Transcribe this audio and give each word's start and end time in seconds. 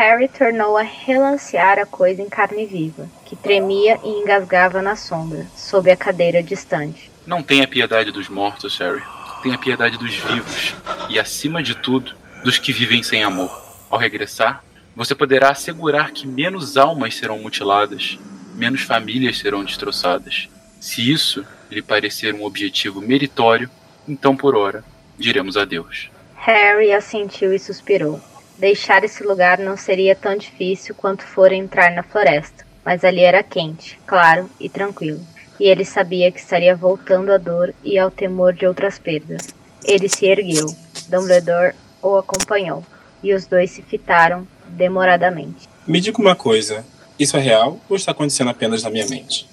Harry 0.00 0.28
tornou 0.28 0.78
a 0.78 0.82
relancear 0.82 1.78
a 1.78 1.84
coisa 1.84 2.22
em 2.22 2.28
carne 2.28 2.64
viva, 2.64 3.06
que 3.26 3.36
tremia 3.36 4.00
e 4.02 4.08
engasgava 4.08 4.80
na 4.80 4.96
sombra, 4.96 5.46
sob 5.54 5.90
a 5.90 5.96
cadeira 5.96 6.42
distante. 6.42 7.10
Não 7.26 7.42
tenha 7.42 7.68
piedade 7.68 8.10
dos 8.10 8.26
mortos, 8.28 8.78
Harry. 8.78 9.02
Tenha 9.42 9.58
piedade 9.58 9.98
dos 9.98 10.14
vivos. 10.14 10.74
E, 11.10 11.18
acima 11.18 11.62
de 11.62 11.74
tudo, 11.74 12.14
dos 12.42 12.58
que 12.58 12.72
vivem 12.72 13.02
sem 13.02 13.22
amor. 13.22 13.50
Ao 13.90 13.98
regressar, 13.98 14.64
você 14.96 15.14
poderá 15.14 15.50
assegurar 15.50 16.12
que 16.12 16.26
menos 16.26 16.78
almas 16.78 17.14
serão 17.14 17.38
mutiladas, 17.38 18.18
menos 18.54 18.80
famílias 18.80 19.38
serão 19.38 19.62
destroçadas. 19.62 20.48
Se 20.80 21.12
isso 21.12 21.44
lhe 21.70 21.82
parecer 21.82 22.34
um 22.34 22.42
objetivo 22.42 23.02
meritório, 23.02 23.68
então 24.08 24.34
por 24.34 24.56
hora 24.56 24.82
diremos 25.18 25.58
adeus. 25.58 26.10
Harry 26.36 26.90
assentiu 26.90 27.54
e 27.54 27.58
suspirou. 27.58 28.18
Deixar 28.58 29.04
esse 29.04 29.22
lugar 29.22 29.58
não 29.58 29.76
seria 29.76 30.16
tão 30.16 30.34
difícil 30.36 30.94
quanto 30.94 31.22
for 31.22 31.52
entrar 31.52 31.94
na 31.94 32.02
floresta, 32.02 32.66
mas 32.84 33.04
ali 33.04 33.20
era 33.20 33.42
quente, 33.42 33.98
claro 34.06 34.48
e 34.58 34.70
tranquilo, 34.70 35.20
e 35.58 35.64
ele 35.64 35.84
sabia 35.84 36.32
que 36.32 36.40
estaria 36.40 36.74
voltando 36.74 37.30
à 37.30 37.36
dor 37.36 37.74
e 37.84 37.98
ao 37.98 38.10
temor 38.10 38.54
de 38.54 38.66
outras 38.66 38.98
perdas. 38.98 39.48
Ele 39.84 40.08
se 40.08 40.26
ergueu. 40.26 40.66
Dumbledore 41.08 41.74
o 42.02 42.16
acompanhou, 42.16 42.84
e 43.22 43.34
os 43.34 43.46
dois 43.46 43.70
se 43.70 43.82
fitaram 43.82 44.46
demoradamente. 44.68 45.68
Me 45.86 46.00
diga 46.00 46.20
uma 46.20 46.34
coisa: 46.34 46.84
isso 47.18 47.36
é 47.36 47.40
real 47.40 47.78
ou 47.88 47.96
está 47.96 48.12
acontecendo 48.12 48.48
apenas 48.48 48.82
na 48.82 48.90
minha 48.90 49.06
mente? 49.06 49.46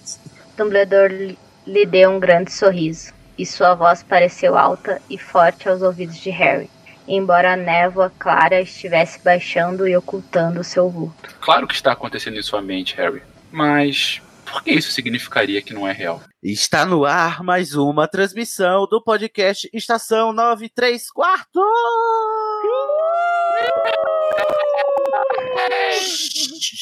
Dumbledore 0.57 1.37
lhe 1.65 1.85
deu 1.85 2.09
um 2.09 2.19
grande 2.19 2.51
sorriso, 2.51 3.13
e 3.37 3.45
sua 3.45 3.75
voz 3.75 4.01
pareceu 4.01 4.57
alta 4.57 4.99
e 5.09 5.17
forte 5.17 5.69
aos 5.69 5.83
ouvidos 5.83 6.17
de 6.17 6.31
Harry, 6.31 6.69
embora 7.07 7.53
a 7.53 7.55
névoa 7.55 8.11
clara 8.17 8.59
estivesse 8.59 9.19
baixando 9.23 9.87
e 9.87 9.95
ocultando 9.95 10.63
seu 10.63 10.89
vulto. 10.89 11.29
Claro 11.39 11.67
que 11.67 11.75
está 11.75 11.91
acontecendo 11.91 12.37
em 12.37 12.41
sua 12.41 12.61
mente, 12.61 12.95
Harry. 12.95 13.21
Mas 13.51 14.21
por 14.45 14.63
que 14.63 14.71
isso 14.71 14.91
significaria 14.91 15.61
que 15.61 15.73
não 15.73 15.87
é 15.87 15.91
real? 15.91 16.21
Está 16.41 16.85
no 16.85 17.05
ar 17.05 17.43
mais 17.43 17.75
uma 17.75 18.07
transmissão 18.07 18.87
do 18.87 19.03
podcast 19.03 19.69
Estação 19.71 20.33
93 20.33 21.11
Quarto! 21.11 21.61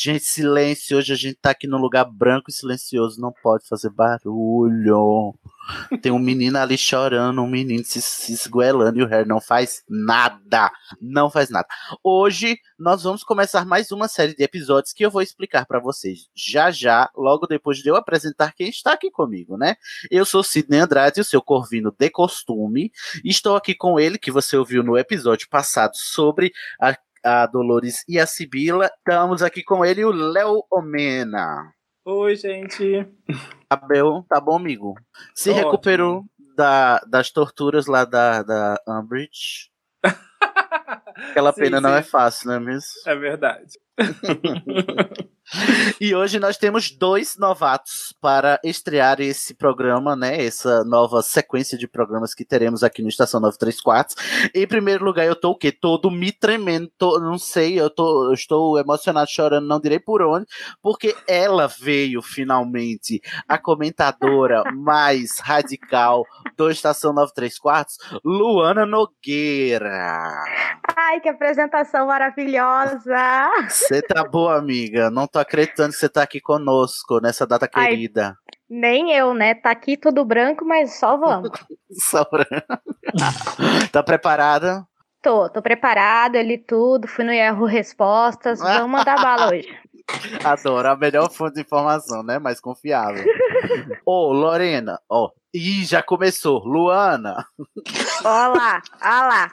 Gente, 0.06 0.26
silêncio. 0.26 0.98
Hoje 0.98 1.14
a 1.14 1.16
gente 1.16 1.36
tá 1.42 1.50
aqui 1.50 1.66
num 1.66 1.80
lugar 1.80 2.06
branco 2.06 2.50
e 2.50 2.54
silencioso. 2.54 3.20
Não 3.20 3.32
pode 3.32 3.68
fazer 3.68 3.90
barulho. 3.90 5.34
Tem 6.02 6.12
um 6.12 6.20
menino 6.20 6.58
ali 6.58 6.78
chorando, 6.78 7.42
um 7.42 7.48
menino 7.48 7.84
se, 7.84 8.02
se 8.02 8.34
esguelando 8.34 9.00
e 9.00 9.04
o 9.04 9.08
Harry 9.08 9.28
não 9.28 9.42
faz 9.42 9.84
nada. 9.90 10.72
Não 11.02 11.30
faz 11.30 11.50
nada. 11.50 11.68
Hoje 12.04 12.58
nós 12.78 13.04
vamos 13.04 13.24
começar 13.24 13.66
mais 13.66 13.92
uma 13.92 14.08
série 14.08 14.36
de 14.36 14.44
episódios 14.44 14.94
que 14.94 15.06
eu 15.06 15.12
vou 15.12 15.22
explicar 15.22 15.66
para 15.66 15.80
vocês 15.80 16.30
já 16.36 16.72
já, 16.72 17.10
logo 17.16 17.48
depois 17.48 17.78
de 17.78 17.90
eu 17.90 17.96
apresentar 17.96 18.54
quem 18.54 18.70
está 18.70 18.94
aqui 18.94 19.10
comigo, 19.10 19.58
né? 19.58 19.76
Eu 20.12 20.26
sou 20.26 20.44
Sidney 20.44 20.80
Andrade, 20.80 21.22
o 21.22 21.26
seu 21.26 21.42
corvino 21.42 21.94
de 21.98 22.10
costume. 22.10 22.92
Estou 23.24 23.56
aqui 23.56 23.74
com 23.74 24.00
ele, 24.00 24.18
que 24.18 24.32
você 24.32 24.58
ouviu 24.58 24.84
no 24.84 24.98
episódio 24.98 25.48
passado 25.50 25.96
sobre 25.96 26.52
a 26.80 26.96
a 27.26 27.48
Dolores 27.48 28.04
e 28.08 28.20
a 28.20 28.28
Sibila. 28.28 28.86
Estamos 28.86 29.42
aqui 29.42 29.64
com 29.64 29.84
ele, 29.84 30.06
o 30.06 30.12
Léo 30.12 30.64
Omena. 30.72 31.75
Oi, 32.08 32.36
gente. 32.36 33.08
Abel, 33.68 34.24
tá 34.30 34.40
bom, 34.40 34.56
amigo? 34.58 34.94
Se 35.34 35.50
Ótimo. 35.50 35.66
recuperou 35.66 36.26
da, 36.56 37.00
das 37.00 37.32
torturas 37.32 37.88
lá 37.88 38.06
da, 38.06 38.44
da 38.44 38.80
Umbridge. 38.88 39.72
Aquela 41.32 41.52
Sim, 41.52 41.62
pena 41.62 41.82
não 41.82 41.90
sim. 41.90 41.96
é 41.96 42.04
fácil, 42.04 42.48
não 42.50 42.56
é 42.56 42.60
mesmo? 42.60 42.90
É 43.08 43.16
verdade. 43.16 43.80
E 46.02 46.14
hoje 46.14 46.40
nós 46.40 46.58
temos 46.58 46.92
dois 46.92 47.38
novatos 47.38 48.14
para 48.20 48.60
estrear 48.64 49.22
esse 49.22 49.54
programa, 49.54 50.16
né? 50.16 50.44
Essa 50.44 50.84
nova 50.84 51.22
sequência 51.22 51.78
de 51.78 51.88
programas 51.88 52.34
que 52.34 52.44
teremos 52.44 52.84
aqui 52.84 53.02
no 53.02 53.08
Estação 53.10 53.40
934. 53.40 54.16
Em 54.54 54.68
primeiro 54.68 55.06
lugar, 55.06 55.26
eu 55.26 55.36
tô 55.36 55.52
o 55.52 55.58
quê? 55.58 55.72
Todo 55.72 56.12
me 56.12 56.32
tremendo, 56.32 56.92
tô- 56.98 57.20
não 57.20 57.38
sei, 57.38 57.80
eu, 57.80 57.90
tô, 57.90 58.26
eu 58.26 58.34
estou 58.34 58.78
emocionado, 58.78 59.30
chorando, 59.30 59.68
não 59.68 59.80
direi 59.80 60.00
por 60.00 60.22
onde, 60.22 60.46
porque 60.82 61.16
ela 61.28 61.68
veio 61.68 62.22
finalmente, 62.22 63.22
a 63.48 63.58
comentadora 63.58 64.64
mais 64.76 65.40
radical 65.40 66.24
do 66.58 66.70
Estação 66.70 67.14
934, 67.14 67.94
Luana 68.24 68.86
Nogueira. 68.86 70.30
Ai, 70.96 71.20
que 71.22 71.30
apresentação 71.30 72.08
maravilhosa! 72.08 73.50
Você 73.70 74.02
tá 74.02 74.24
boa, 74.24 74.58
amiga. 74.58 75.10
Não 75.10 75.28
tô 75.36 75.40
acreditando 75.40 75.90
que 75.92 76.00
você 76.00 76.08
tá 76.08 76.24
aqui 76.24 76.40
conosco 76.40 77.20
nessa 77.20 77.46
data 77.46 77.70
Ai. 77.74 77.88
querida. 77.90 78.38
Nem 78.70 79.12
eu, 79.12 79.34
né? 79.34 79.54
Tá 79.54 79.70
aqui 79.72 79.98
tudo 79.98 80.24
branco, 80.24 80.64
mas 80.64 80.98
só 80.98 81.18
vamos. 81.18 81.50
Só 81.92 82.24
pra- 82.26 82.46
tá 83.92 84.02
preparada? 84.02 84.86
Tô, 85.22 85.50
tô 85.50 85.62
preparado, 85.62 86.36
eu 86.36 86.42
li 86.42 86.58
tudo, 86.58 87.08
fui 87.08 87.24
no 87.26 87.32
Yahoo 87.34 87.66
Respostas, 87.66 88.60
vamos 88.60 88.90
mandar 88.90 89.16
bala 89.22 89.50
hoje. 89.54 89.68
Adoro. 90.44 90.88
A 90.88 90.96
melhor 90.96 91.30
fonte 91.32 91.56
de 91.56 91.62
informação, 91.62 92.22
né? 92.24 92.38
Mais 92.40 92.60
confiável. 92.62 93.26
Ô, 94.06 94.32
Lorena. 94.32 95.00
Ó. 95.10 95.30
Ih, 95.54 95.84
já 95.86 96.02
começou. 96.04 96.60
Luana. 96.66 97.46
Ó 98.24 98.48
lá, 98.54 98.82
ó 99.02 99.28
lá. 99.28 99.52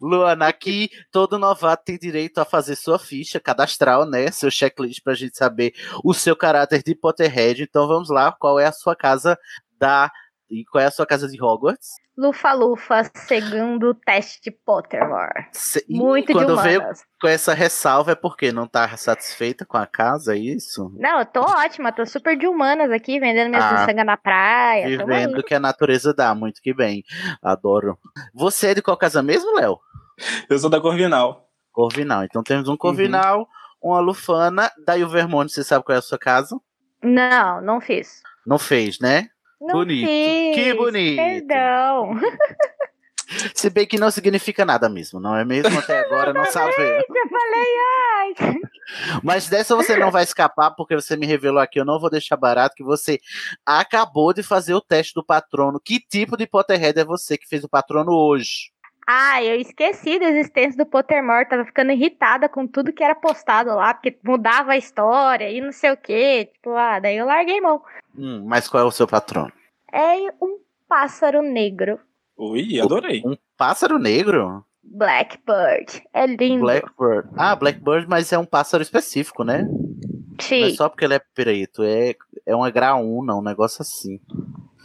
Luana, 0.00 0.48
aqui 0.48 0.90
todo 1.10 1.38
novato 1.38 1.84
tem 1.84 1.98
direito 1.98 2.38
a 2.38 2.44
fazer 2.44 2.76
sua 2.76 2.98
ficha 2.98 3.40
cadastral, 3.40 4.06
né? 4.06 4.30
Seu 4.30 4.50
checklist 4.50 5.02
pra 5.02 5.14
gente 5.14 5.36
saber 5.36 5.74
o 6.04 6.14
seu 6.14 6.36
caráter 6.36 6.82
de 6.82 6.94
Potterhead. 6.94 7.62
Então 7.62 7.86
vamos 7.86 8.08
lá. 8.10 8.32
Qual 8.32 8.58
é 8.58 8.66
a 8.66 8.72
sua 8.72 8.94
casa 8.96 9.38
da. 9.78 10.10
E 10.50 10.64
qual 10.64 10.82
é 10.82 10.86
a 10.86 10.90
sua 10.90 11.04
casa 11.06 11.28
de 11.28 11.42
Hogwarts? 11.42 11.88
Lufa-lufa, 12.16 13.02
segundo 13.14 13.94
teste 13.94 14.40
de 14.42 14.50
Pottermore. 14.50 15.46
Se- 15.52 15.84
Muito 15.88 16.28
de 16.28 16.32
quando 16.32 16.56
veio 16.56 16.80
humanas. 16.80 17.04
com 17.20 17.28
essa 17.28 17.52
ressalva 17.54 18.12
é 18.12 18.14
porque 18.14 18.50
não 18.50 18.66
tá 18.66 18.96
satisfeita 18.96 19.66
com 19.66 19.76
a 19.76 19.86
casa, 19.86 20.34
é 20.34 20.38
isso? 20.38 20.90
Não, 20.98 21.20
eu 21.20 21.26
tô 21.26 21.40
ótima, 21.42 21.92
tô 21.92 22.04
super 22.06 22.36
de 22.36 22.46
humanas 22.46 22.90
aqui, 22.90 23.20
vendendo 23.20 23.50
minhas 23.50 23.64
Ah, 23.64 23.72
miçangas 23.80 24.06
na 24.06 24.16
praia. 24.16 24.88
Vivendo 24.88 25.38
o 25.38 25.42
que 25.44 25.54
a 25.54 25.60
natureza 25.60 26.14
dá, 26.14 26.34
muito 26.34 26.60
que 26.62 26.72
bem. 26.74 27.04
Adoro. 27.42 27.98
Você 28.34 28.68
é 28.68 28.74
de 28.74 28.82
qual 28.82 28.96
casa 28.96 29.22
mesmo, 29.22 29.54
Léo? 29.56 29.78
Eu 30.48 30.58
sou 30.58 30.70
da 30.70 30.80
Corvinal. 30.80 31.46
Corvinal. 31.70 32.24
Então 32.24 32.42
temos 32.42 32.66
um 32.68 32.72
Uhum. 32.72 32.76
Corvinal, 32.78 33.46
uma 33.80 34.00
Lufana, 34.00 34.72
daí 34.84 35.04
o 35.04 35.08
Vermonte, 35.08 35.52
você 35.52 35.62
sabe 35.62 35.84
qual 35.84 35.94
é 35.94 35.98
a 35.98 36.02
sua 36.02 36.18
casa? 36.18 36.58
Não, 37.02 37.60
não 37.60 37.80
fiz. 37.80 38.22
Não 38.44 38.58
fez, 38.58 38.98
né? 38.98 39.28
Não 39.60 39.74
Bonito. 39.74 40.06
fiz. 40.06 40.54
Que 40.54 40.74
bonito. 40.74 41.16
Perdão. 41.16 42.12
Se 43.54 43.68
bem 43.68 43.86
que 43.86 43.98
não 43.98 44.10
significa 44.10 44.64
nada 44.64 44.88
mesmo, 44.88 45.20
não 45.20 45.36
é 45.36 45.44
mesmo? 45.44 45.78
Até 45.78 46.00
agora 46.00 46.32
não 46.32 46.46
sabemos. 46.46 47.04
Eu 47.08 47.28
falei, 47.28 47.66
ai. 48.16 48.34
Mas 49.22 49.48
dessa 49.50 49.76
você 49.76 49.96
não 49.96 50.10
vai 50.10 50.22
escapar, 50.24 50.70
porque 50.70 50.94
você 50.94 51.14
me 51.14 51.26
revelou 51.26 51.60
aqui, 51.60 51.78
eu 51.78 51.84
não 51.84 52.00
vou 52.00 52.08
deixar 52.08 52.36
barato, 52.38 52.74
que 52.74 52.82
você 52.82 53.20
acabou 53.66 54.32
de 54.32 54.42
fazer 54.42 54.72
o 54.72 54.80
teste 54.80 55.12
do 55.14 55.22
patrono. 55.22 55.78
Que 55.78 56.00
tipo 56.00 56.38
de 56.38 56.46
Potterhead 56.46 56.98
é 56.98 57.04
você 57.04 57.36
que 57.36 57.46
fez 57.46 57.62
o 57.64 57.68
patrono 57.68 58.12
hoje? 58.12 58.70
Ah, 59.10 59.42
eu 59.42 59.58
esqueci 59.58 60.18
da 60.18 60.26
existência 60.26 60.76
do 60.76 60.84
Pottermore, 60.84 61.48
tava 61.48 61.64
ficando 61.64 61.92
irritada 61.92 62.46
com 62.46 62.66
tudo 62.66 62.92
que 62.92 63.02
era 63.02 63.14
postado 63.14 63.70
lá, 63.70 63.94
porque 63.94 64.18
mudava 64.22 64.72
a 64.72 64.76
história 64.76 65.50
e 65.50 65.62
não 65.62 65.72
sei 65.72 65.92
o 65.92 65.96
que. 65.96 66.44
Tipo, 66.52 66.72
ah, 66.72 67.00
daí 67.00 67.16
eu 67.16 67.24
larguei 67.24 67.58
mão. 67.58 67.80
Hum, 68.14 68.44
mas 68.46 68.68
qual 68.68 68.82
é 68.82 68.86
o 68.86 68.90
seu 68.90 69.06
patrono? 69.06 69.50
É 69.90 70.14
um 70.42 70.58
pássaro 70.86 71.40
negro, 71.40 71.98
Ui, 72.38 72.80
adorei. 72.80 73.20
Um 73.24 73.36
pássaro 73.56 73.98
negro? 73.98 74.64
Blackbird. 74.84 76.04
É 76.12 76.24
lindo. 76.24 76.60
Blackbird. 76.60 77.28
Ah, 77.36 77.56
Blackbird, 77.56 78.06
mas 78.08 78.32
é 78.32 78.38
um 78.38 78.46
pássaro 78.46 78.80
específico, 78.80 79.42
né? 79.42 79.62
Não 79.62 80.36
é 80.38 80.42
Sim, 80.42 80.70
só 80.76 80.88
porque 80.88 81.04
ele 81.04 81.14
é 81.14 81.20
preto, 81.34 81.82
é, 81.82 82.14
é 82.46 82.54
uma 82.54 82.70
graúna, 82.70 83.34
um 83.34 83.42
negócio 83.42 83.82
assim. 83.82 84.20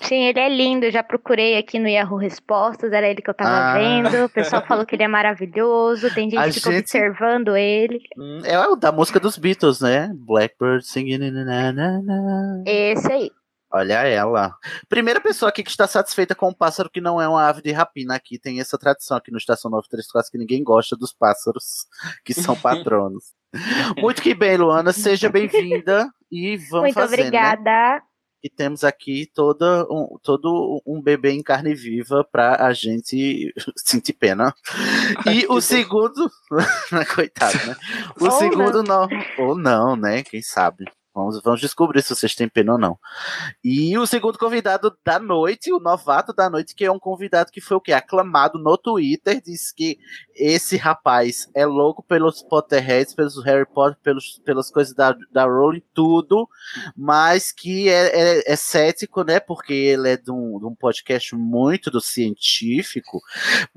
Sim, 0.04 0.26
ele 0.26 0.40
é 0.40 0.50
lindo. 0.50 0.86
Eu 0.86 0.92
já 0.92 1.02
procurei 1.04 1.58
aqui 1.58 1.80
no 1.80 1.88
Yahoo 1.88 2.18
Respostas, 2.18 2.92
era 2.92 3.08
ele 3.08 3.22
que 3.22 3.30
eu 3.30 3.34
tava 3.34 3.50
Ah. 3.50 3.74
vendo. 3.78 4.26
O 4.26 4.30
pessoal 4.30 4.66
falou 4.66 4.86
que 4.86 4.96
ele 4.96 5.04
é 5.04 5.08
maravilhoso. 5.08 6.14
Tem 6.14 6.30
gente 6.30 6.40
A 6.40 6.46
que 6.46 6.52
gente- 6.60 6.68
observando 6.80 7.56
ele. 7.56 8.00
Hum, 8.18 8.42
É 8.44 8.60
o 8.68 8.76
da 8.76 8.92
música 8.92 9.20
dos 9.20 9.38
Beatles, 9.38 9.80
né? 9.82 10.12
Blackbird 10.16 10.86
singing. 10.86 11.18
na, 11.32 11.72
na, 11.72 12.02
na. 12.02 12.64
Esse 12.66 13.12
aí. 13.12 13.32
Olha 13.76 14.04
ela. 14.04 14.54
Primeira 14.88 15.20
pessoa 15.20 15.50
aqui 15.50 15.64
que 15.64 15.72
está 15.72 15.88
satisfeita 15.88 16.36
com 16.36 16.50
um 16.50 16.54
pássaro 16.54 16.92
que 16.92 17.02
não 17.02 17.20
é 17.20 17.28
uma 17.28 17.48
ave 17.48 17.62
de 17.62 17.72
rapina. 17.72 18.14
Aqui 18.16 18.38
tem 18.38 18.60
essa 18.60 18.78
tradição 18.78 19.18
aqui 19.18 19.32
no 19.32 19.38
Estação 19.40 19.72
934 19.72 20.32
que 20.32 20.38
ninguém 20.38 20.64
gosta 20.64 20.96
dos 20.96 21.12
pássaros 21.12 21.88
que 22.24 22.34
são 22.36 22.56
patronos. 22.56 23.34
Muito 23.98 24.22
que 24.22 24.36
bem, 24.36 24.58
Luana. 24.58 24.94
Seja 24.94 25.28
bem-vinda 25.30 26.08
e 26.32 26.56
vamos 26.58 26.82
Muito 26.84 26.94
fazer, 26.94 27.32
né? 27.32 28.00
E 28.44 28.50
temos 28.50 28.84
aqui 28.84 29.26
toda 29.34 29.86
um, 29.90 30.18
todo 30.22 30.82
um 30.86 31.02
bebê 31.02 31.32
em 31.32 31.42
carne 31.42 31.74
viva 31.74 32.28
pra 32.30 32.66
a 32.66 32.74
gente 32.74 33.54
sentir 33.78 34.14
pena. 34.14 34.54
E 35.26 35.46
o 35.48 35.62
segundo. 35.62 36.30
Coitado, 37.16 37.58
né? 37.66 37.76
O 38.20 38.26
Ou 38.26 38.32
segundo 38.32 38.84
não. 38.84 39.08
Ou 39.40 39.56
não, 39.58 39.96
né? 39.96 40.24
Quem 40.24 40.42
sabe? 40.42 40.86
Vamos, 41.14 41.40
vamos 41.44 41.62
descobrir 41.62 42.02
se 42.02 42.16
vocês 42.16 42.34
têm 42.34 42.50
pena 42.50 42.74
ou 42.74 42.80
não. 42.80 42.98
E 43.64 43.96
o 44.00 44.08
segundo 44.08 44.38
convidado 44.38 44.98
da 45.06 45.20
noite, 45.20 45.72
o 45.72 45.80
novato 45.80 46.34
da 46.34 46.50
noite, 46.50 46.74
que 46.74 46.86
é 46.86 46.92
um 46.92 46.98
convidado 46.98 47.52
que 47.52 47.62
foi 47.62 47.78
o 47.78 47.82
quê? 47.82 47.94
Aclamado 47.94 48.58
no 48.58 48.76
Twitter, 48.76 49.40
disse 49.40 49.76
que 49.76 50.00
esse 50.36 50.76
rapaz 50.76 51.48
é 51.54 51.68
louco 51.68 52.02
pelos 52.02 52.42
Potterheads, 52.42 53.14
pelos 53.14 53.44
Harry 53.46 53.66
Potter, 53.66 54.00
pelos, 54.02 54.40
pelas 54.44 54.72
coisas 54.72 54.96
da, 54.96 55.16
da 55.32 55.46
Rowling, 55.46 55.84
tudo, 55.94 56.50
mas 56.98 57.52
que 57.52 57.90
é, 57.90 58.40
é, 58.40 58.54
é 58.54 58.56
cético, 58.56 59.24
né? 59.24 59.40
Porque 59.40 59.74
ele 59.74 60.10
é 60.10 60.18
de 60.18 60.32
um, 60.32 60.58
de 60.58 60.66
um 60.66 60.74
podcast 60.74 61.36
muito 61.36 61.92
do 61.92 62.02
científico. 62.02 63.22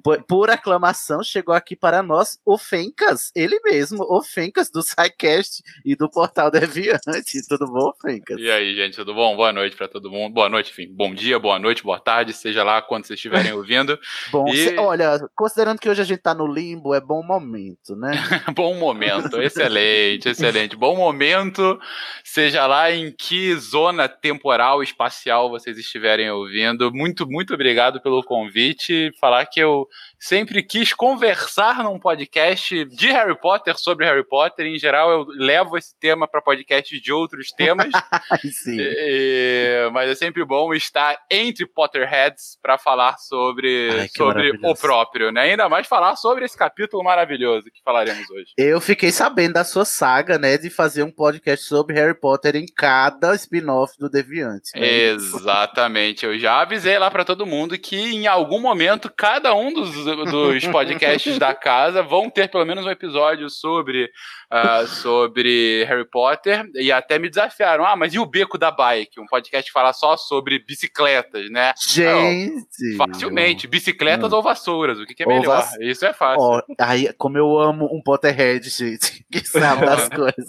Por, 0.02 0.22
por 0.22 0.50
aclamação, 0.50 1.22
chegou 1.22 1.54
aqui 1.54 1.76
para 1.76 2.02
nós 2.02 2.38
o 2.46 2.56
Fencas, 2.56 3.30
ele 3.34 3.60
mesmo, 3.62 4.02
o 4.08 4.22
Fencas 4.22 4.70
do 4.70 4.82
SciCast 4.82 5.62
e 5.84 5.94
do 5.94 6.08
Portal 6.08 6.50
Deviante. 6.50 7.25
Tudo 7.48 7.66
bom, 7.66 7.92
Fencas? 8.00 8.38
E 8.40 8.48
aí, 8.48 8.74
gente, 8.76 8.94
tudo 8.94 9.12
bom? 9.12 9.34
Boa 9.34 9.52
noite 9.52 9.74
pra 9.74 9.88
todo 9.88 10.08
mundo. 10.10 10.32
Boa 10.32 10.48
noite, 10.48 10.70
enfim. 10.70 10.86
Bom 10.88 11.12
dia, 11.12 11.38
boa 11.40 11.58
noite, 11.58 11.82
boa 11.82 11.98
tarde, 11.98 12.32
seja 12.32 12.62
lá 12.62 12.80
quando 12.80 13.04
vocês 13.04 13.16
estiverem 13.18 13.50
ouvindo. 13.52 13.98
Bom, 14.30 14.46
E- 14.48 14.76
olha, 14.78 15.18
considerando 15.34 15.80
que 15.80 15.88
hoje 15.88 16.02
a 16.02 16.04
gente 16.04 16.20
tá 16.20 16.32
no 16.32 16.46
limbo, 16.46 16.94
é 16.94 17.00
bom 17.00 17.24
momento, 17.24 17.96
né? 17.96 18.12
Bom 18.54 18.74
momento, 18.78 19.42
excelente, 19.42 20.28
excelente. 20.28 20.76
Bom 20.76 20.96
momento, 20.96 21.78
seja 22.22 22.64
lá 22.66 22.92
em 22.92 23.10
que 23.10 23.54
zona 23.56 24.08
temporal, 24.08 24.82
espacial 24.82 25.50
vocês 25.50 25.76
estiverem 25.78 26.30
ouvindo. 26.30 26.92
Muito, 26.92 27.28
muito 27.28 27.52
obrigado 27.54 28.00
pelo 28.00 28.22
convite. 28.22 29.10
Falar 29.20 29.46
que 29.46 29.58
eu 29.58 29.88
sempre 30.18 30.62
quis 30.62 30.92
conversar 30.92 31.82
num 31.82 31.98
podcast 31.98 32.84
de 32.86 33.08
Harry 33.08 33.38
Potter 33.38 33.76
sobre 33.78 34.06
Harry 34.06 34.24
Potter. 34.24 34.66
Em 34.66 34.78
geral, 34.78 35.10
eu 35.10 35.26
levo 35.28 35.76
esse 35.76 35.98
tema 35.98 36.26
para 36.26 36.40
podcasts 36.40 37.00
de 37.00 37.12
outros 37.12 37.50
temas. 37.50 37.88
Sim. 38.52 38.78
É, 38.80 39.88
mas 39.92 40.10
é 40.10 40.14
sempre 40.14 40.44
bom 40.44 40.72
estar 40.74 41.18
entre 41.30 41.66
Potterheads 41.66 42.58
para 42.62 42.78
falar 42.78 43.16
sobre, 43.18 43.90
Ai, 43.92 44.08
sobre 44.08 44.58
o 44.62 44.74
próprio, 44.74 45.30
né? 45.30 45.42
Ainda 45.42 45.68
mais 45.68 45.86
falar 45.86 46.16
sobre 46.16 46.44
esse 46.44 46.56
capítulo 46.56 47.02
maravilhoso 47.02 47.64
que 47.64 47.82
falaremos 47.84 48.28
hoje. 48.30 48.52
Eu 48.56 48.80
fiquei 48.80 49.10
sabendo 49.10 49.54
da 49.54 49.64
sua 49.64 49.84
saga, 49.84 50.38
né, 50.38 50.58
de 50.58 50.70
fazer 50.70 51.02
um 51.02 51.10
podcast 51.10 51.66
sobre 51.66 51.94
Harry 51.94 52.18
Potter 52.18 52.56
em 52.56 52.66
cada 52.66 53.34
spin-off 53.34 53.94
do 53.98 54.08
Deviante. 54.08 54.70
né? 54.74 54.86
Exatamente. 54.86 56.26
Eu 56.26 56.38
já 56.38 56.60
avisei 56.60 56.98
lá 56.98 57.10
para 57.10 57.24
todo 57.24 57.46
mundo 57.46 57.78
que 57.78 57.96
em 57.96 58.26
algum 58.26 58.60
momento 58.60 59.12
cada 59.14 59.54
um 59.54 59.72
dos, 59.72 60.05
dos 60.14 60.66
podcasts 60.68 61.38
da 61.38 61.54
casa 61.54 62.02
vão 62.02 62.30
ter 62.30 62.48
pelo 62.50 62.64
menos 62.64 62.86
um 62.86 62.90
episódio 62.90 63.48
sobre, 63.50 64.08
ah, 64.50 64.86
sobre 64.86 65.84
Harry 65.88 66.08
Potter 66.08 66.64
e 66.74 66.92
até 66.92 67.18
me 67.18 67.28
desafiaram. 67.28 67.84
Ah, 67.84 67.96
mas 67.96 68.14
e 68.14 68.18
o 68.18 68.26
Beco 68.26 68.56
da 68.58 68.70
Bike? 68.70 69.18
Um 69.20 69.26
podcast 69.26 69.68
que 69.68 69.72
fala 69.72 69.92
só 69.92 70.16
sobre 70.16 70.58
bicicletas, 70.60 71.50
né? 71.50 71.72
Gente! 71.88 72.96
Facilmente, 72.96 73.66
bicicletas 73.66 74.32
Hum. 74.32 74.36
ou 74.36 74.42
vassouras, 74.42 74.98
o 74.98 75.06
que, 75.06 75.14
que 75.14 75.22
é 75.22 75.26
melhor? 75.26 75.56
vass- 75.56 75.76
Isso 75.80 76.04
é 76.06 76.12
fácil. 76.12 76.40
Ó, 76.42 76.62
aí, 76.78 77.12
como 77.18 77.36
eu 77.38 77.58
amo 77.58 77.86
um 77.92 78.00
Potterhead, 78.02 78.68
gente, 78.68 79.24
que 79.32 79.40
sabe 79.46 79.84
das 79.86 80.08
coisas. 80.10 80.46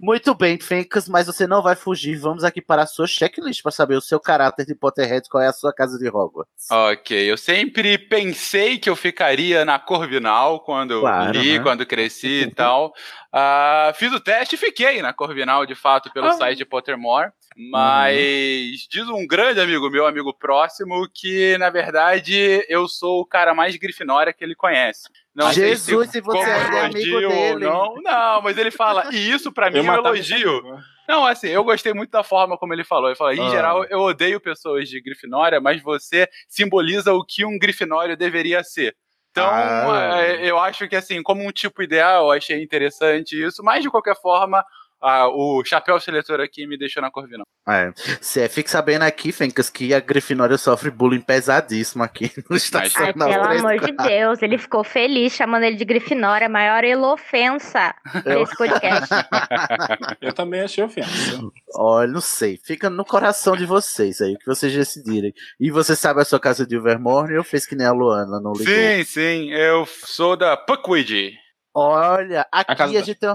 Muito 0.00 0.34
bem, 0.34 0.58
Fencas, 0.58 1.08
mas 1.08 1.26
você 1.26 1.46
não 1.46 1.62
vai 1.62 1.76
fugir. 1.76 2.16
Vamos 2.16 2.42
aqui 2.44 2.60
para 2.60 2.82
a 2.82 2.86
sua 2.86 3.06
checklist 3.06 3.62
para 3.62 3.70
saber 3.72 3.96
o 3.96 4.00
seu 4.00 4.18
caráter 4.18 4.66
de 4.66 4.74
Potterhead, 4.74 5.28
qual 5.28 5.42
é 5.42 5.46
a 5.46 5.52
sua 5.52 5.72
casa 5.72 5.98
de 5.98 6.08
Hogwarts. 6.08 6.68
Ok, 6.70 7.30
eu 7.30 7.36
sempre 7.36 7.96
pensei 7.98 8.78
que 8.78 8.90
eu 8.90 8.96
ficaria 8.96 9.64
na 9.64 9.78
Corvinal 9.78 10.60
quando 10.60 10.92
eu 10.94 11.00
Claro, 11.00 11.38
li, 11.38 11.58
né? 11.58 11.62
quando 11.62 11.86
cresci 11.86 12.42
e 12.42 12.50
tal. 12.54 12.92
Ah, 13.32 13.92
fiz 13.96 14.12
o 14.12 14.20
teste 14.20 14.56
e 14.56 14.58
fiquei 14.58 15.00
na 15.00 15.12
Corvinal, 15.12 15.64
de 15.64 15.74
fato, 15.74 16.12
pelo 16.12 16.26
Ah. 16.26 16.32
site 16.32 16.64
Pottermore. 16.64 17.30
Mas 17.56 18.86
diz 18.90 19.06
um 19.08 19.26
grande 19.26 19.60
amigo 19.60 19.88
meu, 19.90 20.06
amigo 20.06 20.32
próximo, 20.32 21.08
que 21.12 21.56
na 21.58 21.70
verdade 21.70 22.64
eu 22.68 22.86
sou 22.88 23.20
o 23.20 23.26
cara 23.26 23.54
mais 23.54 23.76
grifinória 23.76 24.32
que 24.32 24.44
ele 24.44 24.54
conhece. 24.54 25.08
Não 25.34 25.52
sei 25.52 25.68
Jesus, 25.70 26.10
se 26.10 26.20
você 26.20 26.38
como 26.38 26.76
é 26.76 26.80
amigo 26.86 27.18
dele. 27.28 27.64
Não, 27.64 27.94
não, 28.02 28.42
mas 28.42 28.56
ele 28.58 28.70
fala, 28.70 29.08
e 29.12 29.30
isso 29.30 29.50
pra 29.52 29.70
mim 29.70 29.78
é 29.78 29.82
um 29.82 29.94
elogio. 29.94 30.58
amigo. 30.58 30.78
Não, 31.08 31.26
assim, 31.26 31.48
eu 31.48 31.64
gostei 31.64 31.92
muito 31.92 32.10
da 32.10 32.22
forma 32.22 32.56
como 32.56 32.72
ele 32.72 32.84
falou. 32.84 33.08
Ele 33.08 33.16
falou, 33.16 33.32
em 33.32 33.40
Ah. 33.46 33.50
geral, 33.50 33.84
eu 33.86 34.00
odeio 34.00 34.40
pessoas 34.40 34.88
de 34.88 35.00
Grifinória, 35.00 35.60
mas 35.60 35.82
você 35.82 36.28
simboliza 36.48 37.12
o 37.12 37.24
que 37.24 37.44
um 37.44 37.58
Grifinório 37.58 38.16
deveria 38.16 38.62
ser. 38.62 38.94
Então, 39.30 39.44
Ah. 39.50 40.20
é, 40.22 40.48
eu 40.48 40.58
acho 40.58 40.86
que, 40.88 40.94
assim, 40.94 41.22
como 41.22 41.42
um 41.46 41.50
tipo 41.50 41.82
ideal, 41.82 42.26
eu 42.26 42.30
achei 42.32 42.62
interessante 42.62 43.32
isso, 43.42 43.62
mas 43.64 43.82
de 43.82 43.90
qualquer 43.90 44.14
forma, 44.20 44.64
ah, 45.02 45.28
o 45.28 45.64
chapéu 45.64 45.98
seletor 46.00 46.40
aqui 46.40 46.66
me 46.66 46.78
deixou 46.78 47.02
na 47.02 47.10
Corvinal. 47.10 47.44
É. 47.68 47.92
Cê 48.20 48.48
fique 48.48 48.70
sabendo 48.70 49.02
aqui, 49.02 49.30
Fencas, 49.30 49.70
que 49.70 49.94
a 49.94 50.00
Grifinória 50.00 50.58
sofre 50.58 50.90
bullying 50.90 51.20
pesadíssimo 51.20 52.02
aqui 52.02 52.32
no 52.50 52.56
Ai, 52.96 53.12
pelo 53.12 53.24
amor 53.24 53.56
de 53.56 53.62
934. 53.62 54.08
Deus, 54.08 54.42
ele 54.42 54.58
ficou 54.58 54.82
feliz 54.82 55.32
chamando 55.32 55.64
ele 55.64 55.76
de 55.76 55.84
Grifinória, 55.84 56.46
a 56.46 56.50
maior 56.50 56.82
elofensa 56.84 57.94
desse 58.24 58.56
podcast. 58.56 59.08
Eu 60.20 60.32
também 60.32 60.60
achei 60.60 60.82
ofensa. 60.82 61.40
Olha, 61.76 62.10
não 62.10 62.20
sei. 62.20 62.58
Fica 62.64 62.90
no 62.90 63.04
coração 63.04 63.56
de 63.56 63.64
vocês 63.66 64.20
aí, 64.20 64.34
o 64.34 64.38
que 64.38 64.46
vocês 64.46 64.72
decidirem. 64.72 65.32
E 65.60 65.70
você 65.70 65.94
sabe 65.94 66.20
a 66.20 66.24
sua 66.24 66.40
casa 66.40 66.66
de 66.66 66.76
Overmorning 66.76 67.36
ou 67.36 67.44
fez 67.44 67.66
que 67.66 67.74
nem 67.76 67.86
a 67.86 67.92
Luana, 67.92 68.40
não 68.40 68.52
ligou? 68.52 68.66
Sim, 68.74 69.04
sim, 69.04 69.50
eu 69.52 69.86
sou 69.86 70.36
da 70.36 70.56
Puckweed. 70.56 71.32
Olha, 71.74 72.46
aqui 72.52 72.74
casa 72.74 72.96
a, 72.96 73.00
da- 73.00 73.06
gente 73.06 73.18
tem, 73.18 73.34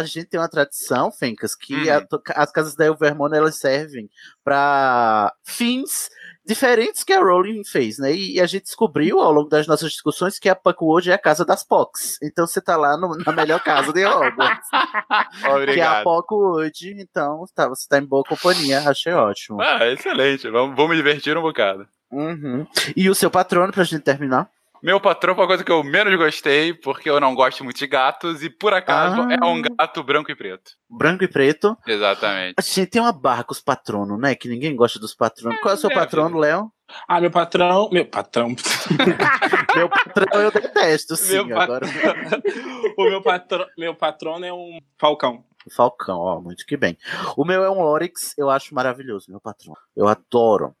a 0.00 0.02
gente 0.04 0.24
tem 0.26 0.40
uma 0.40 0.48
tradição, 0.48 1.10
Fencas, 1.12 1.54
que 1.54 1.74
Uhum. 1.74 1.92
a- 2.36 2.42
as 2.42 2.50
casas 2.52 2.74
da 2.74 2.86
Evermorning 2.86 3.36
elas 3.36 3.56
servem 3.58 4.08
para 4.42 5.32
fins 5.44 6.08
diferentes 6.44 7.04
que 7.04 7.12
a 7.12 7.20
Rowling 7.20 7.62
fez, 7.64 7.98
né? 7.98 8.12
E, 8.12 8.40
a 8.40 8.46
gente 8.46 8.64
descobriu 8.64 9.20
ao 9.20 9.30
longo 9.32 9.48
das 9.48 9.66
nossas 9.66 9.92
discussões 9.92 10.38
que 10.38 10.48
a 10.48 10.56
Puckwood 10.56 11.10
é 11.10 11.14
a 11.14 11.18
casa 11.18 11.44
das 11.44 11.62
Pocs. 11.62 12.18
Então 12.22 12.46
você 12.46 12.60
tá 12.60 12.76
lá 12.76 12.96
no- 12.96 13.16
na 13.16 13.32
melhor 13.32 13.62
casa 13.62 13.92
de 13.92 14.04
Hogwarts, 14.04 14.68
que 15.40 15.46
é 15.46 15.48
a 15.50 15.54
Obrigado. 15.56 16.04
Puckwood. 16.04 16.94
Então 16.98 17.44
tá, 17.54 17.68
você 17.68 17.86
tá 17.88 17.98
em 17.98 18.04
boa 18.04 18.24
companhia, 18.24 18.80
achei 18.88 19.12
ótimo. 19.12 19.60
Ah, 19.60 19.86
excelente, 19.86 20.48
vamos, 20.50 20.74
vou 20.74 20.88
me 20.88 20.96
divertir 20.96 21.36
um 21.36 21.42
bocado. 21.42 21.86
Uhum. 22.10 22.66
E 22.96 23.08
o 23.08 23.14
seu 23.14 23.30
patrono, 23.30 23.72
pra 23.72 23.84
gente 23.84 24.02
terminar? 24.02 24.48
Meu 24.82 25.00
patrão 25.00 25.32
foi 25.36 25.44
a 25.44 25.46
coisa 25.46 25.62
que 25.64 25.70
eu 25.70 25.84
menos 25.84 26.12
gostei, 26.16 26.74
porque 26.74 27.08
eu 27.08 27.20
não 27.20 27.36
gosto 27.36 27.62
muito 27.62 27.78
de 27.78 27.86
gatos, 27.86 28.42
e 28.42 28.50
por 28.50 28.74
acaso 28.74 29.22
Ah. 29.22 29.36
é 29.40 29.44
um 29.44 29.62
gato 29.62 30.02
branco 30.02 30.32
e 30.32 30.34
preto. 30.34 30.72
Branco 30.90 31.22
e 31.22 31.28
preto. 31.28 31.76
Exatamente. 31.86 32.54
A 32.58 32.62
gente 32.62 32.86
tem 32.86 33.00
uma 33.00 33.12
barra 33.12 33.44
com 33.44 33.52
os 33.52 33.60
patronos, 33.60 34.18
né? 34.18 34.34
Que 34.34 34.48
ninguém 34.48 34.74
gosta 34.74 34.98
dos 34.98 35.14
patronos. 35.14 35.60
Qual 35.60 35.70
é 35.70 35.76
o 35.76 35.78
seu 35.78 35.88
é, 35.88 35.94
patrono, 35.94 36.36
Léo? 36.36 36.68
Ah, 37.06 37.20
meu 37.20 37.30
patrão. 37.30 37.88
Meu 37.92 38.04
patrão. 38.04 38.48
Meu 39.74 39.88
patrão 39.88 40.40
eu 40.42 40.50
detesto, 40.50 41.16
sim. 41.16 41.42
meu, 41.44 41.58
Agora 41.58 41.86
o 42.98 43.04
meu, 43.04 43.22
patro... 43.22 43.66
meu 43.78 43.94
patrono 43.94 44.44
é 44.44 44.52
um 44.52 44.78
falcão. 45.00 45.42
Falcão, 45.74 46.18
ó, 46.18 46.38
muito 46.40 46.66
que 46.66 46.76
bem. 46.76 46.98
O 47.36 47.44
meu 47.46 47.64
é 47.64 47.70
um 47.70 47.80
Oryx, 47.80 48.34
eu 48.36 48.50
acho 48.50 48.74
maravilhoso, 48.74 49.30
meu 49.30 49.40
patrão. 49.40 49.74
Eu 49.96 50.06
adoro. 50.08 50.74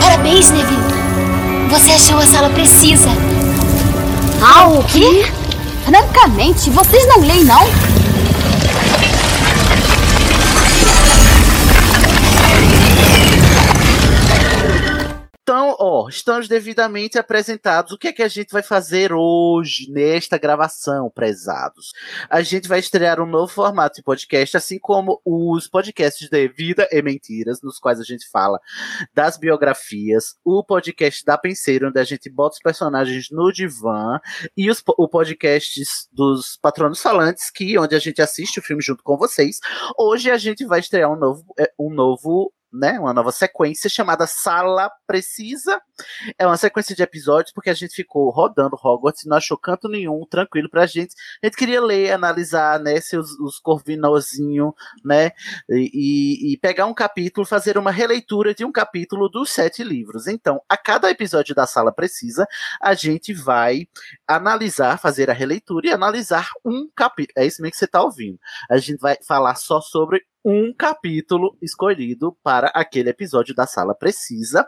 Parabéns, 0.00 0.50
Neville. 0.52 1.09
Você 1.70 1.92
achou 1.92 2.18
a 2.18 2.26
sala 2.26 2.50
precisa. 2.50 3.08
Ah, 4.42 4.66
o 4.66 4.82
quê? 4.84 5.24
Francamente, 5.84 6.68
vocês 6.68 7.06
não 7.06 7.20
leem, 7.20 7.44
não? 7.44 7.64
Ó, 15.80 16.08
estamos 16.10 16.46
devidamente 16.46 17.18
apresentados. 17.18 17.90
O 17.92 17.98
que 17.98 18.08
é 18.08 18.12
que 18.12 18.22
a 18.22 18.28
gente 18.28 18.52
vai 18.52 18.62
fazer 18.62 19.12
hoje, 19.14 19.90
nesta 19.90 20.36
gravação, 20.36 21.10
prezados? 21.10 21.92
A 22.28 22.42
gente 22.42 22.68
vai 22.68 22.78
estrear 22.78 23.18
um 23.18 23.24
novo 23.24 23.50
formato 23.50 23.96
de 23.96 24.02
podcast, 24.02 24.58
assim 24.58 24.78
como 24.78 25.22
os 25.24 25.66
podcasts 25.66 26.28
de 26.28 26.48
Vida 26.48 26.86
e 26.92 27.00
Mentiras, 27.00 27.62
nos 27.62 27.78
quais 27.78 27.98
a 27.98 28.04
gente 28.04 28.28
fala 28.28 28.60
das 29.14 29.38
biografias, 29.38 30.34
o 30.44 30.62
podcast 30.62 31.24
da 31.24 31.38
Penseiro, 31.38 31.88
onde 31.88 31.98
a 31.98 32.04
gente 32.04 32.28
bota 32.28 32.56
os 32.56 32.62
personagens 32.62 33.28
no 33.30 33.50
divã, 33.50 34.20
e 34.54 34.70
os, 34.70 34.82
o 34.86 35.08
podcast 35.08 35.82
dos 36.12 36.58
Patronos 36.60 37.00
Falantes, 37.00 37.50
que 37.50 37.78
onde 37.78 37.94
a 37.94 37.98
gente 37.98 38.20
assiste 38.20 38.58
o 38.58 38.62
filme 38.62 38.82
junto 38.82 39.02
com 39.02 39.16
vocês. 39.16 39.58
Hoje 39.98 40.30
a 40.30 40.36
gente 40.36 40.66
vai 40.66 40.80
estrear 40.80 41.10
um 41.10 41.16
novo, 41.16 41.42
é, 41.58 41.72
um 41.78 41.90
novo 41.90 42.52
né, 42.72 42.98
uma 42.98 43.12
nova 43.12 43.32
sequência 43.32 43.90
chamada 43.90 44.26
Sala 44.26 44.90
Precisa. 45.06 45.80
É 46.38 46.46
uma 46.46 46.56
sequência 46.56 46.94
de 46.94 47.02
episódios 47.02 47.52
porque 47.52 47.70
a 47.70 47.74
gente 47.74 47.94
ficou 47.94 48.30
rodando 48.30 48.76
Hogwarts 48.76 49.24
e 49.24 49.28
não 49.28 49.36
achou 49.36 49.58
canto 49.58 49.88
nenhum 49.88 50.24
tranquilo 50.26 50.68
pra 50.70 50.86
gente. 50.86 51.14
A 51.42 51.46
gente 51.46 51.56
queria 51.56 51.80
ler, 51.80 52.12
analisar, 52.12 52.78
né, 52.80 53.00
seus 53.00 53.30
os 53.40 53.58
corvinozinho, 53.58 54.74
né, 55.04 55.32
e, 55.68 56.52
e, 56.52 56.56
pegar 56.58 56.86
um 56.86 56.94
capítulo, 56.94 57.46
fazer 57.46 57.76
uma 57.76 57.90
releitura 57.90 58.54
de 58.54 58.64
um 58.64 58.72
capítulo 58.72 59.28
dos 59.28 59.50
sete 59.50 59.82
livros. 59.82 60.26
Então, 60.26 60.60
a 60.68 60.76
cada 60.76 61.10
episódio 61.10 61.54
da 61.54 61.66
Sala 61.66 61.92
Precisa, 61.92 62.46
a 62.80 62.94
gente 62.94 63.32
vai 63.32 63.86
analisar, 64.26 64.98
fazer 64.98 65.30
a 65.30 65.34
releitura 65.34 65.88
e 65.88 65.92
analisar 65.92 66.50
um 66.64 66.88
capítulo. 66.94 67.34
É 67.36 67.46
isso 67.46 67.60
mesmo 67.60 67.72
que 67.72 67.78
você 67.78 67.86
tá 67.86 68.02
ouvindo. 68.02 68.38
A 68.70 68.78
gente 68.78 69.00
vai 69.00 69.16
falar 69.26 69.54
só 69.56 69.80
sobre 69.80 70.22
um 70.44 70.72
capítulo 70.72 71.56
escolhido 71.60 72.36
para 72.42 72.68
aquele 72.74 73.10
episódio 73.10 73.54
da 73.54 73.66
Sala 73.66 73.94
Precisa. 73.94 74.66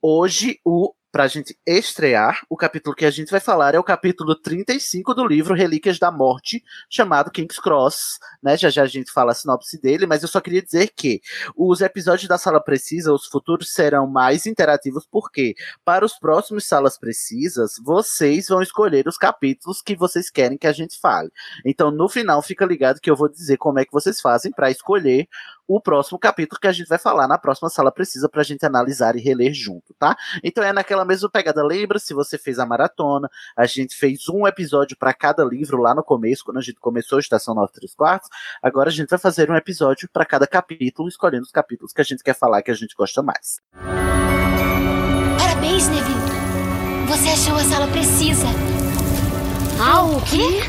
Hoje, 0.00 0.60
o 0.64 0.94
para 1.10 1.24
a 1.24 1.28
gente 1.28 1.56
estrear, 1.66 2.42
o 2.48 2.56
capítulo 2.56 2.94
que 2.94 3.04
a 3.04 3.10
gente 3.10 3.30
vai 3.30 3.40
falar 3.40 3.74
é 3.74 3.78
o 3.78 3.84
capítulo 3.84 4.34
35 4.34 5.14
do 5.14 5.26
livro 5.26 5.54
Relíquias 5.54 5.98
da 5.98 6.10
Morte, 6.10 6.62
chamado 6.88 7.30
King's 7.30 7.58
Cross, 7.58 8.18
né? 8.42 8.56
Já 8.56 8.68
já 8.68 8.82
a 8.82 8.86
gente 8.86 9.10
fala 9.10 9.32
a 9.32 9.34
sinopse 9.34 9.80
dele, 9.80 10.06
mas 10.06 10.22
eu 10.22 10.28
só 10.28 10.40
queria 10.40 10.62
dizer 10.62 10.90
que 10.94 11.20
os 11.56 11.80
episódios 11.80 12.28
da 12.28 12.36
Sala 12.36 12.62
Precisa, 12.62 13.12
os 13.12 13.26
futuros 13.26 13.72
serão 13.72 14.06
mais 14.06 14.46
interativos, 14.46 15.06
porque 15.10 15.54
para 15.84 16.04
os 16.04 16.18
próximos 16.18 16.66
Salas 16.66 16.98
Precisas, 16.98 17.72
vocês 17.82 18.48
vão 18.48 18.60
escolher 18.60 19.08
os 19.08 19.16
capítulos 19.16 19.80
que 19.80 19.96
vocês 19.96 20.30
querem 20.30 20.58
que 20.58 20.66
a 20.66 20.72
gente 20.72 20.98
fale. 21.00 21.30
Então, 21.64 21.90
no 21.90 22.08
final, 22.08 22.42
fica 22.42 22.66
ligado 22.66 23.00
que 23.00 23.10
eu 23.10 23.16
vou 23.16 23.28
dizer 23.28 23.56
como 23.56 23.78
é 23.78 23.84
que 23.84 23.92
vocês 23.92 24.20
fazem 24.20 24.52
para 24.52 24.70
escolher 24.70 25.26
o 25.68 25.78
próximo 25.80 26.18
capítulo 26.18 26.58
que 26.58 26.66
a 26.66 26.72
gente 26.72 26.88
vai 26.88 26.98
falar 26.98 27.28
na 27.28 27.36
próxima 27.36 27.68
sala 27.68 27.92
precisa 27.92 28.26
para 28.26 28.40
a 28.40 28.44
gente 28.44 28.64
analisar 28.64 29.14
e 29.14 29.20
reler 29.20 29.52
junto, 29.52 29.92
tá? 29.98 30.16
Então 30.42 30.64
é 30.64 30.72
naquela 30.72 31.04
mesma 31.04 31.28
pegada. 31.28 31.62
Lembra 31.62 31.98
se 31.98 32.14
você 32.14 32.38
fez 32.38 32.58
a 32.58 32.64
maratona? 32.64 33.30
A 33.54 33.66
gente 33.66 33.94
fez 33.94 34.28
um 34.30 34.46
episódio 34.46 34.96
para 34.96 35.12
cada 35.12 35.44
livro 35.44 35.76
lá 35.76 35.94
no 35.94 36.02
começo, 36.02 36.42
quando 36.42 36.56
a 36.56 36.62
gente 36.62 36.80
começou 36.80 37.16
a 37.16 37.20
Estação 37.20 37.54
9 37.54 37.70
3 37.72 37.94
quartos. 37.94 38.30
Agora 38.62 38.88
a 38.88 38.92
gente 38.92 39.10
vai 39.10 39.18
fazer 39.18 39.50
um 39.50 39.56
episódio 39.56 40.08
para 40.10 40.24
cada 40.24 40.46
capítulo, 40.46 41.08
escolhendo 41.08 41.44
os 41.44 41.52
capítulos 41.52 41.92
que 41.92 42.00
a 42.00 42.04
gente 42.04 42.24
quer 42.24 42.34
falar 42.34 42.62
que 42.62 42.70
a 42.70 42.74
gente 42.74 42.94
gosta 42.96 43.22
mais. 43.22 43.60
Parabéns, 45.38 45.86
Neville. 45.88 46.18
Você 47.08 47.28
achou 47.28 47.56
a 47.56 47.64
sala 47.64 47.86
precisa. 47.88 48.46
Ah, 49.80 50.02
o 50.02 50.20
quê? 50.22 50.62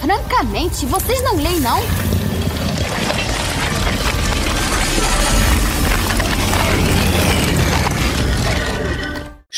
Francamente, 0.00 0.86
vocês 0.86 1.22
não 1.24 1.36
leem, 1.36 1.60
não? 1.60 2.15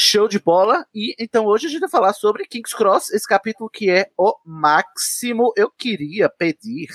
Show 0.00 0.28
de 0.28 0.38
bola. 0.38 0.86
E 0.94 1.12
então 1.18 1.44
hoje 1.44 1.66
a 1.66 1.70
gente 1.70 1.80
vai 1.80 1.90
falar 1.90 2.12
sobre 2.12 2.46
King's 2.46 2.72
Cross, 2.72 3.10
esse 3.10 3.26
capítulo 3.26 3.68
que 3.68 3.90
é 3.90 4.06
o 4.16 4.32
máximo. 4.46 5.52
Eu 5.56 5.72
queria 5.72 6.28
pedir, 6.28 6.86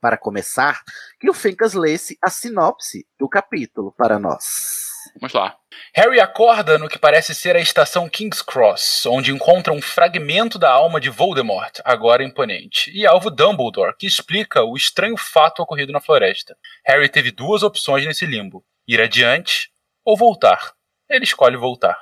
para 0.00 0.18
começar, 0.18 0.82
que 1.20 1.30
o 1.30 1.32
Fencas 1.32 1.74
lesse 1.74 2.18
a 2.20 2.28
sinopse 2.28 3.06
do 3.16 3.28
capítulo 3.28 3.94
para 3.96 4.18
nós. 4.18 4.88
Vamos 5.20 5.32
lá. 5.32 5.56
Harry 5.94 6.18
acorda 6.18 6.76
no 6.76 6.88
que 6.88 6.98
parece 6.98 7.36
ser 7.36 7.54
a 7.54 7.60
estação 7.60 8.08
King's 8.08 8.42
Cross, 8.42 9.06
onde 9.06 9.30
encontra 9.30 9.72
um 9.72 9.80
fragmento 9.80 10.58
da 10.58 10.72
alma 10.72 11.00
de 11.00 11.10
Voldemort, 11.10 11.78
agora 11.84 12.24
imponente, 12.24 12.90
e 12.92 13.06
alvo 13.06 13.30
Dumbledore, 13.30 13.96
que 13.96 14.08
explica 14.08 14.64
o 14.64 14.76
estranho 14.76 15.16
fato 15.16 15.62
ocorrido 15.62 15.92
na 15.92 16.00
floresta. 16.00 16.56
Harry 16.84 17.08
teve 17.08 17.30
duas 17.30 17.62
opções 17.62 18.04
nesse 18.04 18.26
limbo: 18.26 18.64
ir 18.88 19.00
adiante 19.00 19.70
ou 20.04 20.16
voltar. 20.16 20.72
Ele 21.08 21.22
escolhe 21.22 21.56
voltar. 21.56 21.96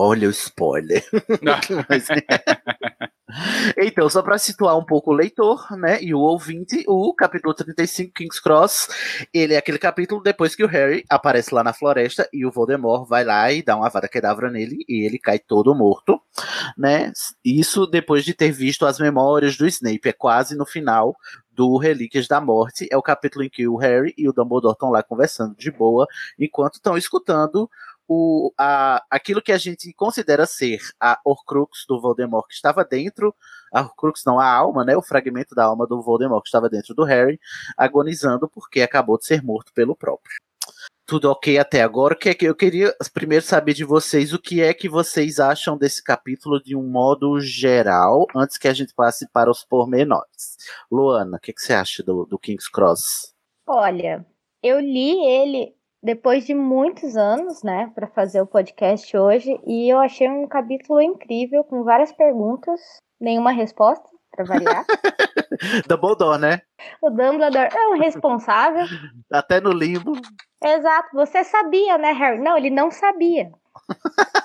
Olha 0.00 0.28
o 0.28 0.30
spoiler. 0.30 1.04
Mas, 1.42 2.06
então, 3.76 4.08
só 4.08 4.22
para 4.22 4.38
situar 4.38 4.78
um 4.78 4.84
pouco 4.84 5.10
o 5.10 5.12
leitor, 5.12 5.66
né, 5.76 6.00
e 6.00 6.14
o 6.14 6.20
ouvinte, 6.20 6.84
o 6.86 7.12
capítulo 7.12 7.52
35, 7.52 8.12
King's 8.14 8.38
Cross, 8.38 8.88
ele 9.34 9.54
é 9.54 9.56
aquele 9.56 9.76
capítulo 9.76 10.22
depois 10.22 10.54
que 10.54 10.62
o 10.62 10.68
Harry 10.68 11.04
aparece 11.10 11.52
lá 11.52 11.64
na 11.64 11.72
floresta 11.72 12.28
e 12.32 12.46
o 12.46 12.52
Voldemort 12.52 13.08
vai 13.08 13.24
lá 13.24 13.50
e 13.50 13.60
dá 13.60 13.74
uma 13.74 13.88
vada 13.88 14.06
quedavra 14.06 14.48
nele 14.52 14.84
e 14.88 15.04
ele 15.04 15.18
cai 15.18 15.40
todo 15.40 15.74
morto, 15.74 16.22
né? 16.76 17.10
Isso 17.44 17.84
depois 17.84 18.24
de 18.24 18.34
ter 18.34 18.52
visto 18.52 18.86
as 18.86 19.00
memórias 19.00 19.56
do 19.56 19.66
Snape, 19.66 20.10
é 20.10 20.12
quase 20.12 20.56
no 20.56 20.64
final 20.64 21.16
do 21.50 21.76
Relíquias 21.76 22.28
da 22.28 22.40
Morte, 22.40 22.86
é 22.88 22.96
o 22.96 23.02
capítulo 23.02 23.44
em 23.44 23.50
que 23.50 23.66
o 23.66 23.74
Harry 23.74 24.14
e 24.16 24.28
o 24.28 24.32
Dumbledore 24.32 24.74
estão 24.74 24.90
lá 24.90 25.02
conversando 25.02 25.56
de 25.56 25.72
boa, 25.72 26.06
enquanto 26.38 26.74
estão 26.74 26.96
escutando 26.96 27.68
o, 28.08 28.52
a, 28.56 29.04
aquilo 29.10 29.42
que 29.42 29.52
a 29.52 29.58
gente 29.58 29.92
considera 29.92 30.46
ser 30.46 30.80
a 30.98 31.20
Horcrux 31.22 31.84
do 31.86 32.00
Voldemort 32.00 32.48
que 32.48 32.54
estava 32.54 32.82
dentro, 32.84 33.34
a 33.70 33.82
Horcrux 33.82 34.24
não, 34.24 34.40
a 34.40 34.50
alma, 34.50 34.84
né, 34.84 34.96
o 34.96 35.02
fragmento 35.02 35.54
da 35.54 35.64
alma 35.64 35.86
do 35.86 36.00
Voldemort 36.00 36.42
que 36.42 36.48
estava 36.48 36.70
dentro 36.70 36.94
do 36.94 37.04
Harry, 37.04 37.38
agonizando 37.76 38.48
porque 38.48 38.80
acabou 38.80 39.18
de 39.18 39.26
ser 39.26 39.42
morto 39.42 39.72
pelo 39.74 39.94
próprio. 39.94 40.34
Tudo 41.04 41.30
ok 41.30 41.58
até 41.58 41.82
agora. 41.82 42.14
O 42.14 42.18
que 42.18 42.28
é 42.28 42.34
que 42.34 42.44
eu 42.44 42.54
queria 42.54 42.94
primeiro 43.14 43.44
saber 43.44 43.72
de 43.72 43.84
vocês 43.84 44.32
o 44.32 44.38
que 44.38 44.60
é 44.60 44.74
que 44.74 44.88
vocês 44.88 45.40
acham 45.40 45.76
desse 45.76 46.02
capítulo 46.02 46.62
de 46.62 46.76
um 46.76 46.82
modo 46.82 47.40
geral, 47.40 48.26
antes 48.34 48.58
que 48.58 48.68
a 48.68 48.74
gente 48.74 48.94
passe 48.94 49.26
para 49.28 49.50
os 49.50 49.64
pormenores. 49.64 50.56
Luana, 50.90 51.36
o 51.36 51.40
que, 51.40 51.50
é 51.50 51.54
que 51.54 51.62
você 51.62 51.72
acha 51.72 52.02
do, 52.02 52.26
do 52.26 52.38
King's 52.38 52.68
Cross? 52.68 53.34
Olha, 53.66 54.26
eu 54.62 54.80
li 54.80 55.18
ele 55.26 55.77
depois 56.02 56.46
de 56.46 56.54
muitos 56.54 57.16
anos, 57.16 57.62
né, 57.62 57.90
para 57.94 58.06
fazer 58.08 58.40
o 58.40 58.46
podcast 58.46 59.16
hoje, 59.16 59.58
e 59.66 59.92
eu 59.92 59.98
achei 59.98 60.28
um 60.28 60.46
capítulo 60.46 61.00
incrível 61.00 61.64
com 61.64 61.82
várias 61.82 62.12
perguntas, 62.12 62.80
nenhuma 63.20 63.50
resposta, 63.50 64.08
para 64.30 64.44
variar. 64.44 64.84
Dumbledore, 65.88 66.40
né? 66.40 66.60
O 67.02 67.10
Dumbledore 67.10 67.68
é 67.74 67.88
um 67.88 67.98
responsável. 67.98 68.84
Até 69.32 69.60
no 69.60 69.72
limbo. 69.72 70.12
Exato, 70.62 71.08
você 71.12 71.42
sabia, 71.44 71.98
né, 71.98 72.12
Harry? 72.12 72.38
Não, 72.38 72.56
ele 72.56 72.70
não 72.70 72.90
sabia. 72.90 73.50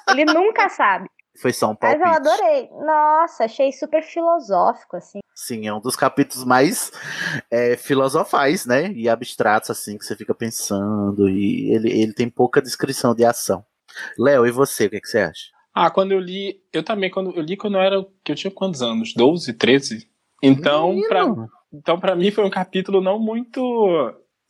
ele 0.09 0.25
nunca 0.25 0.69
sabe. 0.69 1.09
Foi 1.41 1.51
só 1.51 1.71
um 1.71 1.75
palpite. 1.75 1.99
Mas 1.99 2.25
eu 2.25 2.31
adorei. 2.31 2.69
Nossa, 2.85 3.45
achei 3.45 3.71
super 3.71 4.03
filosófico, 4.03 4.97
assim. 4.97 5.19
Sim, 5.33 5.67
é 5.67 5.73
um 5.73 5.79
dos 5.79 5.95
capítulos 5.95 6.45
mais 6.45 6.91
é, 7.49 7.75
filosofais, 7.75 8.65
né? 8.65 8.91
E 8.91 9.09
abstratos, 9.09 9.71
assim, 9.71 9.97
que 9.97 10.05
você 10.05 10.15
fica 10.15 10.35
pensando. 10.35 11.27
E 11.27 11.73
ele, 11.73 11.91
ele 11.91 12.13
tem 12.13 12.29
pouca 12.29 12.61
descrição 12.61 13.15
de 13.15 13.25
ação. 13.25 13.65
Léo, 14.17 14.45
e 14.45 14.51
você, 14.51 14.85
o 14.85 14.89
que, 14.91 15.01
que, 15.01 15.07
você 15.07 15.19
acha? 15.19 15.51
Ah, 15.73 15.89
quando 15.89 16.11
eu 16.11 16.19
li. 16.19 16.61
Eu 16.71 16.83
também, 16.83 17.09
quando 17.09 17.35
eu 17.35 17.41
li 17.41 17.57
quando 17.57 17.77
eu 17.77 17.81
era. 17.81 18.05
que 18.23 18.31
eu 18.31 18.35
tinha 18.35 18.51
quantos 18.51 18.83
anos? 18.83 19.13
12, 19.15 19.53
13? 19.53 20.07
Então, 20.41 20.99
pra, 21.07 21.25
então, 21.73 21.99
pra 21.99 22.15
mim 22.15 22.29
foi 22.29 22.45
um 22.45 22.49
capítulo 22.49 23.01
não 23.01 23.17
muito. 23.17 23.61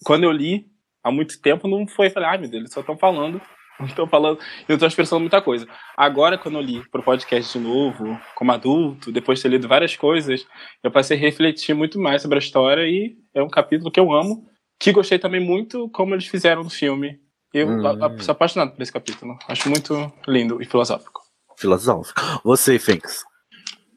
Quando 0.04 0.26
eu 0.26 0.32
li 0.32 0.70
há 1.02 1.10
muito 1.10 1.42
tempo, 1.42 1.68
não 1.68 1.88
foi. 1.88 2.10
Falei, 2.10 2.30
ai 2.30 2.36
ah, 2.36 2.40
meu 2.40 2.50
Deus, 2.50 2.62
eles 2.62 2.74
só 2.74 2.82
estão 2.82 2.98
falando 2.98 3.42
Estou 3.86 4.08
falando, 4.08 4.40
eu 4.68 4.76
estou 4.76 4.88
expressando 4.88 5.22
muita 5.22 5.42
coisa. 5.42 5.68
Agora, 5.98 6.38
quando 6.38 6.58
eu 6.58 6.62
li 6.62 6.88
pro 6.90 7.04
podcast 7.04 7.58
de 7.58 7.64
novo, 7.64 8.20
como 8.36 8.52
adulto, 8.52 9.12
depois 9.12 9.40
de 9.40 9.44
ter 9.44 9.50
lido 9.50 9.68
várias 9.68 9.96
coisas, 9.96 10.46
eu 10.84 10.92
passei 10.92 11.18
a 11.18 11.20
refletir 11.20 11.74
muito 11.74 12.00
mais 12.00 12.22
sobre 12.22 12.38
a 12.38 12.40
história 12.40 12.88
e 12.88 13.16
é 13.34 13.42
um 13.42 13.50
capítulo 13.50 13.92
que 13.92 14.00
eu 14.00 14.14
amo, 14.14 14.48
que 14.80 14.92
gostei 14.92 15.20
também 15.20 15.42
muito 15.42 15.90
como 15.90 16.14
eles 16.14 16.28
fizeram 16.28 16.64
no 16.64 16.70
filme. 16.70 17.20
Eu 17.54 17.68
hum. 17.68 18.20
sou 18.20 18.32
apaixonado 18.32 18.74
por 18.74 18.82
esse 18.82 18.92
capítulo. 18.92 19.38
Acho 19.48 19.70
muito 19.70 20.12
lindo 20.28 20.62
e 20.62 20.66
filosófico. 20.66 21.22
Filosófico. 21.58 22.22
Você, 22.44 22.80
Finks? 22.80 23.24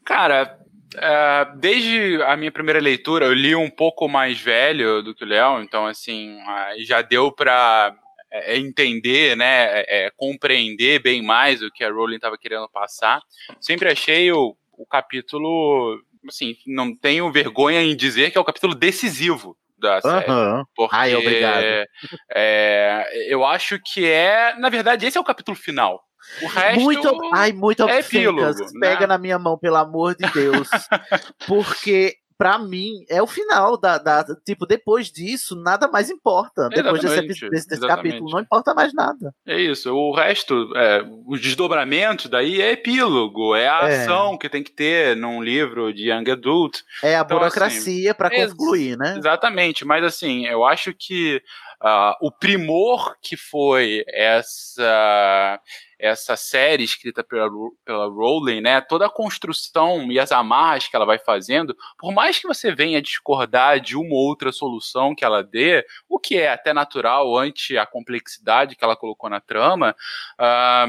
Cara, 0.05 0.57
Uh, 0.95 1.57
desde 1.59 2.23
a 2.23 2.37
minha 2.37 2.51
primeira 2.51 2.79
leitura, 2.79 3.25
eu 3.25 3.33
li 3.33 3.53
um 3.53 3.69
pouco 3.69 4.07
mais 4.07 4.39
velho 4.39 5.03
do 5.03 5.13
que 5.13 5.23
o 5.23 5.27
Léo, 5.27 5.61
então, 5.61 5.85
assim, 5.85 6.37
uh, 6.37 6.85
já 6.85 7.01
deu 7.01 7.29
para 7.29 7.93
é, 8.37 8.53
é, 8.53 8.57
entender, 8.57 9.35
né, 9.35 9.81
é, 9.81 10.05
é, 10.05 10.11
compreender 10.15 11.01
bem 11.01 11.21
mais 11.21 11.61
o 11.61 11.71
que 11.71 11.83
a 11.83 11.91
Rowling 11.91 12.15
estava 12.15 12.37
querendo 12.37 12.67
passar. 12.69 13.21
Sempre 13.59 13.89
achei 13.89 14.31
o, 14.31 14.55
o 14.77 14.85
capítulo, 14.85 16.01
assim, 16.27 16.55
não 16.65 16.95
tenho 16.95 17.31
vergonha 17.31 17.81
em 17.81 17.95
dizer 17.95 18.31
que 18.31 18.37
é 18.37 18.41
o 18.41 18.45
capítulo 18.45 18.75
decisivo 18.75 19.57
da 19.77 20.01
série. 20.01 20.31
Uhum. 20.31 20.63
Porque, 20.75 20.95
Ai, 20.95 21.15
obrigado. 21.15 21.63
É, 22.33 23.07
eu 23.27 23.45
acho 23.45 23.79
que 23.79 24.05
é, 24.05 24.55
na 24.57 24.69
verdade, 24.69 25.05
esse 25.05 25.17
é 25.17 25.21
o 25.21 25.23
capítulo 25.23 25.55
final 25.55 26.03
O 26.41 26.47
resto 26.47 26.81
muito, 26.81 27.19
ai, 27.33 27.53
muito 27.53 27.87
é 27.87 27.99
epílogo, 27.99 28.39
Pega 28.79 29.01
né? 29.01 29.07
na 29.07 29.17
minha 29.17 29.37
mão, 29.37 29.57
pelo 29.57 29.75
amor 29.75 30.15
de 30.15 30.29
Deus. 30.31 30.67
Porque, 31.47 32.15
pra 32.37 32.57
mim, 32.59 33.03
é 33.09 33.21
o 33.21 33.27
final 33.27 33.77
da, 33.77 33.97
da- 33.97 34.23
Tipo, 34.45 34.65
depois 34.65 35.11
disso, 35.11 35.55
nada 35.55 35.87
mais 35.87 36.09
importa. 36.09 36.69
Depois 36.69 37.01
desse, 37.01 37.21
desse, 37.49 37.67
desse 37.67 37.87
capítulo, 37.87 38.29
não 38.29 38.39
importa 38.41 38.73
mais 38.73 38.93
nada. 38.93 39.33
É 39.45 39.59
isso. 39.59 39.91
O 39.93 40.13
resto, 40.13 40.71
é, 40.75 41.03
os 41.25 41.41
desdobramentos 41.41 42.27
daí 42.29 42.61
é 42.61 42.71
epílogo, 42.73 43.55
é 43.55 43.67
a 43.67 43.89
É. 43.89 44.03
ação 44.03 44.37
que 44.37 44.47
tem 44.49 44.61
que 44.63 44.71
ter 44.71 45.15
num 45.15 45.41
livro 45.41 45.91
de 45.93 46.09
Young 46.11 46.29
Adult. 46.31 46.79
É 47.03 47.15
a 47.15 47.21
Então, 47.21 47.37
burocracia 47.39 48.13
pra 48.13 48.29
ex- 48.33 48.51
concluir, 48.53 48.97
né? 48.97 49.15
Exatamente, 49.17 49.83
mas 49.85 50.03
assim, 50.03 50.45
eu 50.45 50.63
acho 50.63 50.93
que 50.93 51.41
ah, 51.81 52.15
o 52.21 52.31
primor 52.31 53.15
que 53.21 53.35
foi 53.37 54.03
essa 54.07 55.59
essa 55.99 56.35
série 56.35 56.83
escrita 56.83 57.23
pela, 57.23 57.49
pela 57.83 58.07
Rowling, 58.07 58.61
né, 58.61 58.81
toda 58.81 59.05
a 59.07 59.09
construção 59.09 60.11
e 60.11 60.19
as 60.19 60.31
amarras 60.31 60.87
que 60.87 60.95
ela 60.95 61.05
vai 61.05 61.17
fazendo, 61.17 61.75
por 61.97 62.13
mais 62.13 62.39
que 62.39 62.47
você 62.47 62.73
venha 62.73 63.01
discordar 63.01 63.79
de 63.79 63.95
uma 63.95 64.13
ou 64.13 64.27
outra 64.27 64.51
solução 64.51 65.15
que 65.15 65.25
ela 65.25 65.43
dê, 65.43 65.85
o 66.07 66.19
que 66.19 66.37
é 66.37 66.51
até 66.51 66.73
natural 66.73 67.35
ante 67.37 67.77
a 67.77 67.85
complexidade 67.85 68.75
que 68.75 68.83
ela 68.83 68.95
colocou 68.95 69.29
na 69.29 69.39
trama, 69.41 69.95
ah, 70.37 70.87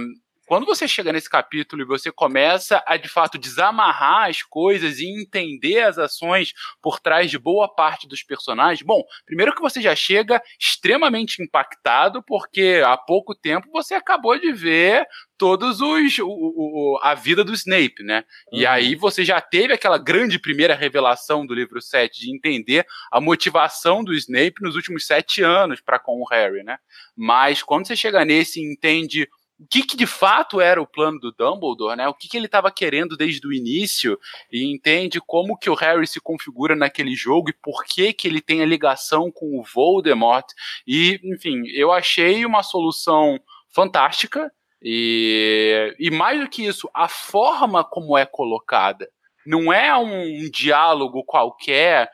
quando 0.49 0.67
você 0.67 0.88
chega 0.88 1.12
nesse 1.12 1.28
capítulo 1.28 1.83
e 1.83 1.85
você 1.87 2.11
começa 2.11 2.83
a 2.87 2.97
de 2.97 3.09
fato 3.09 3.38
desamarrar 3.38 4.28
as 4.31 4.43
coisas 4.43 4.99
e 4.99 5.07
entender 5.07 5.81
as 5.83 5.99
ações 5.99 6.52
por 6.83 6.99
trás 6.99 7.31
de 7.31 7.38
boa 7.38 7.69
parte 7.73 8.09
dos 8.09 8.23
personagens, 8.23 8.83
bom, 8.85 9.02
primeiro 9.26 9.55
que 9.55 9.61
você 9.61 9.81
já 9.81 9.95
chega 9.95 10.43
extremamente 10.59 11.43
impactado, 11.43 12.23
porque 12.23 12.83
há 12.85 12.97
pouco 12.97 13.35
tempo 13.35 13.69
você 13.71 13.95
acabou 13.95 14.38
de 14.38 14.52
ver 14.52 15.07
todos 15.37 15.81
os 15.81 16.19
o, 16.19 16.26
o- 16.26 16.99
a 17.02 17.14
vida 17.14 17.45
do 17.45 17.52
Snape, 17.55 18.02
né? 18.02 18.25
E 18.52 18.67
aí 18.67 18.95
você 18.97 19.25
já 19.25 19.40
teve 19.40 19.73
aquela 19.73 19.97
grande 19.99 20.38
primeira 20.38 20.75
revelação 20.75 21.47
do 21.47 21.55
livro 21.55 21.81
7 21.81 22.21
de 22.21 22.35
entender 22.35 22.85
a 23.12 23.21
motivação 23.21 24.02
do 24.02 24.12
Snape 24.14 24.61
nos 24.62 24.75
últimos 24.75 25.07
sete 25.07 25.43
anos 25.43 25.81
para 25.81 25.99
com 25.99 26.21
o 26.21 26.26
Harry, 26.28 26.64
né? 26.64 26.78
Mas 27.17 27.62
quando 27.62 27.87
você 27.87 27.95
chega 27.95 28.25
nesse 28.25 28.61
e 28.61 28.73
entende 28.73 29.28
o 29.61 29.67
que, 29.67 29.83
que 29.83 29.97
de 29.97 30.07
fato 30.07 30.61
era 30.61 30.81
o 30.81 30.87
plano 30.87 31.19
do 31.19 31.33
Dumbledore, 31.33 31.97
né? 31.97 32.07
O 32.07 32.15
que, 32.15 32.29
que 32.29 32.37
ele 32.37 32.47
estava 32.47 32.71
querendo 32.71 33.17
desde 33.17 33.47
o 33.47 33.53
início 33.53 34.19
e 34.53 34.65
entende 34.73 35.21
como 35.21 35.59
que 35.59 35.69
o 35.69 35.75
Harry 35.75 36.07
se 36.07 36.21
configura 36.21 36.77
naquele 36.77 37.15
jogo 37.17 37.50
e 37.50 37.53
por 37.53 37.85
que 37.85 38.12
que 38.12 38.29
ele 38.29 38.41
tem 38.41 38.62
a 38.62 38.67
ligação 38.67 39.33
com 39.33 39.59
o 39.59 39.65
Voldemort 39.65 40.47
e, 40.87 41.21
enfim, 41.25 41.62
eu 41.75 41.91
achei 41.93 42.47
uma 42.47 42.62
solução 42.62 43.41
fantástica 43.69 44.50
e, 44.81 45.95
e 45.99 46.11
mais 46.11 46.41
do 46.41 46.49
que 46.49 46.65
isso, 46.65 46.88
a 46.95 47.09
forma 47.09 47.83
como 47.83 48.17
é 48.17 48.25
colocada 48.25 49.09
não 49.45 49.73
é 49.73 49.97
um 49.97 50.49
diálogo 50.50 51.25
qualquer 51.25 52.11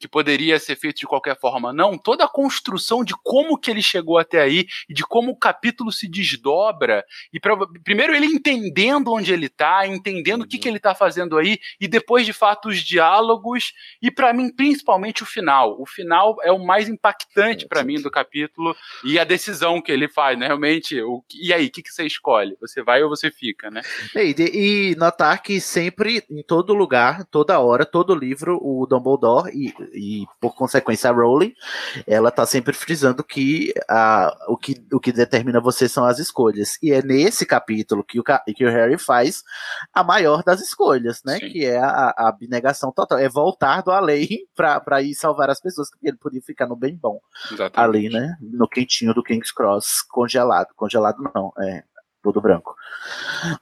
que 0.00 0.08
poderia 0.08 0.58
ser 0.58 0.76
feito 0.76 0.98
de 0.98 1.06
qualquer 1.06 1.38
forma, 1.38 1.72
não. 1.72 1.96
Toda 1.96 2.24
a 2.24 2.28
construção 2.28 3.04
de 3.04 3.14
como 3.22 3.56
que 3.58 3.70
ele 3.70 3.82
chegou 3.82 4.18
até 4.18 4.40
aí 4.40 4.66
e 4.88 4.94
de 4.94 5.04
como 5.04 5.30
o 5.30 5.36
capítulo 5.38 5.92
se 5.92 6.08
desdobra 6.08 7.04
e 7.32 7.38
pra, 7.38 7.56
primeiro 7.84 8.14
ele 8.14 8.26
entendendo 8.26 9.12
onde 9.12 9.32
ele 9.32 9.48
tá, 9.48 9.86
entendendo 9.86 10.42
o 10.42 10.46
que 10.48 10.58
que 10.58 10.68
ele 10.68 10.80
tá 10.80 10.94
fazendo 10.94 11.38
aí 11.38 11.58
e 11.80 11.86
depois 11.86 12.26
de 12.26 12.32
fato 12.32 12.68
os 12.68 12.80
diálogos 12.80 13.72
e 14.02 14.10
pra 14.10 14.32
mim 14.32 14.52
principalmente 14.54 15.22
o 15.22 15.26
final. 15.26 15.80
O 15.80 15.86
final 15.86 16.36
é 16.42 16.50
o 16.50 16.58
mais 16.64 16.88
impactante 16.88 17.66
pra 17.66 17.84
mim 17.84 18.00
do 18.00 18.10
capítulo 18.10 18.74
e 19.04 19.18
a 19.18 19.24
decisão 19.24 19.80
que 19.80 19.92
ele 19.92 20.08
faz, 20.08 20.38
né? 20.38 20.46
Realmente, 20.46 21.00
o, 21.00 21.22
e 21.34 21.52
aí, 21.52 21.66
o 21.66 21.70
que 21.70 21.82
que 21.82 21.90
você 21.92 22.04
escolhe? 22.04 22.56
Você 22.60 22.82
vai 22.82 23.02
ou 23.02 23.08
você 23.08 23.30
fica, 23.30 23.70
né? 23.70 23.82
E, 24.14 24.34
de- 24.34 24.50
e 24.92 24.96
notar 24.96 25.42
que 25.42 25.60
sempre, 25.60 26.24
em 26.30 26.42
todo 26.42 26.74
lugar, 26.74 27.24
toda 27.26 27.58
hora, 27.60 27.84
todo 27.84 28.14
livro, 28.14 28.58
o 28.62 28.86
Dumbledore 28.86 29.50
e, 29.54 29.72
e 29.92 30.26
por 30.40 30.54
consequência 30.54 31.10
a 31.10 31.12
Rowling, 31.12 31.54
ela 32.06 32.30
tá 32.30 32.44
sempre 32.46 32.72
frisando 32.72 33.22
que, 33.22 33.72
a, 33.88 34.36
o 34.48 34.56
que 34.56 34.86
o 34.92 35.00
que 35.00 35.12
determina 35.12 35.60
você 35.60 35.88
são 35.88 36.04
as 36.04 36.18
escolhas. 36.18 36.78
E 36.82 36.92
é 36.92 37.02
nesse 37.02 37.44
capítulo 37.46 38.04
que 38.04 38.20
o, 38.20 38.24
que 38.24 38.64
o 38.64 38.70
Harry 38.70 38.98
faz 38.98 39.42
a 39.92 40.02
maior 40.02 40.42
das 40.42 40.60
escolhas, 40.60 41.22
né? 41.24 41.38
Sim. 41.38 41.48
Que 41.50 41.64
é 41.64 41.78
a, 41.78 42.14
a 42.16 42.28
abnegação 42.28 42.92
total. 42.92 43.18
É 43.18 43.28
voltar 43.28 43.82
do 43.82 43.90
além 43.90 44.28
pra, 44.54 44.80
pra 44.80 45.02
ir 45.02 45.14
salvar 45.14 45.50
as 45.50 45.60
pessoas, 45.60 45.90
porque 45.90 46.08
ele 46.08 46.16
podia 46.16 46.42
ficar 46.42 46.66
no 46.66 46.76
bem 46.76 46.96
bom. 46.96 47.20
Ali, 47.74 48.08
né? 48.08 48.36
No 48.40 48.68
quentinho 48.68 49.14
do 49.14 49.22
King's 49.22 49.52
Cross, 49.52 50.02
congelado. 50.08 50.68
Congelado 50.74 51.18
não, 51.34 51.52
é 51.58 51.84
tudo 52.22 52.40
branco. 52.40 52.74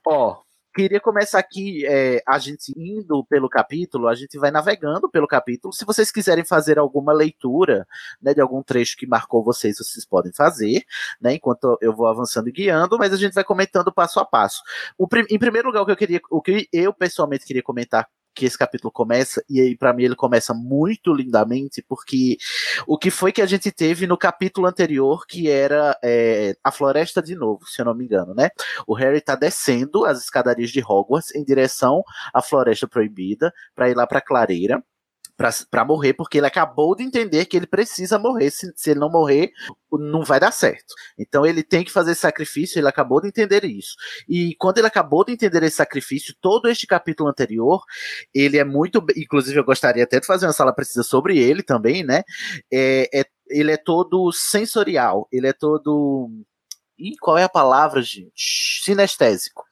Ó, 0.06 0.42
queria 0.74 1.00
começar 1.00 1.38
aqui, 1.38 1.87
é, 1.87 2.22
a 2.26 2.38
gente 2.38 2.72
indo 2.76 3.24
pelo 3.26 3.48
capítulo, 3.48 4.08
a 4.08 4.14
gente 4.14 4.37
vai 4.38 4.50
navegando 4.50 5.08
pelo 5.08 5.26
capítulo. 5.26 5.72
Se 5.72 5.84
vocês 5.84 6.10
quiserem 6.10 6.44
fazer 6.44 6.78
alguma 6.78 7.12
leitura, 7.12 7.87
né, 8.20 8.34
de 8.34 8.40
algum 8.40 8.62
trecho 8.62 8.96
que 8.96 9.06
marcou 9.06 9.42
vocês, 9.42 9.78
vocês 9.78 10.04
podem 10.04 10.32
fazer, 10.32 10.84
né, 11.20 11.34
enquanto 11.34 11.78
eu 11.80 11.94
vou 11.94 12.08
avançando 12.08 12.48
e 12.48 12.52
guiando, 12.52 12.98
mas 12.98 13.12
a 13.12 13.16
gente 13.16 13.32
vai 13.32 13.44
comentando 13.44 13.92
passo 13.92 14.18
a 14.18 14.24
passo. 14.24 14.62
O 14.98 15.06
em 15.30 15.38
primeiro 15.38 15.68
lugar, 15.68 15.82
o 15.82 15.87
que 15.87 15.92
eu 15.92 15.96
queria, 15.96 16.20
o 16.30 16.42
que 16.42 16.68
eu 16.72 16.92
pessoalmente 16.92 17.46
queria 17.46 17.62
comentar 17.62 18.08
que 18.34 18.44
esse 18.44 18.58
capítulo 18.58 18.90
começa, 18.90 19.42
e 19.48 19.60
aí 19.60 19.76
pra 19.76 19.92
mim 19.92 20.04
ele 20.04 20.16
começa 20.16 20.52
muito 20.52 21.12
lindamente, 21.12 21.82
porque 21.88 22.36
o 22.86 22.98
que 22.98 23.10
foi 23.10 23.32
que 23.32 23.42
a 23.42 23.46
gente 23.46 23.70
teve 23.70 24.06
no 24.06 24.18
capítulo 24.18 24.66
anterior, 24.66 25.26
que 25.26 25.48
era 25.48 25.96
é, 26.02 26.56
a 26.62 26.70
floresta 26.70 27.22
de 27.22 27.34
novo, 27.34 27.66
se 27.66 27.80
eu 27.80 27.86
não 27.86 27.94
me 27.94 28.04
engano, 28.04 28.34
né? 28.34 28.50
O 28.86 28.94
Harry 28.94 29.20
tá 29.20 29.36
descendo 29.36 30.04
as 30.04 30.22
escadarias 30.22 30.70
de 30.70 30.80
Hogwarts 30.80 31.34
em 31.34 31.44
direção 31.44 32.02
à 32.32 32.42
floresta 32.42 32.88
proibida, 32.88 33.52
pra 33.74 33.88
ir 33.88 33.94
lá 33.94 34.06
pra 34.06 34.20
clareira. 34.20 34.82
Pra 35.70 35.84
morrer, 35.84 36.12
porque 36.14 36.38
ele 36.38 36.46
acabou 36.46 36.94
de 36.94 37.02
entender 37.02 37.46
que 37.46 37.56
ele 37.56 37.66
precisa 37.66 38.18
morrer. 38.18 38.50
Se, 38.50 38.72
se 38.76 38.90
ele 38.90 39.00
não 39.00 39.10
morrer, 39.10 39.50
não 39.92 40.22
vai 40.24 40.38
dar 40.38 40.52
certo. 40.52 40.94
Então 41.18 41.44
ele 41.44 41.62
tem 41.62 41.84
que 41.84 41.90
fazer 41.90 42.12
esse 42.12 42.20
sacrifício, 42.20 42.78
ele 42.78 42.88
acabou 42.88 43.20
de 43.20 43.28
entender 43.28 43.64
isso. 43.64 43.96
E 44.28 44.54
quando 44.56 44.78
ele 44.78 44.86
acabou 44.86 45.24
de 45.24 45.32
entender 45.32 45.62
esse 45.64 45.76
sacrifício, 45.76 46.34
todo 46.40 46.68
este 46.68 46.86
capítulo 46.86 47.28
anterior, 47.28 47.82
ele 48.32 48.58
é 48.58 48.64
muito. 48.64 49.04
Inclusive, 49.16 49.58
eu 49.58 49.64
gostaria 49.64 50.04
até 50.04 50.20
de 50.20 50.26
fazer 50.26 50.46
uma 50.46 50.52
sala 50.52 50.72
precisa 50.74 51.02
sobre 51.02 51.38
ele 51.38 51.62
também, 51.62 52.04
né? 52.04 52.22
É, 52.72 53.08
é- 53.20 53.26
ele 53.48 53.72
é 53.72 53.76
todo 53.76 54.32
sensorial, 54.32 55.28
ele 55.32 55.46
é 55.48 55.52
todo. 55.52 56.30
Ih, 56.98 57.16
qual 57.20 57.36
é 57.36 57.42
a 57.44 57.48
palavra, 57.48 58.00
gente? 58.02 58.32
Sinestésico. 58.84 59.64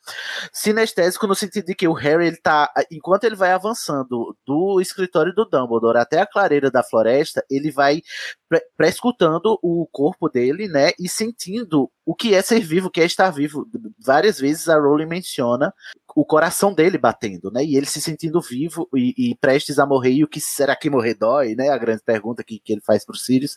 Sinestésico 0.52 1.26
no 1.26 1.34
sentido 1.34 1.66
de 1.66 1.74
que 1.74 1.86
o 1.86 1.92
Harry, 1.92 2.26
ele 2.26 2.36
tá. 2.36 2.70
Enquanto 2.90 3.24
ele 3.24 3.36
vai 3.36 3.52
avançando 3.52 4.36
do 4.46 4.80
escritório 4.80 5.34
do 5.34 5.44
Dumbledore 5.44 5.98
até 5.98 6.20
a 6.20 6.26
clareira 6.26 6.70
da 6.70 6.82
floresta, 6.82 7.44
ele 7.50 7.70
vai 7.70 8.02
pre- 8.48 8.64
prescutando 8.76 9.58
o 9.62 9.86
corpo 9.90 10.28
dele, 10.28 10.68
né? 10.68 10.90
E 10.98 11.08
sentindo 11.08 11.90
o 12.04 12.14
que 12.14 12.34
é 12.34 12.42
ser 12.42 12.60
vivo, 12.60 12.88
o 12.88 12.90
que 12.90 13.00
é 13.00 13.04
estar 13.04 13.30
vivo. 13.30 13.66
Várias 14.04 14.40
vezes 14.40 14.68
a 14.68 14.78
Rowling 14.78 15.06
menciona 15.06 15.72
o 16.14 16.26
coração 16.26 16.74
dele 16.74 16.98
batendo, 16.98 17.50
né? 17.50 17.64
E 17.64 17.76
ele 17.76 17.86
se 17.86 18.00
sentindo 18.00 18.40
vivo 18.40 18.88
e, 18.94 19.30
e 19.30 19.34
prestes 19.36 19.78
a 19.78 19.86
morrer. 19.86 20.12
E 20.12 20.24
o 20.24 20.28
que 20.28 20.40
será 20.40 20.76
que 20.76 20.90
morrer 20.90 21.14
dói, 21.14 21.54
né? 21.54 21.68
A 21.68 21.78
grande 21.78 22.02
pergunta 22.04 22.44
que, 22.44 22.58
que 22.58 22.72
ele 22.72 22.82
faz 22.82 23.04
pro 23.04 23.16
Sirius. 23.16 23.56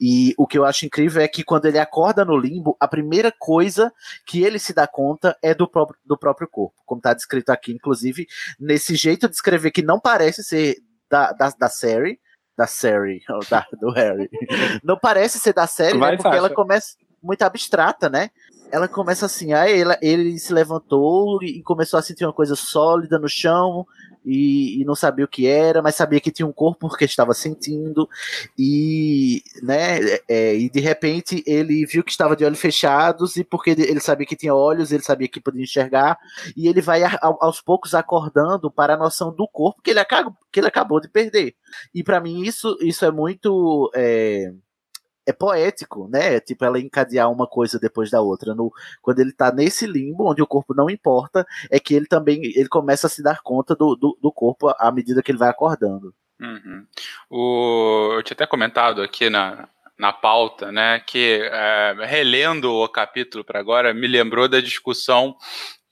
E 0.00 0.34
o 0.36 0.46
que 0.46 0.58
eu 0.58 0.64
acho 0.64 0.86
incrível 0.86 1.22
é 1.22 1.28
que 1.28 1.44
quando 1.44 1.66
ele 1.66 1.78
acorda 1.78 2.24
no 2.24 2.36
limbo, 2.36 2.76
a 2.80 2.88
primeira 2.88 3.32
coisa 3.38 3.92
que 4.26 4.42
ele 4.42 4.58
se 4.58 4.72
dá 4.72 4.86
conta 4.86 5.36
é 5.42 5.54
do 5.54 5.68
próprio, 5.68 5.81
do 6.04 6.18
próprio 6.18 6.48
corpo. 6.48 6.82
Como 6.84 7.00
tá 7.00 7.14
descrito 7.14 7.50
aqui, 7.50 7.72
inclusive, 7.72 8.26
nesse 8.58 8.94
jeito 8.94 9.28
de 9.28 9.34
escrever 9.34 9.70
que 9.70 9.82
não 9.82 10.00
parece 10.00 10.42
ser 10.42 10.76
da, 11.10 11.32
da, 11.32 11.50
da 11.50 11.68
série. 11.68 12.20
Da 12.56 12.66
série, 12.66 13.22
ou 13.30 13.40
da, 13.48 13.66
do 13.80 13.90
Harry. 13.90 14.28
Não 14.82 14.98
parece 14.98 15.38
ser 15.38 15.54
da 15.54 15.66
série, 15.66 15.98
Vai, 15.98 16.12
né? 16.12 16.16
Porque 16.16 16.36
ela 16.36 16.50
começa 16.50 16.94
muito 17.22 17.42
abstrata, 17.42 18.08
né? 18.10 18.30
Ela 18.72 18.88
começa 18.88 19.26
assim, 19.26 19.52
aí 19.52 19.80
ele, 19.80 19.96
ele 20.00 20.38
se 20.38 20.52
levantou 20.52 21.42
e 21.42 21.62
começou 21.62 21.98
a 21.98 22.02
sentir 22.02 22.24
uma 22.24 22.32
coisa 22.32 22.56
sólida 22.56 23.18
no 23.18 23.28
chão 23.28 23.86
e, 24.24 24.80
e 24.80 24.84
não 24.86 24.94
sabia 24.94 25.24
o 25.26 25.28
que 25.28 25.46
era, 25.46 25.82
mas 25.82 25.94
sabia 25.94 26.20
que 26.20 26.30
tinha 26.30 26.46
um 26.46 26.52
corpo 26.52 26.88
porque 26.88 27.04
estava 27.04 27.34
sentindo 27.34 28.08
e, 28.58 29.42
né, 29.62 29.98
é, 30.28 30.54
e 30.56 30.70
de 30.70 30.80
repente 30.80 31.42
ele 31.46 31.84
viu 31.86 32.02
que 32.02 32.10
estava 32.10 32.34
de 32.34 32.44
olhos 32.44 32.60
fechados 32.60 33.36
e 33.36 33.44
porque 33.44 33.70
ele 33.70 34.00
sabia 34.00 34.26
que 34.26 34.36
tinha 34.36 34.54
olhos, 34.54 34.90
ele 34.92 35.02
sabia 35.02 35.28
que 35.28 35.40
podia 35.40 35.62
enxergar 35.62 36.16
e 36.56 36.66
ele 36.68 36.80
vai 36.80 37.02
a- 37.02 37.18
ao- 37.20 37.42
aos 37.44 37.60
poucos 37.60 37.94
acordando 37.94 38.70
para 38.70 38.94
a 38.94 38.96
noção 38.96 39.34
do 39.34 39.46
corpo 39.48 39.82
que 39.82 39.90
ele, 39.90 40.00
acabou, 40.00 40.34
que 40.50 40.60
ele 40.60 40.68
acabou 40.68 41.00
de 41.00 41.08
perder. 41.08 41.54
E 41.94 42.02
para 42.02 42.20
mim 42.20 42.42
isso, 42.42 42.76
isso 42.80 43.04
é 43.04 43.10
muito 43.10 43.90
é, 43.94 44.52
é 45.26 45.32
poético, 45.32 46.08
né? 46.08 46.40
Tipo, 46.40 46.64
ela 46.64 46.80
encadear 46.80 47.30
uma 47.30 47.46
coisa 47.46 47.78
depois 47.78 48.10
da 48.10 48.20
outra. 48.20 48.54
No, 48.54 48.72
quando 49.00 49.20
ele 49.20 49.32
tá 49.32 49.52
nesse 49.52 49.86
limbo, 49.86 50.30
onde 50.30 50.42
o 50.42 50.46
corpo 50.46 50.74
não 50.74 50.90
importa, 50.90 51.46
é 51.70 51.78
que 51.78 51.94
ele 51.94 52.06
também 52.06 52.40
ele 52.42 52.68
começa 52.68 53.06
a 53.06 53.10
se 53.10 53.22
dar 53.22 53.40
conta 53.42 53.74
do, 53.74 53.94
do, 53.94 54.18
do 54.20 54.32
corpo 54.32 54.72
à 54.78 54.90
medida 54.90 55.22
que 55.22 55.30
ele 55.30 55.38
vai 55.38 55.48
acordando. 55.48 56.14
Uhum. 56.40 56.86
O, 57.30 58.14
eu 58.14 58.22
tinha 58.22 58.34
até 58.34 58.46
comentado 58.46 59.00
aqui 59.00 59.30
na, 59.30 59.68
na 59.98 60.12
pauta, 60.12 60.72
né? 60.72 61.00
Que 61.00 61.40
é, 61.42 61.94
relendo 62.00 62.72
o 62.72 62.88
capítulo 62.88 63.44
para 63.44 63.60
agora 63.60 63.94
me 63.94 64.06
lembrou 64.06 64.48
da 64.48 64.60
discussão 64.60 65.36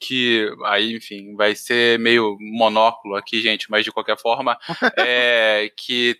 que 0.01 0.51
aí, 0.65 0.97
enfim, 0.97 1.37
vai 1.37 1.55
ser 1.55 1.99
meio 1.99 2.37
monóculo 2.41 3.17
aqui, 3.17 3.43
gente, 3.43 3.71
mas 3.71 3.85
de 3.85 3.93
qualquer 3.93 4.19
forma, 4.19 4.59
é 4.97 5.71
que 5.77 6.17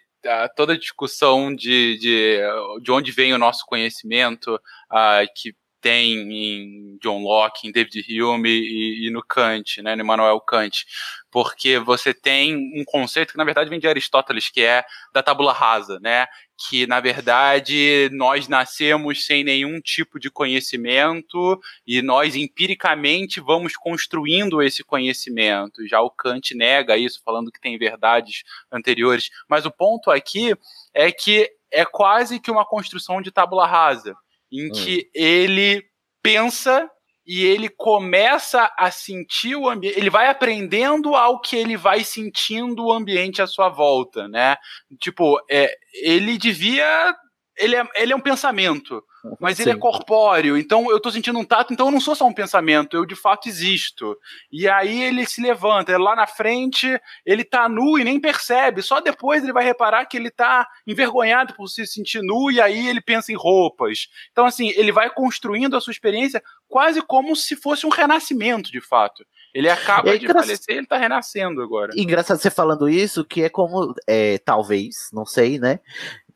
toda 0.57 0.75
a 0.75 0.79
discussão 0.79 1.55
de, 1.55 1.99
de, 1.99 2.41
de 2.83 2.91
onde 2.91 3.13
vem 3.13 3.33
o 3.33 3.39
nosso 3.39 3.65
conhecimento, 3.67 4.55
uh, 4.55 5.27
que 5.35 5.55
tem 5.81 6.21
em 6.21 6.99
John 7.03 7.23
Locke, 7.23 7.67
em 7.67 7.73
David 7.73 8.23
Hume 8.23 8.51
e, 8.51 9.07
e, 9.07 9.11
no 9.11 9.23
Kant, 9.23 9.81
né, 9.83 9.97
no 9.97 10.03
Immanuel 10.03 10.41
Kant, 10.41 10.85
porque 11.31 11.79
você 11.79 12.13
tem 12.13 12.57
um 12.57 12.85
conceito 12.85 13.33
que 13.33 13.39
na 13.39 13.45
verdade 13.45 13.71
vem 13.71 13.81
de 13.81 13.89
Aristóteles, 13.89 14.51
que 14.51 14.63
é 14.63 14.85
da 15.13 15.23
tabula 15.23 15.53
rasa, 15.53 15.99
né, 16.01 16.27
que 16.69 16.87
na 16.87 17.01
verdade 17.01 18.11
nós 18.13 18.49
nascemos 18.49 19.25
sem 19.25 19.43
nenhum 19.43 19.81
tipo 19.81 20.21
de 20.21 20.31
conhecimento 20.31 21.59
e 21.87 22.03
nós 22.03 22.37
empiricamente 22.37 23.41
vamos 23.41 23.75
construindo 23.77 24.63
esse 24.63 24.85
conhecimento. 24.85 25.87
Já 25.89 26.01
o 26.01 26.11
Kant 26.11 26.55
nega 26.55 26.97
isso, 26.97 27.23
falando 27.25 27.51
que 27.51 27.61
tem 27.61 27.79
verdades 27.79 28.43
anteriores, 28.71 29.31
mas 29.49 29.65
o 29.65 29.71
ponto 29.71 30.11
aqui 30.11 30.55
é 30.93 31.11
que 31.11 31.51
é 31.73 31.85
quase 31.85 32.41
que 32.41 32.51
uma 32.51 32.67
construção 32.67 33.23
de 33.23 33.31
tabula 33.31 33.67
rasa 33.67 34.15
em 34.53 34.69
hum. 34.69 34.73
que 34.73 35.11
ele 35.15 35.83
pensa 36.23 36.89
e 37.27 37.45
ele 37.45 37.69
começa 37.69 38.73
a 38.77 38.91
sentir 38.91 39.55
o 39.55 39.69
ambiente, 39.69 39.97
ele 39.99 40.11
vai 40.11 40.29
aprendendo 40.29 41.15
ao 41.15 41.41
que 41.41 41.55
ele 41.55 41.77
vai 41.77 42.03
sentindo 42.03 42.87
o 42.87 42.93
ambiente 42.93 43.41
à 43.41 43.47
sua 43.47 43.69
volta, 43.69 44.27
né? 44.27 44.57
Tipo, 44.99 45.41
é, 45.49 45.73
ele 46.03 46.37
devia 46.37 47.15
ele 47.57 47.77
é, 47.77 47.85
ele 47.95 48.13
é 48.13 48.17
um 48.17 48.21
pensamento, 48.21 49.03
mas 49.39 49.57
Sim. 49.57 49.65
ele 49.65 49.71
é 49.73 49.77
corpóreo, 49.77 50.57
então 50.57 50.91
eu 50.91 51.01
tô 51.01 51.11
sentindo 51.11 51.39
um 51.39 51.45
tato, 51.45 51.73
então 51.73 51.87
eu 51.87 51.93
não 51.93 52.01
sou 52.01 52.15
só 52.15 52.27
um 52.27 52.33
pensamento, 52.33 52.97
eu 52.97 53.05
de 53.05 53.15
fato 53.15 53.49
existo. 53.49 54.17
E 54.51 54.69
aí 54.69 55.03
ele 55.03 55.27
se 55.27 55.41
levanta, 55.41 55.97
lá 55.99 56.15
na 56.17 56.27
frente 56.27 57.01
ele 57.25 57.45
tá 57.45 57.69
nu 57.69 57.99
e 57.99 58.05
nem 58.05 58.21
percebe, 58.21 58.83
só 58.83 59.01
depois 59.01 59.43
ele 59.43 59.53
vai 59.53 59.65
reparar 59.65 60.07
que 60.07 60.17
ele 60.17 60.31
tá 60.31 60.67
envergonhado 60.87 61.55
por 61.55 61.69
se 61.69 61.87
sentir 61.87 62.23
nu 62.23 62.51
e 62.51 62.61
aí 62.61 62.89
ele 62.89 63.01
pensa 63.01 63.33
em 63.33 63.37
roupas. 63.37 64.09
Então 64.33 64.47
assim, 64.47 64.69
ele 64.71 64.93
vai 64.93 65.11
construindo 65.11 65.77
a 65.77 65.81
sua 65.81 65.93
experiência 65.93 66.43
quase 66.69 67.03
como 67.03 67.35
se 67.35 67.57
fosse 67.57 67.87
um 67.87 67.91
renascimento 67.91 68.71
de 68.71 68.81
fato. 68.81 69.25
Ele 69.53 69.69
acaba 69.69 70.15
é 70.15 70.19
de 70.19 70.29
falecer, 70.29 70.77
ele 70.77 70.87
tá 70.87 70.97
renascendo 70.97 71.61
agora. 71.61 71.93
Engraçado 71.97 72.39
você 72.39 72.51
falando 72.51 72.89
isso, 72.89 73.25
que 73.25 73.43
é 73.43 73.49
como, 73.49 73.95
é, 74.07 74.39
talvez, 74.39 75.09
não 75.13 75.27
sei, 75.27 75.59
né? 75.59 75.81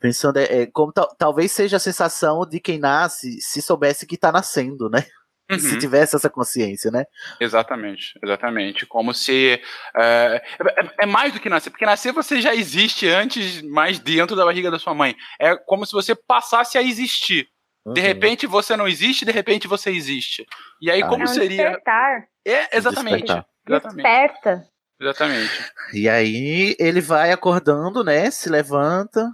Pensando, 0.04 0.36
é, 0.36 0.44
é 0.44 0.66
como 0.66 0.92
talvez 0.92 1.50
seja 1.50 1.78
a 1.78 1.80
sensação 1.80 2.46
de 2.46 2.60
quem 2.60 2.78
nasce 2.78 3.40
se 3.40 3.62
soubesse 3.62 4.06
que 4.06 4.16
está 4.16 4.30
nascendo, 4.30 4.90
né? 4.90 5.02
Uhum. 5.50 5.58
Se 5.58 5.78
tivesse 5.78 6.14
essa 6.14 6.28
consciência, 6.28 6.90
né? 6.90 7.06
Exatamente, 7.40 8.12
exatamente. 8.22 8.84
Como 8.84 9.14
se. 9.14 9.58
É, 9.96 10.42
é, 10.60 10.90
é, 11.00 11.06
mais 11.06 11.32
do 11.32 11.40
que 11.40 11.48
nascer, 11.48 11.70
porque 11.70 11.86
nascer 11.86 12.12
você 12.12 12.38
já 12.38 12.54
existe 12.54 13.08
antes, 13.08 13.62
mais 13.62 13.98
dentro 13.98 14.36
da 14.36 14.44
barriga 14.44 14.70
da 14.70 14.78
sua 14.78 14.92
mãe. 14.92 15.16
É 15.40 15.56
como 15.56 15.86
se 15.86 15.92
você 15.92 16.14
passasse 16.14 16.76
a 16.76 16.82
existir. 16.82 17.48
Uhum. 17.86 17.94
De 17.94 18.02
repente 18.02 18.46
você 18.46 18.76
não 18.76 18.86
existe, 18.86 19.24
de 19.24 19.32
repente 19.32 19.66
você 19.66 19.90
existe. 19.90 20.44
E 20.82 20.90
aí, 20.90 21.02
ah, 21.02 21.08
como 21.08 21.22
é 21.22 21.24
um 21.24 21.28
seria. 21.28 21.64
Despertar. 21.64 22.24
É, 22.46 22.76
exatamente. 22.76 23.24
Despertar. 23.24 23.46
exatamente. 23.66 24.02
Desperta. 24.02 24.68
Exatamente. 25.00 25.72
E 25.94 26.10
aí 26.10 26.76
ele 26.78 27.00
vai 27.00 27.32
acordando, 27.32 28.04
né? 28.04 28.30
Se 28.30 28.50
levanta, 28.50 29.30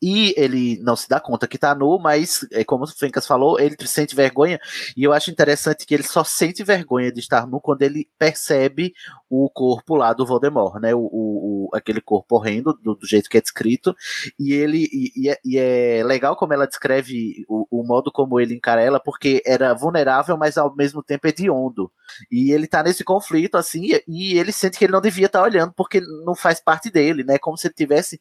e 0.00 0.32
ele 0.36 0.78
não 0.82 0.94
se 0.94 1.08
dá 1.08 1.18
conta 1.18 1.48
que 1.48 1.58
tá 1.58 1.74
nu, 1.74 1.98
mas, 1.98 2.46
é, 2.52 2.62
como 2.64 2.84
o 2.84 2.86
Fencas 2.86 3.26
falou, 3.26 3.58
ele 3.58 3.76
sente 3.84 4.14
vergonha. 4.14 4.60
E 4.96 5.02
eu 5.02 5.12
acho 5.12 5.30
interessante 5.30 5.84
que 5.84 5.94
ele 5.94 6.04
só 6.04 6.22
sente 6.22 6.62
vergonha 6.62 7.10
de 7.10 7.20
estar 7.20 7.46
nu 7.46 7.60
quando 7.60 7.82
ele 7.82 8.08
percebe 8.18 8.92
o 9.28 9.50
corpo 9.50 9.96
lá 9.96 10.12
do 10.12 10.24
Voldemort, 10.24 10.80
né? 10.80 10.94
O, 10.94 11.00
o, 11.00 11.68
o 11.68 11.70
aquele 11.74 12.00
corpo 12.00 12.36
horrendo, 12.36 12.72
do, 12.82 12.94
do, 12.94 13.06
jeito 13.06 13.28
que 13.28 13.36
é 13.36 13.40
descrito. 13.40 13.94
E 14.38 14.52
ele 14.52 14.88
e, 14.92 15.28
e, 15.44 15.58
é, 15.58 15.98
é, 15.98 16.04
legal 16.04 16.36
como 16.36 16.54
ela 16.54 16.66
descreve 16.66 17.44
o, 17.48 17.66
o, 17.70 17.86
modo 17.86 18.10
como 18.12 18.40
ele 18.40 18.54
encara 18.54 18.80
ela, 18.80 19.00
porque 19.00 19.42
era 19.44 19.74
vulnerável, 19.74 20.36
mas 20.36 20.56
ao 20.56 20.74
mesmo 20.74 21.02
tempo 21.02 21.26
hediondo. 21.26 21.90
E 22.30 22.52
ele 22.52 22.66
tá 22.66 22.82
nesse 22.82 23.04
conflito, 23.04 23.56
assim, 23.56 23.88
e 24.06 24.38
ele 24.38 24.52
sente 24.52 24.78
que 24.78 24.84
ele 24.84 24.92
não 24.92 25.00
devia 25.00 25.26
estar 25.26 25.40
tá 25.40 25.44
olhando, 25.44 25.72
porque 25.76 26.00
não 26.00 26.34
faz 26.34 26.60
parte 26.60 26.90
dele, 26.90 27.24
né? 27.24 27.38
Como 27.38 27.56
se 27.56 27.66
ele 27.66 27.72
estivesse 27.72 28.20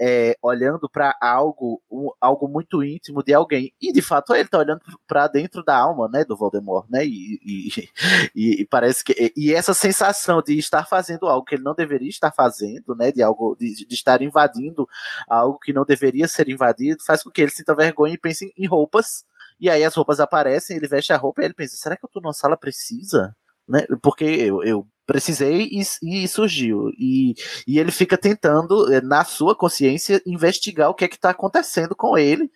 é, 0.00 0.36
olhando 0.42 0.75
para 0.90 1.16
algo, 1.20 1.82
um, 1.90 2.10
algo 2.20 2.48
muito 2.48 2.82
íntimo 2.82 3.22
de 3.22 3.32
alguém. 3.32 3.72
E 3.80 3.92
de 3.92 4.02
fato 4.02 4.34
ele 4.34 4.48
tá 4.48 4.58
olhando 4.58 4.80
para 5.06 5.26
dentro 5.28 5.64
da 5.64 5.76
alma, 5.76 6.08
né, 6.08 6.24
do 6.24 6.36
Voldemort, 6.36 6.86
né? 6.90 7.04
E, 7.04 7.40
e, 7.44 7.88
e, 8.34 8.62
e, 8.62 8.66
parece 8.66 9.04
que 9.04 9.32
e 9.36 9.52
essa 9.52 9.74
sensação 9.74 10.42
de 10.42 10.58
estar 10.58 10.86
fazendo 10.86 11.26
algo 11.26 11.44
que 11.44 11.54
ele 11.54 11.64
não 11.64 11.74
deveria 11.74 12.08
estar 12.08 12.32
fazendo, 12.32 12.94
né, 12.94 13.10
de 13.10 13.22
algo 13.22 13.56
de, 13.58 13.86
de 13.86 13.94
estar 13.94 14.22
invadindo 14.22 14.88
algo 15.28 15.58
que 15.58 15.72
não 15.72 15.84
deveria 15.84 16.28
ser 16.28 16.48
invadido, 16.48 17.02
faz 17.04 17.22
com 17.22 17.30
que 17.30 17.40
ele 17.42 17.50
sinta 17.50 17.74
vergonha 17.74 18.14
e 18.14 18.18
pense 18.18 18.52
em 18.56 18.66
roupas. 18.66 19.24
E 19.58 19.70
aí 19.70 19.84
as 19.84 19.94
roupas 19.94 20.20
aparecem, 20.20 20.76
ele 20.76 20.88
veste 20.88 21.12
a 21.12 21.16
roupa 21.16 21.42
e 21.42 21.46
ele 21.46 21.54
pensa: 21.54 21.76
será 21.76 21.96
que 21.96 22.04
eu 22.04 22.10
tô 22.10 22.20
numa 22.20 22.32
sala 22.32 22.56
precisa? 22.56 23.34
Né? 23.68 23.86
Porque 24.02 24.24
eu, 24.24 24.62
eu 24.62 24.86
precisei 25.06 25.68
e, 25.70 25.82
e, 26.02 26.28
surgiu. 26.28 26.90
E, 26.98 27.34
e 27.66 27.78
ele 27.78 27.90
fica 27.90 28.18
tentando, 28.18 28.92
eh, 28.92 29.00
na 29.00 29.24
sua 29.24 29.54
consciência, 29.54 30.20
investigar 30.26 30.90
o 30.90 30.94
que 30.94 31.04
é 31.04 31.08
que 31.08 31.14
está 31.14 31.30
acontecendo 31.30 31.94
com 31.94 32.18
ele, 32.18 32.50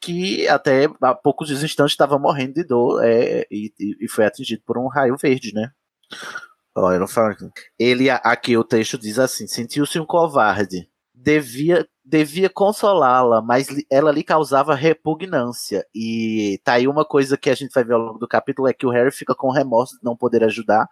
que 0.00 0.46
até 0.48 0.88
há 1.00 1.14
poucos 1.14 1.50
instantes 1.50 1.92
estava 1.92 2.18
morrendo 2.18 2.54
de 2.54 2.64
dor 2.64 3.02
é, 3.02 3.46
e, 3.50 3.72
e, 4.00 4.08
foi 4.08 4.26
atingido 4.26 4.62
por 4.64 4.78
um 4.78 4.88
raio 4.88 5.16
verde, 5.16 5.52
né? 5.54 5.70
Ele, 7.78 8.10
aqui 8.10 8.56
o 8.56 8.62
texto 8.62 8.98
diz 8.98 9.18
assim: 9.18 9.46
sentiu-se 9.46 9.98
um 9.98 10.04
covarde, 10.04 10.88
devia 11.14 11.88
devia 12.06 12.48
consolá-la, 12.48 13.42
mas 13.42 13.66
ela 13.90 14.12
lhe 14.12 14.22
causava 14.22 14.74
repugnância. 14.74 15.84
E 15.92 16.60
tá 16.62 16.74
aí 16.74 16.86
uma 16.86 17.04
coisa 17.04 17.36
que 17.36 17.50
a 17.50 17.54
gente 17.54 17.72
vai 17.74 17.82
ver 17.82 17.94
ao 17.94 18.00
longo 18.00 18.18
do 18.18 18.28
capítulo: 18.28 18.68
é 18.68 18.72
que 18.72 18.86
o 18.86 18.90
Harry 18.90 19.10
fica 19.10 19.34
com 19.34 19.50
remorso 19.50 19.96
de 19.96 20.04
não 20.04 20.16
poder 20.16 20.44
ajudar 20.44 20.88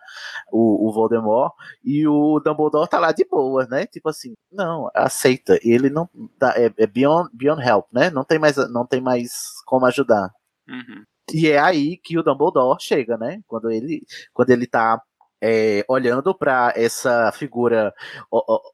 o, 0.52 0.88
o 0.88 0.92
Voldemort, 0.92 1.52
e 1.84 2.06
o 2.06 2.40
Dumbledore 2.40 2.88
tá 2.88 2.98
lá 2.98 3.12
de 3.12 3.24
boa, 3.24 3.64
né? 3.66 3.86
Tipo 3.86 4.08
assim, 4.08 4.34
não, 4.50 4.90
aceita. 4.94 5.58
Ele 5.62 5.88
não 5.88 6.08
tá, 6.38 6.54
é, 6.56 6.72
é 6.76 6.86
beyond, 6.86 7.30
beyond 7.32 7.62
help, 7.62 7.86
né? 7.92 8.10
Não 8.10 8.24
tem 8.24 8.38
mais, 8.38 8.56
não 8.70 8.84
tem 8.84 9.00
mais 9.00 9.30
como 9.64 9.86
ajudar. 9.86 10.30
Uhum. 10.68 11.04
E 11.32 11.48
é 11.48 11.58
aí 11.58 11.96
que 11.96 12.18
o 12.18 12.22
Dumbledore 12.22 12.82
chega, 12.82 13.16
né? 13.16 13.40
Quando 13.46 13.70
ele, 13.70 14.02
quando 14.32 14.50
ele 14.50 14.66
tá 14.66 15.00
é, 15.46 15.84
olhando 15.86 16.34
para 16.34 16.72
essa 16.74 17.30
figura, 17.32 17.92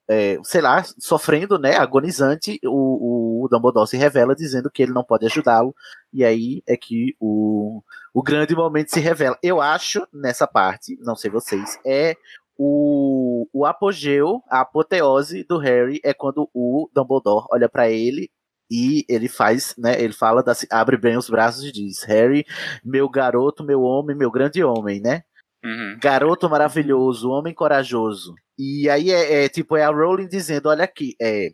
é, 0.09 0.38
sei 0.44 0.61
lá, 0.61 0.85
sofrendo, 1.00 1.59
né, 1.59 1.76
agonizante, 1.76 2.61
o, 2.64 3.44
o 3.44 3.48
Dumbledore 3.48 3.88
se 3.88 3.96
revela 3.96 4.37
dizendo 4.37 4.70
que 4.70 4.80
ele 4.80 4.92
não 4.92 5.02
pode 5.02 5.26
ajudá-lo, 5.26 5.74
e 6.12 6.24
aí 6.24 6.62
é 6.68 6.76
que 6.76 7.16
o, 7.18 7.83
o 8.14 8.22
grande 8.22 8.54
momento 8.54 8.88
se 8.92 9.00
revela. 9.00 9.37
Eu 9.42 9.61
acho, 9.61 10.06
nessa 10.14 10.46
parte, 10.46 10.96
não 11.00 11.16
sei 11.16 11.28
vocês, 11.28 11.76
é 11.85 12.14
o, 12.56 13.48
o 13.52 13.66
apogeu, 13.66 14.40
a 14.48 14.61
apoteose 14.61 15.42
do 15.42 15.59
Harry 15.59 16.00
é 16.04 16.14
quando 16.14 16.48
o 16.54 16.88
Dumbledore 16.94 17.46
olha 17.50 17.68
para 17.68 17.90
ele 17.90 18.30
e 18.70 19.04
ele 19.09 19.28
faz, 19.28 19.74
né, 19.76 20.00
ele 20.00 20.12
fala, 20.12 20.40
da, 20.40 20.52
abre 20.70 20.96
bem 20.96 21.16
os 21.16 21.28
braços 21.28 21.64
e 21.64 21.72
diz, 21.72 22.04
Harry, 22.04 22.46
meu 22.85 23.09
garoto, 23.09 23.64
meu 23.64 23.83
homem, 23.83 24.16
meu 24.16 24.30
grande 24.30 24.62
homem, 24.62 25.00
né? 25.00 25.24
Uhum. 25.64 25.99
Garoto 26.01 26.49
maravilhoso, 26.49 27.31
homem 27.31 27.55
corajoso. 27.55 28.35
E 28.59 28.88
aí 28.88 29.11
é, 29.11 29.44
é, 29.44 29.49
tipo, 29.49 29.77
é 29.77 29.85
a 29.85 29.90
Rowling 29.90 30.29
dizendo: 30.29 30.68
olha 30.68 30.85
aqui, 30.85 31.14
é, 31.20 31.51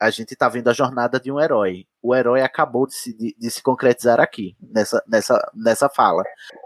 a 0.00 0.10
gente 0.10 0.36
tá 0.36 0.48
vendo 0.48 0.68
a 0.68 0.74
jornada 0.74 1.18
de 1.18 1.32
um 1.32 1.40
herói. 1.40 1.86
O 2.02 2.14
herói 2.14 2.42
acabou 2.42 2.86
de 2.86 2.94
se, 2.94 3.16
de, 3.16 3.34
de 3.38 3.50
se 3.50 3.62
concretizar 3.62 4.20
aqui, 4.20 4.54
nessa, 4.60 5.02
nessa, 5.08 5.52
nessa 5.54 5.88
fala. 5.88 6.22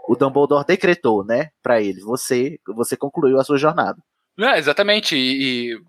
O 0.07 0.15
Dumbledore 0.15 0.65
decretou, 0.65 1.23
né, 1.23 1.49
para 1.63 1.81
ele: 1.81 2.01
você, 2.01 2.59
você 2.67 2.97
concluiu 2.97 3.39
a 3.39 3.43
sua 3.43 3.57
jornada. 3.57 4.01
É, 4.37 4.57
exatamente. 4.57 5.15
E, 5.15 5.73
e 5.73 5.81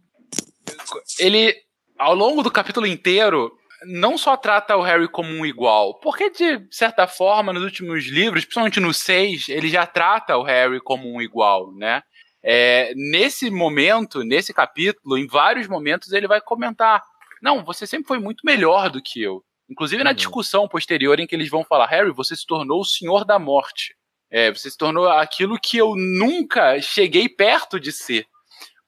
ele, 1.19 1.55
ao 1.99 2.15
longo 2.15 2.43
do 2.43 2.51
capítulo 2.51 2.87
inteiro, 2.87 3.53
não 3.87 4.17
só 4.19 4.37
trata 4.37 4.77
o 4.77 4.83
Harry 4.83 5.09
como 5.09 5.31
um 5.31 5.47
igual, 5.47 5.99
porque 6.01 6.31
de 6.31 6.67
certa 6.71 7.07
forma, 7.07 7.53
nos 7.53 7.63
últimos 7.63 8.05
livros, 8.07 8.45
principalmente 8.45 8.81
no 8.81 8.93
6, 8.93 9.49
ele 9.49 9.69
já 9.69 9.87
trata 9.87 10.37
o 10.37 10.43
Harry 10.43 10.81
como 10.81 11.13
um 11.13 11.21
igual, 11.21 11.73
né? 11.75 12.03
É, 12.43 12.93
nesse 12.97 13.51
momento, 13.51 14.25
nesse 14.25 14.53
capítulo, 14.53 15.17
em 15.17 15.27
vários 15.27 15.69
momentos, 15.69 16.13
ele 16.13 16.27
vai 16.27 16.41
comentar: 16.41 17.03
Não, 17.41 17.65
você 17.65 17.87
sempre 17.87 18.09
foi 18.09 18.19
muito 18.19 18.45
melhor 18.45 18.91
do 18.91 19.01
que 19.01 19.23
eu. 19.23 19.45
Inclusive 19.71 20.03
na 20.03 20.11
uhum. 20.11 20.17
discussão 20.17 20.69
posterior 20.69 21.19
em 21.21 21.27
que 21.27 21.35
eles 21.35 21.49
vão 21.49 21.65
falar: 21.65 21.87
Harry, 21.87 22.11
você 22.11 22.35
se 22.35 22.47
tornou 22.47 22.81
o 22.81 22.85
Senhor 22.85 23.25
da 23.25 23.39
Morte. 23.39 23.95
É, 24.31 24.51
você 24.51 24.71
se 24.71 24.77
tornou 24.77 25.09
aquilo 25.09 25.59
que 25.61 25.77
eu 25.77 25.95
nunca 25.95 26.81
cheguei 26.81 27.29
perto 27.29 27.79
de 27.79 27.93
ser. 27.93 28.27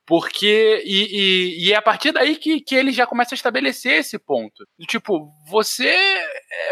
Porque. 0.06 0.82
E, 0.84 1.64
e, 1.64 1.68
e, 1.68 1.72
é 1.72 1.76
a 1.76 1.82
partir 1.82 2.12
daí 2.12 2.36
que, 2.36 2.60
que 2.60 2.74
ele 2.74 2.92
já 2.92 3.06
começa 3.06 3.34
a 3.34 3.36
estabelecer 3.36 4.00
esse 4.00 4.18
ponto. 4.18 4.66
Tipo, 4.86 5.30
você 5.48 5.94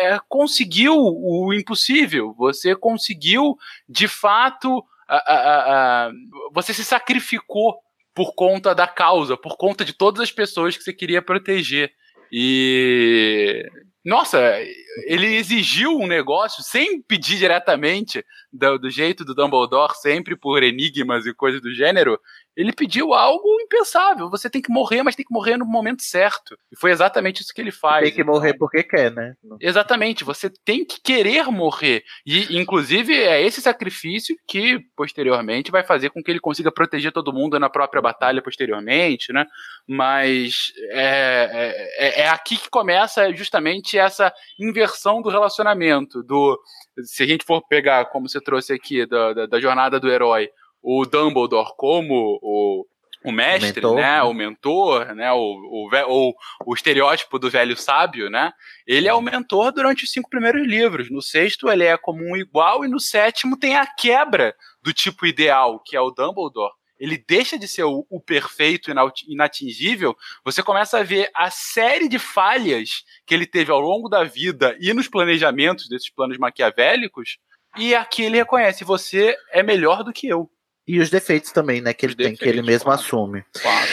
é, 0.01 0.19
conseguiu 0.29 0.95
o 0.97 1.53
impossível. 1.55 2.35
Você 2.37 2.77
conseguiu, 2.77 3.57
de 3.89 4.07
fato. 4.09 4.85
A, 5.09 5.17
a, 5.17 6.07
a, 6.07 6.13
você 6.55 6.73
se 6.73 6.85
sacrificou 6.85 7.77
por 8.15 8.35
conta 8.35 8.75
da 8.75 8.87
causa, 8.87 9.37
por 9.37 9.57
conta 9.57 9.85
de 9.85 9.93
todas 9.93 10.21
as 10.21 10.33
pessoas 10.33 10.77
que 10.77 10.83
você 10.83 10.93
queria 10.93 11.23
proteger. 11.23 11.93
E 12.31 13.67
nossa, 14.05 14.59
ele 15.07 15.37
exigiu 15.37 15.97
um 15.97 16.09
negócio 16.09 16.63
sem 16.65 17.01
pedir 17.01 17.39
diretamente, 17.39 18.25
do, 18.53 18.77
do, 18.77 18.91
jeito 18.91 19.25
do 19.25 19.35
Dumbledore, 19.35 19.95
sempre 19.95 20.35
por 20.35 20.63
enigmas 20.63 21.25
e 21.25 21.33
coisas 21.33 21.61
do 21.61 21.73
gênero. 21.73 22.19
Ele 22.57 22.73
pediu 22.73 23.15
algo 23.15 23.49
impensável. 23.61 24.29
Você 24.29 24.51
tem 24.51 24.61
que 24.61 24.71
morrer, 24.71 25.03
mas 25.03 25.17
tem 25.17 25.25
que 25.25 25.33
morrer 25.33 25.57
no 25.57 25.65
momento 25.65 26.03
certo. 26.03 26.57
E 26.71 26.79
foi 26.79 26.91
exatamente 26.91 27.43
isso 27.43 27.53
que 27.55 27.61
ele 27.61 27.73
faz. 27.73 28.05
Tem 28.05 28.15
que 28.15 28.25
morrer 28.25 28.51
então. 28.51 28.59
porque 28.59 28.83
quer, 28.83 29.11
né? 29.11 29.35
Exatamente. 29.61 30.23
Você 30.25 30.51
tem 30.65 30.85
que 30.85 31.01
querer 31.01 31.45
morrer. 31.47 32.03
E, 32.27 32.59
inclusive, 32.59 33.15
é 33.15 33.41
esse 33.41 33.63
sacrifício 33.63 34.37
que, 34.47 34.81
posteriormente, 34.95 35.71
vai 35.71 35.83
fazer 35.83 36.11
com 36.11 36.23
que 36.23 36.31
ele 36.31 36.41
consiga 36.41 36.71
proteger 36.71 37.11
todo 37.11 37.33
mundo 37.33 37.59
na 37.59 37.71
própria 37.71 38.03
batalha 38.03 38.43
posteriormente, 38.43 39.33
né? 39.33 39.47
Mas 39.89 40.73
é, 40.91 41.87
é, 41.97 42.21
é 42.23 42.29
aqui 42.29 42.57
que 42.59 42.69
começa 42.69 43.33
justamente 43.35 43.99
essa 43.99 44.33
inversão 44.59 45.23
do 45.23 45.31
relacionamento. 45.31 46.23
Do, 46.23 46.61
se 47.03 47.23
a 47.23 47.27
gente 47.27 47.45
for 47.45 47.67
pegar, 47.67 48.07
como 48.07 48.29
você 48.29 48.41
trouxe 48.41 48.75
aqui, 48.75 49.07
da, 49.07 49.33
da, 49.33 49.47
da 49.47 49.61
jornada 49.61 49.99
do 49.99 50.11
herói, 50.11 50.51
o 50.83 51.07
Dumbledore 51.07 51.71
como 51.77 52.39
o, 52.43 52.87
o 53.25 53.33
mestre, 53.33 53.85
o 53.87 53.95
mentor, 53.95 53.97
né, 53.97 54.23
o 54.23 54.35
mentor, 54.35 55.15
né, 55.15 55.33
o, 55.33 55.89
o, 56.09 56.35
o 56.67 56.75
estereótipo 56.75 57.39
do 57.39 57.49
velho 57.49 57.77
sábio, 57.77 58.29
né, 58.29 58.53
ele 58.87 59.09
é 59.09 59.15
o 59.15 59.21
mentor 59.21 59.73
durante 59.73 60.05
os 60.05 60.11
cinco 60.11 60.29
primeiros 60.29 60.67
livros. 60.67 61.11
No 61.11 61.23
sexto 61.23 61.71
ele 61.71 61.85
é 61.85 61.97
como 61.97 62.23
um 62.23 62.37
igual 62.37 62.85
e 62.85 62.89
no 62.89 62.99
sétimo 62.99 63.57
tem 63.57 63.77
a 63.77 63.87
quebra 63.87 64.55
do 64.83 64.93
tipo 64.93 65.25
ideal, 65.25 65.81
que 65.81 65.97
é 65.97 66.01
o 66.01 66.11
Dumbledore. 66.11 66.73
Ele 66.99 67.19
deixa 67.19 67.59
de 67.59 67.67
ser 67.67 67.83
o, 67.83 68.07
o 68.09 68.21
perfeito 68.21 68.89
e 68.89 68.95
inatingível. 69.29 70.17
Você 70.45 70.63
começa 70.63 70.99
a 70.99 71.03
ver 71.03 71.29
a 71.35 71.51
série 71.51 72.09
de 72.09 72.17
falhas 72.17 73.03
que 73.27 73.35
ele 73.35 73.45
teve 73.45 73.73
ao 73.73 73.81
longo 73.81 74.09
da 74.09 74.23
vida 74.23 74.77
e 74.81 74.93
nos 74.95 75.09
planejamentos 75.09 75.89
desses 75.89 76.11
planos 76.11 76.39
maquiavélicos. 76.39 77.39
E 77.77 77.93
aqui 77.93 78.23
ele 78.23 78.37
reconhece: 78.37 78.85
você 78.85 79.37
é 79.51 79.65
melhor 79.65 80.05
do 80.05 80.13
que 80.13 80.29
eu. 80.29 80.49
E 80.87 80.99
os 80.99 81.11
defeitos 81.11 81.53
também, 81.53 81.81
né? 81.81 81.93
Que 81.93 82.07
ele 82.07 82.15
tem, 82.15 82.35
que 82.35 82.49
ele 82.49 82.63
mesmo 82.63 82.87
claro. 82.87 83.01
assume. 83.01 83.45
Claro. 83.53 83.89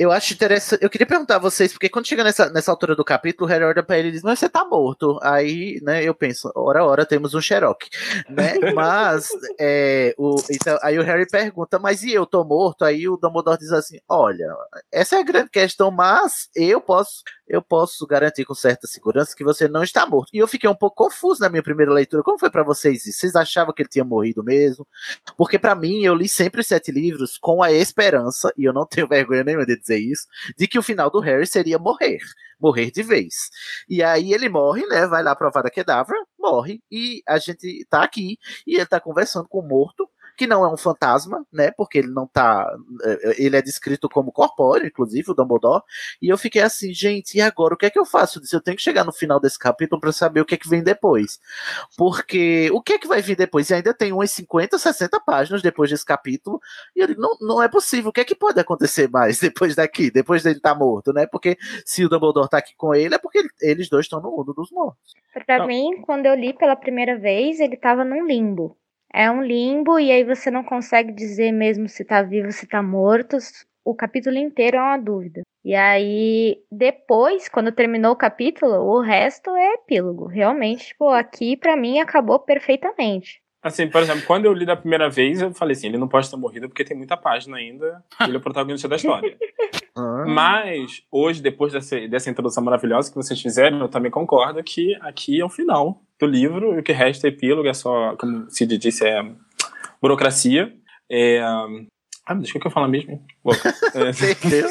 Eu 0.00 0.10
acho 0.10 0.32
interessante. 0.32 0.82
Eu 0.82 0.88
queria 0.88 1.06
perguntar 1.06 1.36
a 1.36 1.38
vocês, 1.38 1.74
porque 1.74 1.90
quando 1.90 2.06
chega 2.06 2.24
nessa, 2.24 2.48
nessa 2.48 2.70
altura 2.70 2.96
do 2.96 3.04
capítulo, 3.04 3.46
o 3.46 3.50
Harry 3.50 3.64
olha 3.64 3.82
pra 3.82 3.98
ele 3.98 4.08
e 4.08 4.12
diz: 4.12 4.22
Mas 4.22 4.38
você 4.38 4.48
tá 4.48 4.64
morto. 4.64 5.18
Aí, 5.22 5.78
né, 5.82 6.02
eu 6.02 6.14
penso, 6.14 6.50
ora, 6.56 6.82
ora, 6.82 7.04
temos 7.04 7.34
um 7.34 7.40
Sherlock. 7.40 7.86
Né? 8.26 8.54
Mas, 8.74 9.28
é, 9.58 10.14
o, 10.16 10.36
então, 10.50 10.78
aí 10.82 10.98
o 10.98 11.02
Harry 11.02 11.26
pergunta: 11.26 11.78
Mas 11.78 12.02
e 12.02 12.14
eu 12.14 12.24
tô 12.24 12.42
morto? 12.42 12.82
Aí 12.82 13.06
o 13.10 13.18
Dumbledore 13.18 13.58
diz 13.58 13.72
assim: 13.72 13.98
Olha, 14.08 14.48
essa 14.90 15.16
é 15.16 15.20
a 15.20 15.22
grande 15.22 15.50
questão, 15.50 15.90
mas 15.90 16.48
eu 16.56 16.80
posso 16.80 17.22
eu 17.50 17.60
posso 17.60 18.06
garantir 18.06 18.44
com 18.44 18.54
certa 18.54 18.86
segurança 18.86 19.34
que 19.36 19.42
você 19.42 19.66
não 19.66 19.82
está 19.82 20.06
morto. 20.06 20.30
E 20.32 20.38
eu 20.38 20.46
fiquei 20.46 20.70
um 20.70 20.74
pouco 20.74 21.04
confuso 21.04 21.40
na 21.40 21.48
minha 21.48 21.62
primeira 21.64 21.92
leitura. 21.92 22.22
Como 22.22 22.38
foi 22.38 22.48
para 22.48 22.62
vocês 22.62 23.04
isso? 23.04 23.18
Vocês 23.18 23.34
achavam 23.34 23.74
que 23.74 23.82
ele 23.82 23.88
tinha 23.88 24.04
morrido 24.04 24.44
mesmo? 24.44 24.86
Porque 25.36 25.58
para 25.58 25.74
mim, 25.74 26.04
eu 26.04 26.14
li 26.14 26.28
sempre 26.28 26.60
os 26.60 26.68
sete 26.68 26.92
livros 26.92 27.36
com 27.36 27.60
a 27.60 27.72
esperança, 27.72 28.52
e 28.56 28.64
eu 28.64 28.72
não 28.72 28.86
tenho 28.86 29.08
vergonha 29.08 29.42
nenhuma 29.42 29.66
de 29.66 29.76
dizer 29.76 29.89
isso, 29.98 30.26
de 30.56 30.66
que 30.66 30.78
o 30.78 30.82
final 30.82 31.10
do 31.10 31.20
Harry 31.20 31.46
seria 31.46 31.78
morrer. 31.78 32.18
Morrer 32.58 32.90
de 32.90 33.02
vez. 33.02 33.48
E 33.88 34.02
aí 34.02 34.32
ele 34.32 34.48
morre, 34.48 34.86
né? 34.86 35.06
Vai 35.06 35.22
lá 35.22 35.34
provar 35.34 35.66
a 35.66 35.70
Kedavra, 35.70 36.16
morre, 36.38 36.82
e 36.90 37.22
a 37.26 37.38
gente 37.38 37.86
tá 37.88 38.02
aqui, 38.02 38.38
e 38.66 38.76
ele 38.76 38.86
tá 38.86 39.00
conversando 39.00 39.48
com 39.48 39.60
o 39.60 39.66
morto, 39.66 40.08
que 40.36 40.46
não 40.46 40.64
é 40.64 40.72
um 40.72 40.76
fantasma, 40.76 41.46
né? 41.52 41.70
Porque 41.70 41.98
ele 41.98 42.08
não 42.08 42.26
tá. 42.26 42.70
É, 43.02 43.44
ele 43.44 43.56
é 43.56 43.62
descrito 43.62 44.08
como 44.08 44.32
corpóreo, 44.32 44.86
inclusive, 44.86 45.30
o 45.30 45.34
Dumbledore. 45.34 45.82
E 46.20 46.28
eu 46.28 46.38
fiquei 46.38 46.62
assim, 46.62 46.92
gente, 46.92 47.36
e 47.36 47.40
agora? 47.40 47.74
O 47.74 47.76
que 47.76 47.86
é 47.86 47.90
que 47.90 47.98
eu 47.98 48.04
faço 48.04 48.40
disso? 48.40 48.56
Eu 48.56 48.60
tenho 48.60 48.76
que 48.76 48.82
chegar 48.82 49.04
no 49.04 49.12
final 49.12 49.40
desse 49.40 49.58
capítulo 49.58 50.00
para 50.00 50.12
saber 50.12 50.40
o 50.40 50.44
que 50.44 50.54
é 50.54 50.58
que 50.58 50.68
vem 50.68 50.82
depois. 50.82 51.40
Porque 51.96 52.70
o 52.72 52.80
que 52.82 52.94
é 52.94 52.98
que 52.98 53.08
vai 53.08 53.22
vir 53.22 53.36
depois? 53.36 53.70
E 53.70 53.74
ainda 53.74 53.94
tem 53.94 54.12
umas 54.12 54.30
50, 54.30 54.78
60 54.78 55.20
páginas 55.20 55.62
depois 55.62 55.90
desse 55.90 56.04
capítulo. 56.04 56.60
E 56.94 57.00
eu 57.00 57.06
digo, 57.06 57.20
não, 57.20 57.36
não 57.40 57.62
é 57.62 57.68
possível. 57.68 58.10
O 58.10 58.12
que 58.12 58.20
é 58.20 58.24
que 58.24 58.34
pode 58.34 58.58
acontecer 58.60 59.08
mais 59.10 59.38
depois 59.40 59.74
daqui? 59.74 60.10
Depois 60.10 60.42
dele 60.42 60.56
estar 60.56 60.72
tá 60.72 60.78
morto, 60.78 61.12
né? 61.12 61.26
Porque 61.26 61.56
se 61.84 62.04
o 62.04 62.08
Dumbledore 62.08 62.48
tá 62.48 62.58
aqui 62.58 62.74
com 62.76 62.94
ele, 62.94 63.14
é 63.14 63.18
porque 63.18 63.42
eles 63.60 63.88
dois 63.88 64.06
estão 64.06 64.20
no 64.20 64.30
mundo 64.30 64.52
dos 64.52 64.70
mortos. 64.70 65.14
Para 65.46 65.66
mim, 65.66 66.02
quando 66.02 66.26
eu 66.26 66.34
li 66.34 66.52
pela 66.52 66.74
primeira 66.74 67.16
vez, 67.16 67.60
ele 67.60 67.76
tava 67.76 68.04
num 68.04 68.26
limbo. 68.26 68.76
É 69.12 69.30
um 69.30 69.42
limbo 69.42 69.98
e 69.98 70.10
aí 70.10 70.24
você 70.24 70.50
não 70.50 70.62
consegue 70.62 71.12
dizer 71.12 71.52
mesmo 71.52 71.88
se 71.88 72.04
tá 72.04 72.22
vivo, 72.22 72.52
se 72.52 72.66
tá 72.66 72.82
morto. 72.82 73.36
O 73.84 73.94
capítulo 73.94 74.36
inteiro 74.36 74.76
é 74.76 74.80
uma 74.80 74.98
dúvida. 74.98 75.42
E 75.64 75.74
aí, 75.74 76.58
depois, 76.70 77.48
quando 77.48 77.72
terminou 77.72 78.12
o 78.12 78.16
capítulo, 78.16 78.72
o 78.72 79.00
resto 79.00 79.50
é 79.50 79.74
epílogo. 79.74 80.26
Realmente, 80.26 80.86
tipo, 80.86 81.08
aqui 81.08 81.56
para 81.56 81.76
mim 81.76 81.98
acabou 81.98 82.38
perfeitamente. 82.38 83.42
Assim, 83.62 83.88
por 83.88 84.00
exemplo, 84.00 84.22
quando 84.26 84.46
eu 84.46 84.54
li 84.54 84.64
da 84.64 84.76
primeira 84.76 85.10
vez, 85.10 85.42
eu 85.42 85.52
falei 85.52 85.76
assim, 85.76 85.88
ele 85.88 85.98
não 85.98 86.08
pode 86.08 86.30
ter 86.30 86.36
morrido 86.36 86.66
porque 86.66 86.84
tem 86.84 86.96
muita 86.96 87.14
página 87.14 87.58
ainda, 87.58 88.02
ele 88.22 88.36
é 88.36 88.38
o 88.38 88.40
protagonista 88.40 88.88
da 88.88 88.96
história. 88.96 89.36
Ah. 89.96 90.24
Mas, 90.24 91.02
hoje, 91.10 91.42
depois 91.42 91.72
dessa, 91.72 91.98
dessa 92.06 92.30
introdução 92.30 92.62
maravilhosa 92.62 93.10
que 93.10 93.16
vocês 93.16 93.42
fizeram, 93.42 93.80
eu 93.80 93.88
também 93.88 94.10
concordo 94.10 94.62
que 94.62 94.94
aqui 95.00 95.40
é 95.40 95.44
o 95.44 95.48
final 95.48 96.00
do 96.20 96.26
livro, 96.26 96.74
e 96.74 96.78
o 96.78 96.82
que 96.82 96.92
resta 96.92 97.26
é 97.26 97.30
epílogo, 97.30 97.68
é 97.68 97.74
só, 97.74 98.14
como 98.16 98.44
o 98.44 98.50
Cid 98.50 98.76
disse, 98.78 99.06
é 99.06 99.24
burocracia. 100.00 100.72
É, 101.10 101.40
ah, 101.40 102.34
deixa 102.34 102.56
o 102.56 102.60
que 102.60 102.66
eu 102.66 102.70
falar 102.70 102.88
mesmo. 102.88 103.24
É... 103.92 104.12
Perdeu. 104.12 104.68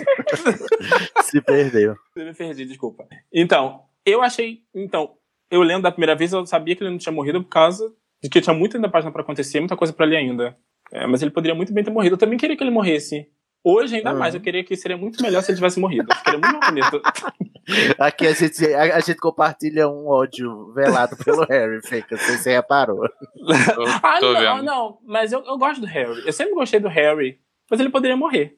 Se 1.24 1.42
perdeu. 1.42 1.96
Eu 2.16 2.26
me 2.26 2.34
perdi, 2.34 2.66
desculpa. 2.66 3.06
Então, 3.34 3.82
eu 4.06 4.22
achei. 4.22 4.62
Então, 4.74 5.12
eu 5.52 5.62
lendo 5.62 5.84
da 5.84 5.92
primeira 5.92 6.16
vez, 6.16 6.32
eu 6.32 6.46
sabia 6.46 6.76
que 6.76 6.84
ele 6.84 6.92
não 6.92 6.98
tinha 6.98 7.12
morrido 7.12 7.44
por 7.44 7.50
causa 7.50 7.94
de 8.24 8.30
que 8.30 8.40
tinha 8.40 8.54
muita 8.54 8.78
ainda 8.78 8.88
página 8.90 9.12
para 9.12 9.22
acontecer, 9.22 9.60
muita 9.60 9.76
coisa 9.76 9.92
para 9.92 10.06
ler 10.06 10.18
ainda. 10.18 10.58
É, 10.92 11.06
mas 11.06 11.22
ele 11.22 11.32
poderia 11.32 11.56
muito 11.56 11.74
bem 11.74 11.84
ter 11.84 11.92
morrido. 11.92 12.14
Eu 12.14 12.18
também 12.18 12.38
queria 12.38 12.56
que 12.56 12.64
ele 12.64 12.72
morresse. 12.72 13.28
Hoje, 13.64 13.98
ainda 13.98 14.14
uhum. 14.14 14.20
mais, 14.20 14.34
eu 14.34 14.42
queria 14.42 14.64
que 14.64 14.76
seria 14.76 14.96
muito 14.96 15.22
melhor 15.22 15.42
se 15.42 15.52
ele 15.52 15.58
tivesse 15.58 15.80
morrido. 15.80 16.14
Ficaria 16.16 16.40
muito 16.40 16.60
mais 16.60 16.70
bonito. 16.70 17.02
Aqui 18.00 18.26
a 18.26 18.34
gente, 18.34 18.74
a, 18.74 18.96
a, 18.96 19.00
gente 19.00 19.18
compartilha 19.18 19.88
um 19.88 20.08
ódio 20.08 20.72
velado 20.74 21.16
pelo 21.18 21.46
Harry, 21.46 21.82
Fica, 21.84 22.16
não 22.16 22.24
sei 22.24 22.38
se 22.38 22.44
você 22.44 22.52
reparou. 22.54 23.04
ah, 24.02 24.20
não, 24.22 24.34
vendo. 24.34 24.64
não, 24.64 24.98
mas 25.06 25.32
eu, 25.32 25.44
eu 25.46 25.58
gosto 25.58 25.82
do 25.82 25.88
Harry. 25.88 26.26
Eu 26.26 26.34
sempre 26.34 26.56
gostei 26.56 26.80
do 26.80 26.88
Harry, 26.88 27.40
mas 27.70 27.80
ele 27.80 27.90
poderia 27.90 28.18
morrer. 28.18 28.56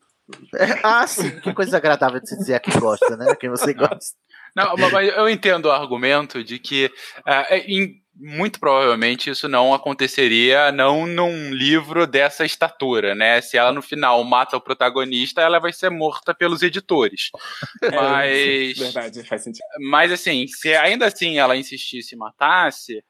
É, 0.56 0.80
ah, 0.84 1.06
sim, 1.06 1.40
que 1.42 1.54
coisa 1.54 1.76
agradável 1.76 2.22
de 2.22 2.30
se 2.30 2.38
dizer 2.38 2.54
a 2.54 2.60
quem 2.60 2.80
gosta, 2.80 3.18
né? 3.18 3.32
A 3.32 3.36
quem 3.36 3.50
você 3.50 3.74
gosta. 3.74 4.16
Não, 4.56 4.76
mas 4.78 4.94
eu 5.16 5.30
entendo 5.30 5.66
o 5.66 5.72
argumento 5.72 6.44
de 6.44 6.60
que 6.60 6.92
uh, 7.20 7.54
em 7.54 8.01
muito 8.22 8.60
provavelmente 8.60 9.30
isso 9.30 9.50
não 9.50 9.74
aconteceria 9.74 10.72
não 10.72 11.08
num 11.08 11.52
livro 11.52 12.06
dessa 12.06 12.46
estatura, 12.46 13.16
né? 13.16 13.42
Se 13.42 13.58
ela 13.58 13.72
no 13.72 13.82
final 13.82 14.24
mata 14.24 14.56
o 14.56 14.62
protagonista, 14.62 15.42
ela 15.42 15.60
vai 15.60 15.74
ser 15.74 15.90
morta 15.90 16.34
pelos 16.34 16.62
editores. 16.62 17.32
É, 17.84 17.90
mas 17.90 18.78
verdade, 18.78 19.24
faz 19.24 19.44
sentido. 19.44 19.66
Mas 19.90 20.12
assim, 20.12 20.46
se 20.48 20.74
ainda 20.76 21.08
assim 21.08 21.40
ela 21.40 21.56
insistisse 21.56 22.14
e 22.14 22.18
matasse, 22.18 23.04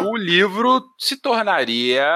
o 0.00 0.16
livro 0.16 0.84
se 0.98 1.16
tornaria, 1.16 2.06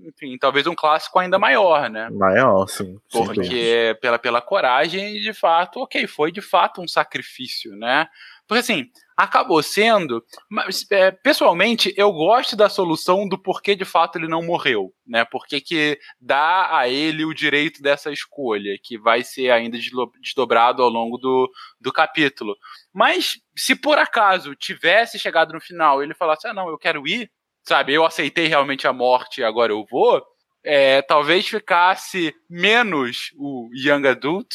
enfim, 0.00 0.36
talvez 0.38 0.66
um 0.66 0.74
clássico 0.74 1.18
ainda 1.18 1.38
maior, 1.38 1.88
né? 1.88 2.10
Maior, 2.10 2.68
sim. 2.68 2.98
Porque 3.10 3.96
pela 4.00 4.18
pela 4.18 4.42
coragem, 4.42 5.20
de 5.20 5.32
fato, 5.32 5.80
OK, 5.80 6.06
foi 6.06 6.30
de 6.30 6.42
fato 6.42 6.82
um 6.82 6.88
sacrifício, 6.88 7.74
né? 7.74 8.08
Porque 8.48 8.60
assim, 8.60 8.90
acabou 9.14 9.62
sendo. 9.62 10.24
Mas, 10.50 10.86
é, 10.90 11.10
pessoalmente, 11.10 11.92
eu 11.96 12.10
gosto 12.10 12.56
da 12.56 12.70
solução 12.70 13.28
do 13.28 13.36
porquê 13.36 13.76
de 13.76 13.84
fato 13.84 14.16
ele 14.16 14.26
não 14.26 14.42
morreu, 14.42 14.90
né? 15.06 15.24
Porque 15.26 15.60
que 15.60 15.98
dá 16.18 16.74
a 16.78 16.88
ele 16.88 17.26
o 17.26 17.34
direito 17.34 17.82
dessa 17.82 18.10
escolha, 18.10 18.78
que 18.82 18.98
vai 18.98 19.22
ser 19.22 19.50
ainda 19.50 19.76
desdobrado 20.22 20.82
ao 20.82 20.88
longo 20.88 21.18
do, 21.18 21.50
do 21.78 21.92
capítulo. 21.92 22.56
Mas 22.92 23.38
se 23.54 23.76
por 23.76 23.98
acaso 23.98 24.54
tivesse 24.54 25.18
chegado 25.18 25.52
no 25.52 25.60
final 25.60 26.00
e 26.00 26.06
ele 26.06 26.14
falasse, 26.14 26.48
ah, 26.48 26.54
não, 26.54 26.70
eu 26.70 26.78
quero 26.78 27.06
ir, 27.06 27.30
sabe, 27.62 27.92
eu 27.92 28.06
aceitei 28.06 28.46
realmente 28.46 28.86
a 28.86 28.92
morte 28.94 29.42
e 29.42 29.44
agora 29.44 29.72
eu 29.72 29.84
vou. 29.90 30.24
É, 30.64 31.02
talvez 31.02 31.46
ficasse 31.46 32.34
menos 32.48 33.30
o 33.36 33.68
Young 33.74 34.06
Adult 34.08 34.48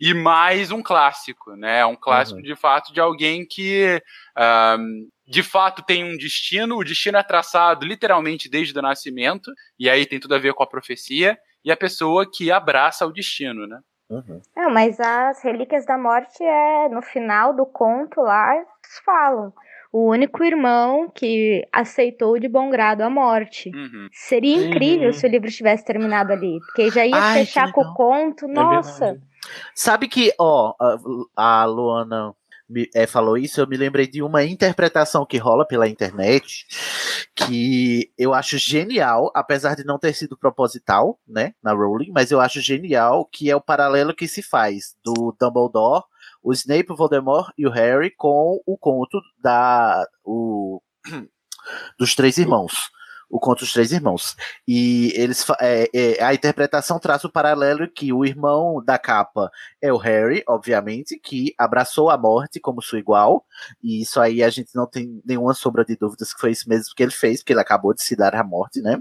e 0.00 0.14
mais 0.14 0.70
um 0.70 0.82
clássico, 0.82 1.56
né? 1.56 1.84
Um 1.84 1.96
clássico 1.96 2.38
uhum. 2.38 2.44
de 2.44 2.54
fato 2.54 2.92
de 2.92 3.00
alguém 3.00 3.44
que 3.44 4.00
um, 4.78 5.08
de 5.26 5.42
fato 5.42 5.82
tem 5.82 6.04
um 6.04 6.16
destino, 6.16 6.76
o 6.76 6.84
destino 6.84 7.18
é 7.18 7.22
traçado 7.22 7.84
literalmente 7.84 8.48
desde 8.48 8.78
o 8.78 8.82
nascimento, 8.82 9.50
e 9.78 9.90
aí 9.90 10.06
tem 10.06 10.20
tudo 10.20 10.34
a 10.34 10.38
ver 10.38 10.54
com 10.54 10.62
a 10.62 10.68
profecia, 10.68 11.38
e 11.64 11.72
a 11.72 11.76
pessoa 11.76 12.30
que 12.30 12.50
abraça 12.50 13.06
o 13.06 13.12
destino, 13.12 13.66
né? 13.66 13.80
Uhum. 14.08 14.40
Não, 14.56 14.70
mas 14.70 14.98
as 14.98 15.42
Relíquias 15.42 15.84
da 15.84 15.98
Morte 15.98 16.42
é 16.42 16.88
no 16.88 17.02
final 17.02 17.54
do 17.54 17.66
conto 17.66 18.22
lá, 18.22 18.56
eles 18.56 18.68
falam. 19.04 19.52
O 19.92 20.10
único 20.10 20.44
irmão 20.44 21.10
que 21.14 21.66
aceitou 21.72 22.38
de 22.38 22.48
bom 22.48 22.68
grado 22.70 23.00
a 23.02 23.08
morte. 23.10 23.70
Uhum. 23.74 24.08
Seria 24.12 24.56
incrível 24.66 25.06
Uhum. 25.06 25.12
se 25.12 25.26
o 25.26 25.30
livro 25.30 25.50
tivesse 25.50 25.84
terminado 25.84 26.32
ali. 26.32 26.58
Porque 26.66 26.90
já 26.90 27.06
ia 27.06 27.16
Ai, 27.16 27.44
fechar 27.46 27.72
com 27.72 27.80
o 27.80 27.94
conto. 27.94 28.44
É 28.44 28.48
Nossa! 28.48 29.04
verdade. 29.06 29.20
Sabe 29.74 30.08
que, 30.08 30.32
ó, 30.38 30.74
a, 31.36 31.62
a 31.62 31.64
Luana 31.64 32.34
me- 32.68 32.90
é, 32.94 33.06
falou 33.06 33.38
isso, 33.38 33.60
eu 33.62 33.66
me 33.66 33.78
lembrei 33.78 34.06
de 34.06 34.22
uma 34.22 34.44
interpretação 34.44 35.24
que 35.24 35.38
rola 35.38 35.66
pela 35.66 35.88
internet 35.88 36.66
que 37.34 38.10
eu 38.18 38.34
acho 38.34 38.58
genial, 38.58 39.30
apesar 39.34 39.74
de 39.74 39.84
não 39.84 39.98
ter 39.98 40.12
sido 40.12 40.36
proposital, 40.36 41.18
né, 41.26 41.54
na 41.62 41.72
Rowling, 41.72 42.10
mas 42.12 42.30
eu 42.30 42.40
acho 42.40 42.60
genial 42.60 43.24
que 43.24 43.50
é 43.50 43.56
o 43.56 43.60
paralelo 43.60 44.14
que 44.14 44.28
se 44.28 44.42
faz 44.42 44.96
do 45.02 45.34
Dumbledore, 45.40 46.04
o 46.48 46.52
Snape, 46.54 46.90
o 46.90 46.96
Voldemort 46.96 47.52
e 47.58 47.66
o 47.66 47.70
Harry 47.70 48.10
com 48.10 48.58
o 48.64 48.78
conto 48.78 49.20
da 49.38 50.06
o, 50.24 50.80
dos 51.98 52.14
três 52.14 52.38
irmãos. 52.38 52.90
O 53.30 53.38
conto 53.38 53.60
dos 53.60 53.72
três 53.72 53.92
irmãos. 53.92 54.36
E 54.66 55.12
eles 55.14 55.44
é, 55.60 55.88
é, 55.94 56.24
a 56.24 56.32
interpretação 56.32 56.98
traz 56.98 57.24
o 57.24 57.30
paralelo 57.30 57.88
que 57.88 58.12
o 58.12 58.24
irmão 58.24 58.82
da 58.84 58.98
capa 58.98 59.50
é 59.82 59.92
o 59.92 59.96
Harry, 59.96 60.42
obviamente, 60.48 61.18
que 61.18 61.54
abraçou 61.58 62.10
a 62.10 62.16
morte 62.16 62.58
como 62.60 62.82
sua 62.82 62.98
igual. 62.98 63.44
E 63.82 64.02
isso 64.02 64.20
aí 64.20 64.42
a 64.42 64.50
gente 64.50 64.74
não 64.74 64.86
tem 64.86 65.20
nenhuma 65.24 65.54
sombra 65.54 65.84
de 65.84 65.96
dúvidas 65.96 66.32
que 66.32 66.40
foi 66.40 66.52
isso 66.52 66.68
mesmo 66.68 66.94
que 66.96 67.02
ele 67.02 67.12
fez, 67.12 67.40
porque 67.40 67.52
ele 67.52 67.60
acabou 67.60 67.94
de 67.94 68.02
se 68.02 68.16
dar 68.16 68.34
à 68.34 68.42
morte, 68.42 68.80
né? 68.80 69.00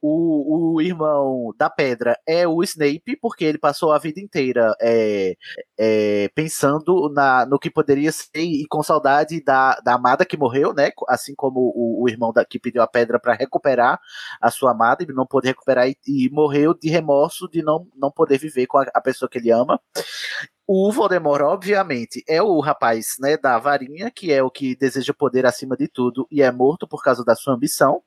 O, 0.00 0.74
o 0.74 0.80
irmão 0.80 1.54
da 1.56 1.70
pedra 1.70 2.18
é 2.26 2.46
o 2.46 2.62
Snape, 2.62 3.16
porque 3.20 3.44
ele 3.44 3.58
passou 3.58 3.92
a 3.92 3.98
vida 3.98 4.20
inteira 4.20 4.74
é, 4.80 5.36
é, 5.78 6.28
pensando 6.34 7.08
na, 7.10 7.46
no 7.46 7.58
que 7.58 7.70
poderia 7.70 8.12
ser 8.12 8.28
e 8.34 8.66
com 8.66 8.82
saudade 8.82 9.42
da, 9.42 9.76
da 9.80 9.94
amada 9.94 10.24
que 10.24 10.36
morreu, 10.36 10.72
né? 10.74 10.90
Assim 11.08 11.34
como 11.34 11.72
o, 11.74 12.02
o 12.02 12.08
irmão 12.08 12.32
da, 12.32 12.44
que 12.44 12.58
pediu 12.58 12.82
a 12.82 12.86
pedra 12.86 13.18
para 13.18 13.34
recuperar 13.54 14.00
a 14.40 14.50
sua 14.50 14.72
amada 14.72 15.02
e 15.02 15.12
não 15.12 15.26
pôde 15.26 15.48
recuperar 15.48 15.88
e, 15.88 15.96
e 16.06 16.30
morreu 16.30 16.74
de 16.74 16.88
remorso 16.88 17.48
de 17.48 17.62
não, 17.62 17.86
não 17.96 18.10
poder 18.10 18.38
viver 18.38 18.66
com 18.66 18.78
a, 18.78 18.86
a 18.94 19.00
pessoa 19.00 19.28
que 19.28 19.38
ele 19.38 19.50
ama. 19.50 19.80
O 20.66 20.90
Voldemort, 20.90 21.42
obviamente, 21.42 22.24
é 22.26 22.42
o 22.42 22.58
rapaz 22.58 23.16
né, 23.20 23.36
da 23.36 23.58
varinha, 23.58 24.10
que 24.10 24.32
é 24.32 24.42
o 24.42 24.50
que 24.50 24.74
deseja 24.74 25.12
poder 25.12 25.44
acima 25.44 25.76
de 25.76 25.86
tudo 25.86 26.26
e 26.30 26.40
é 26.40 26.50
morto 26.50 26.88
por 26.88 27.02
causa 27.02 27.22
da 27.22 27.34
sua 27.34 27.54
ambição. 27.54 28.02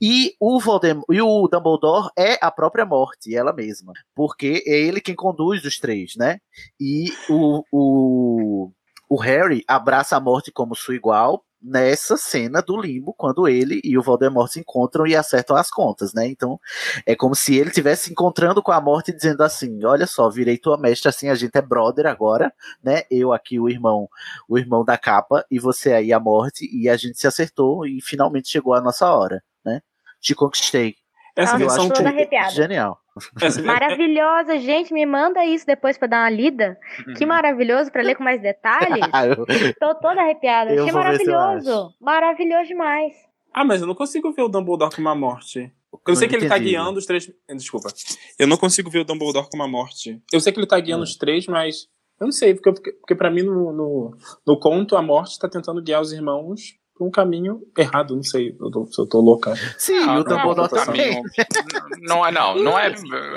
E 0.00 0.34
o, 0.38 0.60
Voldem 0.60 1.02
e 1.10 1.22
o 1.22 1.48
Dumbledore 1.48 2.10
é 2.16 2.38
a 2.44 2.50
própria 2.50 2.84
morte, 2.84 3.34
ela 3.34 3.54
mesma. 3.54 3.94
Porque 4.14 4.62
é 4.66 4.78
ele 4.78 5.00
quem 5.00 5.14
conduz 5.14 5.64
os 5.64 5.78
três, 5.78 6.14
né? 6.16 6.38
E 6.78 7.06
o, 7.30 7.64
o, 7.72 8.70
o 9.08 9.16
Harry 9.16 9.64
abraça 9.66 10.14
a 10.14 10.20
morte 10.20 10.52
como 10.52 10.76
sua 10.76 10.94
igual 10.94 11.42
nessa 11.60 12.16
cena 12.16 12.62
do 12.62 12.80
limbo, 12.80 13.12
quando 13.12 13.48
ele 13.48 13.80
e 13.82 13.98
o 13.98 14.02
Voldemort 14.02 14.50
se 14.50 14.60
encontram 14.60 15.06
e 15.06 15.16
acertam 15.16 15.56
as 15.56 15.70
contas, 15.70 16.12
né? 16.14 16.26
Então, 16.26 16.58
é 17.04 17.14
como 17.16 17.34
se 17.34 17.56
ele 17.56 17.68
estivesse 17.68 18.10
encontrando 18.10 18.62
com 18.62 18.72
a 18.72 18.80
morte 18.80 19.10
e 19.10 19.14
dizendo 19.14 19.42
assim: 19.42 19.84
"Olha 19.84 20.06
só, 20.06 20.28
virei 20.30 20.56
tua 20.58 20.78
mestra 20.78 21.10
assim, 21.10 21.28
a 21.28 21.34
gente 21.34 21.56
é 21.56 21.62
brother 21.62 22.06
agora, 22.06 22.52
né? 22.82 23.02
Eu 23.10 23.32
aqui 23.32 23.58
o 23.58 23.68
irmão, 23.68 24.08
o 24.48 24.58
irmão 24.58 24.84
da 24.84 24.96
capa 24.96 25.44
e 25.50 25.58
você 25.58 25.92
aí 25.92 26.12
a 26.12 26.20
morte 26.20 26.68
e 26.72 26.88
a 26.88 26.96
gente 26.96 27.18
se 27.18 27.26
acertou 27.26 27.86
e 27.86 28.00
finalmente 28.00 28.48
chegou 28.48 28.74
a 28.74 28.80
nossa 28.80 29.12
hora, 29.12 29.42
né? 29.64 29.80
Te 30.20 30.34
conquistei. 30.34 30.94
Essa 31.36 31.56
versão 31.56 31.88
arrepiada. 32.04 32.50
genial. 32.50 33.00
Maravilhosa, 33.64 34.58
gente. 34.58 34.92
Me 34.92 35.04
manda 35.06 35.44
isso 35.44 35.66
depois 35.66 35.96
pra 35.98 36.08
dar 36.08 36.22
uma 36.22 36.30
lida. 36.30 36.78
Que 37.16 37.24
Uhum. 37.24 37.28
maravilhoso 37.28 37.90
pra 37.90 38.02
ler 38.02 38.14
com 38.14 38.24
mais 38.24 38.40
detalhes. 38.40 39.00
Tô 39.80 39.94
toda 39.96 40.20
arrepiada. 40.20 40.72
Eu 40.72 40.82
Achei 40.82 40.92
maravilhoso. 40.92 41.94
Maravilhoso 42.00 42.68
demais. 42.68 43.12
Ah, 43.52 43.64
mas 43.64 43.80
eu 43.80 43.86
não 43.86 43.94
consigo 43.94 44.32
ver 44.32 44.42
o 44.42 44.48
Dumbledore 44.48 44.94
com 44.94 45.00
uma 45.00 45.14
morte. 45.14 45.72
Eu 46.06 46.14
sei 46.16 46.28
que 46.28 46.36
ele 46.36 46.48
tá 46.48 46.58
guiando 46.58 46.98
os 46.98 47.06
três. 47.06 47.30
Desculpa. 47.48 47.88
Eu 48.38 48.46
não 48.46 48.56
consigo 48.56 48.90
ver 48.90 49.00
o 49.00 49.04
Dumbledore 49.04 49.48
com 49.50 49.56
uma 49.56 49.66
morte. 49.68 50.20
Eu 50.32 50.40
sei 50.40 50.52
que 50.52 50.58
ele 50.60 50.66
tá 50.66 50.78
guiando 50.78 51.02
os 51.02 51.16
três, 51.16 51.46
mas. 51.46 51.88
Eu 52.20 52.24
não 52.26 52.32
sei, 52.32 52.52
porque, 52.54 52.72
porque, 52.72 52.92
porque 52.92 53.14
pra 53.14 53.30
mim 53.30 53.42
no, 53.42 53.72
no, 53.72 54.16
no 54.46 54.58
conto 54.58 54.96
a 54.96 55.02
morte 55.02 55.38
tá 55.38 55.48
tentando 55.48 55.80
guiar 55.82 56.00
os 56.00 56.12
irmãos 56.12 56.74
por 56.98 57.06
um 57.06 57.10
caminho 57.10 57.60
errado. 57.76 58.16
Não 58.16 58.22
sei 58.22 58.56
eu 58.60 58.70
tô- 58.70 58.86
se 58.86 59.00
eu 59.00 59.06
tô 59.06 59.20
louca. 59.20 59.54
Sim, 59.78 59.98
Ah, 60.04 60.18
o 60.18 60.24
Dumbledore 60.24 60.56
não, 60.56 60.68
também. 60.84 61.12
caminho- 61.14 61.22
Não 62.02 62.26
é, 62.26 62.32
não, 62.32 62.54
não 62.56 62.78
é. 62.78 62.88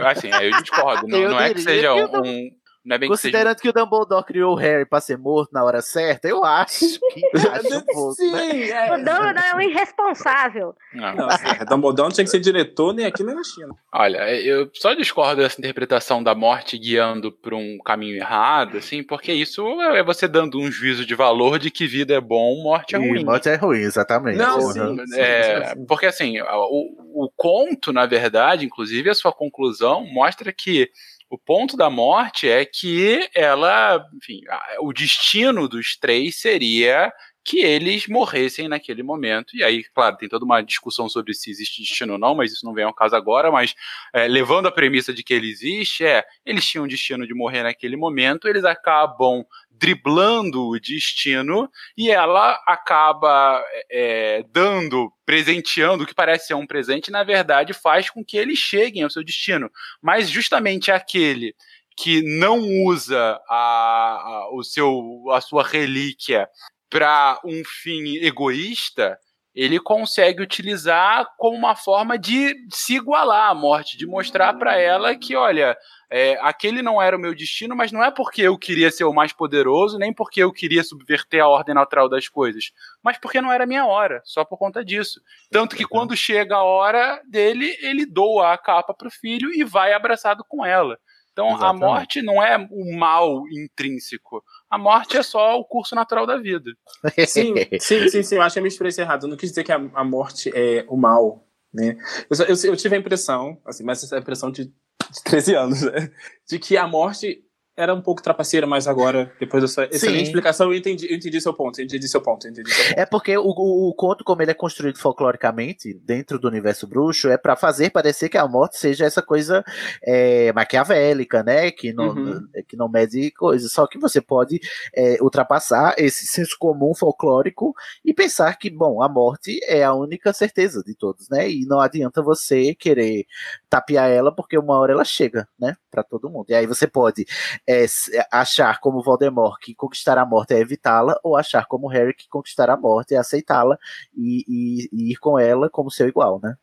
Assim, 0.10 0.30
eu 0.30 0.52
discordo. 0.62 1.08
Não, 1.08 1.18
Eu 1.20 1.30
não 1.30 1.40
é 1.40 1.54
que 1.54 1.62
seja 1.62 1.94
um. 1.94 2.50
Não 2.84 2.96
é 2.96 3.00
bem 3.00 3.10
que 3.10 3.16
seja. 3.18 3.32
Considerando 3.32 3.58
que 3.62 3.70
o 3.70 3.74
Dumbledore 3.74 4.26
criou 4.26 4.54
o 4.54 4.58
Harry 4.58 4.86
pra 4.86 5.00
ser 5.00 5.18
morto 5.18 5.52
na 5.54 5.64
hora 5.64 5.82
certa, 5.82 6.28
eu 6.28 6.44
acho 6.44 6.80
que 7.14 7.26
acho 7.48 7.78
um 7.78 7.82
pouco, 7.82 8.14
Sim, 8.14 8.32
né? 8.32 8.68
é. 8.70 8.92
O 8.94 8.98
Dumbledore 8.98 9.38
é 9.52 9.56
um 9.56 9.62
irresponsável. 9.62 10.76
Não. 10.94 11.14
Não, 11.16 11.30
assim, 11.30 11.46
Dumbledore 11.70 12.08
não 12.10 12.12
tinha 12.16 12.26
que 12.26 12.32
ser 12.32 12.40
diretor 12.40 12.94
nem 12.94 13.06
aqui 13.06 13.24
nem 13.24 13.36
na 13.36 13.44
China. 13.44 13.76
Olha, 13.94 14.30
eu 14.44 14.70
só 14.74 14.94
discordo 14.94 15.42
dessa 15.42 15.60
interpretação 15.60 16.24
da 16.24 16.34
morte 16.34 16.78
guiando 16.78 17.32
por 17.32 17.54
um 17.54 17.78
caminho 17.86 18.16
errado, 18.16 18.78
assim, 18.78 19.04
porque 19.04 19.32
isso 19.32 19.64
é 19.82 20.04
você 20.04 20.28
dando 20.28 20.60
um 20.60 20.72
juízo 20.72 21.06
de 21.06 21.14
valor 21.14 21.60
de 21.60 21.70
que 21.70 21.86
vida 21.86 22.14
é 22.16 22.22
bom, 22.22 22.64
morte 22.64 22.96
é 22.96 23.00
E 23.00 23.08
ruim. 23.08 23.24
morte 23.24 23.48
é 23.50 23.56
ruim, 23.56 23.80
exatamente. 23.82 24.38
Não, 24.38 24.60
Uhum. 24.60 25.06
sim. 25.06 25.20
É, 25.20 25.76
porque 25.88 26.06
assim, 26.08 26.40
o, 26.42 27.26
o 27.26 27.32
conto, 27.36 27.92
na 27.94 28.06
verdade, 28.06 28.66
inclusive 28.66 29.10
a 29.10 29.14
sua 29.16 29.32
conclusão, 29.32 30.06
mostra 30.06 30.52
que 30.52 30.90
o 31.32 31.38
ponto 31.38 31.78
da 31.78 31.90
morte 31.90 32.50
é 32.50 32.66
que 32.66 33.30
ela, 33.34 34.06
enfim, 34.14 34.42
o 34.82 34.92
destino 34.92 35.66
dos 35.66 35.96
três 35.96 36.42
seria 36.42 37.10
que 37.44 37.60
eles 37.60 38.06
morressem 38.06 38.68
naquele 38.68 39.02
momento. 39.02 39.56
E 39.56 39.64
aí, 39.64 39.82
claro, 39.96 40.18
tem 40.18 40.28
toda 40.28 40.44
uma 40.44 40.62
discussão 40.62 41.08
sobre 41.08 41.34
se 41.34 41.50
existe 41.50 41.82
destino 41.82 42.14
ou 42.14 42.20
não, 42.20 42.36
mas 42.36 42.52
isso 42.52 42.66
não 42.66 42.74
vem 42.74 42.84
ao 42.84 42.94
caso 42.94 43.16
agora. 43.16 43.50
Mas 43.50 43.74
é, 44.14 44.28
levando 44.28 44.68
a 44.68 44.72
premissa 44.72 45.14
de 45.14 45.24
que 45.24 45.34
ele 45.34 45.50
existe, 45.50 46.06
é 46.06 46.22
eles 46.46 46.66
tinham 46.66 46.84
o 46.84 46.88
destino 46.88 47.26
de 47.26 47.34
morrer 47.34 47.64
naquele 47.64 47.96
momento, 47.96 48.50
eles 48.50 48.66
acabam 48.66 49.46
driblando 49.82 50.68
o 50.68 50.80
destino 50.80 51.68
e 51.98 52.12
ela 52.12 52.54
acaba 52.68 53.62
é, 53.92 54.46
dando, 54.52 55.12
presenteando 55.26 56.04
o 56.04 56.08
que 56.08 56.14
parece 56.14 56.46
ser 56.48 56.54
um 56.54 56.68
presente, 56.68 57.10
na 57.10 57.24
verdade 57.24 57.74
faz 57.74 58.08
com 58.10 58.24
que 58.24 58.38
eles 58.38 58.60
cheguem 58.60 59.02
ao 59.02 59.10
seu 59.10 59.24
destino. 59.24 59.72
Mas 60.00 60.30
justamente 60.30 60.92
aquele 60.92 61.56
que 61.98 62.22
não 62.40 62.60
usa 62.86 63.42
a, 63.50 63.56
a- 63.56 64.50
o 64.54 64.64
seu, 64.64 65.26
a 65.32 65.42
sua 65.42 65.64
relíquia 65.68 66.48
para 66.90 67.40
um 67.44 67.64
fim 67.66 68.18
egoísta, 68.18 69.18
ele 69.54 69.80
consegue 69.80 70.42
utilizar 70.42 71.28
como 71.38 71.58
uma 71.58 71.76
forma 71.76 72.18
de 72.18 72.56
se 72.72 72.96
igualar 72.96 73.50
à 73.50 73.54
morte, 73.54 73.98
de 73.98 74.08
mostrar 74.08 74.54
para 74.54 74.78
ela 74.78 75.16
que, 75.16 75.36
olha, 75.36 75.78
é, 76.10 76.38
aquele 76.42 76.82
não 76.82 77.02
era 77.02 77.16
o 77.16 77.20
meu 77.20 77.36
destino, 77.36 77.76
mas 77.76 77.92
não 77.92 78.04
é 78.04 78.10
porque 78.12 78.42
eu 78.42 78.58
queria 78.58 78.90
ser 78.90 79.04
o 79.04 79.14
mais 79.14 79.34
poderoso, 79.34 79.98
nem 79.98 80.14
porque 80.14 80.42
eu 80.42 80.52
queria 80.52 80.84
subverter 80.84 81.42
a 81.42 81.48
ordem 81.48 81.76
natural 81.76 82.08
das 82.08 82.30
coisas, 82.30 82.72
mas 83.04 83.18
porque 83.18 83.42
não 83.42 83.52
era 83.52 83.66
a 83.66 83.68
minha 83.68 83.86
hora, 83.86 84.22
só 84.24 84.46
por 84.46 84.58
conta 84.58 84.84
disso. 84.86 85.22
Tanto 85.50 85.76
que 85.76 85.86
quando 85.86 86.16
chega 86.16 86.56
a 86.56 86.64
hora 86.64 87.22
dele, 87.30 87.76
ele 87.82 88.06
doa 88.06 88.54
a 88.54 88.58
capa 88.58 88.94
pro 88.94 89.12
filho 89.12 89.50
e 89.54 89.64
vai 89.64 89.94
abraçado 89.94 90.44
com 90.48 90.66
ela. 90.66 90.98
Então 91.32 91.48
a 91.48 91.54
Exatamente. 91.54 91.80
morte 91.80 92.22
não 92.22 92.44
é 92.44 92.58
o 92.58 92.98
mal 92.98 93.48
intrínseco. 93.50 94.44
A 94.72 94.78
morte 94.78 95.18
é 95.18 95.24
só 95.24 95.60
o 95.60 95.66
curso 95.66 95.94
natural 95.94 96.26
da 96.26 96.38
vida. 96.38 96.72
Sim, 97.28 97.54
sim, 97.80 98.08
sim, 98.08 98.24
sim. 98.24 98.36
Eu 98.36 98.42
acho 98.42 98.54
que 98.54 98.60
eu 98.60 98.64
me 98.64 98.70
expressei 98.70 99.04
errado. 99.04 99.24
Eu 99.24 99.30
não 99.30 99.36
quis 99.36 99.50
dizer 99.50 99.66
que 99.66 99.72
a, 99.72 99.76
a 99.76 100.04
morte 100.04 100.50
é 100.56 100.86
o 100.88 100.96
mal, 100.96 101.46
né? 101.74 101.98
Eu, 102.30 102.46
eu, 102.46 102.72
eu 102.72 102.78
tive 102.78 102.96
a 102.96 103.00
impressão, 103.00 103.62
assim, 103.66 103.84
mas 103.84 104.02
essa 104.02 104.16
é 104.16 104.20
a 104.20 104.22
impressão 104.22 104.50
de, 104.50 104.66
de 104.66 105.24
13 105.26 105.56
anos, 105.56 105.82
né? 105.82 106.10
De 106.48 106.58
que 106.58 106.78
a 106.78 106.88
morte 106.88 107.44
era 107.82 107.94
um 107.94 108.02
pouco 108.02 108.22
trapaceira, 108.22 108.68
mas 108.68 108.88
agora, 108.88 109.32
depois 109.40 109.64
dessa 109.64 109.86
excelente 109.86 110.18
Sim. 110.18 110.24
explicação, 110.24 110.72
eu 110.72 110.78
entendi, 110.78 111.10
eu 111.12 111.16
entendi 111.18 111.42
seu 111.42 111.54
ponto, 111.54 111.80
eu 111.80 111.86
entendi 111.86 112.08
seu 112.08 112.22
ponto, 112.22 112.48
entendi 112.48 112.70
seu 112.72 112.86
ponto. 112.86 113.00
É 113.00 113.06
porque 113.06 113.38
o, 113.38 113.44
o, 113.44 113.90
o 113.90 113.94
conto, 113.94 114.24
como 114.24 114.42
ele 114.42 114.52
é 114.52 114.54
construído 114.54 115.00
folcloricamente 115.00 115.94
dentro 115.94 116.38
do 116.40 116.48
universo 116.48 116.88
bruxo, 116.88 117.30
é 117.30 117.38
pra 117.38 117.56
fazer 117.56 117.90
parecer 117.90 118.30
que 118.30 118.38
a 118.38 118.48
morte 118.48 118.78
seja 118.78 119.06
essa 119.06 119.22
coisa 119.22 119.64
é, 120.04 120.52
maquiavélica, 120.54 121.44
né? 121.44 121.72
Que 121.72 121.92
não, 121.94 122.12
Uhum. 122.12 122.48
que 122.68 122.76
não 122.76 122.90
mede 122.90 123.32
coisas. 123.32 123.72
Só 123.72 123.88
que 123.88 123.98
você 123.98 124.20
pode 124.20 124.60
é, 124.94 125.18
ultrapassar 125.22 125.96
esse 125.98 126.26
senso 126.26 126.56
comum 126.60 126.94
folclórico 126.94 127.74
e 128.04 128.14
pensar 128.14 128.58
que, 128.58 128.70
bom, 128.70 129.02
a 129.02 129.08
morte 129.10 129.60
é 129.64 129.84
a 129.84 129.94
única 129.94 130.34
certeza 130.34 130.84
de 130.84 130.94
todos, 130.96 131.30
né? 131.30 131.50
E 131.50 131.66
não 131.66 131.80
adianta 131.80 132.22
você 132.22 132.76
querer 132.76 133.26
tapear 133.70 134.10
ela, 134.10 134.34
porque 134.34 134.58
uma 134.58 134.78
hora 134.78 134.92
ela 134.94 135.06
chega, 135.06 135.48
né? 135.60 135.76
Pra 135.92 136.04
todo 136.04 136.30
mundo. 136.30 136.46
E 136.50 136.56
aí 136.56 136.66
você 136.66 136.88
pode 136.88 137.26
é, 137.68 137.84
s- 137.84 138.12
achar 138.32 138.80
como 138.80 139.04
Voldemort 139.04 139.60
que 139.62 139.76
conquistar 139.76 140.18
a 140.18 140.26
morte 140.26 140.54
é 140.54 140.60
evitá-la, 140.60 141.20
ou 141.24 141.36
achar 141.36 141.66
como 141.68 141.88
Harry 141.90 142.14
que 142.16 142.30
conquistar 142.30 142.70
a 142.70 142.78
morte 142.78 143.14
é 143.14 143.18
aceitá-la 143.18 143.78
e, 144.16 144.46
e- 144.48 144.90
e 144.94 145.12
ir 145.12 145.18
com 145.18 145.38
ela 145.38 145.70
como 145.70 145.92
seu 145.92 146.08
igual, 146.08 146.40
né? 146.42 146.56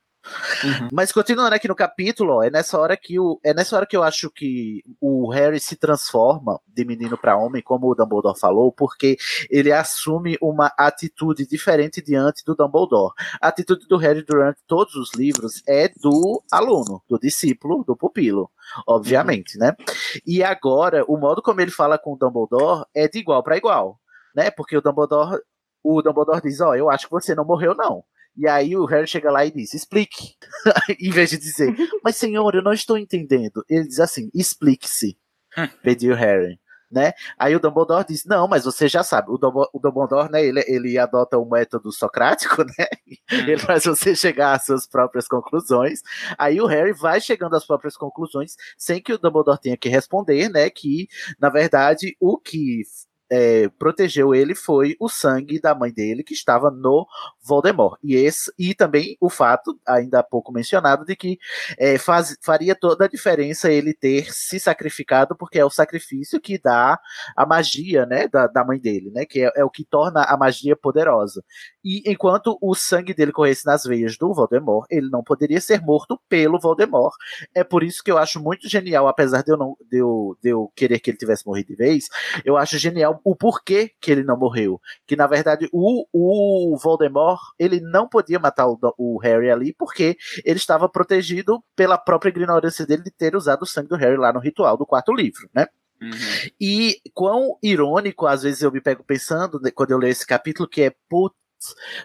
Uhum. 0.64 0.88
Mas 0.92 1.12
continuando 1.12 1.54
aqui 1.54 1.68
no 1.68 1.74
capítulo, 1.74 2.42
é 2.42 2.50
nessa 2.50 2.78
hora 2.78 2.96
que 2.96 3.18
o, 3.18 3.40
é 3.44 3.54
nessa 3.54 3.76
hora 3.76 3.86
que 3.86 3.96
eu 3.96 4.02
acho 4.02 4.30
que 4.30 4.82
o 5.00 5.30
Harry 5.30 5.60
se 5.60 5.76
transforma 5.76 6.60
de 6.66 6.84
menino 6.84 7.16
para 7.16 7.36
homem, 7.36 7.62
como 7.62 7.88
o 7.88 7.94
Dumbledore 7.94 8.38
falou, 8.38 8.72
porque 8.72 9.16
ele 9.50 9.72
assume 9.72 10.36
uma 10.40 10.72
atitude 10.78 11.46
diferente 11.46 12.02
diante 12.02 12.44
do 12.44 12.54
Dumbledore. 12.54 13.14
A 13.40 13.48
atitude 13.48 13.86
do 13.86 13.96
Harry 13.96 14.22
durante 14.22 14.60
todos 14.66 14.94
os 14.94 15.14
livros 15.14 15.62
é 15.66 15.88
do 15.88 16.42
aluno, 16.50 17.02
do 17.08 17.18
discípulo, 17.18 17.84
do 17.84 17.96
pupilo, 17.96 18.50
obviamente, 18.86 19.58
né? 19.58 19.74
E 20.26 20.42
agora 20.42 21.04
o 21.06 21.16
modo 21.16 21.42
como 21.42 21.60
ele 21.60 21.70
fala 21.70 21.98
com 21.98 22.14
o 22.14 22.16
Dumbledore 22.16 22.84
é 22.94 23.08
de 23.08 23.18
igual 23.18 23.42
para 23.42 23.56
igual, 23.56 23.98
né? 24.34 24.50
Porque 24.50 24.76
o 24.76 24.80
Dumbledore 24.80 25.40
o 25.82 26.02
Dumbledore 26.02 26.42
diz: 26.42 26.60
Ó, 26.60 26.70
oh, 26.70 26.74
eu 26.74 26.90
acho 26.90 27.06
que 27.06 27.12
você 27.12 27.34
não 27.34 27.44
morreu, 27.44 27.74
não. 27.74 28.04
E 28.38 28.46
aí 28.46 28.76
o 28.76 28.84
Harry 28.84 29.08
chega 29.08 29.32
lá 29.32 29.44
e 29.44 29.50
diz: 29.50 29.74
explique. 29.74 30.36
em 31.00 31.10
vez 31.10 31.30
de 31.30 31.38
dizer, 31.38 31.74
mas 32.04 32.14
senhor, 32.14 32.54
eu 32.54 32.62
não 32.62 32.72
estou 32.72 32.96
entendendo. 32.96 33.64
Ele 33.68 33.86
diz 33.86 33.98
assim: 33.98 34.30
explique-se. 34.32 35.18
Pediu 35.82 36.14
Harry. 36.14 36.60
Né? 36.90 37.12
Aí 37.36 37.54
o 37.54 37.60
Dumbledore 37.60 38.06
diz: 38.06 38.24
Não, 38.24 38.48
mas 38.48 38.64
você 38.64 38.88
já 38.88 39.02
sabe. 39.02 39.30
O 39.30 39.36
Dumbledore, 39.36 39.70
o 39.74 39.78
Dumbledore 39.78 40.30
né, 40.30 40.42
ele, 40.42 40.64
ele 40.68 40.96
adota 40.98 41.36
o 41.36 41.44
método 41.44 41.92
socrático, 41.92 42.62
né? 42.78 42.86
Ele 43.30 43.58
faz 43.58 43.84
você 43.84 44.14
chegar 44.14 44.54
às 44.54 44.64
suas 44.64 44.86
próprias 44.86 45.28
conclusões. 45.28 46.00
Aí 46.38 46.60
o 46.60 46.66
Harry 46.66 46.92
vai 46.94 47.20
chegando 47.20 47.56
às 47.56 47.66
próprias 47.66 47.96
conclusões 47.96 48.54
sem 48.78 49.02
que 49.02 49.12
o 49.12 49.18
Dumbledore 49.18 49.60
tenha 49.60 49.76
que 49.76 49.88
responder, 49.88 50.48
né? 50.48 50.70
Que, 50.70 51.08
na 51.38 51.50
verdade, 51.50 52.16
o 52.20 52.38
que 52.38 52.82
é, 53.30 53.68
protegeu 53.68 54.34
ele 54.34 54.54
foi 54.54 54.96
o 54.98 55.08
sangue 55.08 55.60
da 55.60 55.74
mãe 55.74 55.92
dele 55.92 56.22
que 56.22 56.34
estava 56.34 56.70
no 56.70 57.06
Voldemort. 57.42 57.98
E, 58.02 58.14
esse, 58.14 58.52
e 58.58 58.74
também 58.74 59.16
o 59.20 59.28
fato, 59.28 59.78
ainda 59.86 60.20
há 60.20 60.22
pouco 60.22 60.52
mencionado, 60.52 61.04
de 61.04 61.14
que 61.14 61.38
é, 61.78 61.98
faz, 61.98 62.36
faria 62.42 62.74
toda 62.74 63.04
a 63.04 63.08
diferença 63.08 63.70
ele 63.70 63.92
ter 63.92 64.32
se 64.32 64.58
sacrificado, 64.58 65.36
porque 65.36 65.58
é 65.58 65.64
o 65.64 65.70
sacrifício 65.70 66.40
que 66.40 66.58
dá 66.58 66.98
a 67.36 67.46
magia 67.46 68.06
né, 68.06 68.28
da, 68.28 68.46
da 68.46 68.64
mãe 68.64 68.78
dele, 68.78 69.10
né, 69.10 69.24
que 69.24 69.42
é, 69.42 69.52
é 69.56 69.64
o 69.64 69.70
que 69.70 69.84
torna 69.84 70.22
a 70.22 70.36
magia 70.36 70.76
poderosa. 70.76 71.42
E 71.84 72.02
enquanto 72.10 72.58
o 72.60 72.74
sangue 72.74 73.14
dele 73.14 73.32
corresse 73.32 73.66
nas 73.66 73.84
veias 73.84 74.16
do 74.16 74.32
Voldemort, 74.32 74.86
ele 74.90 75.08
não 75.10 75.22
poderia 75.22 75.60
ser 75.60 75.80
morto 75.80 76.20
pelo 76.28 76.58
Voldemort. 76.58 77.14
É 77.54 77.62
por 77.64 77.82
isso 77.82 78.02
que 78.02 78.10
eu 78.10 78.18
acho 78.18 78.40
muito 78.40 78.68
genial, 78.68 79.08
apesar 79.08 79.42
de 79.42 79.52
eu, 79.52 79.56
não, 79.56 79.76
de 79.90 79.98
eu, 79.98 80.36
de 80.42 80.50
eu 80.50 80.72
querer 80.74 81.00
que 81.00 81.10
ele 81.10 81.18
tivesse 81.18 81.46
morrido 81.46 81.68
de 81.68 81.76
vez, 81.76 82.08
eu 82.44 82.56
acho 82.56 82.78
genial 82.78 83.17
o 83.24 83.36
porquê 83.36 83.92
que 84.00 84.10
ele 84.10 84.22
não 84.22 84.36
morreu. 84.36 84.80
Que 85.06 85.16
na 85.16 85.26
verdade 85.26 85.68
o, 85.72 86.06
o 86.12 86.76
Voldemort 86.76 87.40
ele 87.58 87.80
não 87.80 88.08
podia 88.08 88.38
matar 88.38 88.68
o, 88.68 88.78
o, 88.96 89.18
Harry 89.18 89.50
ali 89.50 89.72
porque 89.72 90.16
ele 90.44 90.58
estava 90.58 90.88
protegido 90.88 91.62
pela 91.76 91.98
própria 91.98 92.30
ignorância 92.30 92.86
dele 92.86 93.02
de 93.02 93.10
ter 93.10 93.36
usado 93.36 93.62
o 93.62 93.66
sangue 93.66 93.88
do 93.88 93.96
Harry 93.96 94.16
lá 94.16 94.32
no 94.32 94.40
ritual 94.40 94.76
do 94.76 94.86
quarto 94.86 95.12
livro, 95.12 95.48
né? 95.54 95.66
Uhum. 96.00 96.10
E 96.60 97.00
quão 97.12 97.58
irônico, 97.62 98.26
às 98.26 98.42
vezes 98.42 98.62
eu 98.62 98.70
me 98.70 98.80
pego 98.80 99.02
pensando, 99.02 99.60
né, 99.60 99.70
quando 99.70 99.90
eu 99.90 99.98
leio 99.98 100.12
esse 100.12 100.26
capítulo, 100.26 100.68
que 100.68 100.82
é 100.82 100.92
putz, 101.08 101.36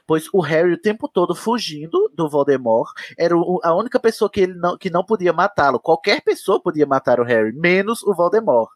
pois 0.05 0.27
o 0.33 0.41
Harry 0.41 0.73
o 0.73 0.81
tempo 0.81 1.07
todo 1.07 1.35
fugindo 1.35 2.11
do 2.13 2.29
Voldemort 2.29 2.91
era 3.17 3.35
a 3.35 3.75
única 3.75 3.99
pessoa 3.99 4.29
que 4.29 4.41
ele 4.41 4.53
não, 4.53 4.77
que 4.77 4.89
não 4.89 5.03
podia 5.03 5.33
matá-lo. 5.33 5.79
Qualquer 5.79 6.21
pessoa 6.21 6.61
podia 6.61 6.85
matar 6.85 7.19
o 7.19 7.23
Harry, 7.23 7.53
menos 7.53 8.03
o 8.03 8.13
Voldemort. 8.13 8.69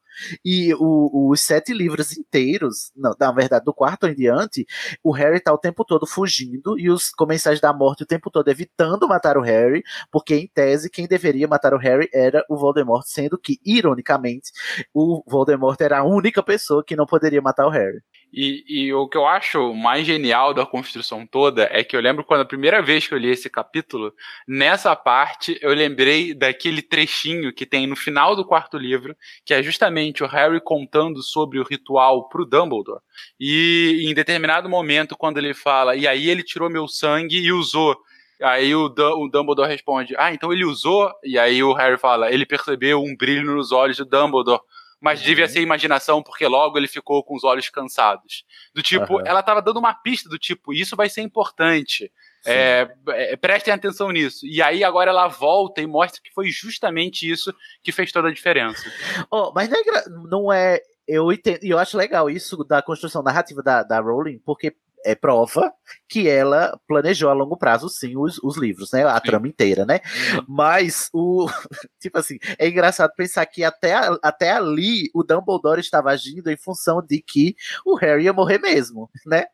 E 0.44 0.74
o, 0.76 1.30
os 1.32 1.42
sete 1.42 1.74
livros 1.74 2.18
inteiros, 2.18 2.92
não, 2.96 3.16
na 3.20 3.32
verdade, 3.32 3.66
do 3.66 3.74
quarto 3.74 4.08
em 4.08 4.16
diante, 4.16 4.66
o 5.04 5.12
Harry 5.12 5.40
tá 5.40 5.54
o 5.54 5.58
tempo 5.58 5.86
todo 5.86 6.06
fugindo 6.06 6.78
e 6.80 6.90
os 6.90 7.10
comensais 7.12 7.60
da 7.60 7.72
morte 7.72 8.04
o 8.04 8.06
tempo 8.06 8.30
todo 8.32 8.48
evitando 8.48 9.08
matar 9.08 9.38
o 9.38 9.42
Harry, 9.42 9.84
porque 10.12 10.36
em 10.36 10.48
tese 10.48 10.90
quem 10.90 11.08
deveria 11.08 11.48
matar 11.48 11.74
o 11.74 11.78
Harry 11.78 12.10
era 12.14 12.44
o 12.50 12.58
Voldemort, 12.58 13.06
sendo 13.06 13.38
que, 13.38 13.60
ironicamente, 13.64 14.52
o 14.94 15.24
Voldemort 15.28 15.80
era 15.82 16.00
a 16.00 16.04
única 16.04 16.42
pessoa 16.42 16.84
que 16.84 16.96
não 16.96 17.06
poderia 17.06 17.42
matar 17.42 17.68
o 17.68 17.72
Harry. 17.72 18.02
E, 18.32 18.64
e, 18.68 18.94
o 18.94 19.08
que 19.08 19.18
eu 19.18 19.26
acho 19.26 19.74
mais 19.74 20.06
genial 20.06 20.54
da 20.54 20.66
construção 20.66 21.26
toda 21.26 21.68
é 21.72 21.84
que 21.84 21.96
eu 21.96 22.02
lembro 22.02 22.26
quando 22.26 22.42
a 22.42 22.46
primeira 22.46 22.82
vez 22.82 23.08
que 23.08 23.14
eu 23.14 23.18
li 23.18 23.30
esse 23.30 23.50
capítulo, 23.50 24.14
nessa 24.48 24.96
parte 24.96 25.58
eu 25.62 25.74
lembrei 25.74 26.34
daquele 26.34 26.82
trechinho 26.82 27.54
que 27.54 27.66
tem 27.66 27.88
no 27.88 27.96
final 27.96 28.36
do 28.36 28.46
quarto 28.46 28.78
livro, 28.78 29.16
que 29.46 29.54
é 29.54 29.64
justamente 29.64 30.24
o 30.24 30.28
Harry 30.28 30.60
contando 30.62 31.24
sobre 31.24 31.58
o 31.60 31.64
ritual 31.64 32.28
pro 32.28 32.46
Dumbledore. 32.46 33.02
E 33.40 34.06
em 34.06 34.14
determinado 34.14 34.70
momento, 34.70 35.16
quando 35.18 35.38
ele 35.38 35.54
fala, 35.54 35.96
e 35.96 36.06
aí 36.06 36.30
ele 36.30 36.44
tirou 36.44 36.70
meu 36.70 36.88
sangue 36.88 37.40
e 37.40 37.52
usou. 37.52 37.98
Aí 38.42 38.76
o, 38.76 38.86
o 38.86 39.30
Dumbledore 39.30 39.70
responde: 39.70 40.16
Ah, 40.18 40.32
então 40.32 40.54
ele 40.54 40.66
usou? 40.66 41.12
E 41.24 41.40
aí 41.40 41.64
o 41.64 41.74
Harry 41.74 41.98
fala: 41.98 42.32
Ele 42.32 42.46
percebeu 42.46 43.02
um 43.02 43.16
brilho 43.16 43.56
nos 43.56 43.72
olhos 43.72 43.98
do 43.98 44.06
Dumbledore 44.06 44.62
mas 45.00 45.20
uhum. 45.20 45.26
devia 45.26 45.48
ser 45.48 45.62
imaginação, 45.62 46.24
porque 46.24 46.48
logo 46.48 46.78
ele 46.78 46.88
ficou 46.88 47.24
com 47.24 47.36
os 47.36 47.44
olhos 47.44 47.70
cansados. 47.70 48.44
Do 48.74 48.82
tipo, 48.82 49.16
uhum. 49.16 49.24
ela 49.26 49.42
estava 49.42 49.62
dando 49.62 49.78
uma 49.78 49.94
pista 49.94 50.30
do 50.30 50.38
tipo, 50.38 50.74
isso 50.74 50.96
vai 50.96 51.10
ser 51.10 51.22
importante. 51.22 52.12
É, 52.46 52.88
é, 53.10 53.36
prestem 53.36 53.74
atenção 53.74 54.10
nisso. 54.12 54.46
E 54.46 54.62
aí 54.62 54.84
agora 54.84 55.12
ela 55.12 55.28
volta 55.28 55.82
e 55.82 55.88
mostra 55.88 56.22
que 56.22 56.34
foi 56.34 56.50
justamente 56.50 57.30
isso 57.30 57.54
que 57.84 57.92
fez 57.92 58.12
toda 58.12 58.30
a 58.30 58.34
diferença. 58.34 58.90
Oh, 59.30 59.52
mas 59.54 59.70
não 59.70 59.78
é, 59.78 60.04
não 60.30 60.54
é 60.54 60.82
eu 61.08 61.32
entendo, 61.32 61.64
e 61.64 61.70
eu 61.70 61.80
acho 61.80 61.98
legal 61.98 62.30
isso 62.30 62.64
da 62.66 62.82
construção 62.82 63.24
narrativa 63.24 63.64
da, 63.64 63.82
da 63.82 64.00
Rowling, 64.00 64.40
porque 64.40 64.76
é 65.06 65.16
prova 65.16 65.72
que 66.08 66.28
ela 66.28 66.80
planejou 66.88 67.30
a 67.30 67.34
longo 67.34 67.58
prazo, 67.58 67.90
sim, 67.90 68.18
os, 68.18 68.38
os 68.44 68.58
livros, 68.58 68.92
né? 68.92 69.04
A 69.06 69.16
sim. 69.16 69.22
trama 69.22 69.48
inteira, 69.48 69.86
né? 69.86 70.00
Uhum. 70.36 70.46
Mas 70.48 71.10
o. 71.14 71.48
Tipo 72.00 72.20
assim, 72.20 72.38
é 72.58 72.68
engraçado 72.68 73.14
pensar 73.16 73.46
que 73.46 73.64
até, 73.64 73.94
até 74.22 74.52
ali 74.52 75.10
o 75.14 75.24
Dumbledore 75.24 75.80
estava 75.80 76.12
agindo 76.12 76.50
em 76.50 76.58
função 76.58 77.02
de 77.02 77.22
que 77.22 77.56
o 77.86 77.96
Harry 77.96 78.26
ia 78.26 78.34
morrer 78.34 78.60
mesmo, 78.60 79.10
né? 79.26 79.46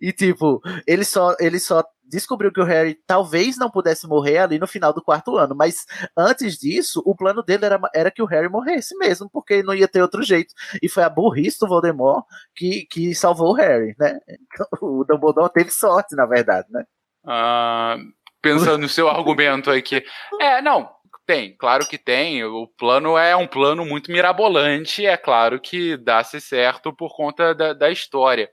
E 0.00 0.12
tipo, 0.12 0.60
ele 0.86 1.04
só, 1.04 1.36
ele 1.38 1.58
só 1.58 1.84
descobriu 2.10 2.52
que 2.52 2.60
o 2.60 2.64
Harry 2.64 2.98
talvez 3.06 3.56
não 3.56 3.70
pudesse 3.70 4.06
morrer 4.06 4.38
ali 4.38 4.58
no 4.58 4.66
final 4.66 4.92
do 4.92 5.02
quarto 5.02 5.36
ano, 5.36 5.54
mas 5.54 5.86
antes 6.16 6.58
disso, 6.58 7.02
o 7.06 7.14
plano 7.14 7.42
dele 7.42 7.64
era, 7.64 7.80
era 7.94 8.10
que 8.10 8.22
o 8.22 8.26
Harry 8.26 8.48
morresse 8.48 8.96
mesmo, 8.98 9.30
porque 9.30 9.62
não 9.62 9.74
ia 9.74 9.88
ter 9.88 10.02
outro 10.02 10.22
jeito. 10.22 10.52
E 10.82 10.88
foi 10.88 11.04
a 11.04 11.08
burrice 11.08 11.58
do 11.60 11.68
Voldemort 11.68 12.24
que, 12.54 12.86
que 12.90 13.14
salvou 13.14 13.52
o 13.52 13.54
Harry, 13.54 13.94
né? 13.98 14.18
O 14.82 15.04
Dumbledore 15.04 15.52
teve 15.52 15.70
sorte, 15.70 16.16
na 16.16 16.26
verdade, 16.26 16.66
né? 16.70 16.84
Uh, 17.24 17.98
pensando 18.40 18.78
no 18.78 18.88
seu 18.88 19.08
argumento 19.08 19.70
aí 19.70 19.82
que. 19.82 20.02
É, 20.40 20.62
não, 20.62 20.88
tem, 21.30 21.54
claro 21.56 21.86
que 21.86 21.96
tem. 21.96 22.42
O 22.42 22.66
plano 22.66 23.16
é 23.16 23.36
um 23.36 23.46
plano 23.46 23.84
muito 23.84 24.10
mirabolante, 24.10 25.06
é 25.06 25.16
claro 25.16 25.60
que 25.60 25.96
dá-se 25.96 26.40
certo 26.40 26.92
por 26.92 27.14
conta 27.14 27.54
da, 27.54 27.72
da, 27.72 27.88
história. 27.88 28.50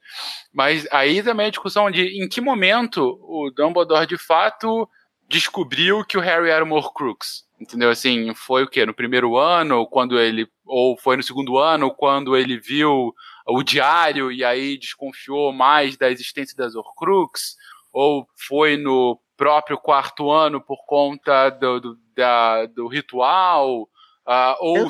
Mas 0.53 0.87
aí 0.91 1.23
também 1.23 1.47
a 1.47 1.49
discussão 1.49 1.89
de 1.89 2.23
em 2.23 2.29
que 2.29 2.39
momento 2.39 3.19
o 3.23 3.49
Dumbledore 3.49 4.05
de 4.05 4.17
fato 4.17 4.87
descobriu 5.27 6.05
que 6.05 6.19
o 6.19 6.21
Harry 6.21 6.51
era 6.51 6.63
o 6.63 6.71
Horcrux. 6.71 7.47
Entendeu? 7.59 7.89
Assim, 7.89 8.31
foi 8.35 8.61
o 8.61 8.67
quê? 8.67 8.85
No 8.85 8.93
primeiro 8.93 9.35
ano, 9.35 9.87
quando 9.87 10.19
ele. 10.19 10.47
Ou 10.63 10.95
foi 10.99 11.17
no 11.17 11.23
segundo 11.23 11.57
ano, 11.57 11.89
quando 11.89 12.37
ele 12.37 12.59
viu 12.59 13.11
o 13.47 13.63
diário 13.63 14.31
e 14.31 14.43
aí 14.43 14.77
desconfiou 14.77 15.51
mais 15.51 15.97
da 15.97 16.11
existência 16.11 16.55
das 16.55 16.75
Horcrux? 16.75 17.55
Ou 17.91 18.27
foi 18.47 18.77
no 18.77 19.19
próprio 19.37 19.77
quarto 19.77 20.31
ano 20.31 20.59
por 20.59 20.85
conta 20.85 21.49
do, 21.51 21.79
do, 21.79 21.99
da, 22.15 22.65
do 22.65 22.87
ritual, 22.87 23.83
uh, 23.83 24.55
ou, 24.59 24.77
Eu... 24.77 24.89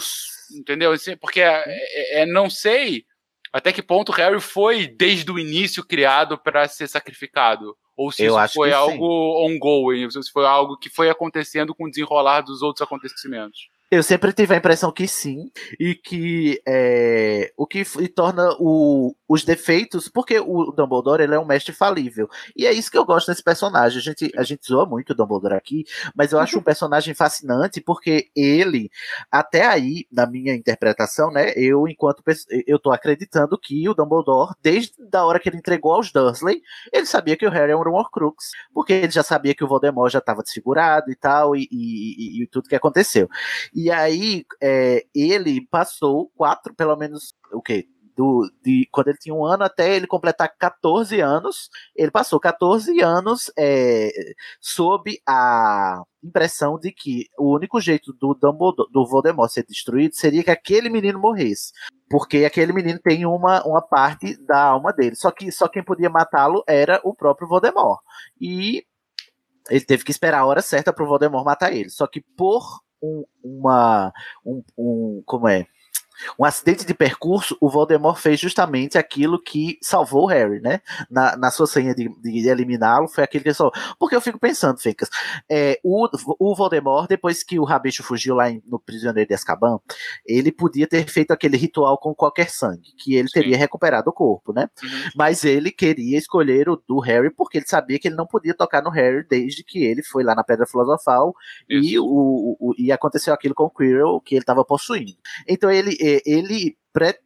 entendeu? 0.57 0.93
Assim, 0.93 1.15
porque 1.17 1.41
é, 1.41 1.63
é, 1.67 2.21
é, 2.21 2.25
não 2.25 2.49
sei 2.49 3.05
até 3.51 3.71
que 3.71 3.81
ponto 3.81 4.11
Harry 4.11 4.39
foi 4.39 4.87
desde 4.87 5.31
o 5.31 5.39
início 5.39 5.83
criado 5.83 6.37
para 6.37 6.67
ser 6.67 6.87
sacrificado. 6.87 7.75
Ou 7.95 8.11
se 8.11 8.23
Eu 8.23 8.39
isso 8.43 8.53
foi 8.53 8.71
algo 8.71 9.45
ongoing, 9.47 10.09
se 10.11 10.31
foi 10.31 10.45
algo 10.45 10.77
que 10.77 10.89
foi 10.89 11.09
acontecendo 11.09 11.73
com 11.73 11.85
o 11.85 11.89
desenrolar 11.89 12.41
dos 12.41 12.61
outros 12.61 12.83
acontecimentos. 12.83 13.69
Eu 13.89 14.03
sempre 14.03 14.33
tive 14.33 14.53
a 14.53 14.57
impressão 14.57 14.91
que 14.91 15.07
sim, 15.07 15.49
e 15.79 15.95
que 15.95 16.61
é, 16.67 17.51
o 17.57 17.65
que 17.65 17.83
torna 18.09 18.49
o, 18.59 19.15
os 19.27 19.43
defeitos, 19.43 20.07
porque 20.07 20.39
o 20.39 20.71
Dumbledore 20.71 21.21
ele 21.21 21.35
é 21.35 21.39
um 21.39 21.45
mestre 21.45 21.73
falível, 21.73 22.29
e 22.55 22.65
é 22.65 22.71
isso 22.71 22.91
que 22.91 22.97
eu 22.97 23.05
gosto 23.05 23.27
desse 23.27 23.43
personagem. 23.43 23.99
A 23.99 24.01
gente, 24.01 24.31
a 24.37 24.43
gente 24.43 24.67
zoa 24.67 24.85
muito 24.85 25.11
o 25.11 25.15
Dumbledore 25.15 25.55
aqui, 25.55 25.85
mas 26.15 26.31
eu 26.31 26.39
acho 26.39 26.57
um 26.59 26.63
personagem 26.63 27.13
fascinante 27.13 27.81
porque 27.81 28.29
ele, 28.35 28.89
até 29.31 29.65
aí, 29.65 30.05
na 30.11 30.25
minha 30.25 30.53
interpretação, 30.53 31.31
né, 31.31 31.53
eu 31.55 31.87
enquanto 31.87 32.23
eu 32.65 32.79
tô 32.79 32.91
acreditando 32.91 33.57
que 33.57 33.87
o 33.87 33.93
Dumbledore, 33.93 34.53
desde 34.61 34.93
a 35.13 35.25
hora 35.25 35.39
que 35.39 35.49
ele 35.49 35.57
entregou 35.57 35.93
aos 35.93 36.11
Dursley, 36.11 36.61
ele 36.91 37.05
sabia 37.05 37.35
que 37.35 37.45
o 37.45 37.49
Harry 37.49 37.71
era 37.71 37.77
um 37.89 37.93
Horcrux, 37.93 38.51
porque 38.73 38.93
ele 38.93 39.11
já 39.11 39.23
sabia 39.23 39.53
que 39.55 39.63
o 39.63 39.67
Voldemort 39.67 40.11
já 40.11 40.19
estava 40.19 40.41
desfigurado 40.43 41.11
e 41.11 41.15
tal, 41.15 41.55
e, 41.55 41.67
e, 41.71 42.39
e, 42.39 42.43
e 42.43 42.47
tudo 42.47 42.69
que 42.69 42.75
aconteceu. 42.75 43.29
E 43.73 43.91
aí, 43.91 44.45
é, 44.61 45.05
ele 45.13 45.65
passou 45.69 46.31
quatro, 46.35 46.73
pelo 46.73 46.95
menos, 46.95 47.33
o 47.51 47.61
quê? 47.61 47.87
Do, 48.17 48.51
de 48.63 48.89
quando 48.91 49.09
ele 49.09 49.19
tinha 49.19 49.35
um 49.35 49.45
ano 49.45 49.63
até 49.63 49.95
ele 49.95 50.07
completar 50.07 50.51
14 50.57 51.21
anos. 51.21 51.69
Ele 51.95 52.09
passou 52.09 52.39
14 52.39 52.99
anos 52.99 53.51
é, 53.55 54.09
sob 54.59 55.21
a 55.25 56.01
impressão 56.23 56.79
de 56.79 56.91
que 56.91 57.27
o 57.37 57.53
único 57.53 57.79
jeito 57.79 58.11
do 58.13 58.33
Dumbledore, 58.33 58.91
do 58.91 59.05
Voldemort 59.05 59.51
ser 59.51 59.63
destruído 59.63 60.15
seria 60.15 60.43
que 60.43 60.49
aquele 60.49 60.89
menino 60.89 61.19
morresse. 61.19 61.71
Porque 62.09 62.43
aquele 62.43 62.73
menino 62.73 62.99
tem 62.99 63.25
uma, 63.25 63.63
uma 63.63 63.81
parte 63.81 64.35
da 64.45 64.63
alma 64.63 64.91
dele. 64.91 65.15
Só 65.15 65.29
que 65.29 65.51
só 65.51 65.67
quem 65.67 65.83
podia 65.83 66.09
matá-lo 66.09 66.63
era 66.67 66.99
o 67.03 67.13
próprio 67.13 67.47
Voldemort. 67.47 68.01
E 68.41 68.83
ele 69.69 69.85
teve 69.85 70.03
que 70.03 70.11
esperar 70.11 70.39
a 70.39 70.45
hora 70.45 70.61
certa 70.61 70.91
para 70.91 71.03
o 71.03 71.07
Voldemort 71.07 71.45
matar 71.45 71.71
ele. 71.71 71.89
Só 71.89 72.07
que 72.07 72.21
por 72.21 72.63
um, 73.01 73.23
uma. 73.43 74.11
Um, 74.43 74.63
um, 74.77 75.23
como 75.25 75.47
é? 75.47 75.67
Um 76.37 76.45
acidente 76.45 76.85
de 76.85 76.93
percurso, 76.93 77.57
o 77.61 77.69
Voldemort 77.69 78.17
fez 78.17 78.39
justamente 78.39 78.97
aquilo 78.97 79.41
que 79.41 79.77
salvou 79.81 80.23
o 80.23 80.27
Harry, 80.27 80.59
né? 80.59 80.81
Na, 81.09 81.35
na 81.37 81.51
sua 81.51 81.67
senha 81.67 81.93
de, 81.93 82.09
de 82.21 82.47
eliminá-lo, 82.47 83.07
foi 83.07 83.23
aquilo 83.23 83.43
que 83.43 83.49
ele 83.49 83.55
salvou. 83.55 83.79
Porque 83.99 84.15
eu 84.15 84.21
fico 84.21 84.39
pensando, 84.39 84.79
Fencas, 84.79 85.09
é, 85.49 85.79
o, 85.83 86.07
o 86.39 86.55
Voldemort, 86.55 87.07
depois 87.07 87.43
que 87.43 87.59
o 87.59 87.63
Rabicho 87.63 88.03
fugiu 88.03 88.35
lá 88.35 88.49
em, 88.49 88.61
no 88.65 88.79
Prisioneiro 88.79 89.27
de 89.27 89.33
Azkaban, 89.33 89.79
ele 90.25 90.51
podia 90.51 90.87
ter 90.87 91.07
feito 91.09 91.31
aquele 91.31 91.57
ritual 91.57 91.97
com 91.97 92.13
qualquer 92.13 92.49
sangue, 92.49 92.93
que 92.97 93.15
ele 93.15 93.27
Sim. 93.27 93.41
teria 93.41 93.57
recuperado 93.57 94.09
o 94.09 94.13
corpo, 94.13 94.53
né? 94.53 94.69
Uhum. 94.83 94.89
Mas 95.15 95.43
ele 95.43 95.71
queria 95.71 96.17
escolher 96.17 96.69
o 96.69 96.81
do 96.87 96.99
Harry 96.99 97.29
porque 97.29 97.57
ele 97.57 97.67
sabia 97.67 97.99
que 97.99 98.07
ele 98.07 98.15
não 98.15 98.25
podia 98.25 98.53
tocar 98.53 98.81
no 98.81 98.89
Harry 98.89 99.25
desde 99.27 99.63
que 99.63 99.83
ele 99.83 100.03
foi 100.03 100.23
lá 100.23 100.35
na 100.35 100.43
Pedra 100.43 100.65
Filosofal 100.65 101.35
e, 101.69 101.97
o, 101.99 102.57
o, 102.59 102.73
e 102.77 102.91
aconteceu 102.91 103.33
aquilo 103.33 103.53
com 103.53 103.65
o 103.65 103.69
Quirrell 103.69 104.21
que 104.21 104.35
ele 104.35 104.41
estava 104.41 104.63
possuindo. 104.63 105.17
Então 105.47 105.69
ele 105.69 105.97
ele 106.25 106.77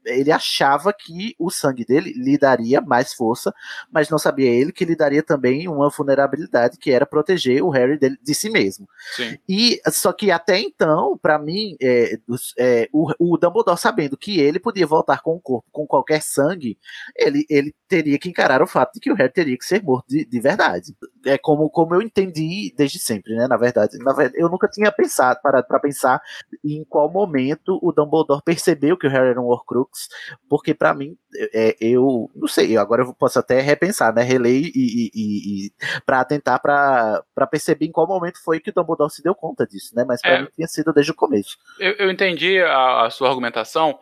ele 0.06 0.32
achava 0.32 0.94
que 0.94 1.36
o 1.38 1.50
sangue 1.50 1.86
dele 1.86 2.14
lhe 2.16 2.38
daria 2.38 2.82
mais 2.82 3.14
força, 3.14 3.54
mas 3.92 4.10
não 4.10 4.18
sabia 4.18 4.50
ele 4.50 4.72
que 4.72 4.86
lhe 4.86 4.96
daria 4.96 5.24
também 5.24 5.68
uma 5.68 5.90
vulnerabilidade 5.90 6.78
que 6.78 6.92
era 6.92 7.06
proteger 7.06 7.64
o 7.64 7.70
Harry 7.70 7.98
dele, 7.98 8.18
de 8.22 8.34
si 8.34 8.50
mesmo. 8.50 8.88
Sim. 9.16 9.38
E 9.48 9.82
só 9.90 10.12
que 10.12 10.32
até 10.32 10.60
então, 10.60 11.18
para 11.22 11.38
mim, 11.40 11.76
é, 11.82 12.18
é, 12.58 12.90
o, 12.92 13.12
o, 13.20 13.38
Dumbledore 13.38 13.78
sabendo 13.78 14.18
que 14.18 14.40
ele 14.40 14.60
podia 14.60 14.88
voltar 14.88 15.22
com 15.22 15.36
o 15.36 15.40
corpo 15.40 15.68
com 15.72 15.88
qualquer 15.88 16.22
sangue, 16.22 16.78
ele, 17.16 17.46
ele 17.50 17.74
teria 17.88 18.18
que 18.18 18.30
encarar 18.30 18.62
o 18.62 18.68
fato 18.68 18.94
de 18.94 19.00
que 19.00 19.12
o 19.12 19.16
Harry 19.16 19.32
teria 19.32 19.58
que 19.58 19.66
ser 19.66 19.84
morto 19.84 20.08
de, 20.08 20.26
de 20.26 20.40
verdade. 20.40 20.96
É 21.26 21.38
como, 21.38 21.70
como 21.70 21.96
eu 21.96 22.02
entendi 22.02 22.74
desde 22.76 23.00
sempre, 23.00 23.36
né? 23.36 23.48
Na 23.48 23.58
verdade, 23.58 23.98
na 24.00 24.14
verdade, 24.14 24.42
eu 24.42 24.50
nunca 24.50 24.68
tinha 24.68 24.92
pensado 24.92 25.40
parado 25.42 25.68
para 25.68 25.80
pensar 25.80 26.22
em 26.64 26.84
qual 26.84 27.12
momento 27.12 27.80
o 27.82 27.92
Dumbledore 27.92 28.42
percebeu 28.44 28.98
que 28.98 29.08
o 29.08 29.10
Harry 29.10 29.30
era 29.30 29.42
um 29.42 29.46
Horcrux, 29.62 30.10
porque 30.50 30.74
para 30.74 30.94
mim, 30.94 31.16
é, 31.54 31.76
eu 31.80 32.30
não 32.36 32.48
sei, 32.48 32.78
agora 32.78 33.04
eu 33.04 33.14
posso 33.14 33.40
até 33.40 33.62
repensar, 33.62 34.14
né, 34.14 34.24
reler 34.24 34.62
e, 34.64 34.72
e, 34.76 35.66
e 35.68 35.72
para 36.06 36.24
tentar 36.26 36.60
para 36.60 37.48
perceber 37.50 37.86
em 37.86 37.92
qual 37.92 38.08
momento 38.08 38.42
foi 38.44 38.60
que 38.60 38.70
o 38.70 38.74
Dumbledore 38.74 39.12
se 39.12 39.24
deu 39.24 39.36
conta 39.36 39.66
disso, 39.66 39.96
né, 39.96 40.04
mas 40.08 40.22
para 40.22 40.32
é, 40.32 40.42
mim 40.42 40.48
tinha 40.54 40.68
sido 40.68 40.94
desde 40.94 41.12
o 41.12 41.16
começo. 41.16 41.58
Eu, 41.80 41.94
eu 41.94 42.12
entendi 42.12 42.60
a, 42.60 43.06
a, 43.06 43.10
sua 43.10 43.30
argumentação, 43.30 43.98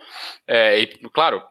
é, 0.48 0.80
e 0.80 0.88
claro, 1.14 1.42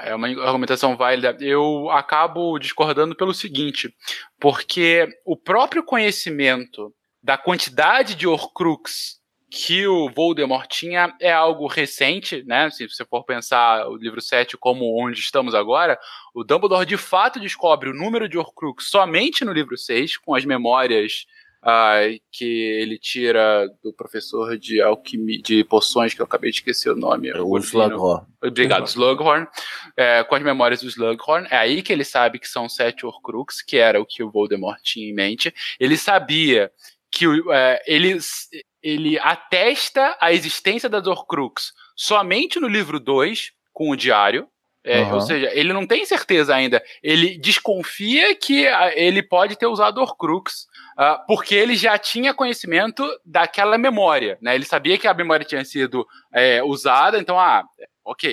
é 0.00 0.14
uma 0.14 0.28
argumentação 0.44 0.96
válida. 0.96 1.36
Eu 1.40 1.90
acabo 1.90 2.58
discordando 2.58 3.16
pelo 3.16 3.34
seguinte, 3.34 3.92
porque 4.38 5.08
o 5.24 5.36
próprio 5.36 5.82
conhecimento 5.82 6.94
da 7.22 7.36
quantidade 7.36 8.14
de 8.14 8.26
Horcrux 8.26 9.20
que 9.50 9.86
o 9.86 10.08
Voldemort 10.08 10.66
tinha 10.68 11.14
é 11.20 11.32
algo 11.32 11.66
recente, 11.66 12.42
né? 12.44 12.68
Se 12.70 12.88
você 12.88 13.04
for 13.04 13.24
pensar 13.24 13.88
o 13.88 13.96
livro 13.96 14.20
7 14.20 14.56
como 14.56 15.00
onde 15.00 15.20
estamos 15.20 15.54
agora, 15.54 15.98
o 16.34 16.42
Dumbledore 16.42 16.86
de 16.86 16.96
fato 16.96 17.38
descobre 17.38 17.90
o 17.90 17.94
número 17.94 18.28
de 18.28 18.36
Horcrux 18.36 18.88
somente 18.88 19.44
no 19.44 19.52
livro 19.52 19.76
6, 19.76 20.16
com 20.18 20.34
as 20.34 20.44
memórias 20.44 21.26
uh, 21.62 22.20
que 22.30 22.44
ele 22.44 22.98
tira 22.98 23.68
do 23.82 23.92
professor 23.92 24.56
de 24.58 24.80
alquimia, 24.80 25.40
de 25.42 25.64
poções, 25.64 26.14
que 26.14 26.20
eu 26.20 26.26
acabei 26.26 26.50
de 26.50 26.58
esquecer 26.58 26.90
o 26.90 26.96
nome. 26.96 27.32
O 27.32 27.56
Slughorn. 27.58 28.26
Obrigado, 28.42 28.86
Slughorn. 28.86 29.46
É, 29.96 30.22
com 30.24 30.34
as 30.34 30.42
memórias 30.42 30.80
do 30.80 30.88
Slughorn. 30.88 31.46
É 31.50 31.56
aí 31.56 31.82
que 31.82 31.92
ele 31.92 32.04
sabe 32.04 32.38
que 32.38 32.48
são 32.48 32.68
sete 32.68 33.04
Horcrux, 33.04 33.62
que 33.62 33.76
era 33.76 34.00
o 34.00 34.06
que 34.06 34.22
o 34.22 34.30
Voldemort 34.30 34.80
tinha 34.82 35.08
em 35.08 35.14
mente. 35.14 35.52
Ele 35.78 35.96
sabia 35.96 36.70
que 37.10 37.24
é, 37.52 37.82
ele, 37.86 38.18
ele 38.86 39.18
atesta 39.18 40.16
a 40.20 40.32
existência 40.32 40.88
das 40.88 41.06
Horcrux 41.08 41.72
somente 41.96 42.60
no 42.60 42.68
livro 42.68 43.00
2, 43.00 43.50
com 43.72 43.90
o 43.90 43.96
diário. 43.96 44.46
É, 44.84 45.02
uhum. 45.02 45.14
Ou 45.14 45.20
seja, 45.20 45.50
ele 45.52 45.72
não 45.72 45.84
tem 45.84 46.06
certeza 46.06 46.54
ainda. 46.54 46.80
Ele 47.02 47.36
desconfia 47.36 48.36
que 48.36 48.64
ele 48.94 49.20
pode 49.24 49.56
ter 49.56 49.66
usado 49.66 50.00
Horcrux, 50.00 50.68
uh, 50.96 51.26
porque 51.26 51.56
ele 51.56 51.74
já 51.74 51.98
tinha 51.98 52.32
conhecimento 52.32 53.04
daquela 53.24 53.76
memória. 53.76 54.38
Né? 54.40 54.54
Ele 54.54 54.64
sabia 54.64 54.96
que 54.96 55.08
a 55.08 55.14
memória 55.14 55.44
tinha 55.44 55.64
sido 55.64 56.06
é, 56.32 56.62
usada, 56.62 57.18
então, 57.18 57.40
ah, 57.40 57.64
ok, 58.04 58.32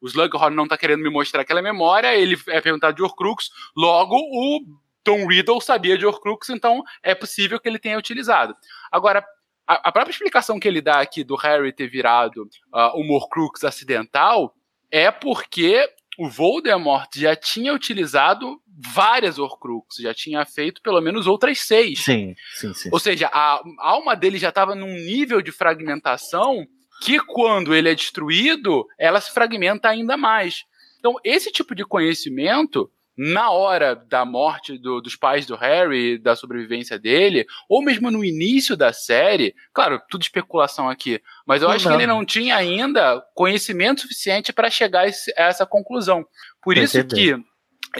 o 0.00 0.06
Slughorn 0.06 0.54
não 0.54 0.64
está 0.64 0.78
querendo 0.78 1.02
me 1.02 1.10
mostrar 1.10 1.42
aquela 1.42 1.60
memória, 1.60 2.14
ele 2.14 2.38
é 2.46 2.60
perguntado 2.60 2.94
de 2.94 3.02
Horcrux, 3.02 3.50
logo 3.76 4.14
o 4.14 4.60
Tom 5.02 5.26
Riddle 5.26 5.60
sabia 5.60 5.98
de 5.98 6.06
Horcrux, 6.06 6.50
então 6.50 6.84
é 7.02 7.16
possível 7.16 7.58
que 7.58 7.68
ele 7.68 7.80
tenha 7.80 7.98
utilizado. 7.98 8.54
Agora, 8.92 9.24
a, 9.68 9.88
a 9.88 9.92
própria 9.92 10.12
explicação 10.12 10.58
que 10.58 10.66
ele 10.66 10.80
dá 10.80 11.00
aqui 11.00 11.22
do 11.22 11.36
Harry 11.36 11.72
ter 11.72 11.88
virado 11.88 12.48
uh, 12.72 12.98
um 12.98 13.12
Horcrux 13.12 13.62
acidental 13.64 14.54
é 14.90 15.10
porque 15.10 15.86
o 16.18 16.28
Voldemort 16.28 17.08
já 17.14 17.36
tinha 17.36 17.74
utilizado 17.74 18.60
várias 18.94 19.38
Horcrux, 19.38 19.96
já 20.00 20.14
tinha 20.14 20.44
feito 20.46 20.80
pelo 20.80 21.00
menos 21.00 21.26
outras 21.26 21.60
seis. 21.60 22.02
Sim, 22.02 22.34
sim, 22.54 22.72
sim. 22.72 22.88
Ou 22.90 22.98
seja, 22.98 23.28
a 23.32 23.60
alma 23.78 24.16
dele 24.16 24.38
já 24.38 24.48
estava 24.48 24.74
num 24.74 24.94
nível 24.94 25.42
de 25.42 25.52
fragmentação 25.52 26.66
que 27.02 27.20
quando 27.20 27.74
ele 27.74 27.90
é 27.90 27.94
destruído, 27.94 28.86
ela 28.98 29.20
se 29.20 29.32
fragmenta 29.32 29.88
ainda 29.88 30.16
mais. 30.16 30.64
Então, 30.98 31.14
esse 31.22 31.52
tipo 31.52 31.74
de 31.74 31.84
conhecimento 31.84 32.90
na 33.18 33.50
hora 33.50 33.96
da 33.96 34.24
morte 34.24 34.78
do, 34.78 35.00
dos 35.00 35.16
pais 35.16 35.44
do 35.44 35.56
Harry, 35.56 36.18
da 36.18 36.36
sobrevivência 36.36 36.96
dele, 36.96 37.44
ou 37.68 37.82
mesmo 37.82 38.12
no 38.12 38.24
início 38.24 38.76
da 38.76 38.92
série, 38.92 39.56
claro, 39.74 40.00
tudo 40.08 40.22
especulação 40.22 40.88
aqui, 40.88 41.20
mas 41.44 41.60
eu 41.60 41.68
acho 41.68 41.88
que 41.88 41.94
ele 41.94 42.06
não 42.06 42.24
tinha 42.24 42.56
ainda 42.56 43.20
conhecimento 43.34 44.02
suficiente 44.02 44.52
para 44.52 44.70
chegar 44.70 45.04
a 45.04 45.42
essa 45.42 45.66
conclusão. 45.66 46.24
Por 46.62 46.78
isso 46.78 47.04
que 47.04 47.36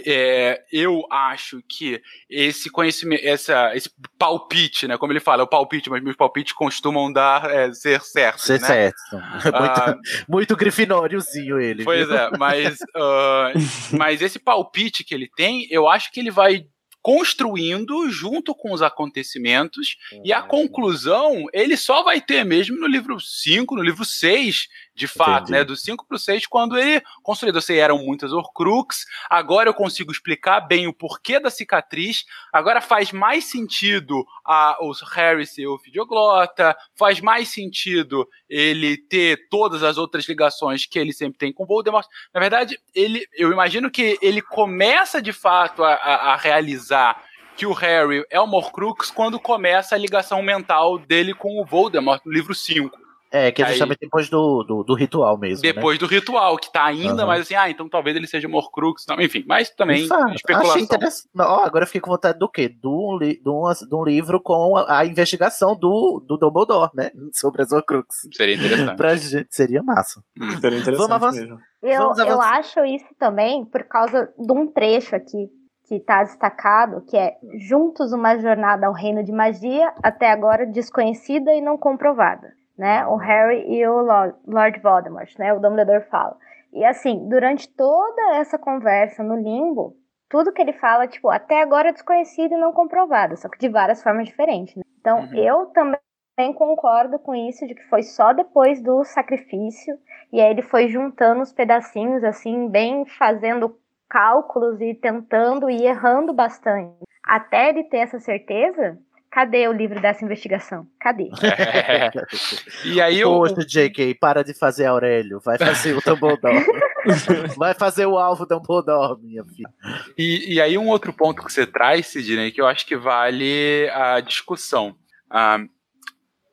é, 0.07 0.64
eu 0.72 1.07
acho 1.11 1.62
que 1.68 2.01
esse 2.28 2.70
conhecimento, 2.70 3.24
essa, 3.24 3.74
esse 3.74 3.90
palpite, 4.18 4.86
né? 4.86 4.96
Como 4.96 5.12
ele 5.12 5.20
fala, 5.20 5.42
é 5.42 5.44
o 5.44 5.49
palpite, 5.49 5.90
mas 5.90 6.03
meus 6.03 6.16
palpites 6.16 6.53
costumam 6.53 7.12
dar 7.12 7.51
é, 7.51 7.72
ser 7.72 8.01
certos. 8.03 8.44
Ser 8.44 8.61
né? 8.61 8.66
certo. 8.66 8.99
Muito, 9.12 9.55
ah, 9.55 9.99
muito 10.28 10.57
grifinóriozinho 10.57 11.61
ele. 11.61 11.84
Pois 11.84 12.07
viu? 12.07 12.16
é, 12.16 12.30
mas, 12.38 12.78
uh, 12.96 13.53
mas 13.96 14.20
esse 14.22 14.38
palpite 14.38 15.05
que 15.05 15.14
ele 15.14 15.28
tem, 15.36 15.66
eu 15.70 15.88
acho 15.88 16.11
que 16.12 16.20
ele 16.20 16.30
vai 16.30 16.66
construindo 17.01 18.11
junto 18.11 18.55
com 18.55 18.72
os 18.72 18.82
acontecimentos, 18.82 19.96
e 20.24 20.32
a 20.32 20.42
conclusão 20.42 21.46
ele 21.55 21.76
só 21.76 22.03
vai 22.03 22.20
ter 22.20 22.44
mesmo 22.44 22.78
no 22.78 22.86
livro 22.86 23.18
5, 23.18 23.74
no 23.74 23.82
livro 23.82 24.05
6, 24.05 24.68
de 24.99 25.07
fato, 25.07 25.44
Entendi. 25.44 25.53
né? 25.53 25.64
Do 25.64 25.76
5 25.76 26.05
para 26.05 26.16
o 26.16 26.18
6, 26.18 26.46
quando 26.46 26.76
ele 26.76 27.01
construiu, 27.22 27.55
eu 27.55 27.61
sei, 27.62 27.78
eram 27.78 27.99
muitas 27.99 28.32
Horcrux, 28.32 29.07
agora 29.30 29.68
eu 29.68 29.74
consigo 29.74 30.11
explicar 30.11 30.61
bem 30.61 30.88
o 30.88 30.92
porquê 30.92 31.38
da 31.38 31.51
cicatriz, 31.51 32.24
agora 32.53 32.80
faz 32.80 33.12
mais 33.12 33.44
sentido 33.44 34.26
a, 34.44 34.76
o 34.80 34.92
Harry 35.12 35.46
ser 35.46 35.68
o 35.68 35.78
Fidioglota, 35.78 36.76
faz 36.96 37.20
mais 37.20 37.49
sentido 37.49 38.28
ele 38.49 38.96
ter 38.96 39.49
todas 39.49 39.84
as 39.84 39.96
outras 39.99 40.28
ligações 40.28 40.84
que 40.84 40.99
ele 40.99 41.12
sempre 41.12 41.38
tem 41.38 41.53
com 41.53 41.64
Voldemort. 41.64 42.07
Na 42.34 42.40
verdade, 42.40 42.76
ele, 42.92 43.24
eu 43.34 43.53
imagino 43.53 43.90
que 43.90 44.18
ele 44.20 44.42
começa 44.42 45.22
de 45.22 45.32
fato 45.32 45.84
a, 45.84 45.94
a, 45.94 46.32
a 46.32 46.36
realizar 46.36 47.22
que 47.57 47.66
o 47.66 47.72
Harry 47.72 48.24
é 48.30 48.40
o 48.40 48.51
Horcrux 48.51 49.12
quando 49.12 49.38
começa 49.38 49.94
a 49.94 49.99
ligação 49.99 50.42
mental 50.42 50.99
dele 50.99 51.34
com 51.34 51.61
o 51.61 51.64
Voldemort 51.64 52.20
no 52.24 52.32
livro 52.32 52.55
5. 52.55 53.08
É, 53.31 53.53
que 53.53 53.62
é 53.62 53.66
justamente 53.66 53.99
aí, 54.03 54.07
depois 54.07 54.31
do, 54.31 54.62
do, 54.62 54.83
do, 54.83 54.95
ritual 54.95 55.37
mesmo. 55.37 55.64
Né? 55.64 55.72
Depois 55.72 55.99
né? 55.99 56.07
do 56.07 56.11
ritual, 56.11 56.57
que 56.57 56.72
tá 56.72 56.87
ainda 56.87 57.22
uhum. 57.22 57.29
mais 57.29 57.43
assim, 57.43 57.55
ah, 57.55 57.68
então 57.68 57.89
talvez 57.89 58.16
ele 58.16 58.26
seja 58.26 58.49
Morcrux, 58.49 59.05
não, 59.07 59.20
enfim, 59.20 59.45
mas 59.47 59.68
também 59.70 60.05
Ufa, 60.05 60.33
especulação. 60.35 60.70
Achei 60.72 60.83
interessante. 60.83 61.29
Oh, 61.37 61.43
agora 61.43 61.83
eu 61.83 61.87
fiquei 61.87 62.01
com 62.01 62.11
vontade 62.11 62.39
do 62.39 62.49
quê? 62.49 62.68
De 62.68 62.89
um, 62.89 63.18
li, 63.18 63.41
de 63.41 63.51
um, 63.51 63.62
de 63.70 63.95
um 63.95 64.05
livro 64.05 64.41
com 64.41 64.76
a, 64.76 65.01
a, 65.01 65.07
investigação 65.07 65.76
do, 65.76 66.24
do 66.26 66.39
Dumbledore, 66.39 66.91
né? 66.95 67.11
Sobre 67.35 67.62
as 67.62 67.70
Horcrux. 67.70 68.07
Seria 68.33 68.55
interessante. 68.55 68.97
pra 68.97 69.16
gente, 69.16 69.49
seria 69.51 69.83
massa. 69.83 70.22
Hum. 70.41 70.59
Seria 70.61 70.79
interessante 70.79 71.09
Vamos 71.09 71.35
mesmo. 71.35 71.59
Eu, 71.83 71.99
Vamos 72.01 72.18
eu 72.18 72.41
acho 72.41 72.85
isso 72.85 73.14
também 73.18 73.64
por 73.66 73.85
causa 73.85 74.33
de 74.39 74.53
um 74.53 74.66
trecho 74.66 75.14
aqui 75.14 75.49
que 75.87 75.97
está 75.97 76.22
destacado, 76.22 77.03
que 77.07 77.16
é 77.16 77.35
Juntos 77.59 78.12
uma 78.12 78.37
jornada 78.39 78.87
ao 78.87 78.93
reino 78.93 79.24
de 79.24 79.33
magia, 79.33 79.93
até 80.03 80.31
agora 80.31 80.66
desconhecida 80.66 81.53
e 81.55 81.62
não 81.62 81.79
comprovada 81.79 82.58
né? 82.79 83.07
O 83.07 83.16
Harry 83.16 83.64
e 83.68 83.87
o 83.87 84.01
Lord, 84.47 84.81
Voldemort, 84.81 85.31
né? 85.39 85.53
O 85.53 85.61
Dumbledore 85.61 86.05
fala. 86.09 86.37
E 86.72 86.85
assim, 86.85 87.29
durante 87.29 87.68
toda 87.74 88.37
essa 88.37 88.59
conversa 88.59 89.22
no 89.22 89.37
limbo, 89.37 89.97
tudo 90.29 90.53
que 90.53 90.61
ele 90.62 90.74
fala, 90.74 91.07
tipo, 91.09 91.29
até 91.31 91.62
agora 91.62 91.89
é 91.89 91.93
desconhecido 91.93 92.53
e 92.55 92.59
não 92.59 92.72
comprovado, 92.72 93.37
só 93.37 93.49
que 93.49 93.59
de 93.59 93.68
várias 93.68 94.03
formas 94.03 94.26
diferentes. 94.26 94.76
Né? 94.76 94.83
Então, 95.01 95.20
Uhum. 95.20 95.35
eu 95.35 95.66
também 95.66 96.53
concordo 96.55 97.18
com 97.18 97.35
isso, 97.35 97.66
de 97.66 97.74
que 97.74 97.83
foi 97.89 98.03
só 98.03 98.33
depois 98.33 98.83
do 98.83 99.03
sacrifício, 99.05 99.99
e 100.33 100.41
aí 100.41 100.51
ele 100.51 100.62
foi 100.62 100.89
juntando 100.89 101.41
os 101.41 101.53
pedacinhos, 101.53 102.22
assim, 102.22 102.68
bem 102.68 103.07
fazendo 103.07 103.74
cálculos 104.09 104.81
e 104.81 104.95
tentando 104.95 105.68
e 105.70 105.85
errando 105.87 106.33
bastante. 106.33 106.95
Até 107.26 107.70
ele 107.70 107.85
ter 107.85 107.99
essa 107.99 108.18
certeza, 108.20 108.99
cadê 109.31 109.68
o 109.68 109.72
livro 109.72 110.01
dessa 110.01 110.24
investigação? 110.24 110.87
Cadê? 111.01 111.31
É. 111.43 112.11
E 112.85 113.01
aí 113.01 113.20
eu. 113.20 113.31
Poxa, 113.31 113.64
JK, 113.64 114.14
para 114.14 114.43
de 114.43 114.55
fazer 114.55 114.87
Aurélio. 114.87 115.41
Vai 115.41 115.59
fazer 115.59 115.97
o 115.97 116.01
Dumbledore. 116.01 116.64
Vai 117.57 117.74
fazer 117.74 118.07
o 118.07 118.18
alvo 118.18 118.47
Dumbledore, 118.47 119.20
minha 119.20 119.45
filha. 119.45 119.68
E, 120.16 120.55
e 120.55 120.61
aí 120.61 120.76
um 120.76 120.89
outro 120.89 121.12
ponto 121.12 121.43
que 121.43 121.53
você 121.53 121.66
traz, 121.66 122.07
Sidney, 122.07 122.53
que 122.53 122.61
eu 122.61 122.66
acho 122.66 122.87
que 122.87 122.97
vale 122.97 123.89
a 123.91 124.20
discussão. 124.20 124.97
Ah, 125.31 125.59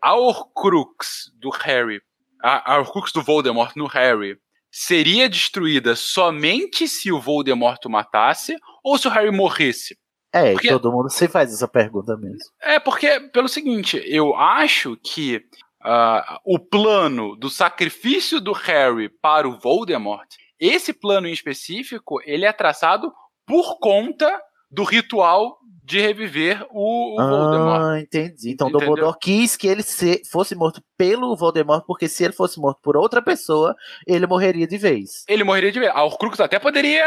a 0.01 0.15
Horcrux 0.15 1.31
do 1.39 1.49
Harry, 1.49 2.01
a, 2.41 2.73
a 2.73 2.79
Horcrux 2.79 3.11
do 3.11 3.23
Voldemort 3.23 3.75
no 3.75 3.87
Harry, 3.87 4.37
seria 4.71 5.27
destruída 5.29 5.95
somente 5.95 6.87
se 6.87 7.11
o 7.11 7.19
Voldemort 7.19 7.83
o 7.85 7.89
matasse 7.89 8.55
ou 8.83 8.97
se 8.97 9.07
o 9.07 9.11
Harry 9.11 9.31
morresse? 9.31 9.97
É, 10.35 10.51
Porque- 10.53 10.67
todo 10.69 10.91
mundo 10.91 11.09
se 11.09 11.27
faz 11.29 11.53
essa 11.53 11.67
pergunta 11.67 12.17
mesmo. 12.17 12.39
É, 12.61 12.77
porque, 12.79 13.19
pelo 13.31 13.47
seguinte, 13.47 14.01
eu 14.05 14.35
acho 14.35 14.97
que 15.01 15.41
ah, 15.81 16.39
o 16.43 16.59
plano 16.59 17.35
do 17.35 17.49
sacrifício 17.49 18.41
do 18.41 18.51
Harry 18.51 19.07
para 19.07 19.47
o 19.47 19.57
Voldemort, 19.57 20.27
esse 20.59 20.91
plano 20.91 21.27
em 21.27 21.31
específico, 21.33 22.19
ele 22.25 22.45
é 22.45 22.51
traçado 22.51 23.13
por 23.45 23.79
conta 23.79 24.41
do 24.71 24.83
ritual 24.83 25.57
de 25.83 25.99
reviver 26.01 26.65
o, 26.71 27.13
o 27.21 27.29
Voldemort. 27.29 27.81
Ah, 27.83 27.99
entendi. 27.99 28.49
Então 28.51 28.67
Entendeu? 28.69 28.87
Dumbledore 28.89 29.17
quis 29.21 29.55
que 29.55 29.67
ele 29.67 29.83
se- 29.83 30.23
fosse 30.31 30.55
morto 30.55 30.81
pelo 30.97 31.35
Voldemort, 31.35 31.83
porque 31.85 32.07
se 32.07 32.23
ele 32.23 32.33
fosse 32.33 32.59
morto 32.59 32.79
por 32.81 32.97
outra 32.97 33.21
pessoa, 33.21 33.75
ele 34.07 34.25
morreria 34.25 34.65
de 34.65 34.77
vez. 34.79 35.23
Ele 35.29 35.43
morreria 35.43 35.71
de 35.71 35.79
vez. 35.79 35.91
A 35.93 36.03
Horcrux 36.03 36.39
até 36.39 36.57
poderia 36.57 37.05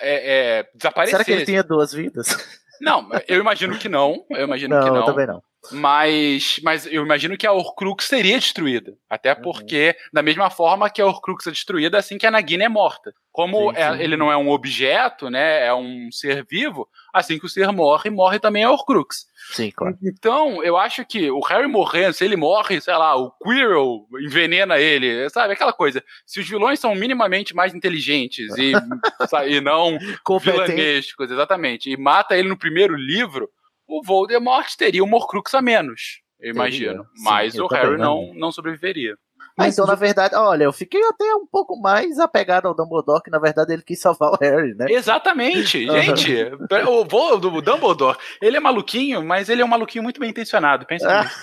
é, 0.00 0.60
é, 0.60 0.68
desaparecer. 0.74 1.12
Será 1.18 1.24
que 1.24 1.32
ele 1.32 1.44
tinha 1.44 1.62
duas 1.62 1.92
vidas? 1.92 2.26
Não, 2.80 3.08
eu 3.28 3.40
imagino 3.40 3.78
que 3.78 3.88
não. 3.88 4.24
Eu 4.30 4.44
imagino 4.44 4.74
não, 4.74 4.84
que 4.84 4.90
não. 4.90 5.04
também 5.04 5.26
não. 5.26 5.42
Mas, 5.72 6.60
mas 6.62 6.86
eu 6.86 7.02
imagino 7.04 7.36
que 7.36 7.46
a 7.46 7.52
Horcrux 7.52 8.04
seria 8.06 8.38
destruída. 8.38 8.92
Até 9.08 9.32
Uhum. 9.32 9.42
porque, 9.42 9.96
da 10.12 10.22
mesma 10.22 10.50
forma 10.50 10.90
que 10.90 11.00
a 11.00 11.06
Horcrux 11.06 11.46
é 11.46 11.50
destruída 11.50 11.98
assim 11.98 12.18
que 12.18 12.26
a 12.26 12.30
Nagini 12.30 12.64
é 12.64 12.68
morta. 12.68 13.12
Como 13.32 13.72
Sim, 13.72 13.78
é- 13.80 13.92
sim. 13.96 14.02
ele 14.02 14.16
não 14.16 14.30
é 14.30 14.36
um 14.36 14.48
objeto, 14.50 15.28
né? 15.28 15.66
É 15.66 15.74
um 15.74 16.08
ser 16.12 16.46
vivo, 16.48 16.88
assim 17.12 17.38
que 17.38 17.46
o 17.46 17.48
ser 17.48 17.70
morre, 17.72 18.08
morre 18.10 18.38
também 18.38 18.62
a 18.62 18.70
Horcrux. 18.70 19.26
Sim, 19.52 19.70
claro. 19.72 19.96
Então, 20.02 20.62
eu 20.62 20.76
acho 20.76 21.04
que 21.04 21.30
o 21.30 21.40
Harry 21.40 21.66
morrendo, 21.66 22.12
se 22.14 22.24
ele 22.24 22.36
morre, 22.36 22.80
sei 22.80 22.94
lá, 22.94 23.16
o 23.16 23.30
Quirrell 23.42 24.06
envenena 24.22 24.78
ele, 24.78 25.28
sabe? 25.30 25.52
Aquela 25.52 25.72
coisa. 25.72 26.02
Se 26.24 26.40
os 26.40 26.48
vilões 26.48 26.78
são 26.80 26.94
minimamente 26.94 27.54
mais 27.54 27.74
inteligentes 27.74 28.56
e, 28.56 28.72
e 29.48 29.60
não 29.60 29.98
vilanescos, 30.40 31.30
exatamente, 31.30 31.90
e 31.90 31.96
mata 31.96 32.36
ele 32.36 32.48
no 32.48 32.56
primeiro 32.56 32.94
livro, 32.94 33.48
o 33.86 34.02
Voldemort 34.04 34.66
teria 34.76 35.04
um 35.04 35.14
Horcrux 35.14 35.54
a 35.54 35.62
menos, 35.62 36.20
eu 36.40 36.52
imagino. 36.52 37.04
Sim, 37.04 37.24
Mas 37.24 37.54
eu 37.54 37.64
o 37.64 37.68
Harry 37.68 37.96
não, 37.98 38.32
não 38.34 38.50
sobreviveria. 38.52 39.16
Ah, 39.56 39.68
então, 39.68 39.86
na 39.86 39.94
verdade, 39.94 40.34
olha, 40.34 40.64
eu 40.64 40.72
fiquei 40.72 41.00
até 41.04 41.32
um 41.36 41.46
pouco 41.46 41.80
mais 41.80 42.18
apegado 42.18 42.66
ao 42.66 42.74
Dumbledore, 42.74 43.22
que 43.22 43.30
na 43.30 43.38
verdade 43.38 43.72
ele 43.72 43.82
quis 43.82 44.00
salvar 44.00 44.32
o 44.32 44.38
Harry, 44.40 44.74
né? 44.74 44.86
Exatamente, 44.88 45.86
gente. 45.86 46.34
o, 46.88 47.04
Vol- 47.04 47.34
o 47.36 47.62
Dumbledore, 47.62 48.18
ele 48.42 48.56
é 48.56 48.60
maluquinho, 48.60 49.24
mas 49.24 49.48
ele 49.48 49.62
é 49.62 49.64
um 49.64 49.68
maluquinho 49.68 50.02
muito 50.02 50.18
bem 50.18 50.30
intencionado. 50.30 50.84
Pensa 50.86 51.22
nisso. 51.22 51.34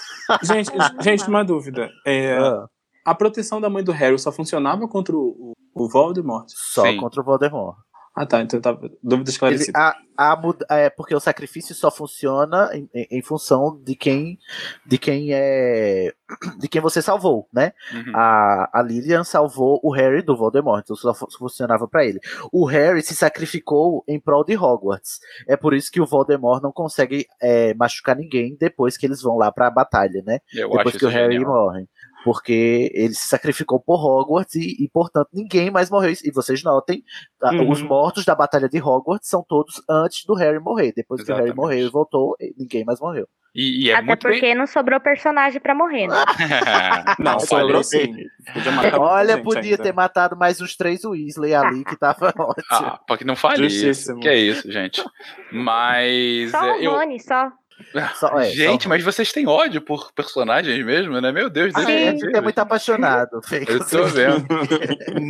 Gente, 0.43 0.71
gente, 1.01 1.27
uma 1.27 1.43
dúvida. 1.43 1.89
É, 2.05 2.37
Ah, 2.37 2.65
a 3.05 3.15
proteção 3.15 3.59
da 3.59 3.69
mãe 3.69 3.83
do 3.83 3.91
Harry 3.91 4.17
só 4.19 4.31
funcionava 4.31 4.87
contra 4.87 5.13
o, 5.15 5.53
o, 5.75 5.83
o 5.85 5.89
Voldemort? 5.89 6.45
só 6.47 6.83
Sim. 6.83 6.97
contra 6.97 7.19
o 7.21 7.23
Voldemort. 7.23 7.75
Ah, 8.21 8.25
tá. 8.25 8.41
Então 8.41 8.61
tá. 8.61 8.77
Dúvida 9.01 9.29
esclarecida. 9.29 9.77
a, 9.77 9.95
a 10.17 10.35
mud- 10.35 10.63
é, 10.69 10.89
porque 10.89 11.15
o 11.15 11.19
sacrifício 11.19 11.73
só 11.73 11.89
funciona 11.89 12.69
em, 12.73 12.87
em- 12.93 13.07
em 13.17 13.21
função 13.21 13.79
de 13.83 13.95
quem 13.95 14.37
de 14.85 14.97
quem 14.97 15.29
é 15.33 16.13
de 16.59 16.67
quem 16.67 16.79
você 16.81 17.01
salvou, 17.01 17.47
né? 17.51 17.73
Uhum. 17.93 18.11
A, 18.15 18.69
a 18.79 18.81
Lilian 18.83 19.23
salvou 19.23 19.79
o 19.83 19.91
Harry 19.91 20.21
do 20.21 20.37
Voldemort, 20.37 20.81
então 20.83 20.95
só 20.95 21.13
fu- 21.13 21.27
funcionava 21.37 21.87
pra 21.87 22.05
ele. 22.05 22.19
O 22.51 22.65
Harry 22.65 23.01
se 23.01 23.15
sacrificou 23.15 24.03
em 24.07 24.19
prol 24.19 24.43
de 24.45 24.55
Hogwarts. 24.55 25.19
É 25.47 25.57
por 25.57 25.73
isso 25.73 25.91
que 25.91 25.99
o 25.99 26.05
Voldemort 26.05 26.61
não 26.61 26.71
consegue 26.71 27.25
é, 27.41 27.73
machucar 27.73 28.15
ninguém 28.15 28.55
depois 28.59 28.95
que 28.97 29.05
eles 29.05 29.21
vão 29.21 29.37
lá 29.37 29.51
pra 29.51 29.69
batalha, 29.71 30.21
né? 30.25 30.39
Eu 30.53 30.69
depois 30.69 30.95
que 30.95 31.05
o 31.05 31.09
Harry 31.09 31.33
genial. 31.33 31.51
morre. 31.51 31.87
Porque 32.23 32.91
ele 32.93 33.13
se 33.13 33.27
sacrificou 33.27 33.79
por 33.79 33.99
Hogwarts 34.03 34.55
e, 34.55 34.83
e, 34.83 34.89
portanto, 34.93 35.29
ninguém 35.33 35.71
mais 35.71 35.89
morreu. 35.89 36.11
E 36.23 36.31
vocês 36.31 36.63
notem, 36.63 37.03
a- 37.41 37.51
Uhum. 37.53 37.69
os 37.71 37.81
mortos 37.81 38.23
da 38.25 38.35
Batalha 38.35 38.69
de 38.69 38.79
Hogwarts 38.81 39.27
são 39.29 39.43
todos 39.47 39.81
antes 39.89 40.23
do 40.25 40.33
Harry 40.35 40.59
morrer. 40.59 40.93
Depois 40.95 41.23
que 41.23 41.31
o 41.31 41.35
Harry 41.35 41.47
Exatamente. 41.47 41.57
morreu 41.73 41.87
e 41.87 41.89
voltou, 41.89 42.35
e 42.39 42.53
ninguém 42.57 42.85
mais 42.85 42.99
morreu. 42.99 43.27
E, 43.53 43.85
e 43.87 43.89
é 43.91 43.95
Até 43.95 44.05
muito 44.05 44.21
porque 44.21 44.39
bem. 44.39 44.55
não 44.55 44.65
sobrou 44.65 44.97
personagem 45.01 45.59
pra 45.59 45.75
morrer, 45.75 46.07
né? 46.07 46.15
Não, 47.19 47.37
sobrou 47.39 47.83
sim. 47.83 48.15
Podia 48.53 48.97
Olha, 48.97 49.43
podia 49.43 49.71
ainda. 49.71 49.83
ter 49.83 49.93
matado 49.93 50.37
mais 50.37 50.61
uns 50.61 50.75
três 50.77 51.03
Weasley 51.03 51.53
ali, 51.53 51.83
que 51.83 51.97
tava 51.97 52.27
ótimo. 52.39 52.63
Ah, 52.71 52.99
pra 53.05 53.17
que 53.17 53.25
não 53.25 53.35
fale 53.35 53.65
isso. 53.67 54.15
Que 54.19 54.29
é 54.29 54.37
isso, 54.37 54.71
gente. 54.71 55.03
Mas. 55.51 56.51
Só 56.51 56.65
é, 56.65 56.71
o 56.77 56.81
eu... 56.81 56.91
Rony, 56.91 57.19
só. 57.19 57.51
Só- 58.15 58.39
é, 58.39 58.49
Gente, 58.49 58.83
só- 58.83 58.89
mas 58.89 59.03
vocês 59.03 59.31
têm 59.31 59.47
ódio 59.47 59.81
por 59.81 60.11
personagens 60.13 60.83
mesmo, 60.85 61.19
né? 61.21 61.31
Meu 61.31 61.49
Deus, 61.49 61.73
Ah, 61.75 61.79
deixa 61.83 61.91
é, 61.91 62.03
eu 62.03 62.07
a 62.07 62.11
gente 62.11 62.25
ver. 62.25 62.35
é 62.37 62.41
muito 62.41 62.59
apaixonado. 62.59 63.39
Eu 63.67 63.85
tô 63.87 64.03
vendo. 64.05 64.45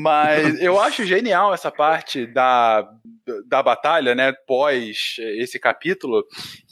Mas 0.01 0.59
eu 0.61 0.79
acho 0.81 1.05
genial 1.05 1.53
essa 1.53 1.71
parte 1.71 2.25
da, 2.27 2.87
da 3.47 3.61
batalha, 3.63 4.13
né? 4.15 4.33
Pós 4.47 5.15
esse 5.37 5.59
capítulo, 5.59 6.23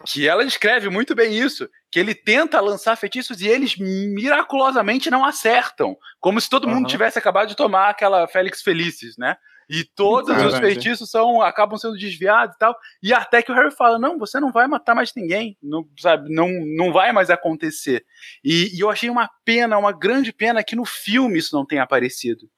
que 0.06 0.28
ela 0.28 0.46
descreve 0.46 0.90
muito 0.90 1.16
bem 1.16 1.34
isso. 1.38 1.68
Que 1.92 2.00
ele 2.00 2.14
tenta 2.14 2.60
lançar 2.62 2.96
feitiços 2.96 3.42
e 3.42 3.48
eles 3.48 3.76
miraculosamente 3.78 5.10
não 5.10 5.26
acertam. 5.26 5.96
Como 6.20 6.40
se 6.40 6.50
todo 6.50 6.68
mundo 6.68 6.82
Aham. 6.86 6.88
tivesse 6.88 7.18
acabado 7.18 7.48
de 7.50 7.56
tomar 7.56 7.90
aquela 7.90 8.28
Félix 8.28 8.62
Felicis, 8.62 9.16
né? 9.18 9.36
E 9.70 9.84
todos 9.84 10.30
os 10.36 10.42
Verdade. 10.42 10.66
feitiços 10.66 11.12
são, 11.12 11.42
acabam 11.42 11.78
sendo 11.78 11.96
desviados 11.96 12.56
e 12.56 12.60
tal. 12.60 12.76
E 13.04 13.14
até 13.14 13.42
que 13.44 13.52
o 13.52 13.56
Harry 13.56 13.70
fala: 13.70 14.00
Não, 14.00 14.18
você 14.18 14.40
não 14.40 14.52
vai 14.52 14.68
matar 14.68 14.96
mais 14.96 15.14
ninguém. 15.16 15.56
Não, 15.62 15.88
sabe, 16.00 16.34
não, 16.34 16.50
não 16.76 16.92
vai 16.92 17.12
mais 17.12 17.30
acontecer. 17.30 18.04
E, 18.44 18.76
e 18.76 18.80
eu 18.80 18.90
achei 18.90 19.10
uma 19.10 19.30
pena, 19.46 19.78
uma 19.78 19.92
grande 19.92 20.34
pena 20.34 20.64
que 20.64 20.76
no 20.76 20.86
filme 20.86 21.38
isso 21.38 21.56
não 21.56 21.66
tenha 21.66 21.84
aparecido. 21.84 22.50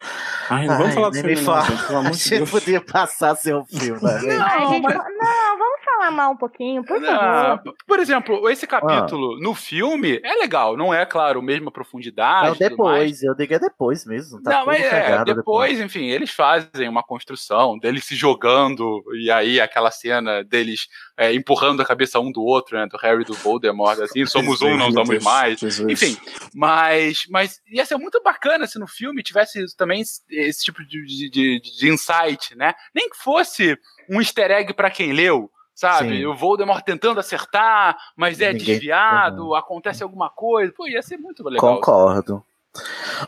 Ai, 0.49 0.65
não 0.67 0.77
vamos 0.77 0.89
Ai, 0.89 0.93
falar 0.95 1.09
do 1.09 1.15
filme, 1.15 1.29
me 1.29 1.35
não, 1.35 1.43
fala. 1.43 1.65
gente, 1.65 1.85
pelo 1.87 1.99
amor 1.99 2.11
de 2.11 2.29
Deus. 2.29 2.49
podia 2.49 2.81
passar 2.81 3.35
seu 3.35 3.65
filme, 3.65 4.01
né? 4.01 4.37
Ai, 4.41 4.67
gente, 4.67 4.81
não, 4.81 5.57
vamos 5.57 5.70
mal 6.09 6.31
um 6.31 6.37
pouquinho, 6.37 6.83
por 6.83 6.97
Ah, 7.05 7.57
favor. 7.57 7.75
por 7.85 7.99
exemplo, 7.99 8.49
esse 8.49 8.65
capítulo 8.65 9.39
no 9.39 9.53
filme 9.53 10.19
é 10.23 10.33
legal, 10.35 10.75
não 10.77 10.93
é, 10.93 11.05
claro, 11.05 11.41
mesma 11.41 11.69
profundidade. 11.69 12.47
Não, 12.47 12.55
depois, 12.69 13.21
eu 13.21 13.35
digo 13.35 13.53
é 13.53 13.59
depois 13.59 14.05
mesmo. 14.05 14.41
Tá 14.41 14.51
não, 14.51 14.65
mas 14.65 14.85
é, 14.85 15.01
cagado 15.01 15.35
depois, 15.35 15.79
enfim, 15.79 16.05
eles 16.07 16.31
fazem 16.31 16.87
uma 16.87 17.03
construção 17.03 17.77
deles 17.77 18.05
se 18.05 18.15
jogando, 18.15 19.03
e 19.21 19.29
aí 19.29 19.59
aquela 19.59 19.91
cena 19.91 20.43
deles 20.43 20.87
é, 21.17 21.33
empurrando 21.33 21.81
a 21.81 21.85
cabeça 21.85 22.19
um 22.19 22.31
do 22.31 22.41
outro, 22.41 22.77
né? 22.77 22.87
Do 22.89 22.97
Harry 22.97 23.25
do 23.25 23.33
Voldemort, 23.33 23.99
assim, 23.99 24.25
somos 24.25 24.61
um, 24.61 24.77
não 24.77 24.91
somos 24.91 25.21
mais. 25.23 25.61
Enfim, 25.89 26.17
mas, 26.55 27.25
mas 27.29 27.59
ia 27.67 27.85
ser 27.85 27.97
muito 27.97 28.21
bacana 28.23 28.65
se 28.65 28.79
no 28.79 28.87
filme 28.87 29.21
tivesse 29.21 29.75
também 29.75 30.01
esse 30.29 30.63
tipo 30.63 30.83
de, 30.85 31.05
de, 31.05 31.29
de- 31.29 31.59
de 31.61 31.89
insight, 31.89 32.55
né? 32.55 32.73
Nem 32.95 33.09
que 33.09 33.17
fosse 33.17 33.77
um 34.09 34.19
easter 34.19 34.51
egg 34.51 34.73
pra 34.73 34.89
quem 34.89 35.11
leu, 35.11 35.49
sabe? 35.73 36.17
Sim. 36.19 36.25
O 36.25 36.35
Voldemort 36.35 36.83
tentando 36.83 37.19
acertar, 37.19 37.97
mas 38.15 38.39
é 38.41 38.51
Ninguém- 38.53 38.65
desviado, 38.75 39.55
acontece 39.55 40.03
alguma 40.03 40.29
coisa. 40.29 40.73
Pô, 40.75 40.87
ia 40.87 41.01
ser 41.01 41.17
muito 41.17 41.43
legal. 41.43 41.75
Concordo. 41.75 42.43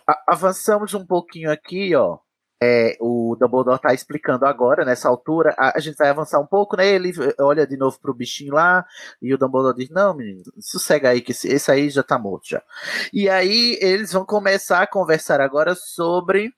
A- 0.07 0.23
avançamos 0.27 0.93
um 0.93 1.05
pouquinho 1.05 1.51
aqui, 1.51 1.95
ó. 1.95 2.17
É, 2.65 2.95
o 3.01 3.35
Dumbledore 3.37 3.77
tá 3.81 3.93
explicando 3.93 4.45
agora, 4.45 4.85
nessa 4.85 5.09
altura. 5.09 5.53
A, 5.57 5.77
a 5.77 5.79
gente 5.81 5.97
vai 5.97 6.07
avançar 6.07 6.39
um 6.39 6.45
pouco, 6.47 6.77
né? 6.77 6.87
Ele 6.87 7.11
olha 7.37 7.67
de 7.67 7.75
novo 7.75 7.99
pro 7.99 8.13
bichinho 8.13 8.53
lá. 8.53 8.85
E 9.21 9.33
o 9.33 9.37
Dumbledore 9.37 9.75
diz: 9.75 9.89
Não, 9.89 10.13
menino, 10.15 10.43
sossega 10.61 11.09
aí, 11.09 11.19
que 11.19 11.33
esse, 11.33 11.49
esse 11.49 11.69
aí 11.69 11.89
já 11.89 12.01
tá 12.03 12.17
morto 12.17 12.47
já. 12.47 12.63
E 13.11 13.27
aí 13.27 13.77
eles 13.81 14.13
vão 14.13 14.25
começar 14.25 14.81
a 14.81 14.87
conversar 14.87 15.41
agora 15.41 15.75
sobre 15.75 16.53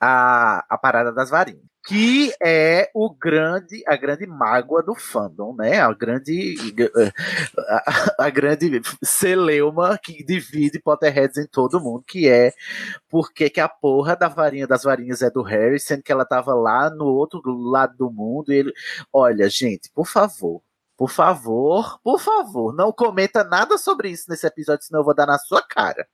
a, 0.00 0.64
a 0.68 0.76
parada 0.76 1.12
das 1.12 1.30
varinhas. 1.30 1.62
Que 1.86 2.32
é 2.42 2.90
o 2.94 3.10
grande, 3.14 3.82
a 3.86 3.94
grande 3.96 4.26
mágoa 4.26 4.82
do 4.82 4.94
fandom, 4.94 5.54
né? 5.54 5.78
A 5.80 5.92
grande, 5.92 6.56
a, 7.58 8.24
a 8.26 8.30
grande 8.30 8.80
celeuma 9.02 9.98
que 9.98 10.24
divide 10.24 10.80
Potterheads 10.80 11.36
em 11.36 11.46
todo 11.46 11.80
mundo, 11.80 12.02
que 12.06 12.28
é 12.28 12.52
porque 13.08 13.50
que 13.50 13.60
a 13.60 13.68
porra 13.68 14.16
da 14.16 14.28
varinha 14.28 14.66
das 14.66 14.84
varinhas 14.84 15.22
é 15.22 15.30
do 15.30 15.42
Harry, 15.42 15.78
sendo 15.78 16.02
que 16.02 16.12
ela 16.12 16.24
tava 16.24 16.54
lá 16.54 16.88
no 16.90 17.04
outro 17.06 17.42
lado 17.44 17.96
do 17.96 18.10
mundo. 18.10 18.50
Ele, 18.50 18.72
olha, 19.12 19.48
gente, 19.50 19.90
por 19.94 20.06
favor, 20.06 20.62
por 20.96 21.10
favor, 21.10 21.98
por 22.02 22.20
favor, 22.20 22.74
não 22.74 22.92
comenta 22.92 23.42
nada 23.42 23.76
sobre 23.76 24.10
isso 24.10 24.26
nesse 24.28 24.46
episódio, 24.46 24.84
senão 24.84 25.00
eu 25.00 25.04
vou 25.04 25.14
dar 25.14 25.26
na 25.26 25.38
sua 25.38 25.60
cara. 25.60 26.06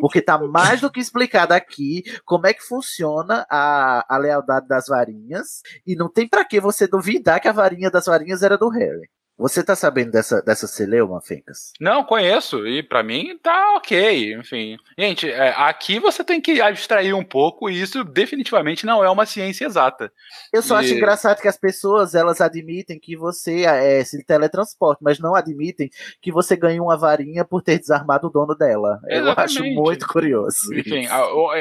Porque 0.00 0.20
tá 0.20 0.38
mais 0.48 0.80
do 0.80 0.90
que 0.90 1.00
explicado 1.00 1.54
aqui 1.54 2.02
como 2.24 2.46
é 2.46 2.52
que 2.52 2.62
funciona 2.62 3.46
a, 3.48 4.04
a 4.08 4.18
lealdade 4.18 4.66
das 4.66 4.86
varinhas. 4.86 5.62
E 5.86 5.94
não 5.94 6.10
tem 6.10 6.28
para 6.28 6.44
que 6.44 6.60
você 6.60 6.86
duvidar 6.86 7.40
que 7.40 7.48
a 7.48 7.52
varinha 7.52 7.90
das 7.90 8.06
varinhas 8.06 8.42
era 8.42 8.58
do 8.58 8.68
Harry. 8.68 9.08
Você 9.36 9.64
tá 9.64 9.74
sabendo 9.74 10.12
dessa, 10.12 10.40
dessa 10.42 10.68
celeuma, 10.68 11.20
Fencas? 11.20 11.72
Não, 11.80 12.04
conheço, 12.04 12.64
e 12.68 12.84
para 12.84 13.02
mim 13.02 13.36
tá 13.42 13.74
ok, 13.76 14.32
enfim. 14.34 14.76
Gente, 14.96 15.28
é, 15.28 15.52
aqui 15.56 15.98
você 15.98 16.22
tem 16.22 16.40
que 16.40 16.60
abstrair 16.60 17.16
um 17.16 17.24
pouco, 17.24 17.68
e 17.68 17.80
isso 17.80 18.04
definitivamente 18.04 18.86
não 18.86 19.02
é 19.02 19.10
uma 19.10 19.26
ciência 19.26 19.64
exata. 19.64 20.12
Eu 20.52 20.62
só 20.62 20.80
e... 20.80 20.84
acho 20.84 20.94
engraçado 20.94 21.40
que 21.40 21.48
as 21.48 21.56
pessoas, 21.56 22.14
elas 22.14 22.40
admitem 22.40 22.98
que 23.00 23.16
você 23.16 23.64
é, 23.64 24.04
se 24.04 24.24
teletransporta, 24.24 25.00
mas 25.02 25.18
não 25.18 25.34
admitem 25.34 25.90
que 26.22 26.30
você 26.30 26.54
ganha 26.54 26.80
uma 26.80 26.96
varinha 26.96 27.44
por 27.44 27.60
ter 27.60 27.80
desarmado 27.80 28.28
o 28.28 28.30
dono 28.30 28.54
dela. 28.54 29.00
Exatamente. 29.08 29.36
Eu 29.36 29.44
acho 29.44 29.64
muito 29.64 30.06
curioso. 30.06 30.72
Enfim, 30.72 31.06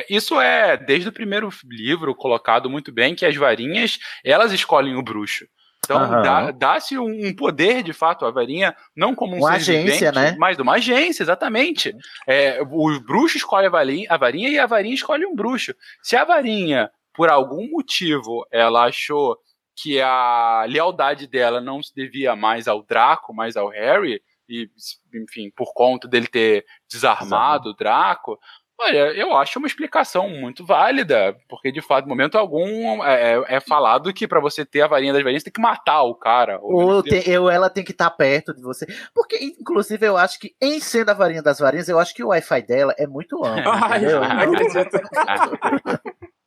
isso 0.09 0.39
é 0.39 0.77
desde 0.77 1.09
o 1.09 1.13
primeiro 1.13 1.49
livro 1.65 2.13
colocado 2.13 2.69
muito 2.69 2.91
bem, 2.91 3.15
que 3.15 3.25
as 3.25 3.35
varinhas, 3.35 3.97
elas 4.23 4.51
escolhem 4.51 4.95
o 4.95 5.01
bruxo. 5.01 5.45
Então 5.83 6.01
uhum. 6.01 6.57
dá-se 6.57 6.97
um 6.97 7.35
poder 7.35 7.83
de 7.83 7.91
fato 7.91 8.25
à 8.25 8.31
varinha, 8.31 8.75
não 8.95 9.13
como 9.13 9.35
um 9.35 9.39
uma 9.39 9.53
agência, 9.53 10.11
vivente, 10.11 10.15
né? 10.15 10.35
mas 10.39 10.55
de 10.55 10.63
uma 10.63 10.75
agência, 10.75 11.23
exatamente. 11.23 11.93
É, 12.25 12.61
o 12.61 12.99
bruxo 13.01 13.37
escolhe 13.37 13.67
a 13.67 13.69
varinha, 13.69 14.07
a 14.09 14.17
varinha 14.17 14.49
e 14.49 14.57
a 14.57 14.65
varinha 14.65 14.95
escolhe 14.95 15.25
um 15.25 15.35
bruxo. 15.35 15.75
Se 16.01 16.15
a 16.15 16.23
varinha, 16.23 16.89
por 17.13 17.29
algum 17.29 17.69
motivo, 17.69 18.45
ela 18.49 18.85
achou 18.85 19.37
que 19.75 19.99
a 19.99 20.65
lealdade 20.69 21.27
dela 21.27 21.59
não 21.59 21.81
se 21.83 21.93
devia 21.93 22.35
mais 22.35 22.67
ao 22.67 22.83
Draco, 22.83 23.33
mais 23.33 23.57
ao 23.57 23.69
Harry, 23.69 24.21
e, 24.47 24.69
enfim, 25.15 25.51
por 25.55 25.73
conta 25.73 26.07
dele 26.07 26.27
ter 26.27 26.65
desarmado 26.89 27.69
Exato. 27.69 27.69
o 27.69 27.73
Draco, 27.73 28.39
Olha, 28.83 29.13
eu 29.13 29.33
acho 29.37 29.59
uma 29.59 29.67
explicação 29.67 30.27
muito 30.27 30.65
válida, 30.65 31.37
porque 31.47 31.71
de 31.71 31.81
fato, 31.81 32.05
em 32.05 32.09
momento 32.09 32.37
algum 32.37 33.01
é, 33.01 33.35
é, 33.35 33.55
é 33.55 33.59
falado 33.61 34.13
que 34.13 34.27
para 34.27 34.41
você 34.41 34.65
ter 34.65 34.81
a 34.81 34.87
varinha 34.87 35.13
das 35.13 35.23
varinhas 35.23 35.41
tem 35.41 35.53
que 35.53 35.61
matar 35.61 36.03
o 36.03 36.13
cara. 36.13 36.59
Ou, 36.61 37.01
tem, 37.01 37.23
eu, 37.25 37.49
ela 37.49 37.69
tem 37.69 37.83
que 37.83 37.93
estar 37.93 38.09
tá 38.09 38.15
perto 38.15 38.53
de 38.53 38.61
você. 38.61 38.85
Porque, 39.15 39.37
inclusive, 39.41 40.05
eu 40.05 40.17
acho 40.17 40.37
que 40.37 40.53
em 40.61 40.81
sendo 40.81 41.11
a 41.11 41.13
varinha 41.13 41.41
das 41.41 41.59
varinhas, 41.59 41.87
eu 41.87 41.97
acho 41.97 42.13
que 42.13 42.21
o 42.21 42.27
Wi-Fi 42.27 42.61
dela 42.63 42.93
é 42.97 43.07
muito 43.07 43.41
amplo. 43.45 43.71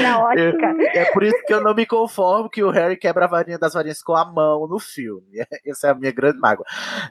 Na 0.00 0.20
ótica. 0.20 0.66
Eu, 0.66 1.02
é 1.02 1.12
por 1.12 1.24
isso 1.24 1.42
que 1.44 1.52
eu 1.52 1.60
não 1.60 1.74
me 1.74 1.84
conformo 1.84 2.48
que 2.48 2.62
o 2.62 2.70
Harry 2.70 2.96
quebra 2.96 3.24
a 3.24 3.28
varinha 3.28 3.58
das 3.58 3.74
varinhas 3.74 4.00
com 4.00 4.14
a 4.14 4.24
mão 4.24 4.68
no 4.68 4.78
filme. 4.78 5.26
Essa 5.66 5.88
é 5.88 5.90
a 5.90 5.94
minha 5.94 6.12
grande 6.12 6.38
mágoa. 6.38 6.64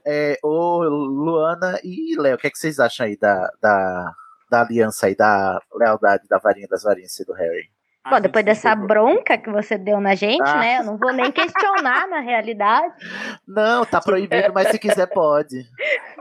É, 0.06 0.40
ô, 0.42 0.84
Luana 0.84 1.78
e 1.84 2.16
Léo, 2.18 2.36
o 2.36 2.38
que, 2.38 2.48
é 2.48 2.50
que 2.50 2.58
vocês 2.58 2.80
acham 2.80 3.06
aí 3.06 3.18
da, 3.18 3.52
da, 3.62 4.16
da 4.54 4.62
aliança 4.62 5.08
aí, 5.08 5.16
da 5.16 5.60
lealdade 5.74 6.28
da 6.30 6.38
varinha 6.38 6.68
das 6.70 6.84
varinhas 6.84 7.12
do 7.26 7.34
Harry. 7.34 7.72
Bom, 8.08 8.20
depois 8.20 8.46
dessa 8.46 8.76
bronca 8.76 9.36
que 9.38 9.50
você 9.50 9.78
deu 9.78 10.00
na 10.00 10.14
gente, 10.14 10.48
ah. 10.48 10.58
né? 10.58 10.80
Eu 10.80 10.84
não 10.84 10.98
vou 10.98 11.12
nem 11.12 11.32
questionar 11.32 12.08
na 12.08 12.20
realidade. 12.20 12.94
Não, 13.48 13.86
tá 13.86 14.02
proibido, 14.02 14.52
mas 14.54 14.68
se 14.70 14.80
quiser 14.80 15.08
pode. 15.08 15.64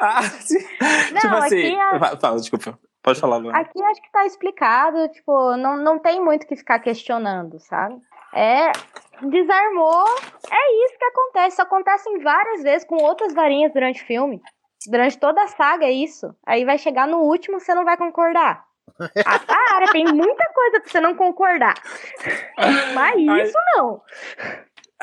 Ah, 0.05 0.23
sim. 0.23 0.59
Não, 1.13 1.21
tipo 1.21 1.35
assim. 1.37 1.81
A... 1.81 2.17
Fala, 2.17 2.37
desculpa. 2.37 2.77
Pode 3.05 3.21
falar, 3.21 3.37
Luana. 3.37 3.57
Aqui 3.61 3.81
acho 3.85 4.03
que 4.03 4.11
tá 4.11 4.27
explicado, 4.27 5.09
tipo, 5.11 5.57
não, 5.57 5.77
não 5.77 6.01
tem 6.01 6.21
muito 6.21 6.45
que 6.45 6.57
ficar 6.57 6.81
questionando, 6.81 7.61
sabe? 7.61 7.95
É. 8.35 8.73
Desarmou. 9.21 10.05
É 10.51 10.85
isso 10.85 10.99
que 10.99 11.05
acontece. 11.05 11.49
Isso 11.51 11.63
acontece 11.63 12.19
várias 12.19 12.65
vezes 12.65 12.85
com 12.85 12.97
outras 12.97 13.33
varinhas 13.33 13.73
durante 13.73 14.03
o 14.03 14.07
filme. 14.07 14.41
Durante 14.91 15.19
toda 15.19 15.43
a 15.43 15.49
saga 15.49 15.87
é 15.87 15.93
isso. 15.93 16.35
Aí 16.47 16.65
vai 16.65 16.79
chegar 16.79 17.07
no 17.07 17.19
último, 17.19 17.61
você 17.61 17.75
não 17.75 17.85
vai 17.85 17.97
concordar. 17.97 18.65
Ah, 19.27 19.39
para, 19.39 19.93
tem 19.93 20.05
muita 20.05 20.45
coisa 20.53 20.81
pra 20.81 20.91
você 20.91 21.01
não 21.01 21.15
concordar. 21.15 21.75
Mas 22.95 23.17
isso 23.49 23.59
Ai. 23.59 23.77
não. 23.77 24.03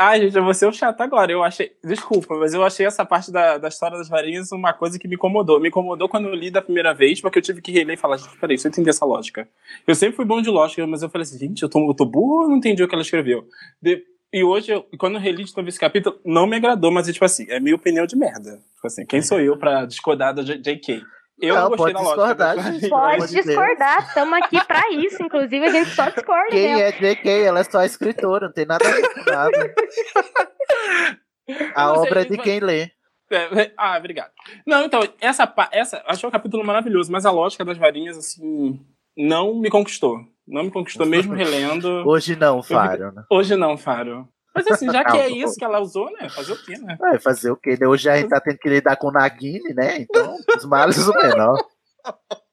Ai, 0.01 0.21
gente, 0.21 0.37
eu 0.37 0.43
vou 0.45 0.53
ser 0.53 0.65
o 0.65 0.71
chato 0.71 1.01
agora. 1.01 1.29
Eu 1.29 1.43
achei. 1.43 1.73
Desculpa, 1.83 2.33
mas 2.35 2.53
eu 2.53 2.63
achei 2.63 2.85
essa 2.85 3.03
parte 3.03 3.33
da, 3.33 3.57
da 3.57 3.67
história 3.67 3.97
das 3.97 4.07
varinhas 4.07 4.49
uma 4.53 4.71
coisa 4.71 4.97
que 4.97 5.09
me 5.09 5.15
incomodou. 5.15 5.59
Me 5.59 5.67
incomodou 5.67 6.07
quando 6.07 6.29
eu 6.29 6.33
li 6.33 6.49
da 6.49 6.61
primeira 6.61 6.93
vez, 6.93 7.19
porque 7.19 7.39
eu 7.39 7.43
tive 7.43 7.61
que 7.61 7.69
reler 7.69 7.95
e 7.95 7.99
falar, 7.99 8.15
gente, 8.15 8.37
peraí, 8.37 8.55
deixa 8.55 8.69
eu 8.69 8.71
entender 8.71 8.91
essa 8.91 9.05
lógica. 9.05 9.45
Eu 9.85 9.93
sempre 9.95 10.15
fui 10.15 10.23
bom 10.23 10.41
de 10.41 10.49
lógica, 10.49 10.87
mas 10.87 11.03
eu 11.03 11.09
falei 11.09 11.23
assim, 11.23 11.37
gente, 11.37 11.63
eu 11.63 11.69
tô, 11.69 11.85
eu 11.85 11.93
tô 11.93 12.05
burro 12.05 12.43
ou 12.43 12.47
não 12.47 12.57
entendi 12.57 12.81
o 12.81 12.87
que 12.87 12.95
ela 12.95 13.01
escreveu? 13.01 13.45
De, 13.81 14.01
e 14.31 14.43
hoje, 14.43 14.71
eu, 14.71 14.85
quando 14.97 15.15
eu 15.15 15.21
reli 15.21 15.43
de 15.43 15.55
novo 15.55 15.67
esse 15.69 15.79
capítulo, 15.79 16.19
não 16.23 16.45
me 16.45 16.55
agradou, 16.55 16.91
mas 16.91 17.09
é 17.09 17.13
tipo 17.13 17.25
assim, 17.25 17.45
é 17.49 17.59
minha 17.59 17.75
opinião 17.75 18.05
de 18.05 18.15
merda. 18.15 18.59
Tipo 18.75 18.87
assim, 18.87 19.05
quem 19.05 19.21
sou 19.21 19.39
eu 19.39 19.57
pra 19.57 19.85
discordar 19.85 20.33
da 20.33 20.43
J.K.? 20.43 21.01
Eu 21.41 21.55
não, 21.55 21.61
não 21.61 21.77
gostei 21.77 21.93
da 21.93 22.01
lógica. 22.01 22.63
Gente, 22.63 22.89
pode 22.89 23.27
discordar, 23.27 24.07
estamos 24.07 24.33
aqui 24.39 24.63
pra 24.65 24.91
isso. 24.91 25.23
Inclusive, 25.23 25.65
a 25.65 25.71
gente 25.71 25.89
só 25.91 26.09
discorda. 26.09 26.49
Quem 26.49 26.75
mesmo. 26.75 26.81
é 26.81 26.91
J.K.? 26.91 27.31
Ela 27.43 27.59
é 27.61 27.63
só 27.63 27.83
escritora, 27.83 28.47
não 28.47 28.53
tem 28.53 28.65
nada 28.65 28.87
a 28.87 28.91
ver 28.91 29.13
com 29.13 29.31
nada. 29.31 29.75
A 31.73 31.93
obra 31.93 32.21
é 32.21 32.25
de 32.25 32.37
quem 32.37 32.59
lê. 32.59 32.91
É, 33.31 33.61
é, 33.61 33.73
ah, 33.77 33.97
obrigado. 33.97 34.31
Não, 34.65 34.83
então, 34.83 35.01
essa, 35.19 35.51
essa. 35.71 36.03
Achei 36.05 36.27
um 36.27 36.31
capítulo 36.31 36.63
maravilhoso, 36.63 37.11
mas 37.11 37.25
a 37.25 37.31
lógica 37.31 37.65
das 37.65 37.77
varinhas, 37.77 38.17
assim, 38.17 38.79
não 39.17 39.59
me 39.59 39.69
conquistou. 39.69 40.19
Não 40.47 40.63
me 40.63 40.71
conquistou 40.71 41.05
mesmo 41.05 41.33
relendo. 41.35 42.03
Hoje 42.07 42.35
não, 42.35 42.63
Faro. 42.63 43.11
Né? 43.11 43.23
Hoje 43.29 43.55
não, 43.55 43.77
Faro. 43.77 44.27
Mas 44.55 44.67
assim, 44.67 44.91
já 44.91 45.05
que 45.05 45.17
é 45.17 45.29
isso 45.29 45.55
que 45.55 45.63
ela 45.63 45.79
usou, 45.79 46.11
né? 46.11 46.27
Fazer 46.29 46.53
o 46.53 46.65
quê, 46.65 46.77
né? 46.79 46.97
É, 47.13 47.19
fazer 47.19 47.51
o 47.51 47.55
quê? 47.55 47.77
Hoje 47.85 48.09
a 48.09 48.17
gente 48.17 48.29
tá 48.29 48.41
tendo 48.41 48.57
que 48.57 48.67
lidar 48.67 48.97
com 48.97 49.07
o 49.07 49.11
Nagini, 49.11 49.73
né? 49.73 50.01
Então, 50.01 50.35
os 50.57 50.65
males 50.65 51.07
o 51.07 51.13
menor. 51.13 51.63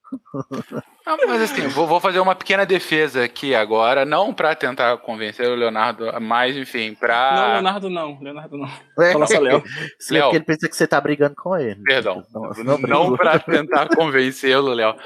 Não, 1.07 1.17
mas 1.27 1.43
assim, 1.43 1.69
vou, 1.69 1.87
vou, 1.87 2.01
fazer 2.01 2.19
uma 2.19 2.35
pequena 2.35 2.67
defesa 2.67 3.25
aqui 3.25 3.55
agora, 3.55 4.05
não 4.05 4.35
para 4.35 4.55
tentar 4.55 4.97
convencer 4.99 5.49
o 5.49 5.55
Leonardo, 5.55 6.07
mas 6.21 6.57
enfim, 6.57 6.95
para 6.95 7.33
Não, 7.35 7.53
Leonardo 7.53 7.91
não, 7.91 8.21
Leonardo 8.21 8.59
não. 8.59 8.69
É. 8.99 9.13
Fala 9.13 9.27
só 9.27 9.39
Léo. 9.39 9.63
Léo. 10.11 10.23
porque 10.25 10.37
ele 10.37 10.45
pensa 10.45 10.69
que 10.69 10.77
você 10.77 10.87
tá 10.87 11.01
brigando 11.01 11.35
com 11.37 11.57
ele. 11.57 11.81
Perdão. 11.83 12.25
Não, 12.33 12.51
não, 12.65 12.79
não 12.79 13.17
para 13.17 13.39
tentar 13.39 13.89
convencê-lo, 13.95 14.73
Léo, 14.73 14.97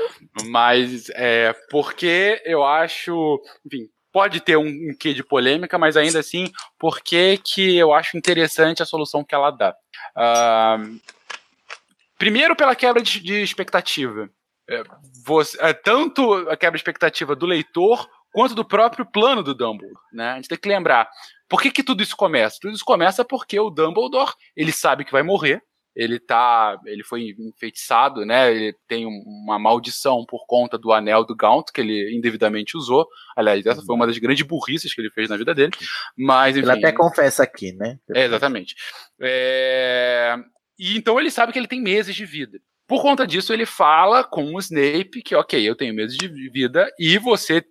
mas 0.46 1.10
é 1.10 1.54
porque 1.70 2.40
eu 2.44 2.64
acho, 2.64 3.40
enfim, 3.66 3.88
pode 4.12 4.40
ter 4.40 4.56
um, 4.56 4.66
um 4.66 4.96
quê 4.98 5.14
de 5.14 5.22
polêmica, 5.22 5.78
mas 5.78 5.96
ainda 5.96 6.18
assim, 6.18 6.50
porque 6.78 7.38
que 7.44 7.76
eu 7.76 7.92
acho 7.92 8.16
interessante 8.16 8.82
a 8.82 8.86
solução 8.86 9.24
que 9.24 9.34
ela 9.34 9.50
dá. 9.50 9.74
Uh, 10.16 11.00
primeiro 12.18 12.56
pela 12.56 12.74
quebra 12.74 13.02
de, 13.02 13.20
de 13.20 13.42
expectativa. 13.42 14.28
É, 14.70 14.82
você, 15.24 15.58
é, 15.60 15.72
tanto 15.72 16.32
a 16.48 16.56
quebra 16.56 16.76
de 16.76 16.80
expectativa 16.80 17.34
do 17.34 17.46
leitor 17.46 18.08
quanto 18.32 18.54
do 18.54 18.64
próprio 18.64 19.04
plano 19.04 19.42
do 19.42 19.54
Dumbledore. 19.54 20.00
Né? 20.12 20.30
A 20.30 20.36
gente 20.36 20.48
tem 20.48 20.58
que 20.58 20.68
lembrar. 20.68 21.08
Por 21.48 21.60
que, 21.60 21.70
que 21.70 21.82
tudo 21.82 22.02
isso 22.02 22.16
começa? 22.16 22.58
Tudo 22.60 22.74
isso 22.74 22.84
começa 22.84 23.24
porque 23.24 23.58
o 23.58 23.70
Dumbledore 23.70 24.32
ele 24.56 24.70
sabe 24.70 25.04
que 25.04 25.12
vai 25.12 25.22
morrer, 25.22 25.60
ele 25.94 26.20
tá, 26.20 26.78
ele 26.86 27.02
foi 27.02 27.34
enfeitiçado, 27.38 28.24
né? 28.24 28.50
Ele 28.54 28.74
tem 28.86 29.04
uma 29.06 29.58
maldição 29.58 30.24
por 30.24 30.46
conta 30.46 30.78
do 30.78 30.92
anel 30.92 31.24
do 31.24 31.34
Gaunt 31.34 31.66
que 31.74 31.80
ele 31.80 32.16
indevidamente 32.16 32.76
usou. 32.76 33.06
Aliás, 33.36 33.66
essa 33.66 33.82
foi 33.82 33.96
uma 33.96 34.06
das 34.06 34.16
grandes 34.18 34.46
burrices 34.46 34.94
que 34.94 35.00
ele 35.00 35.10
fez 35.10 35.28
na 35.28 35.36
vida 35.36 35.52
dele. 35.52 35.72
Mas 36.16 36.56
enfim, 36.56 36.70
ele 36.70 36.78
até 36.78 36.92
confessa 36.92 37.42
aqui, 37.42 37.72
né? 37.72 37.98
É, 38.14 38.24
exatamente. 38.24 38.76
É... 39.20 40.36
E 40.78 40.96
então 40.96 41.18
ele 41.18 41.30
sabe 41.30 41.52
que 41.52 41.58
ele 41.58 41.66
tem 41.66 41.82
meses 41.82 42.14
de 42.14 42.24
vida. 42.24 42.58
Por 42.90 43.00
conta 43.00 43.24
disso, 43.24 43.52
ele 43.52 43.64
fala 43.64 44.24
com 44.24 44.52
o 44.52 44.58
Snape 44.58 45.22
que, 45.22 45.32
ok, 45.32 45.62
eu 45.62 45.76
tenho 45.76 45.94
meses 45.94 46.16
de 46.16 46.26
vida 46.26 46.90
e 46.98 47.18
você 47.18 47.64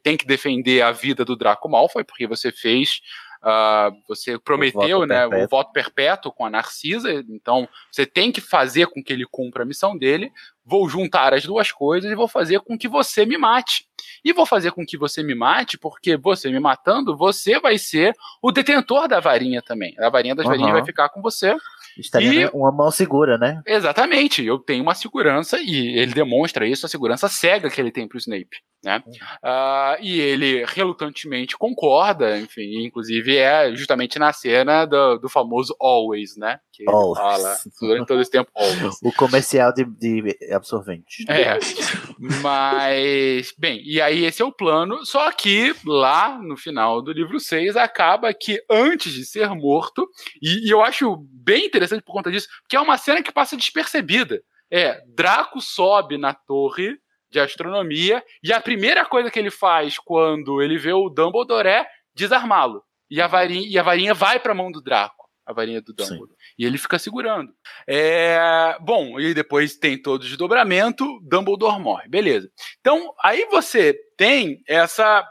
tem 0.00 0.16
que 0.16 0.24
defender 0.24 0.80
a 0.80 0.92
vida 0.92 1.24
do 1.24 1.34
Draco 1.34 1.68
Malfoy 1.68 2.04
porque 2.04 2.24
você 2.24 2.52
fez 2.52 3.00
Uh, 3.42 3.96
você 4.06 4.38
prometeu 4.38 4.98
o 4.98 5.06
né, 5.06 5.26
o 5.26 5.48
voto 5.48 5.72
perpétuo 5.72 6.30
com 6.30 6.44
a 6.44 6.50
Narcisa, 6.50 7.10
então 7.30 7.66
você 7.90 8.04
tem 8.04 8.30
que 8.30 8.38
fazer 8.38 8.86
com 8.88 9.02
que 9.02 9.10
ele 9.10 9.24
cumpra 9.24 9.62
a 9.62 9.66
missão 9.66 9.96
dele. 9.96 10.30
Vou 10.62 10.86
juntar 10.90 11.32
as 11.32 11.46
duas 11.46 11.72
coisas 11.72 12.10
e 12.10 12.14
vou 12.14 12.28
fazer 12.28 12.60
com 12.60 12.76
que 12.76 12.86
você 12.86 13.24
me 13.24 13.38
mate. 13.38 13.86
E 14.22 14.34
vou 14.34 14.44
fazer 14.44 14.72
com 14.72 14.84
que 14.84 14.98
você 14.98 15.22
me 15.22 15.34
mate, 15.34 15.78
porque 15.78 16.18
você 16.18 16.50
me 16.50 16.60
matando, 16.60 17.16
você 17.16 17.58
vai 17.58 17.78
ser 17.78 18.14
o 18.42 18.52
detentor 18.52 19.08
da 19.08 19.20
varinha 19.20 19.62
também. 19.62 19.94
A 19.98 20.10
varinha 20.10 20.34
das 20.34 20.44
uhum. 20.44 20.50
varinhas 20.52 20.72
vai 20.72 20.84
ficar 20.84 21.08
com 21.08 21.22
você. 21.22 21.56
Estaria 21.98 22.46
E- 22.46 22.50
uma 22.52 22.70
mão 22.72 22.90
segura, 22.90 23.36
né? 23.38 23.62
Exatamente, 23.66 24.44
eu 24.44 24.58
tenho 24.58 24.82
uma 24.82 24.94
segurança 24.94 25.58
e 25.60 25.98
ele 25.98 26.12
demonstra 26.12 26.66
isso, 26.66 26.86
a 26.86 26.88
segurança 26.88 27.28
cega 27.28 27.68
que 27.70 27.80
ele 27.80 27.90
tem 27.90 28.06
pro 28.08 28.18
Snape, 28.18 28.58
né? 28.84 29.02
Ah, 29.42 29.96
e 30.00 30.20
ele 30.20 30.64
relutantemente 30.66 31.56
concorda, 31.58 32.38
enfim, 32.38 32.84
inclusive 32.84 33.36
é 33.36 33.74
justamente 33.74 34.18
na 34.18 34.32
cena 34.32 34.84
do, 34.86 35.18
do 35.18 35.28
famoso 35.28 35.74
always, 35.80 36.36
né? 36.36 36.58
Que 36.72 36.84
ele 36.84 36.90
Always. 36.92 37.18
fala 37.18 37.56
durante 37.80 38.06
todo 38.06 38.20
esse 38.20 38.30
tempo 38.30 38.50
always. 38.56 38.96
O 39.02 39.12
comercial 39.12 39.72
de, 39.72 39.84
de 39.84 40.36
absorvente. 40.52 41.24
É. 41.28 41.58
Mas, 42.20 43.54
bem, 43.56 43.80
e 43.82 43.98
aí 43.98 44.26
esse 44.26 44.42
é 44.42 44.44
o 44.44 44.52
plano, 44.52 45.06
só 45.06 45.32
que 45.32 45.74
lá 45.86 46.38
no 46.38 46.54
final 46.54 47.00
do 47.00 47.12
livro 47.12 47.40
6 47.40 47.76
acaba 47.76 48.34
que 48.34 48.62
antes 48.70 49.10
de 49.10 49.24
ser 49.24 49.48
morto, 49.54 50.06
e, 50.42 50.68
e 50.68 50.70
eu 50.70 50.82
acho 50.82 51.16
bem 51.32 51.64
interessante 51.64 52.02
por 52.02 52.12
conta 52.12 52.30
disso, 52.30 52.46
porque 52.60 52.76
é 52.76 52.80
uma 52.80 52.98
cena 52.98 53.22
que 53.22 53.32
passa 53.32 53.56
despercebida. 53.56 54.42
É, 54.70 55.00
Draco 55.16 55.62
sobe 55.62 56.18
na 56.18 56.34
torre 56.34 56.98
de 57.30 57.40
astronomia 57.40 58.22
e 58.42 58.52
a 58.52 58.60
primeira 58.60 59.06
coisa 59.06 59.30
que 59.30 59.38
ele 59.38 59.50
faz 59.50 59.98
quando 59.98 60.60
ele 60.60 60.76
vê 60.76 60.92
o 60.92 61.08
Dumbledore 61.08 61.68
é 61.68 61.86
desarmá-lo. 62.14 62.82
E 63.10 63.18
a 63.20 63.26
varinha, 63.26 63.66
e 63.66 63.78
a 63.78 63.82
varinha 63.82 64.12
vai 64.12 64.38
para 64.38 64.52
a 64.52 64.54
mão 64.54 64.70
do 64.70 64.82
Draco, 64.82 65.24
a 65.50 65.54
varinha 65.54 65.80
do 65.80 65.92
Dumbledore. 65.92 66.30
E 66.58 66.64
ele 66.64 66.78
fica 66.78 66.98
segurando. 66.98 67.52
É, 67.86 68.76
bom, 68.80 69.18
e 69.20 69.34
depois 69.34 69.76
tem 69.76 70.00
todo 70.00 70.22
o 70.22 70.24
desdobramento, 70.24 71.20
Dumbledore 71.22 71.80
morre, 71.80 72.08
beleza. 72.08 72.50
Então, 72.80 73.12
aí 73.22 73.46
você 73.50 73.94
tem 74.16 74.62
essa 74.66 75.26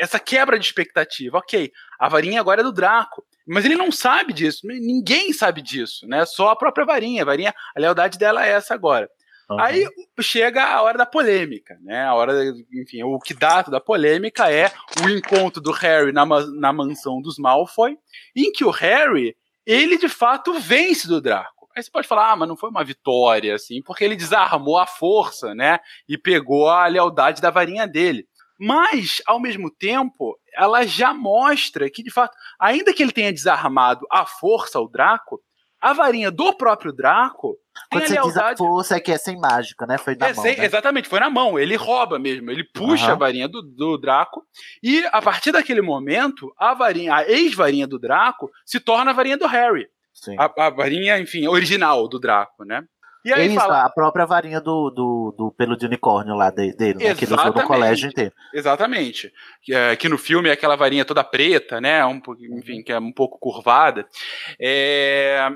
essa 0.00 0.20
quebra 0.20 0.56
de 0.58 0.64
expectativa. 0.64 1.38
OK, 1.38 1.72
a 1.98 2.08
varinha 2.08 2.40
agora 2.40 2.60
é 2.60 2.64
do 2.64 2.72
Draco, 2.72 3.24
mas 3.44 3.64
ele 3.64 3.74
não 3.74 3.90
sabe 3.90 4.32
disso, 4.32 4.60
ninguém 4.64 5.32
sabe 5.32 5.60
disso, 5.60 6.06
né? 6.06 6.24
Só 6.24 6.50
a 6.50 6.56
própria 6.56 6.86
varinha, 6.86 7.22
a 7.22 7.26
varinha, 7.26 7.54
a 7.74 7.80
lealdade 7.80 8.16
dela 8.16 8.46
é 8.46 8.50
essa 8.50 8.74
agora. 8.74 9.08
Aí 9.58 9.86
chega 10.20 10.62
a 10.62 10.82
hora 10.82 10.98
da 10.98 11.06
polêmica, 11.06 11.78
né? 11.82 12.04
A 12.04 12.14
hora, 12.14 12.32
enfim, 12.72 13.02
o 13.02 13.18
que 13.18 13.32
dá 13.32 13.62
da 13.62 13.80
polêmica 13.80 14.52
é 14.52 14.70
o 15.02 15.08
encontro 15.08 15.62
do 15.62 15.70
Harry 15.72 16.12
na, 16.12 16.26
na 16.26 16.72
mansão 16.72 17.22
dos 17.22 17.38
Malfoy, 17.38 17.96
em 18.36 18.52
que 18.52 18.64
o 18.64 18.70
Harry, 18.70 19.34
ele 19.64 19.96
de 19.96 20.08
fato 20.08 20.58
vence 20.58 21.08
do 21.08 21.20
Draco. 21.20 21.66
Aí 21.74 21.82
você 21.82 21.90
pode 21.90 22.08
falar, 22.08 22.32
ah, 22.32 22.36
mas 22.36 22.48
não 22.48 22.56
foi 22.56 22.68
uma 22.68 22.84
vitória, 22.84 23.54
assim, 23.54 23.80
porque 23.82 24.04
ele 24.04 24.16
desarmou 24.16 24.76
a 24.76 24.86
força, 24.86 25.54
né? 25.54 25.78
E 26.08 26.18
pegou 26.18 26.68
a 26.68 26.86
lealdade 26.86 27.40
da 27.40 27.50
varinha 27.50 27.86
dele. 27.86 28.26
Mas, 28.58 29.22
ao 29.24 29.40
mesmo 29.40 29.70
tempo, 29.70 30.36
ela 30.52 30.84
já 30.84 31.14
mostra 31.14 31.88
que, 31.88 32.02
de 32.02 32.10
fato, 32.10 32.36
ainda 32.58 32.92
que 32.92 33.02
ele 33.02 33.12
tenha 33.12 33.32
desarmado 33.32 34.04
a 34.10 34.26
força, 34.26 34.80
o 34.80 34.88
Draco, 34.88 35.40
a 35.80 35.92
varinha 35.92 36.30
do 36.30 36.52
próprio 36.52 36.92
Draco 36.92 37.56
Quando 37.90 38.02
você 38.04 38.08
diz 38.08 38.18
a 38.18 38.22
lealdade. 38.22 38.58
força, 38.58 38.96
é 38.96 39.00
que 39.00 39.12
é 39.12 39.18
sem 39.18 39.38
mágica, 39.38 39.86
né? 39.86 39.98
Foi 39.98 40.14
na 40.16 40.28
É, 40.28 40.32
mão, 40.34 40.42
sem- 40.42 40.56
né? 40.56 40.64
Exatamente, 40.64 41.08
foi 41.08 41.20
na 41.20 41.30
mão. 41.30 41.58
Ele 41.58 41.76
rouba 41.76 42.18
mesmo. 42.18 42.50
Ele 42.50 42.64
puxa 42.64 43.04
Aham. 43.04 43.12
a 43.12 43.16
varinha 43.16 43.48
do, 43.48 43.62
do 43.62 43.96
Draco. 43.98 44.42
E 44.82 45.04
a 45.12 45.20
partir 45.22 45.52
daquele 45.52 45.80
momento, 45.82 46.52
a 46.58 46.74
varinha, 46.74 47.14
a 47.14 47.28
ex-varinha 47.28 47.86
do 47.86 47.98
Draco 47.98 48.50
se 48.66 48.80
torna 48.80 49.10
a 49.10 49.14
varinha 49.14 49.36
do 49.36 49.46
Harry. 49.46 49.86
Sim. 50.14 50.36
A, 50.38 50.66
a 50.66 50.70
varinha, 50.70 51.18
enfim, 51.18 51.46
original 51.46 52.08
do 52.08 52.18
Draco, 52.18 52.64
né? 52.64 52.82
E 53.24 53.32
aí 53.32 53.48
Isso, 53.48 53.56
fala. 53.56 53.84
a 53.84 53.90
própria 53.90 54.24
varinha 54.24 54.60
do, 54.60 54.90
do, 54.90 55.34
do 55.36 55.50
pelo 55.52 55.76
de 55.76 55.84
unicórnio 55.86 56.34
lá 56.34 56.50
de- 56.50 56.72
dele, 56.76 57.04
né? 57.04 57.14
Que 57.14 57.24
ele 57.24 57.34
usou 57.34 57.52
no 57.52 57.64
colégio 57.64 58.08
inteiro. 58.08 58.32
Exatamente. 58.54 59.30
Que, 59.62 59.74
é, 59.74 59.96
que 59.96 60.08
no 60.08 60.16
filme 60.16 60.48
é 60.48 60.52
aquela 60.52 60.76
varinha 60.76 61.04
toda 61.04 61.22
preta, 61.24 61.80
né? 61.80 62.04
Um, 62.06 62.22
enfim, 62.56 62.80
que 62.82 62.92
é 62.92 62.98
um 62.98 63.12
pouco 63.12 63.36
curvada. 63.38 64.06
É, 64.60 65.50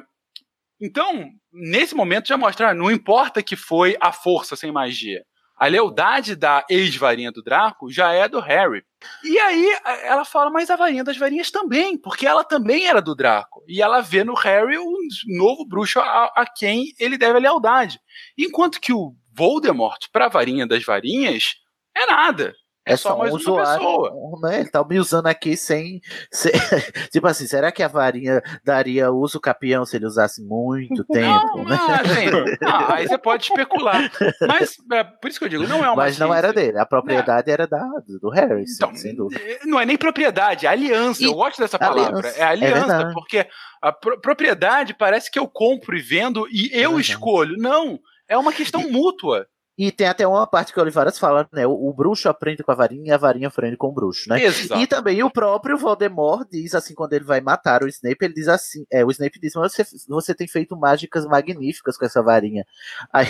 Então, 0.82 1.30
nesse 1.52 1.94
momento 1.94 2.26
já 2.26 2.36
mostra, 2.36 2.70
ah, 2.70 2.74
não 2.74 2.90
importa 2.90 3.40
que 3.40 3.54
foi 3.54 3.96
a 4.00 4.10
força 4.10 4.56
sem 4.56 4.72
magia. 4.72 5.22
A 5.56 5.68
lealdade 5.68 6.34
da 6.34 6.64
ex-varinha 6.68 7.30
do 7.30 7.40
Draco 7.40 7.88
já 7.88 8.12
é 8.12 8.28
do 8.28 8.40
Harry. 8.40 8.82
E 9.22 9.38
aí 9.38 9.78
ela 10.02 10.24
fala, 10.24 10.50
mas 10.50 10.68
a 10.70 10.74
varinha 10.74 11.04
das 11.04 11.16
varinhas 11.16 11.52
também, 11.52 11.96
porque 11.96 12.26
ela 12.26 12.42
também 12.42 12.86
era 12.88 13.00
do 13.00 13.14
Draco. 13.14 13.62
E 13.68 13.80
ela 13.80 14.00
vê 14.00 14.24
no 14.24 14.34
Harry 14.34 14.76
um 14.76 14.98
novo 15.38 15.64
bruxo 15.64 16.00
a, 16.00 16.32
a 16.34 16.44
quem 16.44 16.86
ele 16.98 17.16
deve 17.16 17.38
a 17.38 17.40
lealdade. 17.40 18.00
Enquanto 18.36 18.80
que 18.80 18.92
o 18.92 19.14
Voldemort, 19.32 20.08
para 20.12 20.26
a 20.26 20.28
varinha 20.28 20.66
das 20.66 20.82
varinhas, 20.82 21.54
é 21.96 22.06
nada. 22.06 22.52
É, 22.84 22.96
só, 22.96 23.16
mais 23.16 23.32
um 23.32 23.36
usuário, 23.36 23.78
pessoa. 23.78 24.40
né? 24.42 24.60
Ele 24.60 24.68
tá 24.68 24.84
me 24.84 24.98
usando 24.98 25.28
aqui 25.28 25.56
sem, 25.56 26.00
sem- 26.32 26.50
tipo 27.12 27.26
assim, 27.28 27.46
será 27.46 27.70
que 27.70 27.80
a 27.82 27.86
varinha 27.86 28.42
daria 28.64 29.12
uso 29.12 29.38
capião 29.40 29.86
se 29.86 29.96
ele 29.96 30.06
usasse 30.06 30.42
muito 30.42 31.04
tempo, 31.04 31.64
né? 31.68 31.78
Ah, 31.80 32.02
gente, 32.02 32.58
ah, 32.64 32.94
aí 32.94 33.06
você 33.06 33.16
pode 33.16 33.44
especular. 33.44 34.10
Mas, 34.48 34.74
é, 34.92 35.04
por 35.04 35.28
isso 35.28 35.38
que 35.38 35.44
eu 35.44 35.48
digo, 35.48 35.66
não 35.68 35.84
é 35.84 35.88
uma 35.88 35.94
Mas 35.96 36.18
não 36.18 36.28
ciência. 36.28 36.38
era 36.38 36.52
dele, 36.52 36.78
a 36.78 36.84
propriedade 36.86 37.50
era 37.52 37.66
da, 37.68 37.86
do 38.20 38.30
Harry, 38.30 38.66
sim, 38.66 38.74
Então, 38.74 38.94
sem 38.96 39.14
dúvida. 39.14 39.40
Não 39.64 39.78
é 39.78 39.86
nem 39.86 39.96
propriedade, 39.96 40.66
é 40.66 40.68
aliança. 40.68 41.22
eu 41.22 41.34
gosto 41.34 41.58
dessa 41.60 41.78
palavra. 41.78 42.18
aliança, 42.18 42.36
É 42.36 42.40
é 42.40 42.44
aliança, 42.44 43.10
porque 43.14 43.46
a 43.80 43.92
pro- 43.92 44.20
propriedade 44.20 44.92
parece 44.94 45.30
que 45.30 45.38
eu 45.38 45.46
compro 45.46 45.96
e 45.96 46.00
vendo 46.00 46.48
e 46.50 46.68
eu 46.72 46.98
escolho. 46.98 47.56
Não, 47.58 48.00
é 48.28 48.36
uma 48.36 48.52
questão 48.52 48.90
mútua. 48.90 49.46
E 49.76 49.90
tem 49.90 50.06
até 50.06 50.26
uma 50.26 50.46
parte 50.46 50.72
que 50.72 50.78
o 50.78 50.82
Olivares 50.82 51.18
fala, 51.18 51.48
né? 51.50 51.66
O, 51.66 51.72
o 51.88 51.94
bruxo 51.94 52.28
aprende 52.28 52.62
com 52.62 52.70
a 52.70 52.74
varinha 52.74 53.08
e 53.08 53.10
a 53.10 53.16
varinha 53.16 53.48
aprende 53.48 53.76
com 53.76 53.88
o 53.88 53.92
bruxo, 53.92 54.28
né? 54.28 54.42
Exato. 54.42 54.80
E 54.80 54.86
também 54.86 55.22
o 55.22 55.30
próprio 55.30 55.78
Voldemort 55.78 56.46
diz 56.50 56.74
assim, 56.74 56.94
quando 56.94 57.14
ele 57.14 57.24
vai 57.24 57.40
matar 57.40 57.82
o 57.82 57.88
Snape, 57.88 58.18
ele 58.20 58.34
diz 58.34 58.48
assim, 58.48 58.84
é, 58.92 59.02
o 59.02 59.10
Snape 59.10 59.40
diz, 59.40 59.54
mas 59.54 59.72
você, 59.72 59.84
você 60.06 60.34
tem 60.34 60.46
feito 60.46 60.76
mágicas 60.76 61.24
magníficas 61.24 61.96
com 61.96 62.04
essa 62.04 62.22
varinha. 62.22 62.66
Aí 63.12 63.28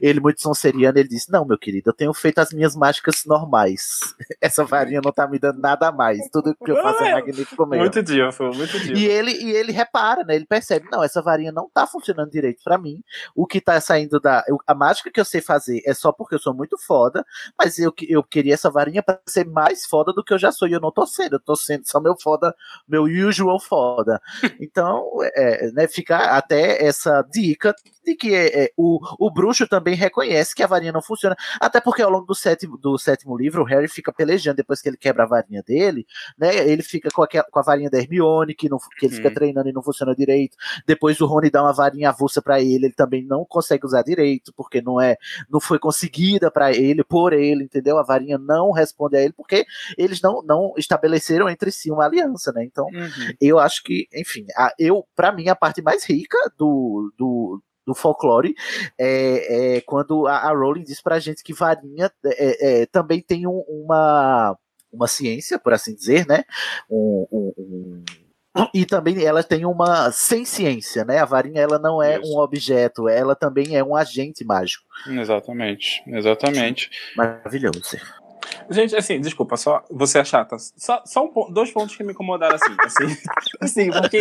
ele, 0.00 0.18
muito 0.18 0.42
sonseriano, 0.42 0.98
ele 0.98 1.08
diz, 1.08 1.28
não, 1.28 1.44
meu 1.44 1.58
querido, 1.58 1.90
eu 1.90 1.94
tenho 1.94 2.12
feito 2.12 2.40
as 2.40 2.52
minhas 2.52 2.74
mágicas 2.74 3.24
normais. 3.24 4.00
Essa 4.40 4.64
varinha 4.64 5.00
não 5.02 5.12
tá 5.12 5.26
me 5.26 5.38
dando 5.38 5.60
nada 5.60 5.92
mais. 5.92 6.18
Tudo 6.30 6.54
que 6.54 6.70
eu 6.70 6.76
faço 6.76 7.04
é 7.04 7.12
magnífico 7.14 7.66
mesmo. 7.66 7.84
Muito 7.84 8.02
divo, 8.02 8.44
muito 8.54 8.78
divo. 8.78 8.98
E 8.98 9.06
ele, 9.06 9.32
e 9.32 9.50
ele 9.50 9.72
repara, 9.72 10.24
né? 10.24 10.34
Ele 10.34 10.46
percebe, 10.46 10.88
não, 10.90 11.02
essa 11.02 11.22
varinha 11.22 11.52
não 11.52 11.68
tá 11.72 11.86
funcionando 11.86 12.30
direito 12.30 12.62
pra 12.64 12.76
mim. 12.76 13.02
O 13.34 13.46
que 13.46 13.60
tá 13.60 13.80
saindo 13.80 14.20
da. 14.20 14.44
a 14.66 14.74
mágica 14.74 15.10
que 15.10 15.20
eu 15.20 15.24
sei 15.24 15.40
fazer 15.40 15.75
é 15.84 15.92
só 15.94 16.12
porque 16.12 16.34
eu 16.34 16.38
sou 16.38 16.54
muito 16.54 16.76
foda, 16.78 17.24
mas 17.58 17.78
eu, 17.78 17.92
eu 18.08 18.22
queria 18.22 18.54
essa 18.54 18.70
varinha 18.70 19.02
pra 19.02 19.18
ser 19.26 19.46
mais 19.46 19.84
foda 19.86 20.12
do 20.12 20.22
que 20.24 20.32
eu 20.32 20.38
já 20.38 20.50
sou. 20.52 20.68
E 20.68 20.72
eu 20.72 20.80
não 20.80 20.90
tô 20.92 21.06
sendo, 21.06 21.34
eu 21.36 21.40
tô 21.40 21.56
sendo 21.56 21.86
só 21.86 22.00
meu 22.00 22.16
foda, 22.20 22.54
meu 22.88 23.04
usual 23.04 23.60
foda. 23.60 24.20
Então, 24.60 25.10
é, 25.34 25.70
né, 25.72 25.86
fica 25.88 26.16
até 26.36 26.84
essa 26.84 27.22
dica 27.22 27.74
de 28.04 28.14
que 28.14 28.34
é, 28.34 28.64
é, 28.64 28.70
o, 28.76 28.98
o 29.18 29.30
bruxo 29.30 29.66
também 29.66 29.94
reconhece 29.94 30.54
que 30.54 30.62
a 30.62 30.66
varinha 30.66 30.92
não 30.92 31.02
funciona. 31.02 31.36
Até 31.60 31.80
porque 31.80 32.02
ao 32.02 32.10
longo 32.10 32.26
do 32.26 32.34
sétimo, 32.34 32.76
do 32.78 32.96
sétimo 32.98 33.36
livro, 33.36 33.62
o 33.62 33.64
Harry 33.66 33.88
fica 33.88 34.12
pelejando 34.12 34.56
depois 34.56 34.80
que 34.80 34.88
ele 34.88 34.96
quebra 34.96 35.24
a 35.24 35.26
varinha 35.26 35.62
dele, 35.62 36.06
né? 36.38 36.54
Ele 36.68 36.82
fica 36.82 37.10
com, 37.10 37.22
aquela, 37.22 37.44
com 37.50 37.58
a 37.58 37.62
varinha 37.62 37.90
da 37.90 37.98
Hermione, 37.98 38.54
que, 38.54 38.68
não, 38.68 38.78
que 38.98 39.06
ele 39.06 39.14
fica 39.14 39.28
Uhum. 39.28 39.34
treinando 39.34 39.68
e 39.68 39.72
não 39.72 39.82
funciona 39.82 40.14
direito. 40.14 40.56
Depois 40.86 41.20
o 41.20 41.26
Rony 41.26 41.50
dá 41.50 41.62
uma 41.62 41.72
varinha 41.72 42.10
avulsa 42.10 42.40
pra 42.40 42.60
ele, 42.60 42.86
ele 42.86 42.94
também 42.94 43.24
não 43.24 43.44
consegue 43.44 43.84
usar 43.84 44.02
direito, 44.02 44.52
porque 44.56 44.80
não 44.80 45.00
é, 45.00 45.16
não 45.50 45.60
foi 45.66 45.78
conseguida 45.78 46.50
pra 46.50 46.72
ele, 46.72 47.02
por 47.04 47.32
ele, 47.32 47.64
entendeu? 47.64 47.98
A 47.98 48.02
varinha 48.02 48.38
não 48.38 48.70
responde 48.70 49.16
a 49.16 49.20
ele, 49.22 49.32
porque 49.32 49.64
eles 49.98 50.20
não, 50.22 50.42
não 50.42 50.72
estabeleceram 50.76 51.48
entre 51.48 51.70
si 51.70 51.90
uma 51.90 52.04
aliança, 52.04 52.52
né? 52.52 52.64
Então, 52.64 52.86
Uhum. 52.86 53.32
eu 53.40 53.58
acho 53.58 53.82
que, 53.82 54.06
enfim, 54.14 54.46
a, 54.56 54.72
eu, 54.78 55.04
para 55.14 55.32
mim, 55.32 55.48
a 55.48 55.56
parte 55.56 55.82
mais 55.82 56.04
rica 56.04 56.38
do, 56.56 57.12
do, 57.18 57.62
do 57.86 57.94
folclore 57.94 58.54
é, 58.98 59.76
é 59.76 59.80
quando 59.82 60.26
a, 60.26 60.36
a 60.38 60.50
Rowling 60.52 60.82
diz 60.82 61.00
pra 61.02 61.18
gente 61.18 61.42
que 61.42 61.52
varinha 61.52 62.10
é, 62.24 62.82
é, 62.82 62.86
também 62.86 63.20
tem 63.20 63.46
um- 63.46 63.64
uma, 63.68 64.56
uma 64.92 65.06
ciência, 65.08 65.58
por 65.58 65.72
assim 65.72 65.94
dizer, 65.94 66.26
né? 66.26 66.44
Um- 66.90 67.26
um- 67.32 68.04
e 68.72 68.84
também 68.84 69.24
ela 69.24 69.42
tem 69.42 69.64
uma 69.64 70.10
sem 70.10 70.44
ciência, 70.44 71.04
né? 71.04 71.18
A 71.18 71.24
varinha 71.24 71.60
ela 71.60 71.78
não 71.78 72.02
é 72.02 72.18
um 72.18 72.38
objeto, 72.38 73.08
ela 73.08 73.34
também 73.34 73.76
é 73.76 73.82
um 73.84 73.94
agente 73.96 74.44
mágico. 74.44 74.84
Exatamente, 75.06 76.02
exatamente. 76.06 76.90
Maravilhoso. 77.16 77.98
Gente, 78.70 78.94
assim, 78.96 79.20
desculpa, 79.20 79.56
só 79.56 79.84
você 79.90 80.18
é 80.18 80.24
chata. 80.24 80.56
Só, 80.58 81.02
só 81.04 81.24
um 81.24 81.52
dois 81.52 81.70
pontos 81.70 81.96
que 81.96 82.04
me 82.04 82.12
incomodaram 82.12 82.56
assim. 82.56 82.76
Assim, 82.86 83.16
assim 83.60 83.90
porque. 83.90 84.18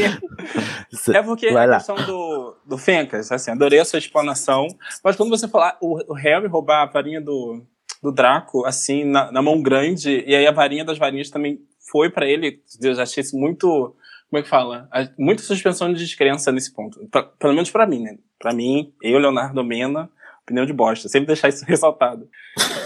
É 1.14 1.22
porque 1.22 1.52
Vai 1.52 1.66
a 1.66 1.70
lá. 1.70 1.76
questão 1.78 1.96
do, 1.96 2.58
do 2.66 2.78
Fencas, 2.78 3.32
assim, 3.32 3.52
adorei 3.52 3.80
a 3.80 3.86
sua 3.86 4.00
explanação. 4.00 4.68
Mas 5.04 5.16
quando 5.16 5.30
você 5.30 5.48
falar 5.48 5.78
o, 5.82 6.12
o 6.12 6.16
Harry 6.16 6.48
roubar 6.48 6.84
a 6.84 6.86
varinha 6.86 7.22
do, 7.22 7.62
do 8.02 8.12
Draco, 8.12 8.66
assim, 8.66 9.04
na, 9.04 9.32
na 9.32 9.42
mão 9.42 9.62
grande, 9.62 10.24
e 10.26 10.36
aí 10.36 10.48
a 10.48 10.52
varinha 10.52 10.84
das 10.86 10.98
varinhas 10.98 11.30
também 11.30 11.60
foi 11.92 12.10
pra 12.10 12.26
ele, 12.26 12.62
eu 12.82 12.96
já 12.96 13.04
achei 13.04 13.22
isso 13.22 13.38
muito. 13.38 13.96
Como 14.36 14.40
é 14.40 14.44
que 14.44 14.50
fala? 14.50 14.90
Muita 15.18 15.42
suspensão 15.44 15.94
de 15.94 15.98
descrença 16.00 16.52
nesse 16.52 16.74
ponto. 16.74 17.00
Pra- 17.08 17.24
pelo 17.24 17.54
menos 17.54 17.72
pra 17.72 17.88
mim, 17.88 18.02
né? 18.04 18.18
Pra 18.38 18.54
mim, 18.54 18.94
eu, 19.02 19.18
Leonardo 19.18 19.64
Mena, 19.64 20.10
opinião 20.44 20.66
de 20.66 20.74
bosta. 20.74 21.08
Sempre 21.08 21.28
deixar 21.28 21.48
isso 21.48 21.64
ressaltado. 21.66 22.28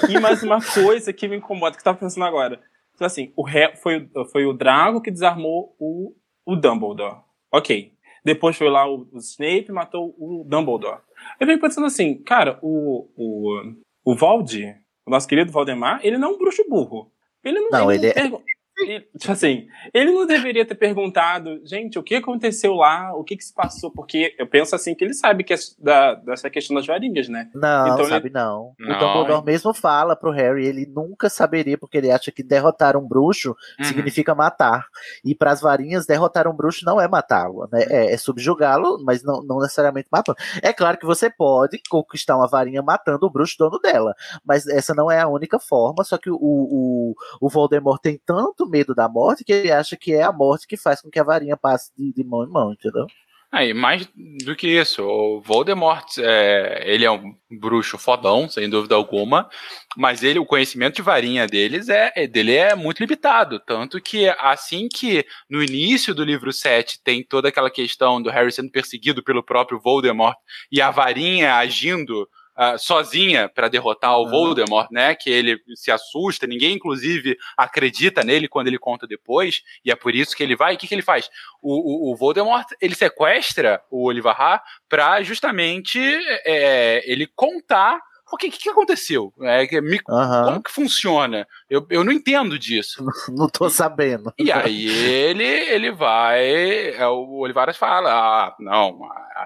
E 0.08 0.20
mais 0.20 0.44
uma 0.44 0.60
coisa 0.62 1.12
que 1.12 1.28
me 1.28 1.38
incomoda, 1.38 1.72
que 1.76 1.80
eu 1.82 1.84
tava 1.86 1.98
pensando 1.98 2.24
agora. 2.28 2.62
Então, 2.94 3.08
assim, 3.08 3.34
o 3.36 3.42
Harry, 3.44 3.76
foi, 3.78 4.08
o- 4.16 4.26
foi 4.26 4.46
o 4.46 4.54
Drago 4.54 5.02
que 5.02 5.10
desarmou 5.10 5.76
o, 5.80 6.14
o 6.46 6.56
Dumbledore. 6.56 7.22
Ok. 7.52 7.94
Depois 8.24 8.56
foi 8.56 8.70
lá 8.70 8.88
o, 8.88 9.08
o 9.12 9.18
Snape 9.18 9.66
e 9.70 9.72
matou 9.72 10.14
o 10.20 10.46
Dumbledore. 10.48 11.00
Eu 11.40 11.48
venho 11.48 11.60
pensando 11.60 11.88
assim, 11.88 12.22
cara, 12.22 12.60
o, 12.62 13.10
o, 13.18 13.74
o 14.06 14.16
Valde, 14.16 14.76
o 15.04 15.10
nosso 15.10 15.28
querido 15.28 15.52
Valdemar, 15.52 16.00
ele 16.04 16.20
não 16.20 16.30
é 16.30 16.32
um 16.34 16.38
bruxo 16.38 16.64
burro. 16.70 17.12
Ele 17.44 17.60
não, 17.60 17.70
Não, 17.72 17.92
ele 17.92 18.06
é- 18.06 18.32
ele- 18.80 19.08
tipo 19.18 19.32
assim, 19.32 19.68
ele 19.94 20.12
não 20.12 20.26
deveria 20.26 20.66
ter 20.66 20.76
perguntado, 20.76 21.60
gente, 21.66 21.98
o 22.00 22.04
que 22.04 22.16
aconteceu 22.16 22.74
lá, 22.74 23.14
o 23.16 23.24
que, 23.24 23.36
que 23.38 23.44
se 23.44 23.54
passou, 23.54 23.92
porque 23.92 24.36
eu 24.38 24.48
penso 24.48 24.76
assim 24.76 24.96
que 24.96 25.04
ele 25.04 25.14
sabe 25.14 25.44
que 25.44 25.54
é 25.54 25.58
da, 25.80 26.16
dessa 26.16 26.50
questão 26.50 26.76
das 26.76 26.86
varinhas, 26.86 27.28
né? 27.30 27.50
Não, 27.54 27.88
Então 27.88 28.00
ele- 28.02 28.10
sabe 28.10 28.30
não. 28.30 28.74
Não, 28.80 28.96
o 28.96 29.00
Dumbledore 29.00 29.46
mesmo 29.46 29.74
fala 29.74 30.16
pro 30.16 30.32
Harry, 30.32 30.66
ele 30.66 30.86
nunca 30.86 31.30
saberia, 31.30 31.78
porque 31.78 31.98
ele 31.98 32.12
acha 32.12 32.32
que 32.32 32.44
derrotar 32.44 32.96
um 32.98 33.08
bruxo 33.08 33.56
Uhum. 33.80 33.86
significa 33.86 34.34
matar. 34.36 34.86
E 35.24 35.34
pras 35.36 35.62
varinhas, 35.62 36.06
derrotar 36.06 36.48
um 36.48 36.54
bruxo 36.56 36.86
não 36.86 37.00
é 37.00 37.08
matá-lo, 37.08 37.68
né? 37.72 37.84
É, 37.90 38.14
é 38.14 38.18
subjugá-lo, 38.18 39.04
mas 39.04 39.24
não, 39.24 39.42
não 39.44 39.60
necessariamente 39.60 40.08
matá-lo. 40.12 40.38
É 40.62 40.72
claro 40.74 40.98
que 40.98 41.06
você 41.06 41.30
pode 41.30 41.82
conquistar 41.90 42.38
uma 42.38 42.48
varinha 42.48 42.82
matando 42.82 43.26
o 43.26 43.30
bruxo 43.30 43.56
dono 43.58 43.80
dela, 43.80 44.14
mas 44.46 44.68
essa 44.68 44.94
não 44.94 45.10
é 45.12 45.20
a 45.20 45.28
única 45.28 45.60
forma, 45.60 46.04
só 46.04 46.18
que 46.18 46.30
o, 46.30 46.38
o, 46.40 47.16
o 47.42 47.50
Voldemort 47.50 48.02
tem 48.02 48.20
tanto 48.26 48.68
medo 48.70 48.94
da 48.94 49.10
morte 49.10 49.44
que 49.44 49.52
ele 49.52 49.72
acha 49.72 49.98
que 49.98 50.14
é 50.14 50.24
a 50.24 50.32
morte 50.32 50.68
que 50.68 50.78
faz 50.78 51.02
com 51.02 51.10
que 51.10 51.20
a 51.20 51.24
varinha 51.24 51.58
passe 51.58 51.92
de, 51.98 52.14
de 52.14 52.24
mão 52.24 52.44
em 52.44 52.50
mão, 52.50 52.74
entendeu? 52.74 53.08
Aí, 53.52 53.74
mais 53.74 54.08
do 54.46 54.56
que 54.56 54.68
isso, 54.68 55.04
o 55.04 55.42
Voldemort, 55.42 56.06
é, 56.20 56.84
ele 56.86 57.04
é 57.04 57.10
um 57.10 57.34
bruxo 57.50 57.98
fodão, 57.98 58.48
sem 58.48 58.70
dúvida 58.70 58.94
alguma, 58.94 59.50
mas 59.98 60.22
ele, 60.22 60.38
o 60.38 60.46
conhecimento 60.46 60.98
de 60.98 61.02
varinha 61.02 61.48
deles 61.48 61.90
é, 61.90 62.14
é- 62.16 62.28
dele 62.28 62.54
é 62.56 62.76
muito 62.76 63.00
limitado, 63.00 63.60
tanto 63.60 64.00
que 64.00 64.30
assim 64.38 64.88
que 64.88 65.26
no 65.50 65.64
início 65.64 66.14
do 66.14 66.24
livro 66.24 66.54
7 66.54 67.02
tem 67.04 67.24
toda 67.24 67.50
aquela 67.50 67.72
questão 67.72 68.22
do 68.22 68.30
Harry 68.30 68.52
sendo 68.52 68.70
perseguido 68.70 69.24
pelo 69.24 69.44
próprio 69.44 69.80
Voldemort 69.80 70.38
e 70.72 70.80
a 70.80 70.92
varinha 70.92 71.56
agindo 71.56 72.30
ah, 72.62 72.78
sozinha 72.78 73.48
para 73.48 73.70
derrotar 73.70 74.20
o 74.20 74.28
Voldemort, 74.28 74.92
né? 74.92 75.16
Que 75.16 75.30
ele 75.30 75.62
se 75.76 75.90
assusta, 75.90 76.46
ninguém 76.46 76.74
inclusive 76.76 77.38
acredita 77.56 78.22
nele 78.22 78.50
quando 78.50 78.68
ele 78.68 78.78
conta 78.78 79.08
depois, 79.08 79.64
e 79.86 79.90
é 79.90 79.96
por 79.96 80.14
isso 80.14 80.36
que 80.36 80.44
ele 80.44 80.58
vai. 80.58 80.74
E 80.74 80.76
o 80.76 80.78
que, 80.78 80.86
que 80.86 80.94
ele 80.94 81.02
faz? 81.02 81.30
O, 81.62 82.10
o, 82.10 82.12
o 82.12 82.16
Voldemort 82.18 82.68
ele 82.82 82.96
sequestra 82.96 83.82
o 83.90 84.06
Olivar 84.06 84.62
para 84.90 85.24
justamente 85.24 85.98
é, 86.46 87.02
ele 87.10 87.28
contar 87.28 88.02
o 88.32 88.38
que, 88.38 88.50
que, 88.50 88.70
aconteceu, 88.70 89.34
é, 89.42 89.66
que 89.68 89.80
me- 89.82 90.00
Aham. 90.10 90.46
como 90.46 90.64
que 90.64 90.72
funciona. 90.72 91.48
Eu, 91.70 91.86
eu 91.90 92.04
não 92.04 92.12
entendo 92.12 92.58
disso. 92.58 93.04
Não 93.30 93.48
tô 93.50 93.70
sabendo. 93.70 94.34
E 94.38 94.52
aí 94.52 94.88
ele 94.88 95.44
ele 95.44 95.92
vai, 95.92 96.92
é, 96.96 97.08
o 97.08 97.40
Olivares 97.40 97.78
fala, 97.78 98.12
ah, 98.12 98.56
não, 98.60 99.00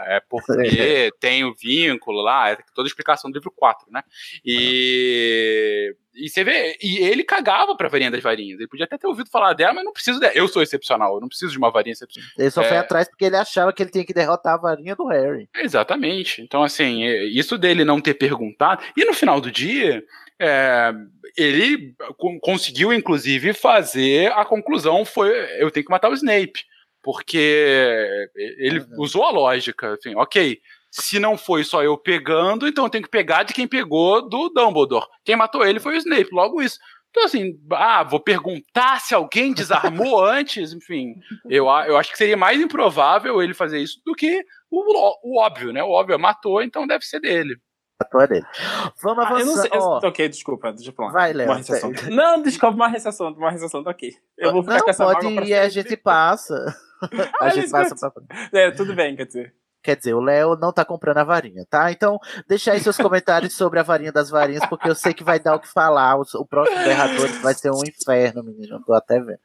é 0.07 0.21
porque 0.29 1.11
tem 1.19 1.43
o 1.43 1.53
vínculo 1.53 2.21
lá, 2.21 2.49
é 2.51 2.57
toda 2.73 2.87
a 2.87 2.89
explicação 2.89 3.29
do 3.29 3.35
livro 3.35 3.51
4, 3.55 3.87
né? 3.91 4.01
E, 4.45 5.95
e 6.15 6.29
você 6.29 6.43
vê, 6.43 6.77
e 6.81 6.97
ele 6.99 7.23
cagava 7.23 7.75
pra 7.75 7.89
varinha 7.89 8.11
das 8.11 8.21
varinhas. 8.21 8.59
Ele 8.59 8.67
podia 8.67 8.85
até 8.85 8.97
ter 8.97 9.07
ouvido 9.07 9.29
falar 9.29 9.53
dela, 9.53 9.73
mas 9.73 9.83
não 9.83 9.93
preciso 9.93 10.19
dela. 10.19 10.33
Eu 10.35 10.47
sou 10.47 10.61
excepcional, 10.61 11.15
eu 11.15 11.21
não 11.21 11.27
preciso 11.27 11.51
de 11.51 11.57
uma 11.57 11.71
varinha 11.71 11.93
excepcional. 11.93 12.29
Ele 12.37 12.51
só 12.51 12.63
foi 12.63 12.75
É, 12.75 12.79
atrás 12.79 13.07
porque 13.09 13.25
ele 13.25 13.35
achava 13.35 13.73
que 13.73 13.81
ele 13.83 13.89
tinha 13.91 14.05
que 14.05 14.13
derrotar 14.13 14.53
a 14.53 14.57
varinha 14.57 14.95
do 14.95 15.07
Harry. 15.07 15.49
Exatamente. 15.55 16.41
Então, 16.41 16.63
assim, 16.63 17.03
é, 17.03 17.23
isso 17.25 17.57
dele 17.57 17.83
não 17.83 17.99
ter 18.01 18.13
perguntado. 18.13 18.83
E 18.95 19.03
no 19.05 19.13
final 19.13 19.41
do 19.41 19.51
dia, 19.51 20.03
é, 20.39 20.91
ele 21.37 21.93
con- 22.17 22.39
conseguiu, 22.39 22.93
inclusive, 22.93 23.53
fazer 23.53 24.31
a 24.33 24.45
conclusão: 24.45 25.03
foi 25.05 25.29
eu 25.59 25.71
tenho 25.71 25.85
que 25.85 25.91
matar 25.91 26.09
o 26.09 26.13
Snape. 26.13 26.63
Porque 27.01 27.37
ele 28.57 28.81
usou 28.97 29.25
a 29.25 29.31
lógica. 29.31 29.93
Assim, 29.93 30.15
ok, 30.15 30.59
se 30.95 31.17
não 31.19 31.35
foi 31.37 31.63
só 31.63 31.83
eu 31.83 31.97
pegando, 31.97 32.67
então 32.67 32.83
eu 32.85 32.89
tenho 32.89 33.03
que 33.03 33.09
pegar 33.09 33.41
de 33.43 33.53
quem 33.53 33.67
pegou 33.67 34.27
do 34.29 34.49
Dumbledore. 34.49 35.07
Quem 35.25 35.35
matou 35.35 35.65
ele 35.65 35.79
foi 35.79 35.95
o 35.95 35.97
Snape, 35.97 36.29
logo 36.31 36.61
isso. 36.61 36.77
Então, 37.09 37.25
assim, 37.25 37.53
ah, 37.71 38.03
vou 38.03 38.19
perguntar 38.19 38.99
se 39.01 39.13
alguém 39.15 39.53
desarmou 39.53 40.23
antes, 40.25 40.71
enfim. 40.73 41.15
Eu, 41.49 41.65
eu 41.65 41.97
acho 41.97 42.11
que 42.11 42.17
seria 42.17 42.37
mais 42.37 42.59
improvável 42.61 43.41
ele 43.41 43.53
fazer 43.53 43.79
isso 43.79 44.01
do 44.05 44.13
que 44.13 44.43
o, 44.69 45.31
o 45.35 45.39
óbvio, 45.39 45.71
né? 45.73 45.83
O 45.83 45.89
óbvio 45.91 46.13
é 46.15 46.17
matou, 46.17 46.61
então 46.61 46.85
deve 46.87 47.03
ser 47.05 47.19
dele. 47.19 47.55
Ator 47.99 48.27
dele. 48.27 48.45
Vamos 49.01 49.25
Ah, 49.25 49.29
eu 49.39 49.45
não 49.45 49.53
avançar. 49.53 49.61
sei, 49.61 49.71
eu- 49.73 49.81
ó. 49.83 49.99
ok, 50.07 50.27
desculpa, 50.29 50.73
deixa 50.73 50.89
eu 50.89 50.93
falar. 50.95 51.11
Vai, 51.11 51.33
Léo. 51.33 51.47
Não, 52.11 52.41
desculpa, 52.41 52.87
assunto, 53.09 53.39
morre 53.39 53.55
esse 53.55 53.65
assunto, 53.65 53.87
ok. 53.89 54.11
Eu 54.37 54.51
vou 54.51 54.63
ficar 54.63 54.77
Não, 54.77 54.83
com 54.83 54.89
essa 54.89 55.05
pode 55.05 55.27
ir, 55.27 55.53
a 55.53 55.69
gente 55.69 55.95
passa. 55.97 56.55
a 57.39 57.45
Ah, 57.45 57.49
gente 57.49 57.61
gente, 57.61 57.71
passa 57.71 58.11
pra... 58.11 58.23
É, 58.51 58.71
tudo 58.71 58.95
bem, 58.95 59.15
quer 59.15 59.25
dizer. 59.27 59.53
Quer 59.83 59.97
dizer, 59.97 60.13
o 60.13 60.21
Léo 60.21 60.55
não 60.55 60.71
tá 60.71 60.85
comprando 60.85 61.17
a 61.17 61.23
varinha, 61.25 61.65
tá? 61.69 61.91
Então, 61.91 62.17
deixa 62.47 62.71
aí 62.71 62.79
seus 62.79 62.95
comentários 62.95 63.53
sobre 63.53 63.79
a 63.79 63.83
varinha 63.83 64.13
das 64.13 64.29
varinhas, 64.29 64.65
porque 64.67 64.89
eu 64.89 64.95
sei 64.95 65.13
que 65.13 65.25
vai 65.25 65.39
dar 65.41 65.55
o 65.55 65.59
que 65.59 65.67
falar. 65.67 66.15
O, 66.17 66.23
o 66.35 66.45
próximo 66.45 66.77
Berrador 66.85 67.27
vai 67.41 67.53
ser 67.53 67.69
um 67.69 67.81
inferno, 67.83 68.41
menino. 68.43 68.77
Eu 68.77 68.81
tô 68.85 68.93
até 68.93 69.19
vendo. 69.19 69.37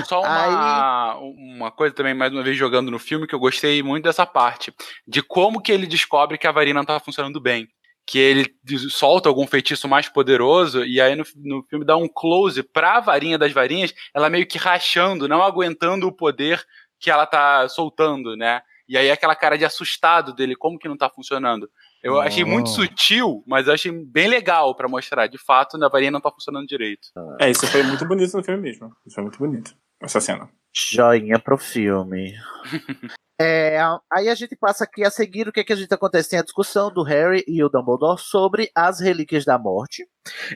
Um- 0.00 0.04
só 0.06 0.22
uma, 0.22 1.14
uma 1.18 1.70
coisa 1.70 1.94
também, 1.94 2.14
mais 2.14 2.32
uma 2.32 2.42
vez, 2.42 2.56
jogando 2.56 2.90
no 2.90 2.98
filme, 2.98 3.26
que 3.26 3.34
eu 3.34 3.38
gostei 3.38 3.82
muito 3.82 4.04
dessa 4.04 4.24
parte. 4.24 4.72
De 5.06 5.22
como 5.22 5.60
que 5.60 5.70
ele 5.70 5.86
descobre 5.86 6.38
que 6.38 6.46
a 6.46 6.52
varinha 6.52 6.74
não 6.74 6.84
tá 6.84 6.98
funcionando 6.98 7.38
bem. 7.38 7.68
Que 8.06 8.18
ele 8.18 8.46
solta 8.88 9.28
algum 9.28 9.46
feitiço 9.46 9.86
mais 9.88 10.08
poderoso, 10.08 10.84
e 10.84 11.00
aí 11.00 11.14
no, 11.16 11.24
no 11.36 11.62
filme 11.64 11.84
dá 11.84 11.96
um 11.96 12.08
close 12.08 12.62
pra 12.62 13.00
varinha 13.00 13.36
das 13.36 13.52
varinhas, 13.52 13.92
ela 14.14 14.30
meio 14.30 14.46
que 14.46 14.56
rachando, 14.58 15.28
não 15.28 15.42
aguentando 15.42 16.06
o 16.06 16.12
poder 16.12 16.64
que 16.98 17.10
ela 17.10 17.26
tá 17.26 17.68
soltando, 17.68 18.36
né? 18.36 18.62
E 18.88 18.96
aí 18.96 19.10
aquela 19.10 19.34
cara 19.34 19.56
de 19.58 19.64
assustado 19.64 20.32
dele, 20.34 20.54
como 20.54 20.78
que 20.78 20.88
não 20.88 20.96
tá 20.96 21.10
funcionando. 21.10 21.68
Eu 22.02 22.20
achei 22.20 22.44
muito 22.44 22.68
Oh. 22.68 22.74
sutil, 22.74 23.42
mas 23.46 23.66
eu 23.66 23.74
achei 23.74 23.90
bem 23.90 24.28
legal 24.28 24.74
pra 24.76 24.88
mostrar. 24.88 25.26
De 25.26 25.38
fato, 25.38 25.82
a 25.82 25.88
varinha 25.88 26.10
não 26.10 26.20
tá 26.20 26.30
funcionando 26.30 26.66
direito. 26.66 27.08
É, 27.40 27.50
isso 27.50 27.66
foi 27.66 27.82
muito 27.82 28.06
bonito 28.06 28.36
no 28.36 28.44
filme 28.44 28.60
mesmo. 28.62 28.92
Isso 29.04 29.14
foi 29.14 29.24
muito 29.24 29.38
bonito. 29.38 29.74
Essa 30.00 30.20
cena. 30.20 30.48
Joinha 30.74 31.38
pro 31.38 31.56
filme. 31.58 32.34
É, 33.38 33.78
aí 34.10 34.30
a 34.30 34.34
gente 34.34 34.56
passa 34.56 34.84
aqui 34.84 35.04
a 35.04 35.10
seguir 35.10 35.46
o 35.46 35.52
que, 35.52 35.62
que 35.62 35.72
a 35.74 35.76
gente 35.76 35.92
acontece. 35.92 36.30
Tem 36.30 36.38
a 36.38 36.42
discussão 36.42 36.90
do 36.90 37.02
Harry 37.02 37.44
e 37.46 37.62
o 37.62 37.68
Dumbledore 37.68 38.18
sobre 38.18 38.70
as 38.74 38.98
relíquias 38.98 39.44
da 39.44 39.58
morte. 39.58 40.08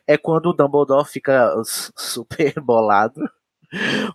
É 0.06 0.16
quando 0.16 0.46
o 0.46 0.52
Dumbledore 0.54 1.06
fica 1.06 1.52
super 1.64 2.54
bolado. 2.58 3.20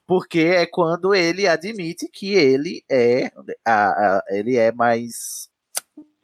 Porque 0.05 0.39
é 0.39 0.65
quando 0.65 1.13
ele 1.15 1.47
admite 1.47 2.07
que 2.07 2.33
ele 2.33 2.83
é, 2.89 3.31
a- 3.65 4.17
a- 4.17 4.23
ele 4.29 4.57
é 4.57 4.71
mais. 4.71 5.49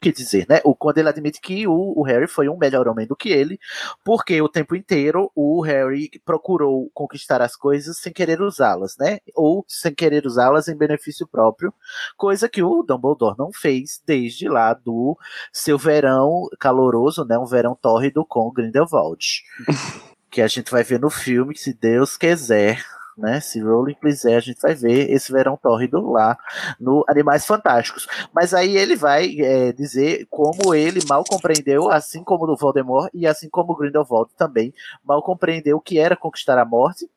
Que 0.00 0.10
dizer, 0.10 0.46
né? 0.48 0.60
O, 0.64 0.74
quando 0.74 0.98
ele 0.98 1.08
admite 1.08 1.40
que 1.40 1.64
o, 1.64 1.94
o 1.96 2.02
Harry 2.02 2.26
foi 2.26 2.48
um 2.48 2.56
melhor 2.58 2.88
homem 2.88 3.06
do 3.06 3.14
que 3.14 3.28
ele, 3.28 3.56
porque 4.04 4.42
o 4.42 4.48
tempo 4.48 4.74
inteiro 4.74 5.30
o 5.32 5.60
Harry 5.62 6.10
procurou 6.24 6.90
conquistar 6.92 7.40
as 7.40 7.54
coisas 7.54 7.98
sem 7.98 8.12
querer 8.12 8.40
usá-las, 8.42 8.96
né? 8.98 9.20
Ou 9.32 9.64
sem 9.68 9.94
querer 9.94 10.26
usá-las 10.26 10.66
em 10.66 10.74
benefício 10.76 11.24
próprio, 11.24 11.72
coisa 12.16 12.48
que 12.48 12.60
o 12.64 12.82
Dumbledore 12.82 13.36
não 13.38 13.52
fez 13.52 14.02
desde 14.04 14.48
lá 14.48 14.74
do 14.74 15.16
seu 15.52 15.78
verão 15.78 16.48
caloroso, 16.58 17.24
né? 17.24 17.38
Um 17.38 17.46
verão 17.46 17.78
tórrido 17.80 18.26
com 18.26 18.50
Grindelwald. 18.50 19.24
que 20.28 20.42
a 20.42 20.48
gente 20.48 20.68
vai 20.72 20.82
ver 20.82 20.98
no 20.98 21.10
filme, 21.10 21.56
se 21.56 21.72
Deus 21.72 22.16
quiser, 22.16 22.82
né? 23.16 23.40
Se 23.40 23.60
Rowling 23.60 23.94
quiser, 23.94 24.36
a 24.36 24.40
gente 24.40 24.60
vai 24.60 24.74
ver 24.74 25.10
esse 25.10 25.30
verão 25.32 25.56
tórrido 25.56 26.00
lá 26.10 26.36
no 26.80 27.04
Animais 27.08 27.46
Fantásticos. 27.46 28.06
Mas 28.34 28.54
aí 28.54 28.76
ele 28.76 28.96
vai 28.96 29.40
é, 29.40 29.72
dizer 29.72 30.26
como 30.30 30.74
ele 30.74 31.00
mal 31.08 31.24
compreendeu, 31.24 31.90
assim 31.90 32.22
como 32.24 32.50
o 32.50 32.56
Voldemort 32.56 33.10
e 33.12 33.26
assim 33.26 33.48
como 33.48 33.72
o 33.72 33.76
Grindelwald 33.76 34.30
também 34.36 34.72
mal 35.04 35.22
compreendeu 35.22 35.76
o 35.76 35.80
que 35.80 35.98
era 35.98 36.16
conquistar 36.16 36.58
a 36.58 36.64
morte 36.64 37.08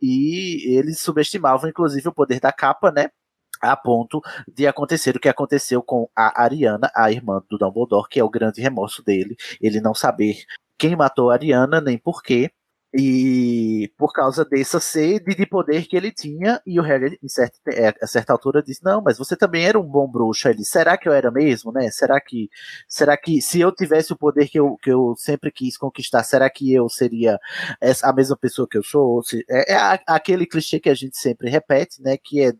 e 0.00 0.76
eles 0.76 1.00
subestimavam 1.00 1.68
inclusive 1.68 2.08
o 2.08 2.12
poder 2.12 2.40
da 2.40 2.52
capa, 2.52 2.90
né? 2.90 3.10
A 3.60 3.76
ponto 3.76 4.20
de 4.46 4.66
acontecer 4.66 5.16
o 5.16 5.20
que 5.20 5.28
aconteceu 5.28 5.82
com 5.82 6.08
a 6.14 6.42
Ariana, 6.42 6.90
a 6.94 7.10
irmã 7.10 7.42
do 7.48 7.56
Dumbledore, 7.56 8.08
que 8.10 8.20
é 8.20 8.24
o 8.24 8.28
grande 8.28 8.60
remorso 8.60 9.02
dele, 9.02 9.36
ele 9.60 9.80
não 9.80 9.94
saber 9.94 10.44
quem 10.76 10.96
matou 10.96 11.30
a 11.30 11.34
Ariana, 11.34 11.80
nem 11.80 11.96
por 11.96 12.22
quê. 12.22 12.50
E 12.96 13.92
por 13.98 14.12
causa 14.12 14.44
dessa 14.44 14.78
sede 14.78 15.34
de 15.34 15.44
poder 15.44 15.84
que 15.86 15.96
ele 15.96 16.12
tinha, 16.12 16.62
e 16.64 16.78
o 16.78 16.82
Harry, 16.82 17.18
em 17.20 17.28
certa, 17.28 17.58
é, 17.72 17.92
a 18.00 18.06
certa 18.06 18.32
altura, 18.32 18.62
disse: 18.62 18.84
Não, 18.84 19.02
mas 19.02 19.18
você 19.18 19.36
também 19.36 19.66
era 19.66 19.80
um 19.80 19.82
bom 19.82 20.08
bruxo. 20.08 20.48
Ele, 20.48 20.64
será 20.64 20.96
que 20.96 21.08
eu 21.08 21.12
era 21.12 21.28
mesmo, 21.30 21.72
né? 21.72 21.90
Será 21.90 22.20
que, 22.20 22.48
será 22.88 23.16
que 23.16 23.42
se 23.42 23.60
eu 23.60 23.72
tivesse 23.72 24.12
o 24.12 24.16
poder 24.16 24.48
que 24.48 24.60
eu, 24.60 24.76
que 24.76 24.92
eu 24.92 25.14
sempre 25.18 25.50
quis 25.50 25.76
conquistar, 25.76 26.22
será 26.22 26.48
que 26.48 26.72
eu 26.72 26.88
seria 26.88 27.36
a 28.02 28.12
mesma 28.12 28.36
pessoa 28.36 28.68
que 28.70 28.78
eu 28.78 28.82
sou? 28.84 29.22
É, 29.50 29.72
é 29.72 30.00
aquele 30.06 30.46
clichê 30.46 30.78
que 30.78 30.88
a 30.88 30.94
gente 30.94 31.16
sempre 31.18 31.50
repete, 31.50 32.00
né? 32.00 32.16
Que 32.16 32.42
é 32.42 32.52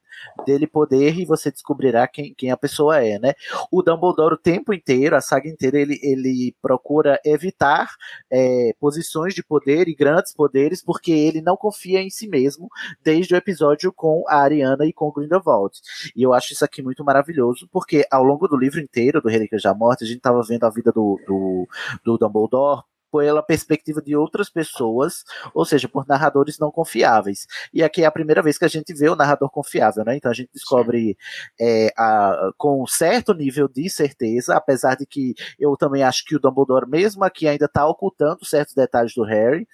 dele 0.47 0.67
poder 0.67 1.19
e 1.19 1.25
você 1.25 1.51
descobrirá 1.51 2.07
quem, 2.07 2.35
quem 2.35 2.51
a 2.51 2.57
pessoa 2.57 3.03
é, 3.05 3.19
né? 3.19 3.35
O 3.71 3.83
Dumbledore 3.83 4.35
o 4.35 4.39
tempo 4.39 4.73
inteiro, 4.73 5.17
a 5.17 5.21
saga 5.21 5.49
inteira, 5.49 5.79
ele, 5.79 5.99
ele 6.03 6.55
procura 6.61 7.21
evitar 7.25 7.89
é, 8.31 8.73
posições 8.81 9.35
de 9.35 9.43
poder 9.43 9.89
e 9.89 9.95
grandes 9.95 10.24
antes 10.25 10.35
poderes 10.35 10.83
porque 10.83 11.13
ele 11.13 11.43
não 11.43 11.57
confia 11.57 12.01
em 12.01 12.09
si 12.09 12.27
mesmo 12.27 12.69
desde 13.03 13.35
o 13.35 13.37
episódio 13.37 13.93
com 13.93 14.25
a 14.27 14.37
Ariana 14.37 14.87
e 14.87 14.93
com 14.93 15.13
Grindelwald. 15.13 15.79
E 16.17 16.23
eu 16.23 16.33
acho 16.33 16.55
isso 16.55 16.65
aqui 16.65 16.83
muito 16.83 17.05
maravilhoso 17.05 17.69
porque 17.71 18.07
ao 18.11 18.25
longo 18.25 18.49
do 18.49 18.57
livro 18.57 18.81
inteiro 18.81 19.21
do 19.21 19.29
Relíquias 19.29 19.63
da 19.63 19.75
Morte 19.75 20.05
a 20.05 20.07
gente 20.07 20.17
estava 20.17 20.41
vendo 20.43 20.65
a 20.65 20.71
vida 20.71 20.91
do, 20.91 21.21
do, 21.27 21.69
do 22.03 22.19
Dumbledore 22.19 22.83
pela 23.15 23.45
perspectiva 23.45 24.03
de 24.03 24.17
outras 24.17 24.51
pessoas, 24.51 25.23
ou 25.55 25.65
seja, 25.65 25.89
por 25.89 26.05
narradores 26.05 26.59
não 26.59 26.73
confiáveis. 26.73 27.47
E 27.73 27.81
aqui 27.81 28.03
é 28.03 28.07
a 28.07 28.11
primeira 28.11 28.43
vez 28.43 28.59
que 28.59 28.65
a 28.65 28.69
gente 28.69 28.93
vê 28.93 29.09
o 29.09 29.15
narrador 29.15 29.49
confiável, 29.51 30.05
né? 30.05 30.17
Então 30.17 30.33
a 30.33 30.35
gente 30.35 30.51
descobre 30.53 31.17
é, 31.61 31.93
a, 31.97 32.51
com 32.59 32.83
um 32.83 32.87
certo 32.89 33.33
nível 33.33 33.69
de 33.69 33.89
certeza, 33.89 34.57
apesar 34.57 34.97
de 34.97 35.07
que 35.07 35.33
eu 35.61 35.77
também 35.77 36.03
acho 36.03 36.25
que 36.25 36.35
o 36.35 36.41
Dumbledore, 36.41 36.89
mesmo 36.89 37.23
aqui, 37.23 37.47
ainda 37.47 37.67
está 37.67 37.87
ocultando 37.87 38.45
certos 38.45 38.75
detalhes 38.75 39.15
do 39.15 39.23
Harry. 39.23 39.69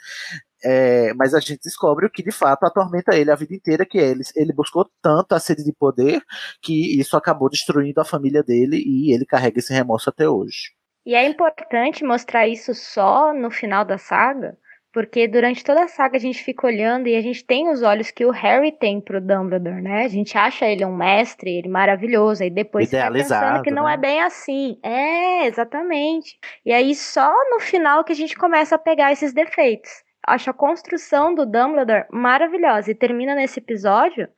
É, 0.63 1.15
mas 1.15 1.33
a 1.33 1.41
gente 1.41 1.61
descobre 1.65 2.05
o 2.05 2.11
que 2.11 2.23
de 2.23 2.31
fato 2.31 2.65
atormenta 2.65 3.17
ele 3.17 3.31
a 3.31 3.35
vida 3.35 3.55
inteira, 3.55 3.87
que 3.87 3.99
é 3.99 4.11
ele, 4.11 4.23
ele 4.37 4.53
buscou 4.53 4.87
tanto 5.01 5.35
a 5.35 5.41
sede 5.41 5.65
de 5.65 5.73
poder 5.73 6.23
que 6.61 7.01
isso 7.01 7.17
acabou 7.17 7.49
destruindo 7.49 7.99
a 8.03 8.05
família 8.05 8.43
dele 8.43 8.77
e 8.77 9.13
ele 9.15 9.25
carrega 9.25 9.59
esse 9.59 9.73
remorso 9.73 10.11
até 10.11 10.29
hoje. 10.29 10.79
E 11.05 11.15
é 11.15 11.25
importante 11.25 12.05
mostrar 12.05 12.47
isso 12.47 12.75
só 12.75 13.33
no 13.33 13.51
final 13.51 13.85
da 13.85 13.97
saga, 13.97 14.57
porque 14.93 15.29
durante 15.29 15.65
toda 15.65 15.85
a 15.85 15.89
saga 15.89 16.17
a 16.17 16.21
gente 16.21 16.43
fica 16.43 16.67
olhando 16.67 17.09
e 17.09 17.17
a 17.17 17.21
gente 17.21 17.45
tem 17.45 17.69
os 17.71 17.83
olhos 17.83 18.11
que 18.11 18.25
o 18.25 18.31
Harry 18.31 18.73
tem 18.73 19.01
pro 19.01 19.21
Dumbledore, 19.21 19.81
né? 19.81 20.05
A 20.05 20.09
gente 20.09 20.37
acha 20.37 20.67
ele 20.67 20.85
um 20.85 20.95
mestre, 20.95 21.59
ele 21.59 21.69
maravilhoso, 21.69 22.43
aí 22.43 22.51
depois 22.51 22.91
fica 22.91 23.11
pensando 23.11 23.63
que 23.63 23.71
não 23.71 23.85
né? 23.85 23.95
é 23.95 23.97
bem 23.97 24.21
assim. 24.21 24.79
É, 24.83 25.47
exatamente. 25.47 26.39
E 26.67 26.73
aí 26.73 26.95
só 26.95 27.33
no 27.51 27.61
final 27.61 28.05
que 28.05 28.13
a 28.13 28.17
gente 28.17 28.37
começa 28.37 28.75
a 28.75 28.79
pegar 28.79 29.13
esses 29.13 29.33
defeitos. 29.33 29.91
Acho 30.27 30.51
a 30.51 30.55
construção 30.55 31.35
do 31.35 31.47
Dumbledore 31.47 32.05
maravilhosa 32.11 32.91
e 32.91 32.95
termina 32.95 33.35
nesse 33.35 33.59
episódio, 33.59 34.29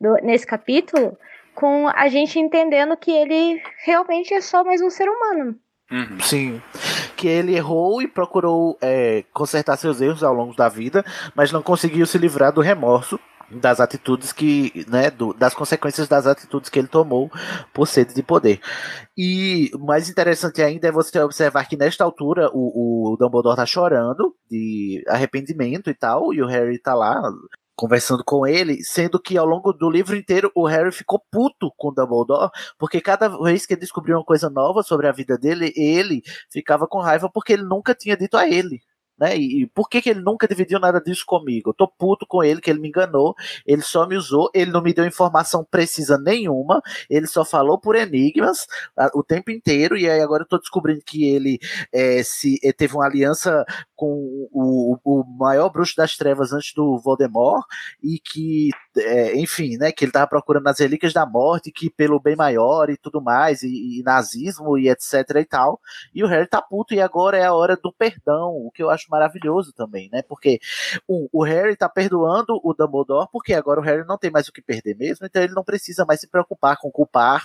do, 0.00 0.14
nesse 0.22 0.46
capítulo, 0.46 1.18
com 1.54 1.88
a 1.88 2.08
gente 2.08 2.38
entendendo 2.38 2.96
que 2.96 3.10
ele 3.10 3.60
realmente 3.84 4.32
é 4.32 4.40
só 4.40 4.64
mais 4.64 4.80
um 4.80 4.88
ser 4.88 5.08
humano. 5.08 5.58
Uhum. 5.90 6.18
Sim. 6.20 6.62
Que 7.16 7.28
ele 7.28 7.54
errou 7.54 8.02
e 8.02 8.08
procurou 8.08 8.76
é, 8.80 9.24
consertar 9.32 9.76
seus 9.76 10.00
erros 10.00 10.22
ao 10.22 10.34
longo 10.34 10.54
da 10.54 10.68
vida, 10.68 11.04
mas 11.34 11.52
não 11.52 11.62
conseguiu 11.62 12.06
se 12.06 12.18
livrar 12.18 12.52
do 12.52 12.60
remorso 12.60 13.18
das 13.50 13.80
atitudes 13.80 14.32
que, 14.32 14.84
né, 14.88 15.10
do, 15.10 15.32
das 15.32 15.54
consequências 15.54 16.08
das 16.08 16.26
atitudes 16.26 16.68
que 16.68 16.78
ele 16.78 16.88
tomou 16.88 17.30
por 17.72 17.86
sede 17.86 18.14
de 18.14 18.22
poder. 18.22 18.60
E 19.16 19.70
mais 19.78 20.08
interessante 20.08 20.60
ainda 20.62 20.88
é 20.88 20.92
você 20.92 21.20
observar 21.20 21.68
que 21.68 21.76
nesta 21.76 22.02
altura 22.02 22.50
o, 22.52 23.12
o 23.12 23.16
Dumbledore 23.16 23.56
tá 23.56 23.64
chorando 23.64 24.34
de 24.50 25.04
arrependimento 25.08 25.88
e 25.90 25.94
tal, 25.94 26.34
e 26.34 26.42
o 26.42 26.46
Harry 26.46 26.78
tá 26.80 26.94
lá 26.94 27.22
conversando 27.76 28.24
com 28.24 28.46
ele, 28.46 28.82
sendo 28.82 29.20
que 29.20 29.36
ao 29.36 29.46
longo 29.46 29.72
do 29.72 29.90
livro 29.90 30.16
inteiro 30.16 30.50
o 30.54 30.66
Harry 30.66 30.90
ficou 30.90 31.22
puto 31.30 31.70
com 31.76 31.92
Dumbledore, 31.92 32.50
porque 32.78 33.00
cada 33.00 33.28
vez 33.28 33.66
que 33.66 33.74
ele 33.74 33.80
descobriu 33.80 34.16
uma 34.16 34.24
coisa 34.24 34.48
nova 34.48 34.82
sobre 34.82 35.06
a 35.06 35.12
vida 35.12 35.36
dele, 35.38 35.72
ele 35.76 36.22
ficava 36.50 36.88
com 36.88 36.98
raiva 37.00 37.30
porque 37.30 37.52
ele 37.52 37.62
nunca 37.62 37.94
tinha 37.94 38.16
dito 38.16 38.36
a 38.36 38.48
ele. 38.48 38.80
Né? 39.18 39.36
E, 39.36 39.62
e 39.62 39.66
por 39.68 39.88
que, 39.88 40.02
que 40.02 40.10
ele 40.10 40.20
nunca 40.20 40.46
dividiu 40.46 40.78
nada 40.78 41.00
disso 41.00 41.24
comigo? 41.26 41.70
Eu 41.70 41.74
tô 41.74 41.88
puto 41.88 42.26
com 42.26 42.44
ele, 42.44 42.60
que 42.60 42.68
ele 42.70 42.80
me 42.80 42.88
enganou, 42.88 43.34
ele 43.64 43.80
só 43.80 44.06
me 44.06 44.14
usou, 44.16 44.50
ele 44.52 44.70
não 44.70 44.82
me 44.82 44.92
deu 44.92 45.06
informação 45.06 45.64
precisa 45.64 46.18
nenhuma, 46.18 46.82
ele 47.08 47.26
só 47.26 47.44
falou 47.44 47.78
por 47.80 47.96
enigmas 47.96 48.66
a, 48.96 49.10
o 49.14 49.22
tempo 49.22 49.50
inteiro, 49.50 49.96
e 49.96 50.08
aí 50.08 50.20
agora 50.20 50.42
eu 50.42 50.48
tô 50.48 50.58
descobrindo 50.58 51.00
que 51.04 51.24
ele 51.24 51.58
é, 51.92 52.22
se 52.22 52.58
ele 52.62 52.72
teve 52.74 52.94
uma 52.94 53.06
aliança 53.06 53.64
com 53.96 54.48
o, 54.52 54.98
o 55.04 55.24
maior 55.24 55.70
bruxo 55.70 55.96
das 55.96 56.16
trevas 56.16 56.52
antes 56.52 56.72
do 56.74 56.98
Voldemort, 56.98 57.64
e 58.02 58.18
que, 58.18 58.70
é, 58.96 59.36
enfim, 59.36 59.76
né, 59.78 59.90
que 59.90 60.04
ele 60.04 60.12
tava 60.12 60.26
procurando 60.26 60.68
as 60.68 60.78
relíquias 60.78 61.12
da 61.12 61.24
morte, 61.24 61.72
que 61.72 61.88
pelo 61.90 62.20
bem 62.20 62.36
maior 62.36 62.90
e 62.90 62.96
tudo 62.96 63.20
mais, 63.22 63.62
e, 63.62 64.00
e 64.00 64.02
nazismo 64.02 64.76
e 64.78 64.88
etc 64.88 65.12
e 65.36 65.44
tal, 65.44 65.80
e 66.14 66.22
o 66.22 66.26
Harry 66.26 66.46
tá 66.46 66.60
puto, 66.60 66.94
e 66.94 67.00
agora 67.00 67.38
é 67.38 67.44
a 67.44 67.54
hora 67.54 67.76
do 67.76 67.92
perdão, 67.92 68.50
o 68.50 68.70
que 68.70 68.82
eu 68.82 68.90
acho 68.90 69.10
maravilhoso 69.10 69.72
também, 69.72 70.08
né? 70.12 70.22
Porque 70.22 70.60
um, 71.08 71.28
o 71.32 71.42
Harry 71.42 71.76
tá 71.76 71.88
perdoando 71.88 72.60
o 72.62 72.74
Dumbledore, 72.74 73.28
porque 73.32 73.54
agora 73.54 73.80
o 73.80 73.82
Harry 73.82 74.06
não 74.06 74.18
tem 74.18 74.30
mais 74.30 74.48
o 74.48 74.52
que 74.52 74.60
perder 74.60 74.96
mesmo, 74.96 75.26
então 75.26 75.42
ele 75.42 75.54
não 75.54 75.64
precisa 75.64 76.04
mais 76.04 76.20
se 76.20 76.28
preocupar 76.28 76.76
com 76.76 76.90
culpar 76.90 77.42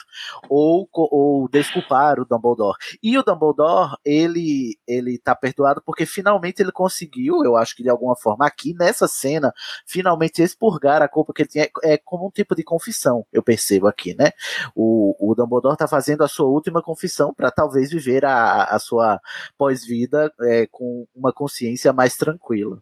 ou, 0.49 0.88
ou 0.93 1.47
desculpar 1.49 2.20
o 2.20 2.26
Dumbledore. 2.26 2.78
E 3.02 3.18
o 3.18 3.24
Dumbledore, 3.24 3.95
ele, 4.04 4.78
ele 4.88 5.18
tá 5.18 5.36
perdoado 5.36 5.82
porque 5.86 6.06
finalmente 6.06 6.41
ele 6.60 6.72
conseguiu, 6.72 7.44
eu 7.44 7.56
acho 7.56 7.76
que 7.76 7.84
de 7.84 7.89
alguma 7.89 8.16
forma, 8.16 8.46
aqui 8.46 8.74
nessa 8.74 9.08
cena, 9.08 9.54
finalmente 9.86 10.42
expurgar 10.42 11.02
a 11.02 11.08
culpa 11.08 11.34
que 11.34 11.44
ele 11.44 11.50
tinha. 11.50 11.70
É 11.84 11.98
como 11.98 12.28
um 12.28 12.32
tipo 12.32 12.56
de 12.56 12.64
confissão, 12.64 13.26
eu 13.32 13.44
percebo 13.44 13.88
aqui, 13.88 14.16
né? 14.16 14.32
O, 14.76 15.16
o 15.20 15.36
Dumbledore 15.36 15.78
tá 15.78 15.88
fazendo 15.88 16.24
a 16.24 16.28
sua 16.28 16.48
última 16.48 16.82
confissão 16.82 17.34
para 17.34 17.52
talvez 17.52 17.92
viver 17.92 18.26
a, 18.26 18.64
a 18.64 18.80
sua 18.80 19.20
pós-vida 19.58 20.32
é, 20.42 20.68
com 20.68 21.08
uma 21.16 21.32
consciência 21.32 21.94
mais 21.94 22.16
tranquila. 22.16 22.82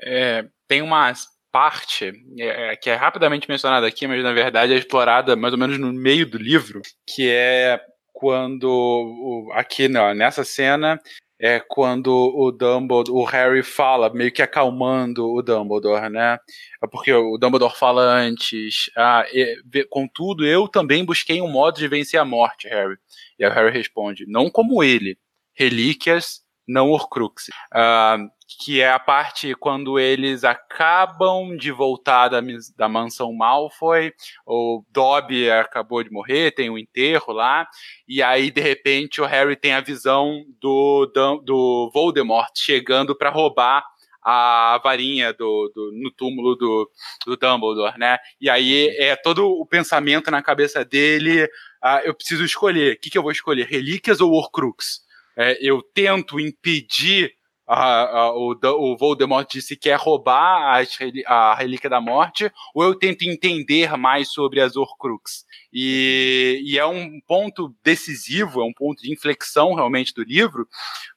É, 0.00 0.46
tem 0.68 0.82
uma 0.82 1.12
parte 1.50 2.12
é, 2.38 2.76
que 2.76 2.90
é 2.90 2.94
rapidamente 2.94 3.48
mencionada 3.48 3.86
aqui, 3.86 4.06
mas 4.06 4.22
na 4.22 4.32
verdade 4.32 4.74
é 4.74 4.76
explorada 4.76 5.34
mais 5.34 5.54
ou 5.54 5.58
menos 5.58 5.78
no 5.78 5.90
meio 5.92 6.26
do 6.28 6.36
livro, 6.36 6.82
que 7.06 7.30
é 7.30 7.80
quando 8.12 9.48
aqui 9.52 9.88
não, 9.88 10.14
nessa 10.14 10.44
cena 10.44 11.00
é 11.38 11.60
quando 11.60 12.08
o 12.12 12.50
Dumbledore, 12.50 13.10
o 13.10 13.24
Harry 13.24 13.62
fala, 13.62 14.12
meio 14.12 14.32
que 14.32 14.42
acalmando 14.42 15.28
o 15.28 15.42
Dumbledore, 15.42 16.08
né? 16.08 16.38
É 16.82 16.86
porque 16.86 17.12
o 17.12 17.36
Dumbledore 17.36 17.74
fala 17.76 18.02
antes, 18.02 18.90
ah, 18.96 19.26
e, 19.32 19.84
contudo, 19.90 20.46
eu 20.46 20.66
também 20.68 21.04
busquei 21.04 21.40
um 21.40 21.48
modo 21.48 21.78
de 21.78 21.88
vencer 21.88 22.18
a 22.18 22.24
morte, 22.24 22.68
Harry. 22.68 22.96
E 23.38 23.44
aí 23.44 23.50
o 23.50 23.54
Harry 23.54 23.70
responde, 23.70 24.24
não 24.26 24.48
como 24.50 24.82
ele, 24.82 25.18
relíquias, 25.54 26.45
não 26.66 26.90
Horcrux. 26.90 27.48
Uh, 27.72 28.28
que 28.62 28.80
é 28.80 28.90
a 28.90 28.98
parte 28.98 29.54
quando 29.54 29.98
eles 29.98 30.44
acabam 30.44 31.56
de 31.56 31.72
voltar 31.72 32.28
da, 32.28 32.40
da 32.76 32.88
mansão 32.88 33.32
Malfoy, 33.32 34.12
o 34.46 34.84
Dobby 34.90 35.50
acabou 35.50 36.02
de 36.02 36.10
morrer, 36.10 36.52
tem 36.52 36.70
um 36.70 36.78
enterro 36.78 37.32
lá, 37.32 37.66
e 38.06 38.22
aí 38.22 38.50
de 38.50 38.60
repente 38.60 39.20
o 39.20 39.26
Harry 39.26 39.56
tem 39.56 39.72
a 39.72 39.80
visão 39.80 40.44
do, 40.60 41.06
do 41.44 41.90
Voldemort 41.92 42.52
chegando 42.56 43.16
para 43.16 43.30
roubar 43.30 43.84
a 44.22 44.80
varinha 44.82 45.32
do, 45.32 45.70
do, 45.72 45.92
no 45.92 46.10
túmulo 46.10 46.56
do, 46.56 46.90
do 47.24 47.36
Dumbledore, 47.36 47.96
né? 47.96 48.18
E 48.40 48.50
aí 48.50 48.88
é 48.98 49.14
todo 49.14 49.48
o 49.48 49.64
pensamento 49.64 50.32
na 50.32 50.42
cabeça 50.42 50.84
dele, 50.84 51.44
uh, 51.44 52.00
eu 52.04 52.12
preciso 52.12 52.44
escolher, 52.44 52.94
o 52.94 53.00
que, 53.00 53.08
que 53.08 53.16
eu 53.16 53.22
vou 53.22 53.30
escolher, 53.30 53.66
relíquias 53.66 54.20
ou 54.20 54.32
Horcrux? 54.32 55.05
É, 55.36 55.58
eu 55.60 55.82
tento 55.82 56.40
impedir 56.40 57.36
a, 57.66 58.02
a, 58.20 58.32
o, 58.32 58.56
o 58.62 58.96
Voldemort 58.96 59.50
disse 59.50 59.74
que 59.74 59.88
quer 59.88 59.98
roubar 59.98 60.80
a, 60.80 60.82
a 61.26 61.54
Relíquia 61.56 61.90
da 61.90 62.00
Morte, 62.00 62.50
ou 62.72 62.84
eu 62.84 62.94
tento 62.94 63.22
entender 63.22 63.96
mais 63.96 64.30
sobre 64.30 64.60
as 64.60 64.76
Horcrux. 64.76 65.44
E, 65.72 66.62
e 66.64 66.78
é 66.78 66.86
um 66.86 67.20
ponto 67.26 67.74
decisivo, 67.82 68.60
é 68.60 68.64
um 68.64 68.72
ponto 68.72 69.02
de 69.02 69.12
inflexão 69.12 69.74
realmente 69.74 70.14
do 70.14 70.22
livro, 70.22 70.68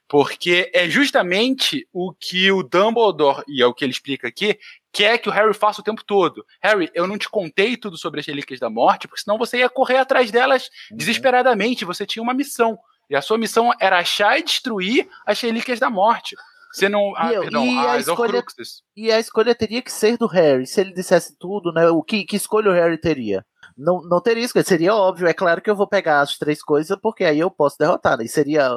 porque 0.08 0.68
é 0.74 0.88
justamente 0.88 1.86
o 1.92 2.12
que 2.12 2.50
o 2.50 2.64
Dumbledore, 2.64 3.44
e 3.46 3.62
é 3.62 3.66
o 3.66 3.72
que 3.72 3.84
ele 3.84 3.92
explica 3.92 4.26
aqui, 4.26 4.58
quer 4.92 5.18
que 5.18 5.28
o 5.28 5.32
Harry 5.32 5.54
faça 5.54 5.80
o 5.80 5.84
tempo 5.84 6.02
todo. 6.04 6.44
Harry, 6.60 6.90
eu 6.94 7.06
não 7.06 7.16
te 7.16 7.28
contei 7.28 7.76
tudo 7.76 7.96
sobre 7.96 8.18
as 8.18 8.26
Relíquias 8.26 8.58
da 8.58 8.68
Morte, 8.68 9.06
porque 9.06 9.22
senão 9.22 9.38
você 9.38 9.58
ia 9.58 9.68
correr 9.68 9.98
atrás 9.98 10.32
delas 10.32 10.68
uhum. 10.90 10.96
desesperadamente, 10.96 11.84
você 11.84 12.04
tinha 12.04 12.24
uma 12.24 12.34
missão. 12.34 12.76
E 13.10 13.16
a 13.16 13.20
sua 13.20 13.36
missão 13.36 13.72
era 13.80 13.98
achar 13.98 14.38
e 14.38 14.44
destruir 14.44 15.08
as 15.26 15.40
relíquias 15.40 15.80
da 15.80 15.90
morte. 15.90 16.36
Você 16.72 16.88
não. 16.88 17.12
Ah, 17.16 17.32
e, 17.32 17.40
perdão, 17.40 17.66
e 17.66 17.78
a 17.78 17.98
escolha, 17.98 18.36
Horcruxes. 18.36 18.82
e 18.96 19.10
a 19.10 19.18
escolha 19.18 19.54
teria 19.54 19.82
que 19.82 19.90
ser 19.90 20.16
do 20.16 20.28
Harry. 20.28 20.64
Se 20.66 20.80
ele 20.80 20.94
dissesse 20.94 21.36
tudo, 21.36 21.72
né? 21.72 21.88
O 21.88 22.00
que, 22.00 22.24
que 22.24 22.36
escolha 22.36 22.70
o 22.70 22.74
Harry 22.74 22.96
teria? 22.96 23.44
Não, 23.76 24.00
não 24.02 24.20
teria 24.20 24.44
escolha. 24.44 24.64
Seria 24.64 24.94
óbvio. 24.94 25.26
É 25.26 25.34
claro 25.34 25.60
que 25.60 25.68
eu 25.68 25.74
vou 25.74 25.88
pegar 25.88 26.20
as 26.20 26.38
três 26.38 26.62
coisas, 26.62 26.96
porque 27.02 27.24
aí 27.24 27.40
eu 27.40 27.50
posso 27.50 27.76
derrotar. 27.76 28.16
Né? 28.16 28.24
E 28.24 28.28
seria 28.28 28.70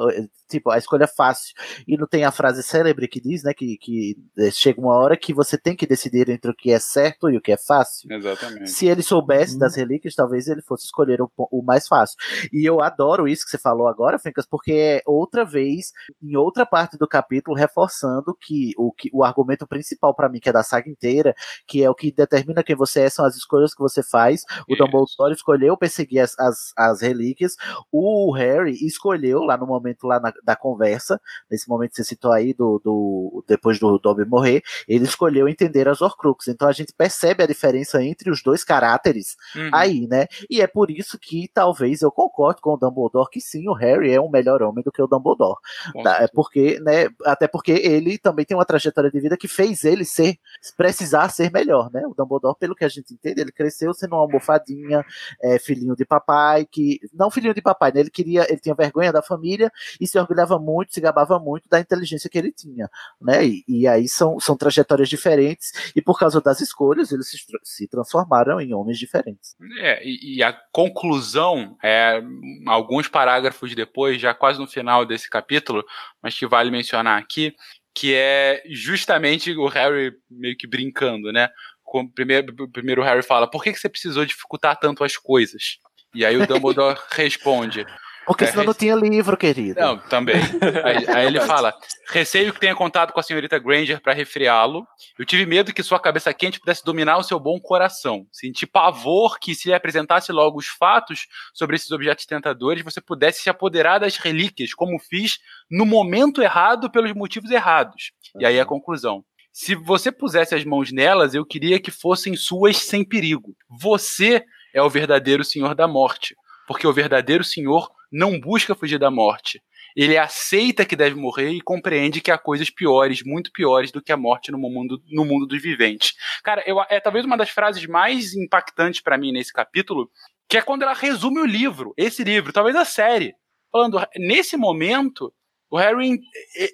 tipo, 0.48 0.70
a 0.70 0.78
escolha 0.78 1.06
fácil. 1.06 1.54
E 1.86 1.96
não 1.96 2.06
tem 2.06 2.24
a 2.24 2.30
frase 2.30 2.62
célebre 2.62 3.08
que 3.08 3.20
diz, 3.20 3.42
né, 3.42 3.52
que, 3.54 3.76
que 3.78 4.16
eh, 4.38 4.50
chega 4.50 4.80
uma 4.80 4.94
hora 4.94 5.16
que 5.16 5.32
você 5.32 5.56
tem 5.58 5.74
que 5.76 5.86
decidir 5.86 6.28
entre 6.28 6.50
o 6.50 6.54
que 6.54 6.70
é 6.70 6.78
certo 6.78 7.30
e 7.30 7.36
o 7.36 7.40
que 7.40 7.52
é 7.52 7.56
fácil. 7.56 8.10
Exatamente. 8.12 8.70
Se 8.70 8.86
ele 8.86 9.02
soubesse 9.02 9.58
das 9.58 9.74
relíquias, 9.76 10.14
talvez 10.14 10.48
ele 10.48 10.62
fosse 10.62 10.84
escolher 10.84 11.20
o, 11.20 11.30
o, 11.36 11.62
mais 11.62 11.88
fácil. 11.88 12.16
E 12.52 12.68
eu 12.68 12.80
adoro 12.80 13.26
isso 13.26 13.44
que 13.44 13.50
você 13.50 13.58
falou 13.58 13.88
agora, 13.88 14.18
Fencas, 14.18 14.46
porque 14.46 14.72
é 14.72 15.02
outra 15.06 15.44
vez, 15.44 15.92
em 16.22 16.36
outra 16.36 16.66
parte 16.66 16.96
do 16.96 17.08
capítulo, 17.08 17.56
reforçando 17.56 18.36
que 18.40 18.72
o, 18.76 18.92
que, 18.92 19.10
o 19.12 19.24
argumento 19.24 19.66
principal 19.66 20.14
para 20.14 20.28
mim, 20.28 20.40
que 20.40 20.48
é 20.48 20.52
da 20.52 20.62
saga 20.62 20.88
inteira, 20.88 21.34
que 21.66 21.82
é 21.82 21.90
o 21.90 21.94
que 21.94 22.12
determina 22.12 22.62
quem 22.62 22.76
você 22.76 23.02
é, 23.02 23.10
são 23.10 23.24
as 23.24 23.36
escolhas 23.36 23.74
que 23.74 23.80
você 23.80 24.02
faz. 24.02 24.42
O 24.68 24.74
Isso. 24.74 24.84
Dumbledore 24.84 25.32
escolheu 25.32 25.76
perseguir 25.76 26.20
as, 26.20 26.38
as, 26.38 26.72
as 26.76 27.00
relíquias. 27.00 27.54
O 27.90 28.32
Harry 28.32 28.72
escolheu, 28.86 29.40
lá 29.40 29.56
no 29.56 29.66
momento 29.66 30.06
lá 30.06 30.20
na, 30.20 30.32
da 30.42 30.56
conversa, 30.56 31.20
nesse 31.50 31.68
momento 31.68 31.90
que 31.90 31.96
você 31.96 32.04
citou 32.04 32.32
aí, 32.32 32.52
do, 32.52 32.80
do, 32.84 33.44
depois 33.46 33.78
do 33.78 33.98
Dobby 33.98 34.24
morrer, 34.24 34.62
ele 34.88 35.04
escolheu 35.04 35.48
entender 35.48 35.88
as 35.88 36.00
Horcruxes. 36.00 36.54
Então 36.54 36.68
a 36.68 36.72
gente 36.72 36.92
percebe 36.92 37.42
a 37.42 37.46
diferença 37.46 38.02
entre 38.02 38.30
os 38.30 38.42
dois 38.42 38.64
caráteres 38.64 39.36
Uhum. 39.54 39.70
aí, 39.72 40.06
né? 40.06 40.26
E 40.50 40.60
é 40.60 40.66
por 40.66 40.90
isso 40.90 41.18
que 41.18 41.48
talvez 41.52 42.02
eu 42.02 42.10
concordo 42.10 42.60
com 42.60 42.70
o 42.70 42.76
Dumbledore 42.76 43.30
que 43.30 43.40
sim, 43.40 43.68
o 43.68 43.72
Harry 43.72 44.12
é 44.12 44.20
um 44.20 44.28
melhor 44.28 44.62
homem 44.62 44.82
do 44.82 44.90
que 44.90 45.02
o 45.02 45.06
Dumbledore. 45.06 45.58
Tá? 46.02 46.22
É 46.22 46.28
porque, 46.28 46.78
né? 46.80 47.08
Até 47.24 47.46
porque 47.46 47.72
ele 47.72 48.18
também 48.18 48.44
tem 48.44 48.56
uma 48.56 48.64
trajetória 48.64 49.10
de 49.10 49.20
vida 49.20 49.36
que 49.36 49.48
fez 49.48 49.84
ele 49.84 50.04
ser, 50.04 50.38
precisar 50.76 51.28
ser 51.28 51.50
melhor, 51.50 51.90
né? 51.92 52.06
O 52.06 52.14
Dumbledore, 52.14 52.56
pelo 52.58 52.74
que 52.74 52.84
a 52.84 52.88
gente 52.88 53.14
entende, 53.14 53.40
ele 53.40 53.52
cresceu 53.52 53.92
sendo 53.94 54.14
uma 54.14 54.22
almofadinha, 54.22 55.04
é, 55.42 55.58
filhinho 55.58 55.94
de 55.94 56.04
papai, 56.04 56.66
que 56.66 56.98
não 57.12 57.30
filhinho 57.30 57.54
de 57.54 57.62
papai, 57.62 57.92
né? 57.92 58.00
Ele 58.00 58.10
queria, 58.10 58.46
ele 58.48 58.60
tinha 58.60 58.74
vergonha 58.74 59.12
da 59.12 59.22
família 59.22 59.70
e 60.00 60.06
se 60.06 60.18
orgulhava 60.24 60.58
muito, 60.58 60.92
se 60.92 61.00
gabava 61.00 61.38
muito 61.38 61.68
da 61.68 61.80
inteligência 61.80 62.28
que 62.28 62.38
ele 62.38 62.52
tinha, 62.52 62.88
né? 63.20 63.44
E, 63.46 63.64
e 63.68 63.86
aí 63.86 64.08
são, 64.08 64.40
são 64.40 64.56
trajetórias 64.56 65.08
diferentes 65.08 65.92
e 65.94 66.02
por 66.02 66.18
causa 66.18 66.40
das 66.40 66.60
escolhas 66.60 67.12
eles 67.12 67.28
se, 67.28 67.38
se 67.62 67.88
transformaram 67.88 68.60
em 68.60 68.74
homens 68.74 68.98
diferentes. 68.98 69.54
É, 69.78 70.02
e, 70.04 70.36
e 70.36 70.42
a 70.42 70.52
conclusão 70.72 71.76
é 71.82 72.22
alguns 72.66 73.08
parágrafos 73.08 73.74
depois, 73.74 74.20
já 74.20 74.34
quase 74.34 74.58
no 74.58 74.66
final 74.66 75.04
desse 75.04 75.30
capítulo, 75.30 75.84
mas 76.22 76.36
que 76.36 76.46
vale 76.46 76.70
mencionar 76.70 77.18
aqui, 77.20 77.54
que 77.94 78.12
é 78.14 78.62
justamente 78.66 79.56
o 79.56 79.68
Harry 79.68 80.12
meio 80.28 80.56
que 80.56 80.66
brincando, 80.66 81.32
né? 81.32 81.48
Com- 81.82 82.08
primeiro, 82.08 82.68
primeiro 82.70 83.02
o 83.02 83.04
Harry 83.04 83.22
fala: 83.22 83.48
por 83.48 83.62
que, 83.62 83.72
que 83.72 83.78
você 83.78 83.88
precisou 83.88 84.26
dificultar 84.26 84.78
tanto 84.78 85.04
as 85.04 85.16
coisas? 85.16 85.78
E 86.14 86.24
aí 86.24 86.36
o 86.36 86.46
Dumbledore 86.46 86.98
responde: 87.12 87.86
Porque 88.26 88.44
É, 88.44 88.46
senão 88.48 88.64
não 88.64 88.74
tinha 88.74 88.94
livro, 88.94 89.36
querido. 89.36 89.78
Não, 89.78 89.98
também. 89.98 90.36
Aí, 90.84 91.06
aí 91.08 91.26
ele 91.26 91.40
fala: 91.40 91.74
receio 92.08 92.52
que 92.52 92.60
tenha 92.60 92.74
contato 92.74 93.12
com 93.12 93.20
a 93.20 93.22
senhorita 93.22 93.58
Granger 93.58 94.00
para 94.00 94.12
resfriá-lo. 94.12 94.86
Eu 95.18 95.24
tive 95.24 95.46
medo 95.46 95.72
que 95.72 95.82
sua 95.82 96.00
cabeça 96.00 96.32
quente 96.32 96.58
pudesse 96.58 96.84
dominar 96.84 97.18
o 97.18 97.22
seu 97.22 97.38
bom 97.38 97.58
coração. 97.60 98.26
Senti 98.32 98.66
pavor 98.66 99.38
que, 99.38 99.54
se 99.54 99.68
lhe 99.68 99.74
apresentasse 99.74 100.32
logo 100.32 100.58
os 100.58 100.66
fatos 100.66 101.26
sobre 101.52 101.76
esses 101.76 101.90
objetos 101.90 102.26
tentadores, 102.26 102.82
você 102.82 103.00
pudesse 103.00 103.42
se 103.42 103.50
apoderar 103.50 104.00
das 104.00 104.16
relíquias, 104.16 104.74
como 104.74 104.98
fiz 104.98 105.38
no 105.70 105.84
momento 105.84 106.42
errado 106.42 106.90
pelos 106.90 107.12
motivos 107.12 107.50
errados. 107.50 108.12
E 108.38 108.46
aí 108.46 108.58
a 108.58 108.64
conclusão. 108.66 109.24
Se 109.52 109.76
você 109.76 110.10
pusesse 110.10 110.54
as 110.54 110.64
mãos 110.64 110.90
nelas, 110.90 111.32
eu 111.32 111.46
queria 111.46 111.78
que 111.78 111.92
fossem 111.92 112.34
suas 112.34 112.78
sem 112.78 113.04
perigo. 113.04 113.54
Você 113.80 114.42
é 114.74 114.82
o 114.82 114.90
verdadeiro 114.90 115.44
senhor 115.44 115.74
da 115.76 115.86
morte. 115.86 116.34
Porque 116.66 116.86
o 116.86 116.92
verdadeiro 116.92 117.44
senhor 117.44 117.88
não 118.10 118.38
busca 118.38 118.74
fugir 118.74 118.98
da 118.98 119.10
morte. 119.10 119.62
Ele 119.96 120.18
aceita 120.18 120.84
que 120.84 120.96
deve 120.96 121.14
morrer 121.14 121.50
e 121.50 121.60
compreende 121.60 122.20
que 122.20 122.30
há 122.30 122.38
coisas 122.38 122.68
piores, 122.68 123.22
muito 123.24 123.52
piores 123.52 123.92
do 123.92 124.02
que 124.02 124.12
a 124.12 124.16
morte 124.16 124.50
no 124.50 124.58
mundo, 124.58 125.00
no 125.08 125.24
mundo 125.24 125.46
dos 125.46 125.62
viventes. 125.62 126.14
Cara, 126.42 126.62
eu, 126.66 126.80
é 126.88 126.98
talvez 126.98 127.24
uma 127.24 127.36
das 127.36 127.50
frases 127.50 127.86
mais 127.86 128.34
impactantes 128.34 129.00
para 129.00 129.16
mim 129.16 129.32
nesse 129.32 129.52
capítulo, 129.52 130.10
que 130.48 130.56
é 130.56 130.62
quando 130.62 130.82
ela 130.82 130.94
resume 130.94 131.40
o 131.40 131.46
livro, 131.46 131.94
esse 131.96 132.24
livro, 132.24 132.52
talvez 132.52 132.74
a 132.74 132.84
série. 132.84 133.34
Falando, 133.70 134.04
nesse 134.16 134.56
momento, 134.56 135.32
o 135.70 135.76
Harry 135.76 136.18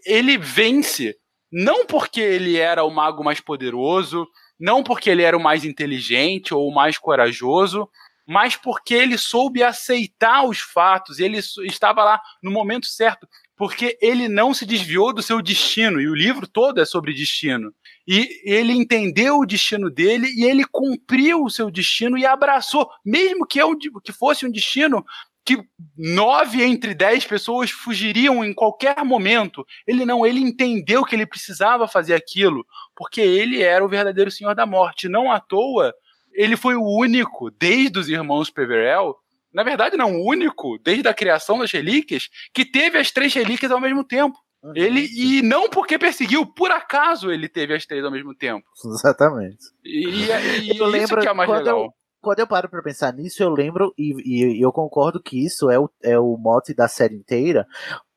ele 0.06 0.38
vence 0.38 1.16
não 1.52 1.84
porque 1.84 2.20
ele 2.20 2.56
era 2.56 2.84
o 2.84 2.90
mago 2.90 3.24
mais 3.24 3.40
poderoso, 3.40 4.26
não 4.58 4.82
porque 4.82 5.10
ele 5.10 5.22
era 5.22 5.36
o 5.36 5.42
mais 5.42 5.64
inteligente 5.64 6.54
ou 6.54 6.68
o 6.68 6.74
mais 6.74 6.98
corajoso, 6.98 7.88
mas 8.30 8.54
porque 8.54 8.94
ele 8.94 9.18
soube 9.18 9.60
aceitar 9.60 10.44
os 10.44 10.60
fatos, 10.60 11.18
ele 11.18 11.40
estava 11.64 12.04
lá 12.04 12.20
no 12.40 12.52
momento 12.52 12.86
certo, 12.86 13.26
porque 13.56 13.98
ele 14.00 14.28
não 14.28 14.54
se 14.54 14.64
desviou 14.64 15.12
do 15.12 15.20
seu 15.20 15.42
destino, 15.42 16.00
e 16.00 16.06
o 16.06 16.14
livro 16.14 16.46
todo 16.46 16.80
é 16.80 16.84
sobre 16.84 17.12
destino. 17.12 17.74
E 18.06 18.40
ele 18.44 18.72
entendeu 18.72 19.38
o 19.40 19.44
destino 19.44 19.90
dele 19.90 20.28
e 20.28 20.44
ele 20.44 20.64
cumpriu 20.64 21.42
o 21.42 21.50
seu 21.50 21.72
destino 21.72 22.16
e 22.16 22.24
abraçou, 22.24 22.88
mesmo 23.04 23.44
que, 23.44 23.58
é 23.58 23.66
um 23.66 23.76
di- 23.76 23.90
que 24.04 24.12
fosse 24.12 24.46
um 24.46 24.50
destino 24.52 25.04
que 25.44 25.58
nove 25.98 26.62
entre 26.62 26.94
dez 26.94 27.24
pessoas 27.24 27.72
fugiriam 27.72 28.44
em 28.44 28.54
qualquer 28.54 29.04
momento. 29.04 29.66
Ele 29.84 30.04
não, 30.04 30.24
ele 30.24 30.38
entendeu 30.38 31.04
que 31.04 31.16
ele 31.16 31.26
precisava 31.26 31.88
fazer 31.88 32.14
aquilo, 32.14 32.64
porque 32.94 33.20
ele 33.20 33.60
era 33.60 33.84
o 33.84 33.88
verdadeiro 33.88 34.30
Senhor 34.30 34.54
da 34.54 34.66
Morte. 34.66 35.08
Não 35.08 35.32
à 35.32 35.40
toa, 35.40 35.92
ele 36.42 36.56
foi 36.56 36.74
o 36.76 36.82
único, 36.84 37.50
desde 37.50 37.98
os 37.98 38.08
irmãos 38.08 38.50
Peverell, 38.50 39.14
na 39.52 39.62
verdade 39.62 39.96
não 39.96 40.14
o 40.16 40.28
único, 40.28 40.78
desde 40.78 41.08
a 41.08 41.14
criação 41.14 41.58
das 41.58 41.70
relíquias, 41.72 42.28
que 42.54 42.64
teve 42.64 42.98
as 42.98 43.10
três 43.10 43.32
relíquias 43.34 43.70
ao 43.72 43.80
mesmo 43.80 44.04
tempo. 44.04 44.38
Ele, 44.74 45.08
e 45.16 45.40
não 45.40 45.70
porque 45.70 45.98
perseguiu, 45.98 46.44
por 46.44 46.70
acaso 46.70 47.30
ele 47.32 47.48
teve 47.48 47.74
as 47.74 47.86
três 47.86 48.04
ao 48.04 48.10
mesmo 48.10 48.34
tempo. 48.34 48.66
Exatamente. 48.84 49.56
E, 49.84 50.06
e- 50.06 50.26
e 50.64 50.68
eu 50.68 50.74
isso 50.74 50.84
lembro 50.84 51.20
que 51.20 51.28
é 51.28 51.32
mais 51.32 51.48
quando 51.48 51.58
legal. 51.60 51.84
eu, 51.84 51.90
quando 52.20 52.40
eu 52.40 52.46
paro 52.46 52.68
pra 52.68 52.82
pensar 52.82 53.12
nisso, 53.12 53.42
eu 53.42 53.50
lembro 53.50 53.92
e, 53.98 54.12
e- 54.24 54.58
e 54.58 54.60
eu 54.62 54.72
concordo 54.72 55.22
que 55.22 55.44
isso 55.44 55.70
é 55.70 55.78
o, 55.78 55.90
é 56.02 56.18
o 56.18 56.36
mote 56.36 56.74
da 56.74 56.88
série 56.88 57.16
inteira, 57.16 57.66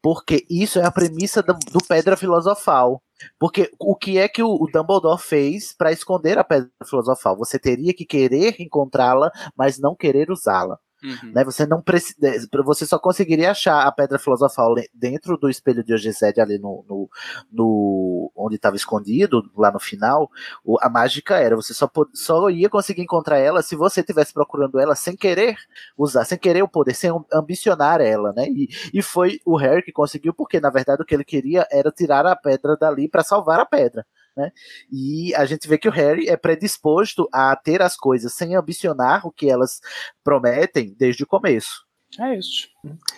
porque 0.02 0.46
isso 0.50 0.80
é 0.80 0.86
a 0.86 0.92
premissa 0.92 1.42
do, 1.42 1.54
do 1.72 1.80
Pedra 1.88 2.18
Filosofal. 2.18 3.02
Porque 3.40 3.72
o 3.80 3.96
que 3.96 4.18
é 4.18 4.28
que 4.28 4.44
o, 4.44 4.50
o 4.56 4.68
Dumbledore 4.72 5.22
fez 5.22 5.74
pra 5.74 5.92
esconder 5.94 6.38
a 6.38 6.44
Pedra 6.44 6.70
Filosofal? 6.86 7.38
Você 7.38 7.58
teria 7.60 7.94
que 7.94 8.06
querer 8.06 8.56
encontrá-la, 8.60 9.32
mas 9.56 9.80
não 9.80 9.96
querer 9.96 10.30
usá-la. 10.32 10.78
Uhum. 11.04 11.34
Né? 11.34 11.44
Você 11.44 11.66
não 11.66 11.82
precisa, 11.82 12.18
você 12.64 12.86
só 12.86 12.98
conseguiria 12.98 13.52
achar 13.52 13.86
a 13.86 13.92
pedra 13.92 14.18
filosofal 14.18 14.74
dentro 14.94 15.38
do 15.38 15.50
espelho 15.50 15.84
de 15.84 15.94
Ogisede 15.94 16.40
ali 16.40 16.58
no, 16.58 16.86
no, 16.88 17.10
no 17.52 18.32
onde 18.36 18.56
estava 18.56 18.76
escondido 18.76 19.44
lá 19.58 19.70
no 19.72 19.80
final. 19.80 20.30
O- 20.64 20.78
a 20.82 20.90
mágica 20.90 21.36
era 21.38 21.56
você 21.56 21.74
só 21.74 21.90
só 22.14 22.50
ia 22.50 22.70
conseguir 22.70 23.02
encontrar 23.02 23.38
ela 23.38 23.62
se 23.62 23.76
você 23.76 24.00
estivesse 24.00 24.34
procurando 24.34 24.80
ela 24.80 24.96
sem 24.96 25.16
querer 25.16 25.58
usar, 25.98 26.24
sem 26.26 26.38
querer 26.38 26.64
o 26.64 26.68
poder, 26.68 26.94
sem 26.94 27.10
am- 27.10 27.26
ambicionar 27.34 28.00
ela, 28.02 28.32
né? 28.34 28.46
E, 28.48 28.68
e 28.94 29.02
foi 29.02 29.40
o 29.46 29.58
Harry 29.58 29.84
que 29.84 29.92
conseguiu 29.92 30.34
porque 30.34 30.60
na 30.60 30.70
verdade 30.70 31.02
o 31.02 31.06
que 31.06 31.14
ele 31.14 31.26
queria 31.26 31.68
era 31.72 31.92
tirar 31.92 32.26
a 32.26 32.36
pedra 32.36 32.78
dali 32.78 33.10
para 33.10 33.24
salvar 33.24 33.60
a 33.60 33.66
pedra. 33.66 34.06
Né? 34.36 34.52
E 34.92 35.34
a 35.36 35.46
gente 35.46 35.68
vê 35.68 35.78
que 35.78 35.88
o 35.88 35.92
Harry 35.92 36.28
é 36.28 36.36
predisposto 36.36 37.28
a 37.32 37.56
ter 37.56 37.82
as 37.82 37.96
coisas 37.96 38.34
sem 38.34 38.56
ambicionar 38.56 39.26
o 39.28 39.32
que 39.32 39.50
elas 39.50 39.80
prometem 40.24 40.96
desde 40.98 41.24
o 41.24 41.28
começo. 41.28 41.86
É 42.20 42.38
isso. 42.38 42.68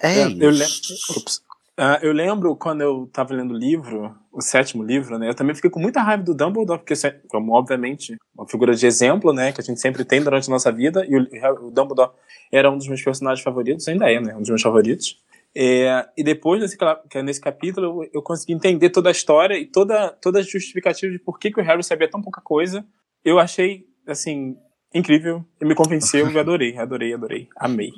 É, 0.02 0.22
É, 0.22 0.28
eu, 0.40 0.52
isso. 0.52 1.20
Ups. 1.20 1.46
Ah, 1.78 2.00
eu 2.02 2.14
lembro 2.14 2.56
quando 2.56 2.82
eu 2.82 3.10
tava 3.12 3.34
lendo 3.34 3.54
o 3.54 3.58
livro, 3.58 4.16
o 4.32 4.40
sétimo 4.40 4.82
livro, 4.82 5.20
né? 5.20 5.28
Eu 5.28 5.36
também 5.36 5.54
fiquei 5.54 5.70
com 5.70 5.80
muita 5.80 6.02
raiva 6.02 6.24
do 6.24 6.34
Dumbledore, 6.34 6.80
porque, 6.80 6.94
como 7.28 7.52
obviamente, 7.52 8.16
uma 8.34 8.48
figura 8.48 8.74
de 8.74 8.88
exemplo, 8.88 9.34
né? 9.34 9.52
Que 9.52 9.60
a 9.60 9.64
gente 9.64 9.82
sempre 9.82 10.06
tem 10.06 10.24
durante 10.24 10.50
a 10.50 10.54
nossa 10.54 10.72
vida, 10.72 11.06
e 11.06 11.18
o, 11.18 11.68
o 11.68 11.72
Dumbledore 11.72 12.12
era 12.50 12.72
um 12.72 12.78
dos 12.78 12.88
meus 12.88 13.02
personagens 13.02 13.44
favoritos, 13.44 13.86
ainda 13.90 14.10
é, 14.10 14.22
né? 14.22 14.34
Um 14.34 14.40
dos 14.40 14.50
meus 14.50 14.62
favoritos. 14.62 15.22
É, 15.56 16.06
e 16.18 16.24
depois 16.24 16.76
que 16.76 17.18
é 17.18 17.24
nesse 17.24 17.40
capítulo, 17.40 18.04
eu, 18.04 18.10
eu 18.16 18.22
consegui 18.22 18.54
entender 18.54 18.90
toda 18.90 19.10
a 19.10 19.12
história 19.12 19.58
e 19.58 19.66
toda, 19.66 20.10
toda 20.22 20.40
a 20.40 20.44
justificativa 20.44 21.12
de 21.12 21.20
por 21.20 21.40
que, 21.40 21.52
que 21.52 21.62
o 21.62 21.64
Harry 21.64 21.84
sabia 21.84 22.10
tão 22.10 22.22
pouca 22.22 22.42
coisa. 22.42 22.86
Eu 23.24 23.40
achei, 23.40 23.86
assim, 24.06 24.58
incrível. 24.94 25.46
E 25.62 25.66
me 25.66 25.74
convenceu 25.74 26.30
e 26.30 26.38
adorei, 26.38 26.78
adorei, 26.78 27.14
adorei. 27.14 27.48
Amei. 27.58 27.92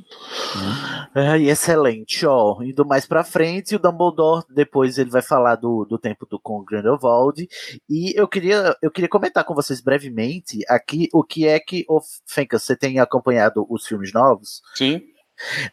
Ai, 1.15 1.49
excelente, 1.49 2.25
ó. 2.25 2.61
Indo 2.61 2.85
mais 2.85 3.05
pra 3.05 3.23
frente, 3.23 3.75
o 3.75 3.79
Dumbledore, 3.79 4.45
depois 4.49 4.97
ele 4.97 5.09
vai 5.09 5.21
falar 5.21 5.55
do, 5.55 5.85
do 5.85 5.97
tempo 5.97 6.25
do, 6.25 6.39
com 6.39 6.59
o 6.59 6.63
Grindelwald. 6.63 7.47
E 7.89 8.13
eu 8.19 8.27
queria, 8.27 8.75
eu 8.81 8.91
queria 8.91 9.09
comentar 9.09 9.43
com 9.43 9.55
vocês 9.55 9.81
brevemente 9.81 10.59
aqui 10.67 11.07
o 11.13 11.23
que 11.23 11.47
é 11.47 11.59
que. 11.59 11.85
Ô, 11.87 11.99
Fencas, 12.27 12.63
você 12.63 12.75
tem 12.75 12.99
acompanhado 12.99 13.65
os 13.69 13.85
filmes 13.85 14.13
novos? 14.13 14.61
Sim. 14.75 15.01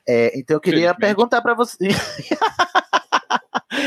É, 0.07 0.39
então 0.39 0.57
eu 0.57 0.61
queria 0.61 0.95
perguntar 0.95 1.43
pra 1.43 1.55
você. 1.55 1.89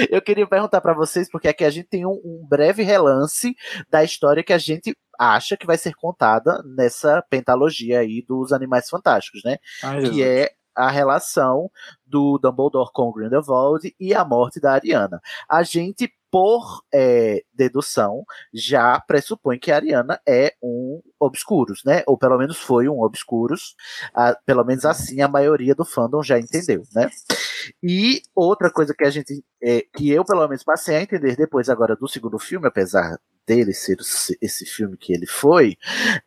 eu 0.10 0.22
queria 0.22 0.48
perguntar 0.48 0.82
pra 0.82 0.94
vocês, 0.94 1.30
porque 1.30 1.48
aqui 1.48 1.64
a 1.64 1.70
gente 1.70 1.88
tem 1.88 2.06
um, 2.06 2.20
um 2.24 2.46
breve 2.48 2.84
relance 2.84 3.56
da 3.90 4.04
história 4.04 4.44
que 4.44 4.54
a 4.54 4.58
gente 4.58 4.96
acha 5.20 5.58
que 5.58 5.66
vai 5.66 5.78
ser 5.78 5.96
contada 5.96 6.62
nessa 6.64 7.24
pentalogia 7.30 8.00
aí 8.00 8.24
dos 8.28 8.54
Animais 8.54 8.90
Fantásticos, 8.90 9.44
né? 9.44 9.58
Ai, 9.84 10.02
que 10.02 10.06
Jesus. 10.08 10.22
é 10.22 10.52
a 10.76 10.92
relação 10.92 11.72
do 12.06 12.38
Dumbledore 12.38 12.92
com 12.94 13.10
o 13.10 13.12
Grindelwald 13.12 13.96
e 14.00 14.14
a 14.14 14.24
morte 14.24 14.60
da 14.60 14.74
Ariana. 14.74 15.20
A 15.50 15.64
gente, 15.64 16.12
por 16.38 16.84
é, 16.94 17.42
dedução, 17.52 18.24
já 18.54 19.00
pressupõe 19.00 19.58
que 19.58 19.72
a 19.72 19.76
Ariana 19.78 20.22
é 20.24 20.54
um 20.62 21.02
Obscuros, 21.20 21.82
né? 21.84 22.04
Ou 22.06 22.16
pelo 22.16 22.38
menos 22.38 22.58
foi 22.60 22.88
um 22.88 23.02
Obscuros. 23.02 23.76
Ah, 24.14 24.38
pelo 24.46 24.64
menos 24.64 24.86
assim 24.86 25.20
a 25.20 25.28
maioria 25.28 25.74
do 25.74 25.84
fandom 25.84 26.22
já 26.22 26.38
entendeu, 26.38 26.84
né? 26.94 27.10
E 27.82 28.22
outra 28.36 28.70
coisa 28.70 28.94
que 28.96 29.04
a 29.04 29.10
gente, 29.10 29.44
é, 29.64 29.82
que 29.96 30.12
eu 30.12 30.24
pelo 30.24 30.48
menos 30.48 30.64
passei 30.64 30.98
a 30.98 31.02
entender 31.02 31.36
depois 31.36 31.70
agora 31.70 31.96
do 31.96 32.08
segundo 32.08 32.38
filme, 32.38 32.68
apesar 32.68 33.18
dele 33.48 33.74
ser 33.74 33.98
esse- 34.00 34.38
filme 34.68 34.96
que 34.96 35.12
ele 35.12 35.26
foi, 35.26 35.76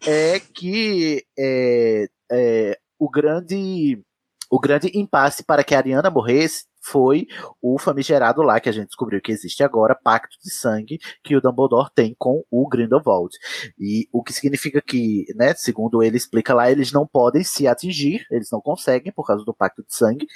é 0.04 0.40
que 0.40 1.24
é, 1.38 2.08
é, 2.32 2.78
grande 3.12 4.02
o 4.50 4.58
grande 4.58 4.90
impasse 4.92 5.44
para 5.44 5.62
que 5.62 5.72
a 5.72 5.78
Ariana 5.78 6.10
morresse 6.10 6.64
foi 6.80 7.26
o 7.60 7.78
famigerado 7.78 8.42
lá 8.42 8.58
que 8.58 8.68
a 8.68 8.72
gente 8.72 8.88
descobriu 8.88 9.20
que 9.20 9.32
existe 9.32 9.62
agora, 9.62 9.94
pacto 9.94 10.36
de 10.42 10.50
sangue 10.50 10.98
que 11.22 11.36
o 11.36 11.40
Dumbledore 11.40 11.90
tem 11.94 12.14
com 12.18 12.44
o 12.50 12.68
Grindelwald. 12.68 13.36
E 13.78 14.08
o 14.12 14.22
que 14.22 14.32
significa 14.32 14.80
que, 14.80 15.26
né, 15.34 15.54
segundo 15.54 16.02
ele 16.02 16.16
explica 16.16 16.54
lá, 16.54 16.70
eles 16.70 16.92
não 16.92 17.06
podem 17.06 17.44
se 17.44 17.66
atingir, 17.66 18.26
eles 18.30 18.50
não 18.50 18.60
conseguem 18.60 19.12
por 19.12 19.26
causa 19.26 19.44
do 19.44 19.54
pacto 19.54 19.82
de 19.82 19.94
sangue. 19.94 20.26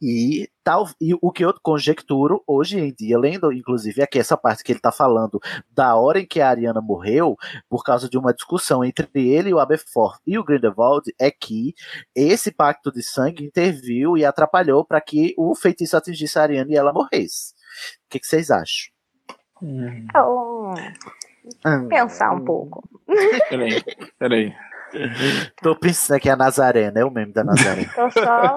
E 0.00 0.48
tal 0.70 0.88
e 1.00 1.12
o 1.20 1.32
que 1.32 1.44
eu 1.44 1.52
conjecturo 1.60 2.44
hoje 2.46 2.78
em 2.78 2.92
dia, 2.92 3.18
lendo 3.18 3.52
inclusive 3.52 4.02
aqui 4.02 4.20
essa 4.20 4.36
parte 4.36 4.62
que 4.62 4.70
ele 4.70 4.78
tá 4.78 4.92
falando 4.92 5.40
da 5.68 5.96
hora 5.96 6.20
em 6.20 6.26
que 6.26 6.40
a 6.40 6.48
Ariana 6.48 6.80
morreu, 6.80 7.36
por 7.68 7.82
causa 7.82 8.08
de 8.08 8.16
uma 8.16 8.32
discussão 8.32 8.84
entre 8.84 9.08
ele, 9.14 9.52
o 9.52 9.58
Aberforth 9.58 10.20
e 10.24 10.38
o 10.38 10.44
Grindelwald, 10.44 11.12
é 11.18 11.28
que 11.28 11.74
esse 12.14 12.52
pacto 12.52 12.92
de 12.92 13.02
sangue 13.02 13.44
interviu 13.44 14.16
e 14.16 14.24
atrapalhou 14.24 14.84
para 14.84 15.00
que 15.00 15.34
o 15.36 15.56
feitiço 15.56 15.96
atingisse 15.96 16.38
a 16.38 16.42
Ariana 16.42 16.70
e 16.70 16.76
ela 16.76 16.92
morresse. 16.92 17.52
O 18.06 18.10
que, 18.10 18.20
que 18.20 18.26
vocês 18.26 18.48
acham? 18.50 18.92
Então, 19.60 20.74
pensar 21.88 22.30
um 22.30 22.44
pouco. 22.44 22.88
Peraí, 23.48 23.82
peraí. 24.18 24.54
Tô 25.60 25.74
pensando 25.74 26.20
que 26.20 26.28
é 26.28 26.32
a 26.32 26.36
Nazaré, 26.36 26.92
né? 26.92 27.04
O 27.04 27.10
meme 27.10 27.32
da 27.32 27.42
Nazaré. 27.42 27.84
Tô 27.94 28.10
só. 28.10 28.54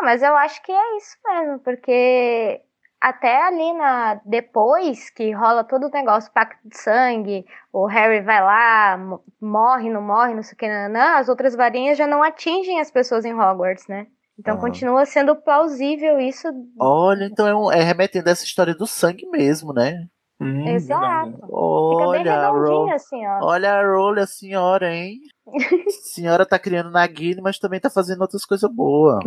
Ah, 0.00 0.04
mas 0.04 0.22
eu 0.22 0.36
acho 0.36 0.62
que 0.62 0.72
é 0.72 0.96
isso 0.96 1.16
mesmo, 1.24 1.58
porque 1.60 2.60
até 3.00 3.42
ali 3.46 3.72
na 3.74 4.20
depois 4.24 5.10
que 5.10 5.30
rola 5.32 5.62
todo 5.62 5.86
o 5.86 5.90
negócio 5.90 6.32
pacto 6.32 6.58
de 6.66 6.76
sangue, 6.78 7.44
o 7.72 7.86
Harry 7.86 8.20
vai 8.22 8.40
lá, 8.42 8.96
mo- 8.96 9.22
morre, 9.40 9.90
não 9.90 10.00
morre, 10.02 10.34
não 10.34 10.42
sei 10.42 10.54
o 10.54 10.56
que, 10.56 10.68
nanã, 10.68 11.16
as 11.18 11.28
outras 11.28 11.54
varinhas 11.54 11.98
já 11.98 12.06
não 12.06 12.22
atingem 12.22 12.80
as 12.80 12.90
pessoas 12.90 13.24
em 13.24 13.34
Hogwarts, 13.34 13.86
né? 13.88 14.06
Então 14.38 14.54
Ah. 14.56 14.58
continua 14.60 15.04
sendo 15.06 15.36
plausível 15.36 16.18
isso. 16.18 16.48
Olha, 16.80 17.24
então 17.26 17.46
é, 17.46 17.54
um- 17.54 17.70
é 17.70 17.82
remetendo 17.82 18.28
a 18.28 18.32
essa 18.32 18.44
história 18.44 18.74
do 18.74 18.86
sangue 18.86 19.26
mesmo, 19.28 19.72
né? 19.72 20.06
Hum, 20.44 20.68
Exato. 20.68 21.30
Fica 21.32 21.46
bem 21.46 22.20
Olha, 22.20 22.48
Ro- 22.50 22.90
assim, 22.90 23.26
ó. 23.26 23.44
Olha 23.44 23.72
a 23.74 23.82
Rowley, 23.82 24.22
a 24.24 24.26
senhora, 24.26 24.94
hein? 24.94 25.20
A 25.46 25.50
senhora 26.14 26.44
tá 26.46 26.58
criando 26.58 26.90
Nagini, 26.90 27.40
mas 27.40 27.58
também 27.58 27.80
tá 27.80 27.88
fazendo 27.90 28.20
outras 28.22 28.44
coisas 28.44 28.70
boas. 28.70 29.24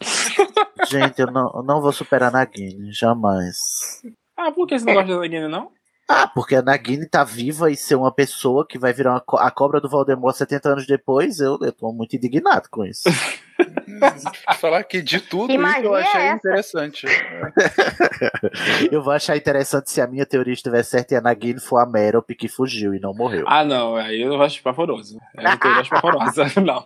Gente, 0.88 1.20
eu 1.20 1.30
não, 1.30 1.50
eu 1.54 1.62
não 1.62 1.80
vou 1.80 1.92
superar 1.92 2.32
Nagini, 2.32 2.92
jamais. 2.92 3.56
Ah, 4.36 4.50
por 4.52 4.66
que 4.66 4.78
você 4.78 4.84
não 4.84 4.94
gosta 4.94 5.12
da 5.12 5.18
Nagini, 5.20 5.48
não? 5.48 5.70
Ah, 6.12 6.26
porque 6.26 6.56
a 6.56 6.62
Nagini 6.62 7.06
tá 7.06 7.22
viva 7.22 7.70
e 7.70 7.76
ser 7.76 7.94
uma 7.94 8.10
pessoa 8.10 8.66
que 8.66 8.76
vai 8.78 8.92
virar 8.92 9.12
uma 9.12 9.20
co- 9.20 9.36
a 9.36 9.48
cobra 9.50 9.80
do 9.80 9.88
Voldemort 9.88 10.34
70 10.34 10.68
anos 10.70 10.86
depois, 10.86 11.38
eu, 11.38 11.56
eu 11.62 11.70
tô 11.72 11.92
muito 11.92 12.16
indignado 12.16 12.68
com 12.68 12.84
isso. 12.84 13.04
Vou 13.08 14.54
falar 14.58 14.82
que 14.82 15.00
de 15.02 15.20
tudo 15.20 15.46
Que 15.46 15.54
isso 15.54 15.78
eu 15.84 15.94
achei 15.94 16.20
é 16.20 16.26
essa? 16.28 16.36
interessante. 16.36 17.06
Eu 18.90 19.02
vou 19.02 19.12
achar 19.12 19.36
interessante 19.36 19.90
se 19.90 20.00
a 20.00 20.06
minha 20.06 20.26
teoria 20.26 20.52
estiver 20.54 20.82
certa 20.82 21.14
e 21.14 21.16
a 21.16 21.20
Nagini 21.20 21.60
for 21.60 21.78
a 21.78 21.86
Merope 21.86 22.34
que 22.34 22.48
fugiu 22.48 22.94
e 22.94 23.00
não 23.00 23.14
morreu. 23.14 23.44
Ah, 23.48 23.64
não, 23.64 23.96
aí 23.96 24.20
eu 24.22 24.40
acho 24.42 24.62
pavoroso. 24.62 25.20
Aí 25.36 25.44
eu 25.62 25.70
acho 25.80 25.90
pavorosa. 25.90 26.44
Não. 26.60 26.84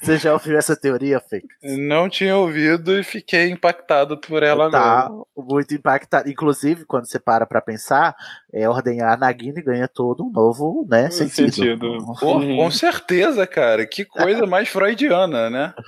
Você 0.00 0.18
já 0.18 0.32
ouviu 0.32 0.56
essa 0.56 0.76
teoria, 0.76 1.18
Fê? 1.18 1.42
Não 1.62 2.08
tinha 2.08 2.36
ouvido 2.36 2.96
e 2.96 3.02
fiquei 3.02 3.50
impactado 3.50 4.16
por 4.16 4.42
ela 4.42 4.70
tá 4.70 5.06
agora. 5.06 5.24
muito 5.36 5.74
impactado. 5.74 6.30
Inclusive, 6.30 6.84
quando 6.84 7.06
você 7.06 7.18
para 7.18 7.44
pra 7.44 7.60
pensar, 7.60 8.14
é 8.52 8.68
ordenhar 8.68 9.12
a 9.12 9.16
Nagini 9.16 9.60
ganha 9.60 9.88
todo 9.88 10.24
um 10.24 10.30
novo 10.30 10.86
né, 10.88 11.10
sentido. 11.10 11.52
sentido. 11.52 11.98
Pô, 12.20 12.38
com 12.40 12.70
certeza, 12.70 13.46
cara. 13.48 13.84
Que 13.84 14.04
coisa 14.04 14.46
mais 14.46 14.68
freudiana, 14.68 15.50
né? 15.50 15.74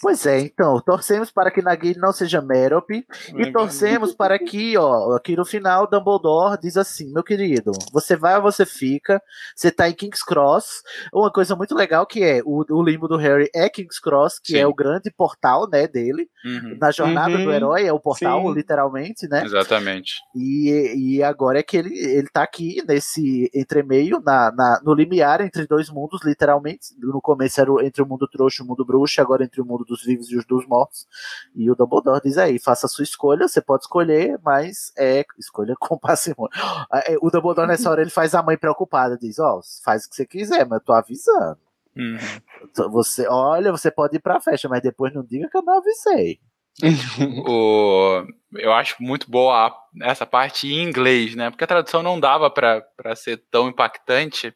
Pois 0.00 0.24
é, 0.26 0.38
então, 0.40 0.80
torcemos 0.80 1.30
para 1.30 1.50
que 1.50 1.60
Nagini 1.60 1.98
não 1.98 2.12
seja 2.12 2.40
Merope 2.40 3.04
e 3.36 3.52
torcemos 3.52 4.14
para 4.14 4.38
que, 4.38 4.78
ó, 4.78 5.16
aqui 5.16 5.34
no 5.34 5.44
final, 5.44 5.88
Dumbledore 5.88 6.58
diz 6.60 6.76
assim, 6.76 7.12
meu 7.12 7.24
querido, 7.24 7.72
você 7.92 8.14
vai 8.14 8.36
ou 8.36 8.42
você 8.42 8.64
fica, 8.64 9.20
você 9.56 9.72
tá 9.72 9.88
em 9.88 9.92
King's 9.92 10.22
Cross, 10.22 10.82
uma 11.12 11.32
coisa 11.32 11.56
muito 11.56 11.74
legal 11.74 12.06
que 12.06 12.22
é, 12.22 12.40
o, 12.44 12.64
o 12.70 12.82
limbo 12.82 13.08
do 13.08 13.17
Harry 13.18 13.50
é 13.54 13.68
King's 13.68 13.98
Cross, 14.00 14.38
que 14.38 14.52
Sim. 14.52 14.58
é 14.58 14.66
o 14.66 14.74
grande 14.74 15.10
portal, 15.10 15.68
né, 15.68 15.86
dele, 15.86 16.28
Uhum. 16.44 16.78
na 16.80 16.90
jornada 16.90 17.36
Uhum, 17.36 17.44
do 17.44 17.52
herói, 17.52 17.86
é 17.86 17.92
o 17.92 18.00
portal, 18.00 18.42
sim. 18.48 18.54
literalmente, 18.54 19.28
né, 19.28 19.44
Exatamente. 19.44 20.14
E, 20.34 20.94
e 21.16 21.22
agora 21.22 21.58
é 21.58 21.62
que 21.62 21.76
ele, 21.76 21.94
ele 21.98 22.28
tá 22.28 22.42
aqui 22.42 22.82
nesse 22.88 23.50
entremeio, 23.54 24.20
na, 24.24 24.50
na, 24.52 24.80
no 24.82 24.94
limiar 24.94 25.40
entre 25.40 25.66
dois 25.66 25.90
mundos, 25.90 26.20
literalmente. 26.24 26.94
No 26.98 27.20
começo 27.20 27.60
era 27.60 27.70
entre 27.84 28.02
o 28.02 28.06
mundo 28.06 28.26
trouxa 28.28 28.62
e 28.62 28.64
o 28.64 28.68
mundo 28.68 28.84
bruxo, 28.84 29.20
agora 29.20 29.44
entre 29.44 29.60
o 29.60 29.64
mundo 29.64 29.84
dos 29.84 30.02
vivos 30.04 30.30
e 30.30 30.36
os 30.36 30.44
dos 30.46 30.66
mortos. 30.66 31.06
E 31.54 31.70
o 31.70 31.74
Dumbledore 31.74 32.20
diz 32.22 32.38
aí, 32.38 32.58
faça 32.58 32.86
a 32.86 32.88
sua 32.88 33.02
escolha, 33.02 33.46
você 33.48 33.60
pode 33.60 33.82
escolher, 33.84 34.38
mas 34.44 34.92
é 34.96 35.24
escolha 35.38 35.74
com 35.78 35.96
parcimônia. 35.98 36.50
Ah, 36.90 37.02
é, 37.06 37.16
O 37.20 37.30
Dumbledore 37.30 37.66
nessa 37.68 37.90
hora 37.90 38.00
ele 38.00 38.10
faz 38.10 38.34
a 38.34 38.42
mãe 38.42 38.56
preocupada, 38.56 39.18
diz, 39.18 39.38
ó, 39.38 39.60
faz 39.84 40.04
o 40.04 40.10
que 40.10 40.16
você 40.16 40.26
quiser, 40.26 40.66
mas 40.66 40.78
eu 40.80 40.84
tô 40.84 40.92
avisando. 40.92 41.58
Uhum. 41.98 42.90
Você, 42.92 43.26
olha, 43.28 43.72
você 43.72 43.90
pode 43.90 44.16
ir 44.16 44.20
pra 44.20 44.40
festa, 44.40 44.68
mas 44.68 44.80
depois 44.80 45.12
não 45.12 45.24
diga 45.24 45.48
que 45.50 45.56
eu 45.56 45.62
não 45.62 45.78
avisei. 45.78 46.38
O, 47.48 48.24
eu 48.54 48.72
acho 48.72 48.96
muito 49.00 49.28
boa 49.28 49.74
essa 50.02 50.24
parte 50.24 50.68
em 50.68 50.82
inglês, 50.82 51.34
né? 51.34 51.50
Porque 51.50 51.64
a 51.64 51.66
tradução 51.66 52.02
não 52.02 52.20
dava 52.20 52.48
pra 52.50 52.80
pra 52.96 53.16
ser 53.16 53.42
tão 53.50 53.68
impactante. 53.68 54.54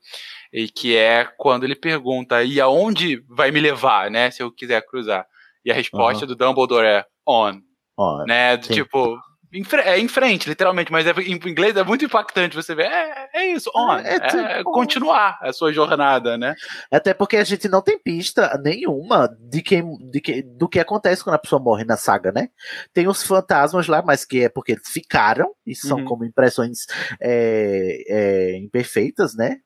E 0.52 0.68
que 0.68 0.96
é 0.96 1.24
quando 1.36 1.64
ele 1.64 1.74
pergunta, 1.74 2.44
e 2.44 2.60
aonde 2.60 3.24
vai 3.28 3.50
me 3.50 3.58
levar, 3.58 4.10
né? 4.10 4.30
Se 4.30 4.42
eu 4.42 4.52
quiser 4.52 4.84
cruzar. 4.86 5.26
E 5.64 5.70
a 5.70 5.74
resposta 5.74 6.26
do 6.26 6.36
Dumbledore 6.36 6.86
é 6.86 7.04
on. 7.26 7.60
Ó, 7.96 8.24
né? 8.24 8.60
sim. 8.62 8.74
Tipo, 8.74 9.18
em 9.52 9.64
é 9.84 9.98
em 9.98 10.08
frente, 10.08 10.48
literalmente, 10.48 10.90
mas 10.90 11.06
é, 11.06 11.10
em 11.20 11.32
inglês 11.34 11.76
é 11.76 11.84
muito 11.84 12.04
impactante 12.04 12.56
você 12.56 12.74
ver. 12.74 12.86
É, 12.86 13.28
é 13.34 13.46
isso, 13.48 13.70
on. 13.74 13.94
É, 13.98 14.12
É, 14.12 14.16
é 14.16 14.58
tipo- 14.58 14.72
continuar 14.72 15.38
a 15.42 15.52
sua 15.52 15.72
jornada, 15.72 16.38
né? 16.38 16.54
Até 16.90 17.12
porque 17.12 17.36
a 17.36 17.44
gente 17.44 17.68
não 17.68 17.82
tem 17.82 17.98
pista 17.98 18.58
nenhuma 18.64 19.28
de 19.38 19.60
quem, 19.62 19.96
de 20.10 20.20
que, 20.20 20.42
do 20.42 20.68
que 20.68 20.80
acontece 20.80 21.22
quando 21.22 21.34
a 21.36 21.38
pessoa 21.38 21.60
morre 21.62 21.84
na 21.84 21.96
saga, 21.96 22.32
né? 22.32 22.48
Tem 22.92 23.06
os 23.08 23.22
fantasmas 23.22 23.86
lá, 23.88 24.02
mas 24.02 24.24
que 24.24 24.44
é 24.44 24.48
porque 24.48 24.72
eles 24.72 24.88
ficaram, 24.88 25.52
e 25.66 25.74
são 25.74 25.98
Uhum. 25.98 26.04
como 26.04 26.24
impressões 26.24 26.86
é, 27.20 28.04
é, 28.08 28.56
imperfeitas, 28.58 29.34
né? 29.34 29.58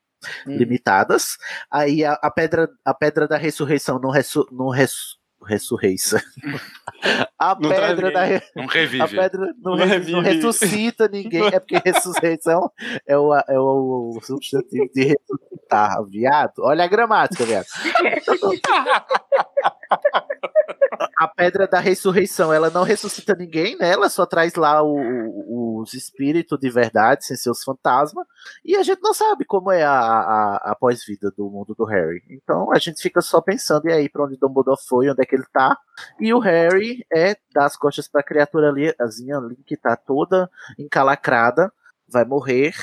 Uhum. 0.47 0.57
Limitadas. 0.57 1.37
Aí 1.71 2.03
a, 2.03 2.13
a 2.13 2.31
pedra, 2.31 2.67
a 2.83 2.93
pedra 2.93 3.27
da 3.27 3.37
ressurreição 3.37 3.99
não, 3.99 4.09
ressu, 4.09 4.47
não 4.51 4.69
ressu, 4.69 5.16
ressurreiça. 5.45 6.21
a 7.39 7.55
Não 7.59 7.69
traz 7.69 7.87
pedra 7.87 8.11
da 8.11 8.23
re- 8.23 8.41
Não 8.55 8.63
a 8.65 8.71
revive. 8.71 9.15
pedra 9.15 9.53
não, 9.61 9.75
Não 9.75 9.85
re- 9.85 9.99
não 10.11 10.21
revive. 10.21 10.21
ressuscita 10.21 11.07
ninguém, 11.07 11.45
é 11.47 11.59
porque 11.59 11.81
ressurreição 11.85 12.71
é 13.05 13.17
o, 13.17 13.35
é 13.35 13.59
o 13.59 14.19
substantivo 14.23 14.89
de 14.93 15.03
ressuscitar, 15.03 16.03
viado. 16.05 16.53
Olha 16.59 16.85
a 16.85 16.87
gramática, 16.87 17.45
viado. 17.45 17.65
A 21.17 21.27
pedra 21.27 21.67
da 21.67 21.79
ressurreição, 21.79 22.53
ela 22.53 22.69
não 22.69 22.83
ressuscita 22.83 23.35
ninguém, 23.35 23.75
né? 23.77 23.89
Ela 23.91 24.09
só 24.09 24.25
traz 24.25 24.55
lá 24.55 24.81
o- 24.83 24.97
o- 24.97 25.81
os 25.81 25.93
espíritos 25.93 26.59
de 26.59 26.69
verdade, 26.69 27.25
sem 27.25 27.35
seus 27.35 27.63
fantasmas. 27.63 28.25
E 28.63 28.75
a 28.75 28.83
gente 28.83 29.01
não 29.01 29.13
sabe 29.13 29.45
como 29.45 29.71
é 29.71 29.83
a, 29.83 29.91
a, 29.99 30.55
a 30.71 30.75
pós-vida 30.75 31.31
do 31.35 31.49
mundo 31.49 31.73
do 31.75 31.85
Harry. 31.85 32.21
Então 32.29 32.71
a 32.71 32.79
gente 32.79 33.01
fica 33.01 33.21
só 33.21 33.41
pensando, 33.41 33.87
e 33.87 33.93
aí, 33.93 34.09
pra 34.09 34.23
onde 34.25 34.37
Dumbledore 34.37 34.79
foi, 34.87 35.09
onde 35.09 35.21
é 35.21 35.25
que 35.25 35.35
ele 35.35 35.45
tá? 35.51 35.77
E 36.19 36.33
o 36.33 36.39
Harry 36.39 37.05
é 37.13 37.35
dar 37.53 37.65
as 37.65 37.75
costas 37.77 38.07
pra 38.07 38.23
criatura 38.23 38.69
ali, 38.69 38.93
azinha 38.99 39.37
ali, 39.37 39.55
que 39.65 39.75
tá 39.77 39.95
toda 39.95 40.49
encalacrada, 40.77 41.71
vai 42.07 42.25
morrer, 42.25 42.73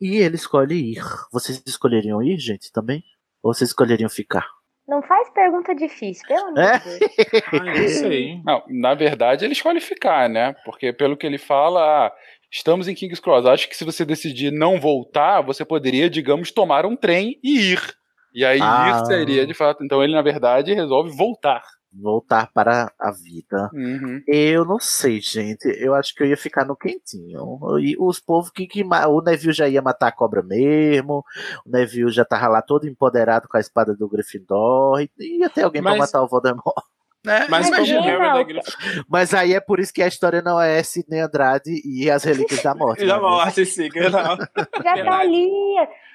e 0.00 0.16
ele 0.16 0.36
escolhe 0.36 0.92
ir. 0.94 1.04
Vocês 1.32 1.62
escolheriam 1.66 2.22
ir, 2.22 2.38
gente, 2.38 2.72
também? 2.72 3.04
Ou 3.42 3.52
vocês 3.54 3.70
escolheriam 3.70 4.08
ficar? 4.10 4.46
Não 4.92 5.00
faz 5.02 5.30
pergunta 5.30 5.74
difícil, 5.74 6.22
pelo 6.28 6.48
amor 6.48 6.58
É? 6.58 6.78
de 6.78 6.98
Deus. 7.78 7.90
Sei. 7.98 8.42
Não, 8.44 8.62
na 8.68 8.92
verdade, 8.92 9.42
ele 9.46 9.54
escolhe 9.54 9.80
ficar, 9.80 10.28
né? 10.28 10.54
Porque 10.66 10.92
pelo 10.92 11.16
que 11.16 11.26
ele 11.26 11.38
fala, 11.38 11.80
ah, 12.06 12.12
estamos 12.50 12.88
em 12.88 12.94
King's 12.94 13.18
Cross. 13.18 13.46
Acho 13.46 13.68
que 13.70 13.76
se 13.76 13.84
você 13.86 14.04
decidir 14.04 14.50
não 14.52 14.78
voltar, 14.78 15.40
você 15.40 15.64
poderia, 15.64 16.10
digamos, 16.10 16.52
tomar 16.52 16.84
um 16.84 16.94
trem 16.94 17.38
e 17.42 17.72
ir. 17.72 17.80
E 18.34 18.44
aí 18.44 18.58
Ah. 18.62 19.00
ir 19.02 19.06
seria 19.06 19.46
de 19.46 19.54
fato. 19.54 19.82
Então 19.82 20.04
ele, 20.04 20.14
na 20.14 20.20
verdade, 20.22 20.74
resolve 20.74 21.10
voltar. 21.16 21.62
Voltar 21.94 22.50
para 22.52 22.90
a 22.98 23.10
vida. 23.10 23.68
Uhum. 23.74 24.22
Eu 24.26 24.64
não 24.64 24.78
sei, 24.80 25.20
gente. 25.20 25.66
Eu 25.78 25.94
acho 25.94 26.14
que 26.14 26.22
eu 26.22 26.26
ia 26.26 26.36
ficar 26.36 26.64
no 26.64 26.74
quentinho. 26.74 27.58
E 27.80 27.94
os 27.98 28.18
povos 28.18 28.50
que, 28.50 28.66
que. 28.66 28.82
O 28.82 29.20
Neville 29.20 29.52
já 29.52 29.68
ia 29.68 29.82
matar 29.82 30.08
a 30.08 30.12
cobra 30.12 30.42
mesmo. 30.42 31.22
O 31.66 31.70
Neville 31.70 32.10
já 32.10 32.24
tava 32.24 32.48
lá 32.48 32.62
todo 32.62 32.88
empoderado 32.88 33.46
com 33.46 33.56
a 33.56 33.60
espada 33.60 33.94
do 33.94 34.08
Gryffindor. 34.08 35.02
E 35.02 35.10
ia 35.38 35.50
ter 35.50 35.64
alguém 35.64 35.82
pra 35.82 35.90
Mas- 35.92 36.00
matar 36.00 36.22
o 36.22 36.28
Voldemort. 36.28 36.62
Né? 37.24 37.46
Mas. 37.48 37.70
Mas 39.08 39.32
aí 39.32 39.54
é 39.54 39.60
por 39.60 39.78
isso 39.78 39.92
que 39.92 40.02
a 40.02 40.08
história 40.08 40.42
não 40.42 40.60
é 40.60 40.82
Sidney 40.82 41.20
Andrade 41.20 41.70
e 41.84 42.10
as 42.10 42.24
Relíquias 42.24 42.62
da 42.64 42.74
Morte. 42.74 42.98
Da 43.06 43.14
é 43.14 43.16
mesmo? 43.16 43.28
morte, 43.30 43.64
sim, 43.64 43.88
não. 43.94 44.36
Já 44.82 45.04
tá 45.04 45.18
ali, 45.20 45.48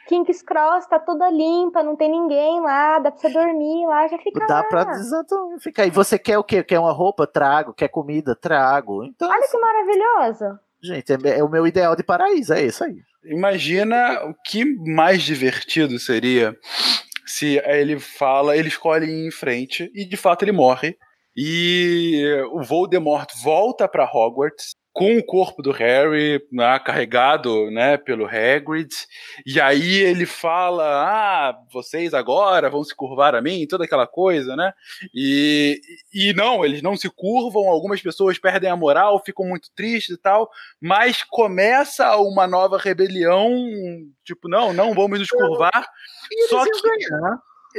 King's 0.08 0.42
Cross 0.42 0.88
tá 0.88 1.00
toda 1.00 1.30
limpa, 1.30 1.84
não 1.84 1.96
tem 1.96 2.10
ninguém 2.10 2.62
lá, 2.62 2.98
dá 3.00 3.12
pra 3.12 3.20
você 3.20 3.30
dormir 3.30 3.86
lá, 3.86 4.08
já 4.08 4.18
fica 4.18 4.46
Dá 4.48 4.56
lá. 4.56 4.64
pra 4.64 4.82
exato, 4.92 5.36
ficar 5.60 5.84
aí. 5.84 5.90
Você 5.90 6.18
quer 6.18 6.38
o 6.38 6.44
quê? 6.44 6.64
Quer 6.64 6.80
uma 6.80 6.92
roupa? 6.94 7.28
Trago. 7.28 7.74
Quer 7.74 7.90
comida? 7.90 8.36
Trago. 8.36 9.04
Então, 9.04 9.30
Olha 9.30 9.48
que 9.50 9.58
maravilhoso. 9.60 10.60
gente, 10.82 11.12
é, 11.14 11.40
é 11.40 11.44
o 11.44 11.50
meu 11.50 11.68
ideal 11.68 11.96
de 11.96 12.04
paraíso, 12.04 12.54
é 12.54 12.64
isso 12.64 12.84
aí. 12.84 12.96
Imagina 13.26 14.24
o 14.26 14.34
que 14.46 14.64
mais 14.90 15.22
divertido 15.24 16.00
seria 16.00 16.56
se 17.26 17.58
ele 17.66 18.00
fala, 18.00 18.56
ele 18.56 18.70
escolhe 18.70 19.06
ir 19.06 19.28
em 19.28 19.32
frente 19.32 19.92
e 19.94 20.06
de 20.06 20.16
fato 20.16 20.44
ele 20.44 20.54
morre. 20.54 20.98
E 21.36 22.24
o 22.52 22.64
Voldemort 22.64 23.30
volta 23.44 23.88
para 23.88 24.06
Hogwarts 24.12 24.72
com 24.98 25.16
o 25.16 25.24
corpo 25.24 25.62
do 25.62 25.70
Harry 25.70 26.44
né, 26.52 26.80
carregado 26.80 27.70
né, 27.70 27.98
pelo 27.98 28.26
Hagrid. 28.26 28.90
E 29.46 29.62
aí 29.62 29.98
ele 29.98 30.26
fala: 30.26 30.84
Ah, 30.84 31.60
vocês 31.72 32.16
agora 32.16 32.68
vão 32.68 32.84
se 32.84 32.96
curvar 32.96 33.36
a 33.36 33.42
mim, 33.42 33.68
toda 33.68 33.86
aquela 33.86 34.08
coisa, 34.08 34.56
né? 34.56 34.74
E, 35.14 35.80
e 36.12 36.34
não, 36.34 36.66
eles 36.66 36.82
não 36.82 36.98
se 36.98 37.12
curvam, 37.12 37.70
algumas 37.70 38.02
pessoas 38.02 38.40
perdem 38.40 38.72
a 38.72 38.76
moral, 38.76 39.22
ficam 39.24 39.46
muito 39.46 39.70
tristes 39.76 40.16
e 40.16 40.20
tal, 40.20 40.50
mas 40.82 41.22
começa 41.22 42.18
uma 42.18 42.48
nova 42.48 42.80
rebelião, 42.80 43.56
tipo, 44.26 44.50
não, 44.50 44.74
não 44.74 44.96
vamos 44.96 45.20
nos 45.20 45.30
curvar. 45.30 45.88
Só 46.50 46.64
que. 46.64 46.72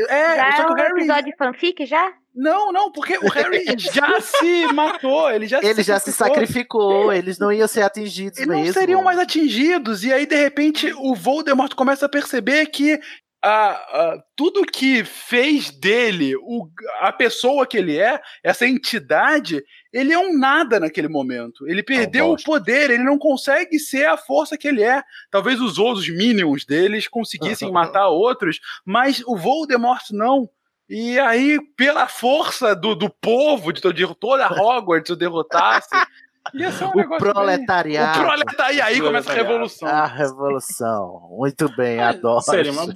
É, 0.08 0.36
já 0.36 0.52
só 0.56 0.62
é 0.62 0.66
que 0.66 0.70
um 0.70 0.74
o 0.74 0.76
Harry. 0.76 0.90
episódio 0.98 1.24
de 1.32 1.36
fanfic 1.36 1.86
já? 1.86 2.12
Não, 2.34 2.72
não, 2.72 2.92
porque 2.92 3.18
o 3.18 3.28
Harry 3.30 3.64
já 3.78 4.20
se 4.20 4.66
matou, 4.72 5.30
ele 5.30 5.46
já 5.48 5.58
Ele 5.60 5.82
já 5.82 5.98
se 5.98 6.12
sacrificou, 6.12 7.12
eles 7.12 7.38
não 7.38 7.50
iam 7.52 7.66
ser 7.66 7.82
atingidos 7.82 8.38
Eles 8.38 8.48
mesmo. 8.48 8.66
não 8.66 8.72
seriam 8.72 9.02
mais 9.02 9.18
atingidos. 9.18 10.04
E 10.04 10.12
aí, 10.12 10.24
de 10.26 10.36
repente, 10.36 10.92
o 10.96 11.14
Voldemort 11.14 11.74
começa 11.74 12.06
a 12.06 12.08
perceber 12.08 12.66
que 12.66 13.00
a, 13.42 13.70
a- 13.70 14.22
tudo 14.36 14.64
que 14.64 15.04
fez 15.04 15.70
dele 15.70 16.34
o, 16.36 16.68
a 17.00 17.12
pessoa 17.12 17.66
que 17.66 17.76
ele 17.76 17.96
é, 17.98 18.20
essa 18.42 18.66
entidade, 18.66 19.62
ele 19.92 20.12
é 20.12 20.18
um 20.18 20.36
nada 20.38 20.80
naquele 20.80 21.08
momento. 21.08 21.66
Ele 21.68 21.82
perdeu 21.82 22.30
o 22.32 22.42
poder, 22.42 22.90
ele 22.90 23.04
não 23.04 23.18
consegue 23.18 23.78
ser 23.78 24.06
a 24.06 24.16
força 24.16 24.58
que 24.58 24.66
ele 24.68 24.82
é. 24.82 25.02
Talvez 25.30 25.60
os 25.60 25.78
outros 25.78 26.08
minions 26.08 26.64
deles 26.64 27.06
conseguissem 27.08 27.70
matar 27.72 28.08
outros, 28.08 28.58
mas 28.84 29.22
o 29.26 29.36
Voldemort 29.36 30.02
não. 30.10 30.48
E 30.90 31.18
aí, 31.18 31.60
pela 31.76 32.08
força 32.08 32.74
do, 32.74 32.94
do 32.94 33.10
povo, 33.10 33.72
de, 33.72 33.80
de 33.92 34.14
toda 34.16 34.46
Hogwarts, 34.52 35.10
o 35.10 35.16
derrotasse. 35.16 35.88
Um 36.54 36.88
O 36.88 37.08
bem- 37.08 37.18
proletariado. 37.18 38.20
O 38.20 38.24
proletariado. 38.24 38.72
E 38.74 38.80
aí 38.94 39.00
começa 39.02 39.30
a 39.30 39.34
revolução. 39.36 39.88
A 39.88 40.06
revolução. 40.06 41.28
Muito 41.36 41.68
bem, 41.76 42.00
adoro. 42.00 42.40
Seria 42.40 42.72
uma, 42.72 42.86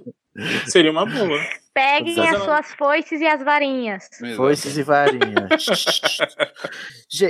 seria 0.66 0.90
uma 0.90 1.06
boa. 1.06 1.38
Peguem 1.74 2.12
Exato. 2.12 2.36
as 2.36 2.42
suas 2.44 2.66
foices 2.74 3.20
e 3.20 3.26
as 3.26 3.42
varinhas. 3.42 4.08
Foices 4.36 4.76
e 4.76 4.82
varinhas. 4.82 5.66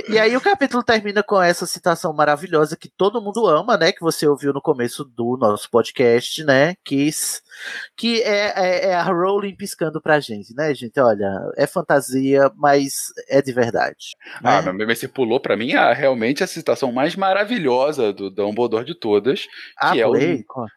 E 0.09 0.17
aí 0.17 0.33
o 0.37 0.39
capítulo 0.39 0.81
termina 0.81 1.21
com 1.21 1.41
essa 1.41 1.65
citação 1.65 2.13
maravilhosa 2.13 2.77
que 2.77 2.87
todo 2.87 3.21
mundo 3.21 3.45
ama, 3.45 3.75
né? 3.75 3.91
Que 3.91 3.99
você 3.99 4.25
ouviu 4.25 4.53
no 4.53 4.61
começo 4.61 5.03
do 5.03 5.35
nosso 5.37 5.69
podcast, 5.69 6.41
né? 6.45 6.75
Que, 6.85 7.09
s- 7.09 7.41
que 7.97 8.21
é, 8.21 8.53
é- 8.55 8.85
é 8.91 8.95
a 8.95 9.03
Rowling 9.03 9.57
piscando 9.57 10.01
pra 10.01 10.21
gente, 10.21 10.55
né, 10.55 10.73
gente? 10.73 10.97
Olha, 11.01 11.29
é 11.57 11.67
fantasia, 11.67 12.49
mas 12.55 12.93
é 13.27 13.41
de 13.41 13.51
verdade. 13.51 14.15
Ah, 14.41 14.61
né? 14.61 14.71
mas 14.71 14.99
você 14.99 15.07
pulou 15.09 15.37
pra 15.41 15.57
mim 15.57 15.73
a, 15.73 15.91
realmente 15.91 16.41
a 16.45 16.47
citação 16.47 16.89
mais 16.93 17.17
maravilhosa 17.17 18.13
do 18.13 18.29
Dumbledore 18.29 18.85
de 18.85 18.95
todas, 18.97 19.45
Ah, 19.77 19.91
que 19.91 19.99
é 19.99 20.07
o 20.07 20.13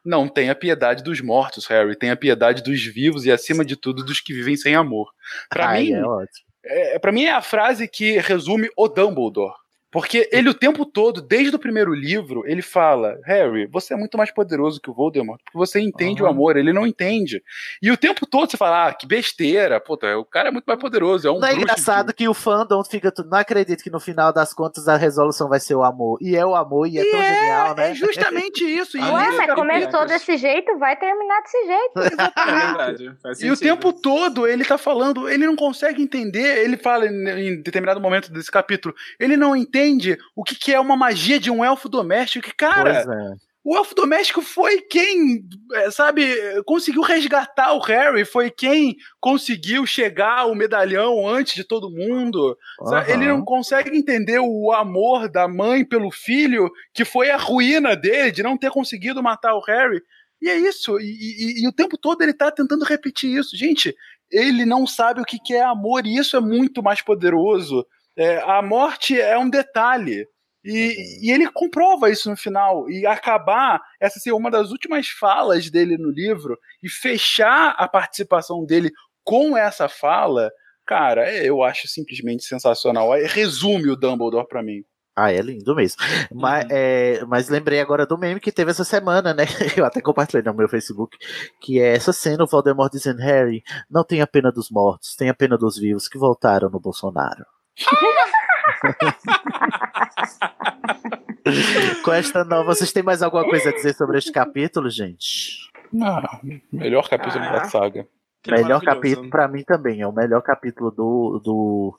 não 0.05 0.26
tenha 0.26 0.52
piedade 0.52 1.05
dos 1.05 1.20
mortos, 1.20 1.64
Harry, 1.66 1.94
tenha 1.97 2.16
piedade 2.16 2.60
dos 2.60 2.84
vivos 2.84 3.24
e 3.24 3.30
acima 3.30 3.55
de 3.64 3.76
tudo 3.76 4.04
dos 4.04 4.20
que 4.20 4.32
vivem 4.32 4.56
sem 4.56 4.74
amor. 4.74 5.10
Ai, 5.50 5.84
mim, 5.84 5.92
é 5.92 6.94
é, 6.94 6.98
para 6.98 7.12
mim 7.12 7.24
é 7.24 7.32
a 7.32 7.42
frase 7.42 7.86
que 7.88 8.18
resume 8.18 8.68
o 8.76 8.88
Dumbledore. 8.88 9.54
Porque 9.97 10.28
ele 10.31 10.51
o 10.51 10.52
tempo 10.52 10.85
todo, 10.85 11.23
desde 11.23 11.56
o 11.56 11.59
primeiro 11.59 11.94
livro, 11.94 12.43
ele 12.47 12.60
fala: 12.60 13.18
Harry, 13.24 13.66
você 13.66 13.94
é 13.94 13.97
muito 13.97 14.18
mais 14.18 14.31
poderoso 14.31 14.78
que 14.78 14.90
o 14.90 14.93
Voldemort, 14.93 15.40
porque 15.43 15.56
você 15.56 15.81
entende 15.81 16.23
o 16.23 16.27
Aham. 16.27 16.35
amor, 16.35 16.59
ele 16.59 16.70
não 16.70 16.86
entende. 16.86 17.43
E 17.81 17.90
o 17.90 17.97
tempo 17.97 18.27
todo 18.27 18.51
você 18.51 18.59
fala: 18.59 18.89
ah, 18.89 18.93
que 18.93 19.06
besteira, 19.06 19.81
puta, 19.81 20.18
o 20.18 20.24
cara 20.27 20.48
é 20.48 20.52
muito 20.52 20.66
mais 20.66 20.78
poderoso, 20.78 21.27
é 21.27 21.32
um 21.32 21.40
Não 21.40 21.48
é 21.48 21.55
engraçado 21.55 22.12
que 22.12 22.28
o 22.28 22.35
fandom 22.35 22.85
fica 22.85 23.10
tudo. 23.10 23.31
Não 23.31 23.39
acredito 23.39 23.82
que 23.82 23.89
no 23.89 23.98
final 23.98 24.35
das 24.35 24.52
contas 24.52 24.86
a 24.86 24.98
resolução 24.98 25.48
vai 25.48 25.60
ser 25.60 25.74
o 25.74 25.82
amor. 25.82 26.18
E 26.20 26.36
é 26.36 26.44
o 26.44 26.55
amor, 26.55 26.86
e 26.86 26.98
é 26.98 27.10
tão 27.10 27.23
genial, 27.23 27.74
né? 27.74 27.93
É 27.93 27.94
justamente 27.94 28.64
isso. 28.64 28.98
E, 28.98 29.01
Ué, 29.01 29.10
mas 29.10 29.48
é 29.48 29.55
começou 29.55 30.05
desse 30.05 30.36
jeito, 30.36 30.78
vai 30.78 30.94
terminar 30.98 31.40
desse 31.40 31.66
jeito. 31.66 31.93
É 32.36 32.66
verdade. 32.66 33.16
Faz 33.23 33.40
E 33.40 33.51
o 33.51 33.56
tempo 33.56 33.93
todo 33.93 34.47
ele 34.47 34.64
tá 34.64 34.77
falando, 34.77 35.28
ele 35.28 35.47
não 35.47 35.56
consegue 35.56 36.02
entender, 36.02 36.64
ele 36.64 36.77
fala 36.77 37.06
em, 37.06 37.28
em 37.28 37.62
determinado 37.62 38.01
momento 38.01 38.31
desse 38.31 38.51
capítulo, 38.51 38.94
ele 39.18 39.36
não 39.36 39.56
entende 39.56 39.85
o 40.34 40.42
que, 40.42 40.54
que 40.54 40.72
é 40.72 40.80
uma 40.80 40.96
magia 40.96 41.38
de 41.38 41.50
um 41.50 41.64
elfo 41.64 41.88
doméstico, 41.88 42.48
que, 42.48 42.54
cara, 42.54 43.00
é. 43.00 43.34
o 43.64 43.76
elfo 43.76 43.94
doméstico 43.94 44.42
foi 44.42 44.80
quem, 44.82 45.42
é, 45.74 45.90
sabe, 45.90 46.24
conseguiu 46.64 47.02
resgatar 47.02 47.72
o 47.74 47.80
Harry, 47.80 48.24
foi 48.24 48.50
quem 48.50 48.96
conseguiu 49.20 49.84
chegar 49.86 50.38
ao 50.40 50.54
medalhão 50.54 51.28
antes 51.28 51.54
de 51.54 51.64
todo 51.64 51.90
mundo. 51.90 52.56
Aham. 52.80 53.04
Ele 53.08 53.26
não 53.26 53.44
consegue 53.44 53.96
entender 53.96 54.38
o 54.40 54.72
amor 54.72 55.28
da 55.28 55.48
mãe 55.48 55.84
pelo 55.84 56.10
filho, 56.10 56.70
que 56.94 57.04
foi 57.04 57.30
a 57.30 57.36
ruína 57.36 57.94
dele, 57.96 58.30
de 58.30 58.42
não 58.42 58.56
ter 58.56 58.70
conseguido 58.70 59.22
matar 59.22 59.54
o 59.54 59.64
Harry. 59.64 60.00
E 60.40 60.48
é 60.50 60.56
isso, 60.56 61.00
e, 61.00 61.04
e- 61.04 61.64
e 61.64 61.68
o 61.68 61.72
tempo 61.72 61.96
todo 61.96 62.20
ele 62.22 62.34
tá 62.34 62.50
tentando 62.52 62.84
repetir 62.84 63.34
isso. 63.38 63.56
Gente, 63.56 63.96
ele 64.30 64.66
não 64.66 64.86
sabe 64.86 65.20
o 65.20 65.24
que, 65.24 65.38
que 65.38 65.54
é 65.54 65.62
amor, 65.62 66.06
e 66.06 66.16
isso 66.16 66.36
é 66.36 66.40
muito 66.40 66.82
mais 66.82 67.00
poderoso. 67.00 67.86
É, 68.16 68.38
a 68.38 68.62
morte 68.62 69.20
é 69.20 69.38
um 69.38 69.48
detalhe. 69.48 70.26
E, 70.64 71.20
e 71.22 71.30
ele 71.30 71.48
comprova 71.52 72.10
isso 72.10 72.28
no 72.28 72.36
final. 72.36 72.90
E 72.90 73.06
acabar, 73.06 73.80
essa 74.01 74.18
ser 74.18 74.32
uma 74.32 74.51
das 74.51 74.72
últimas 74.72 75.09
falas 75.09 75.70
dele 75.70 75.97
no 75.97 76.10
livro, 76.10 76.59
e 76.82 76.88
fechar 76.88 77.74
a 77.78 77.86
participação 77.86 78.64
dele 78.64 78.90
com 79.22 79.56
essa 79.56 79.88
fala, 79.88 80.51
cara, 80.84 81.32
eu 81.44 81.62
acho 81.62 81.86
simplesmente 81.86 82.44
sensacional. 82.44 83.14
É, 83.14 83.26
Resume 83.26 83.90
o 83.90 83.97
Dumbledore 83.97 84.48
pra 84.48 84.62
mim. 84.62 84.82
Ah, 85.18 85.32
é 85.32 85.40
lindo 85.40 85.74
mesmo. 85.74 85.97
Mas, 86.30 86.66
é, 86.70 87.24
mas 87.24 87.48
lembrei 87.48 87.80
agora 87.80 88.05
do 88.05 88.18
meme 88.18 88.38
que 88.38 88.52
teve 88.52 88.70
essa 88.70 88.84
semana, 88.84 89.32
né? 89.32 89.44
Eu 89.74 89.86
até 89.86 90.01
compartilhei 90.02 90.44
no 90.44 90.52
meu 90.52 90.68
Facebook. 90.68 91.16
Que 91.60 91.80
é 91.80 91.94
essa 91.94 92.12
cena, 92.12 92.44
o 92.44 92.47
Voldemort 92.47 92.93
dizendo: 92.93 93.20
Harry, 93.20 93.62
não 93.90 94.05
tenha 94.05 94.26
pena 94.26 94.52
dos 94.52 94.70
mortos, 94.70 95.16
tenha 95.16 95.32
pena 95.32 95.56
dos 95.56 95.78
vivos 95.78 96.06
que 96.06 96.18
voltaram 96.18 96.68
no 96.68 96.78
Bolsonaro. 96.78 97.55
Com 102.04 102.12
esta 102.12 102.44
nova, 102.44 102.74
vocês 102.74 102.92
têm 102.92 103.02
mais 103.02 103.22
alguma 103.22 103.44
coisa 103.44 103.70
a 103.70 103.72
dizer 103.72 103.94
sobre 103.94 104.18
este 104.18 104.30
capítulo, 104.32 104.90
gente? 104.90 105.70
Ah, 106.02 106.40
melhor 106.72 107.08
capítulo 107.08 107.44
da 107.44 107.64
saga. 107.64 108.06
Melhor 108.51 108.81
capítulo 108.82 109.31
pra 109.31 109.48
mim 109.48 109.62
também, 109.64 110.01
é 110.01 110.06
o 110.06 110.12
melhor 110.12 110.40
capítulo 110.43 110.90
do, 110.90 111.40
do 111.43 111.98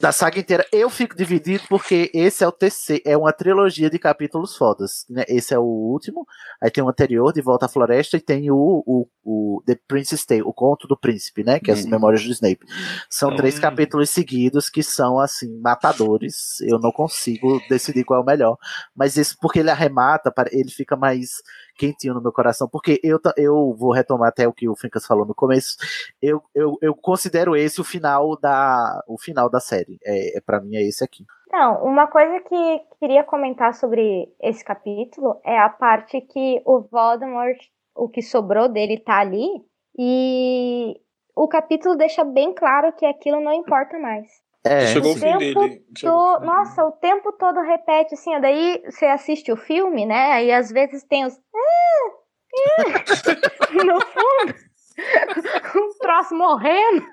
da 0.00 0.12
saga 0.12 0.38
inteira. 0.38 0.66
Eu 0.72 0.90
fico 0.90 1.16
dividido 1.16 1.64
porque 1.68 2.10
esse 2.14 2.42
é 2.44 2.48
o 2.48 2.52
terceiro, 2.52 3.02
é 3.06 3.16
uma 3.16 3.32
trilogia 3.32 3.88
de 3.90 3.98
capítulos 3.98 4.56
fodas, 4.56 5.04
né? 5.08 5.24
Esse 5.28 5.54
é 5.54 5.58
o 5.58 5.62
último, 5.62 6.26
aí 6.62 6.70
tem 6.70 6.82
o 6.84 6.88
anterior 6.88 7.32
de 7.32 7.40
Volta 7.40 7.66
à 7.66 7.68
Floresta 7.68 8.16
e 8.16 8.20
tem 8.20 8.50
o, 8.50 8.82
o, 8.86 9.06
o 9.24 9.62
The 9.66 9.78
Prince's 9.88 10.24
Tale, 10.24 10.42
o 10.42 10.52
conto 10.52 10.86
do 10.88 10.96
príncipe, 10.96 11.42
né? 11.44 11.58
Que 11.60 11.70
é 11.70 11.74
as 11.74 11.84
Uhum. 11.84 11.90
memórias 11.90 12.24
do 12.24 12.30
Snape. 12.30 12.64
São 13.08 13.30
Hum. 13.30 13.36
três 13.36 13.58
capítulos 13.58 14.10
seguidos 14.10 14.68
que 14.68 14.82
são 14.82 15.18
assim 15.18 15.58
matadores. 15.60 16.60
Eu 16.62 16.78
não 16.78 16.90
consigo 16.92 17.60
decidir 17.68 18.04
qual 18.04 18.20
é 18.20 18.22
o 18.22 18.26
melhor, 18.26 18.56
mas 18.94 19.16
esse 19.16 19.36
porque 19.38 19.58
ele 19.60 19.70
arremata, 19.70 20.30
para- 20.30 20.50
ele 20.52 20.70
fica 20.70 20.96
mais 20.96 21.42
quentinho 21.76 22.14
no 22.14 22.22
meu 22.22 22.32
coração, 22.32 22.68
porque 22.68 23.00
eu, 23.02 23.18
eu 23.36 23.74
vou 23.74 23.92
retomar 23.92 24.28
até 24.28 24.46
o 24.46 24.52
que 24.52 24.68
o 24.68 24.76
Fincas 24.76 25.06
falou 25.06 25.26
no 25.26 25.34
começo. 25.34 25.76
Eu, 26.20 26.42
eu, 26.54 26.76
eu 26.80 26.94
considero 26.94 27.56
esse 27.56 27.80
o 27.80 27.84
final 27.84 28.36
da, 28.38 29.02
o 29.08 29.18
final 29.18 29.50
da 29.50 29.60
série. 29.60 29.98
É, 30.04 30.38
é 30.38 30.40
para 30.40 30.60
mim 30.60 30.76
é 30.76 30.82
esse 30.82 31.02
aqui. 31.04 31.24
Então, 31.46 31.84
uma 31.84 32.06
coisa 32.06 32.40
que 32.40 32.80
queria 32.98 33.22
comentar 33.22 33.74
sobre 33.74 34.32
esse 34.40 34.64
capítulo 34.64 35.40
é 35.44 35.58
a 35.58 35.68
parte 35.68 36.20
que 36.20 36.60
o 36.64 36.80
Voldemort, 36.80 37.58
o 37.94 38.08
que 38.08 38.22
sobrou 38.22 38.68
dele 38.68 38.98
tá 38.98 39.20
ali, 39.20 39.48
e 39.96 41.00
o 41.36 41.46
capítulo 41.46 41.96
deixa 41.96 42.24
bem 42.24 42.54
claro 42.54 42.92
que 42.92 43.06
aquilo 43.06 43.40
não 43.40 43.52
importa 43.52 43.98
mais. 43.98 44.43
É, 44.66 44.86
Chegou 44.86 45.12
o 45.12 45.14
fim 45.14 45.20
tempo 45.20 45.38
dele. 45.60 45.84
To-. 46.00 46.40
Nossa, 46.40 46.84
o 46.84 46.92
tempo 46.92 47.32
todo 47.32 47.60
repete 47.60 48.14
assim, 48.14 48.40
daí 48.40 48.82
você 48.86 49.06
assiste 49.06 49.52
o 49.52 49.56
filme, 49.56 50.06
né? 50.06 50.32
Aí 50.32 50.50
às 50.52 50.70
vezes 50.70 51.04
tem 51.04 51.26
os. 51.26 51.34
"Ah, 51.36 52.10
ah", 52.56 52.84
no 53.84 54.00
fundo, 54.00 54.54
um 55.76 55.98
troço 55.98 56.34
morrendo. 56.34 57.06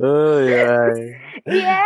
Ai, 0.00 0.64
ai. 0.64 1.54
E 1.54 1.60
é 1.64 1.84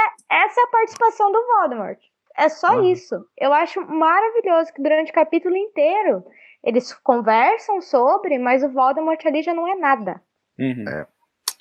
participação 0.70 1.32
do 1.32 1.44
Voldemort. 1.46 1.98
É 2.36 2.48
só 2.48 2.76
Uhum. 2.78 2.92
isso. 2.92 3.14
Eu 3.36 3.52
acho 3.52 3.80
maravilhoso 3.80 4.72
que 4.72 4.82
durante 4.82 5.10
o 5.10 5.14
capítulo 5.14 5.56
inteiro 5.56 6.24
eles 6.62 6.92
conversam 7.02 7.80
sobre, 7.80 8.38
mas 8.38 8.62
o 8.62 8.68
Voldemort 8.72 9.24
ali 9.26 9.42
já 9.42 9.52
não 9.52 9.66
é 9.66 9.74
nada. 9.74 10.20
Uhum. 10.58 10.84
É 10.88 11.06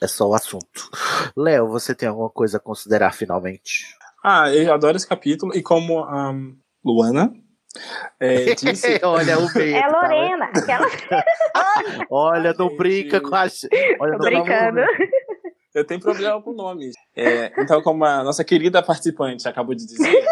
só 0.05 0.27
o 0.27 0.35
assunto. 0.35 0.89
Léo, 1.35 1.67
você 1.67 1.95
tem 1.95 2.07
alguma 2.07 2.29
coisa 2.29 2.57
a 2.57 2.59
considerar 2.59 3.13
finalmente? 3.13 3.87
Ah, 4.23 4.53
eu 4.53 4.71
adoro 4.71 4.97
esse 4.97 5.07
capítulo 5.07 5.55
e 5.55 5.63
como 5.63 6.03
a 6.03 6.31
Luana 6.85 7.33
é, 8.19 8.53
disse. 8.55 8.99
Olha 9.03 9.37
o 9.37 9.45
medo. 9.53 9.75
É 9.75 9.81
tá 9.81 9.87
Lorena, 9.87 10.45
aquela. 10.45 10.87
vendo? 10.87 12.05
Olha, 12.09 12.53
não 12.57 12.75
brinca 12.75 13.21
com 13.21 13.35
a. 13.35 13.47
gente. 13.47 13.69
Olha, 13.99 14.17
Tô 14.17 14.19
brincando. 14.19 14.81
Eu 15.73 15.85
tenho 15.85 15.99
problema 15.99 16.41
com 16.41 16.53
nomes. 16.53 16.95
É, 17.15 17.51
então, 17.61 17.81
como 17.83 18.03
a 18.03 18.23
nossa 18.23 18.43
querida 18.43 18.81
participante 18.81 19.47
acabou 19.47 19.75
de 19.75 19.85
dizer, 19.85 20.25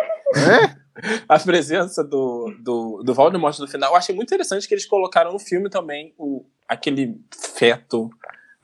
a 1.29 1.37
presença 1.37 2.03
do, 2.03 2.51
do, 2.59 3.03
do 3.03 3.13
Voldemort 3.13 3.59
no 3.59 3.67
final, 3.67 3.91
eu 3.91 3.95
achei 3.95 4.15
muito 4.15 4.29
interessante 4.29 4.67
que 4.67 4.73
eles 4.73 4.87
colocaram 4.87 5.31
no 5.31 5.37
filme 5.37 5.69
também 5.69 6.15
o, 6.17 6.45
aquele 6.67 7.21
feto, 7.55 8.09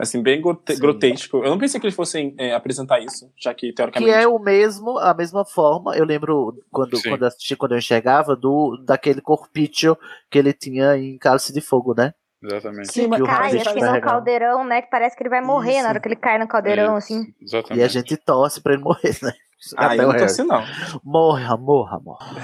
assim, 0.02 0.22
bem 0.22 0.42
grote- 0.42 0.76
grotesco. 0.76 1.38
Eu 1.38 1.50
não 1.50 1.58
pensei 1.58 1.80
que 1.80 1.86
eles 1.86 1.96
fossem 1.96 2.34
é, 2.38 2.54
apresentar 2.54 3.00
isso, 3.00 3.32
já 3.38 3.54
que, 3.54 3.68
Que 3.68 3.74
teoricamente... 3.74 4.12
é 4.12 4.28
o 4.28 4.40
mesmo, 4.40 4.98
a 4.98 5.14
mesma 5.14 5.46
forma. 5.46 5.96
Eu 5.96 6.06
lembro 6.06 6.58
quando, 6.72 6.98
Sim. 6.98 7.10
quando 7.10 7.22
eu 7.22 7.28
assisti, 7.28 7.56
quando 7.56 7.74
eu 7.74 7.78
enxergava, 7.78 8.36
do, 8.36 8.78
daquele 8.84 9.22
corpício 9.22 9.98
que 10.30 10.38
ele 10.40 10.54
tinha 10.54 10.98
em 10.98 11.18
Cálice 11.18 11.54
de 11.54 11.62
Fogo, 11.62 11.94
né? 11.96 12.14
Exatamente. 12.44 12.92
Sim, 12.92 13.10
que 13.10 13.22
o 13.22 13.26
cai 13.26 13.56
assim 13.56 13.80
no 13.80 14.02
caldeirão, 14.02 14.64
né? 14.64 14.82
Que 14.82 14.90
parece 14.90 15.16
que 15.16 15.22
ele 15.22 15.30
vai 15.30 15.42
morrer 15.42 15.74
Isso. 15.74 15.84
na 15.84 15.90
hora 15.90 16.00
que 16.00 16.08
ele 16.08 16.16
cai 16.16 16.40
no 16.40 16.48
caldeirão, 16.48 16.98
Isso, 16.98 17.14
assim. 17.14 17.34
Exatamente. 17.40 17.80
E 17.80 17.84
a 17.84 17.88
gente 17.88 18.18
torce 18.18 18.60
pra 18.60 18.74
ele 18.74 18.82
morrer, 18.82 19.18
né? 19.22 19.32
Ah, 19.78 19.96
eu 19.96 20.08
não 20.08 20.18
torci 20.18 20.42
não. 20.42 20.64
Morra, 21.04 21.56
morra, 21.56 22.00
morra. 22.00 22.36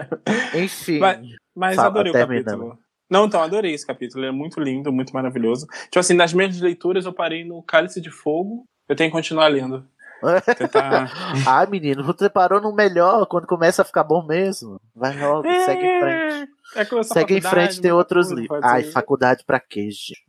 Enfim. 0.56 1.00
Mas, 1.00 1.20
mas 1.54 1.76
Fala, 1.76 1.88
adorei 1.88 2.10
o 2.10 2.14
capítulo. 2.14 2.78
Não, 3.12 3.26
então, 3.26 3.42
adorei 3.42 3.74
esse 3.74 3.86
capítulo. 3.86 4.24
Ele 4.24 4.30
é 4.30 4.32
muito 4.32 4.58
lindo, 4.58 4.90
muito 4.90 5.12
maravilhoso. 5.12 5.66
Tipo 5.84 5.98
assim, 5.98 6.14
nas 6.14 6.32
minhas 6.32 6.58
leituras 6.58 7.04
eu 7.04 7.12
parei 7.12 7.44
no 7.44 7.62
Cálice 7.62 8.00
de 8.00 8.10
Fogo. 8.10 8.64
Eu 8.88 8.96
tenho 8.96 9.10
que 9.10 9.16
continuar 9.16 9.48
lendo. 9.48 9.86
Tentar... 10.56 11.12
ah, 11.46 11.66
menino, 11.66 12.02
você 12.04 12.30
parou 12.30 12.58
no 12.58 12.72
melhor 12.74 13.26
quando 13.26 13.46
começa 13.46 13.82
a 13.82 13.84
ficar 13.84 14.02
bom 14.02 14.24
mesmo. 14.24 14.80
Vai 14.96 15.20
logo, 15.20 15.42
segue 15.42 15.84
em 15.84 16.00
frente. 16.00 16.52
É 16.74 17.02
Segue 17.02 17.36
em 17.36 17.40
frente, 17.42 17.82
tem 17.82 17.92
outros 17.92 18.30
livros. 18.30 18.62
Ai, 18.62 18.84
faculdade 18.84 19.44
pra 19.44 19.60
quê, 19.60 19.90
gente? 19.90 20.24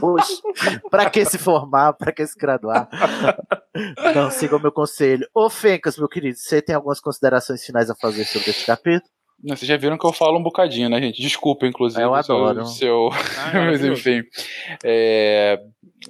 Oxe, 0.00 0.40
pra 0.88 1.10
que 1.10 1.24
se 1.24 1.38
formar? 1.38 1.94
Pra 1.94 2.12
que 2.12 2.24
se 2.24 2.38
graduar? 2.38 2.88
Não, 4.14 4.30
siga 4.30 4.54
o 4.54 4.62
meu 4.62 4.70
conselho. 4.70 5.26
Ô, 5.34 5.50
Fencas, 5.50 5.98
meu 5.98 6.08
querido, 6.08 6.38
você 6.38 6.62
tem 6.62 6.76
algumas 6.76 7.00
considerações 7.00 7.64
finais 7.64 7.90
a 7.90 7.96
fazer 7.96 8.24
sobre 8.26 8.50
este 8.50 8.64
capítulo? 8.64 9.10
Não, 9.42 9.54
Vocês 9.56 9.68
já 9.68 9.76
viram 9.76 9.96
que 9.96 10.04
eu 10.04 10.12
falo 10.12 10.38
um 10.38 10.42
bocadinho, 10.42 10.88
né, 10.88 11.00
gente? 11.00 11.22
Desculpa, 11.22 11.66
inclusive. 11.66 12.02
Eu 12.02 12.22
se 12.22 12.30
eu- 12.32 12.36
adoro. 12.46 12.66
Se 12.66 12.84
eu... 12.84 13.08
Ah, 13.12 13.16
Mas 13.54 13.54
maravilhoso. 13.54 13.92
enfim. 14.10 14.22
É, 14.82 15.60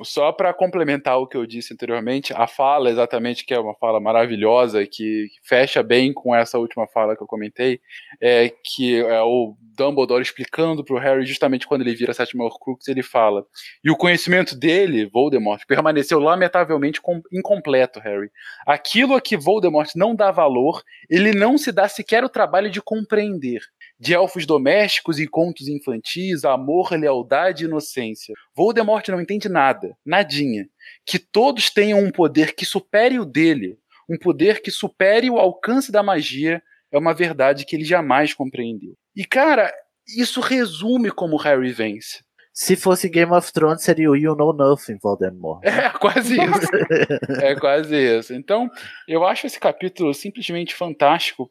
Só 0.02 0.32
para 0.32 0.52
complementar 0.54 1.18
o 1.18 1.26
que 1.26 1.36
eu 1.36 1.46
disse 1.46 1.72
anteriormente, 1.72 2.32
a 2.34 2.46
fala, 2.46 2.90
exatamente, 2.90 3.44
que 3.44 3.54
é 3.54 3.58
uma 3.58 3.74
fala 3.74 4.00
maravilhosa, 4.00 4.86
que 4.86 5.26
fecha 5.44 5.82
bem 5.82 6.12
com 6.12 6.34
essa 6.34 6.58
última 6.58 6.86
fala 6.86 7.16
que 7.16 7.22
eu 7.22 7.26
comentei, 7.26 7.80
é 8.20 8.52
que 8.64 9.00
é 9.00 9.20
o 9.22 9.56
Dumbledore 9.76 10.22
explicando 10.22 10.84
pro 10.84 10.98
Harry, 10.98 11.24
justamente 11.24 11.66
quando 11.66 11.82
ele 11.82 11.94
vira 11.94 12.12
sétima 12.12 12.44
Horcrux, 12.44 12.88
ele 12.88 13.02
fala: 13.02 13.44
E 13.84 13.90
o 13.90 13.96
conhecimento 13.96 14.56
dele, 14.56 15.06
Voldemort, 15.06 15.62
permaneceu 15.66 16.18
lamentavelmente 16.18 17.00
com- 17.00 17.22
incompleto, 17.32 18.00
Harry. 18.00 18.30
Aquilo 18.66 19.14
a 19.14 19.20
que 19.20 19.36
Voldemort 19.36 19.90
não 19.94 20.14
dá 20.14 20.30
valor, 20.30 20.82
ele 21.08 21.32
não 21.32 21.56
se 21.56 21.70
dá 21.70 21.88
sequer 21.88 22.24
o 22.24 22.28
trabalho 22.28 22.70
de 22.70 22.82
compreender. 22.82 23.60
De 23.98 24.14
elfos 24.14 24.46
domésticos 24.46 25.18
e 25.18 25.26
contos 25.26 25.68
infantis, 25.68 26.44
amor, 26.44 26.92
lealdade 26.92 27.64
e 27.64 27.66
inocência. 27.66 28.34
Voldemort 28.54 29.06
não 29.08 29.20
entende 29.20 29.48
nada, 29.48 29.96
nadinha. 30.04 30.68
Que 31.04 31.18
todos 31.18 31.70
tenham 31.70 31.98
um 32.00 32.10
poder 32.10 32.54
que 32.54 32.64
supere 32.64 33.18
o 33.18 33.24
dele, 33.24 33.76
um 34.08 34.16
poder 34.16 34.62
que 34.62 34.70
supere 34.70 35.28
o 35.28 35.38
alcance 35.38 35.90
da 35.90 36.02
magia, 36.02 36.62
é 36.92 36.98
uma 36.98 37.12
verdade 37.12 37.64
que 37.66 37.76
ele 37.76 37.84
jamais 37.84 38.32
compreendeu. 38.32 38.94
E 39.14 39.24
cara, 39.24 39.72
isso 40.16 40.40
resume 40.40 41.10
como 41.10 41.36
Harry 41.36 41.72
vence. 41.72 42.22
Se 42.52 42.74
fosse 42.74 43.08
Game 43.08 43.32
of 43.32 43.52
Thrones, 43.52 43.84
seria 43.84 44.10
o 44.10 44.16
You 44.16 44.34
Know 44.34 44.52
Nothing, 44.52 44.98
Voldemort. 45.00 45.62
É 45.64 45.90
quase 45.90 46.34
isso. 46.42 47.40
é 47.40 47.54
quase 47.54 47.94
isso. 47.94 48.34
Então, 48.34 48.68
eu 49.06 49.24
acho 49.24 49.46
esse 49.46 49.60
capítulo 49.60 50.12
simplesmente 50.12 50.74
fantástico, 50.74 51.48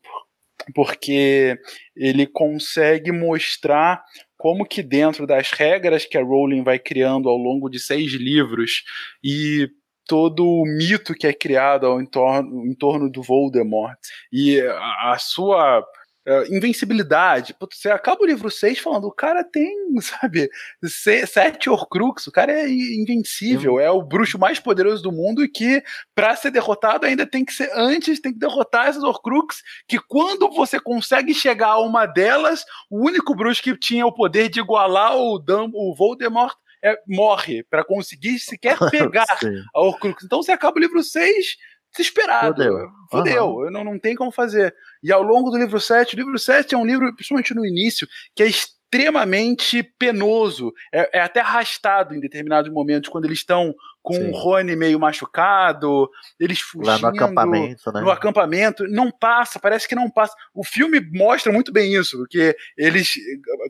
porque 0.73 1.57
ele 1.95 2.25
consegue 2.25 3.11
mostrar 3.11 4.03
como 4.37 4.65
que 4.65 4.83
dentro 4.83 5.25
das 5.25 5.51
regras 5.51 6.05
que 6.05 6.17
a 6.17 6.23
Rowling 6.23 6.63
vai 6.63 6.77
criando 6.77 7.29
ao 7.29 7.37
longo 7.37 7.69
de 7.69 7.79
seis 7.79 8.13
livros 8.13 8.83
e 9.23 9.67
todo 10.07 10.45
o 10.45 10.65
mito 10.65 11.13
que 11.13 11.27
é 11.27 11.33
criado 11.33 11.85
ao 11.85 12.01
entorno, 12.01 12.65
em 12.65 12.73
torno 12.73 13.09
do 13.09 13.21
Voldemort 13.21 13.97
e 14.31 14.59
a, 14.61 15.11
a 15.11 15.17
sua 15.19 15.83
eh, 16.27 16.43
invencibilidade. 16.49 17.53
Putz, 17.53 17.79
Você 17.79 17.89
acaba 17.89 18.21
o 18.21 18.25
livro 18.25 18.51
6 18.51 18.79
falando, 18.79 19.05
o 19.05 19.11
cara 19.11 19.43
tem, 19.45 19.73
sabe, 20.01 20.49
se- 20.83 21.25
sete 21.25 21.69
Horcrux, 21.69 22.27
o 22.27 22.31
cara 22.31 22.51
é 22.51 22.69
invencível, 22.69 23.79
é 23.79 23.89
o 23.89 24.03
bruxo 24.03 24.37
mais 24.37 24.59
poderoso 24.59 25.01
do 25.01 25.11
mundo 25.11 25.43
e 25.43 25.47
que, 25.47 25.81
pra 26.13 26.35
ser 26.35 26.51
derrotado, 26.51 27.05
ainda 27.05 27.25
tem 27.25 27.45
que 27.45 27.53
ser 27.53 27.69
antes, 27.73 28.19
tem 28.19 28.33
que 28.33 28.39
derrotar 28.39 28.87
essas 28.87 29.03
Horcrux, 29.03 29.61
que 29.87 29.97
quando 29.99 30.49
você 30.51 30.79
consegue 30.79 31.33
chegar 31.33 31.69
a 31.69 31.79
uma 31.81 32.05
delas, 32.05 32.65
o 32.89 33.05
único 33.05 33.33
bruxo 33.33 33.63
que 33.63 33.77
tinha 33.77 34.05
o 34.05 34.13
poder 34.13 34.49
de 34.49 34.59
igualar 34.59 35.15
o, 35.15 35.39
Dum 35.39 35.71
o 35.73 35.95
Voldemort 35.95 36.55
é, 36.83 36.95
morre, 37.07 37.63
pra 37.63 37.83
conseguir 37.83 38.37
sequer 38.39 38.77
pegar 38.91 39.25
a 39.73 39.79
Horcrux. 39.81 40.23
Então 40.23 40.43
você 40.43 40.51
acaba 40.51 40.77
o 40.77 40.81
livro 40.81 41.01
6 41.01 41.55
desesperado. 41.97 42.53
Fudeu. 42.53 42.89
Fudeu. 43.09 43.65
Eu 43.65 43.71
Não, 43.71 43.83
não 43.83 43.99
tem 43.99 44.15
como 44.15 44.31
fazer. 44.31 44.73
E 45.01 45.11
ao 45.11 45.21
longo 45.21 45.49
do 45.49 45.57
livro 45.57 45.79
7, 45.79 46.15
o 46.15 46.17
livro 46.17 46.37
7 46.37 46.75
é 46.75 46.77
um 46.77 46.85
livro, 46.85 47.13
principalmente 47.13 47.53
no 47.53 47.65
início, 47.65 48.07
que 48.35 48.43
é 48.43 48.47
extremamente 48.47 49.83
penoso. 49.83 50.73
É, 50.93 51.19
é 51.19 51.21
até 51.21 51.39
arrastado 51.39 52.15
em 52.15 52.19
determinados 52.19 52.71
momentos, 52.71 53.09
quando 53.09 53.25
eles 53.25 53.39
estão 53.39 53.73
com 54.01 54.13
Sim. 54.13 54.29
o 54.29 54.37
Rony 54.37 54.75
meio 54.75 54.99
machucado, 54.99 56.09
eles 56.39 56.61
fugindo. 56.61 56.87
Lá 56.87 56.97
no 56.99 57.07
acampamento, 57.07 57.91
né? 57.91 58.01
No 58.01 58.09
acampamento, 58.09 58.87
não 58.87 59.11
passa, 59.11 59.59
parece 59.59 59.87
que 59.87 59.95
não 59.95 60.09
passa. 60.09 60.33
O 60.53 60.63
filme 60.63 61.01
mostra 61.11 61.51
muito 61.51 61.73
bem 61.73 61.93
isso, 61.93 62.17
porque 62.17 62.55
eles 62.77 63.15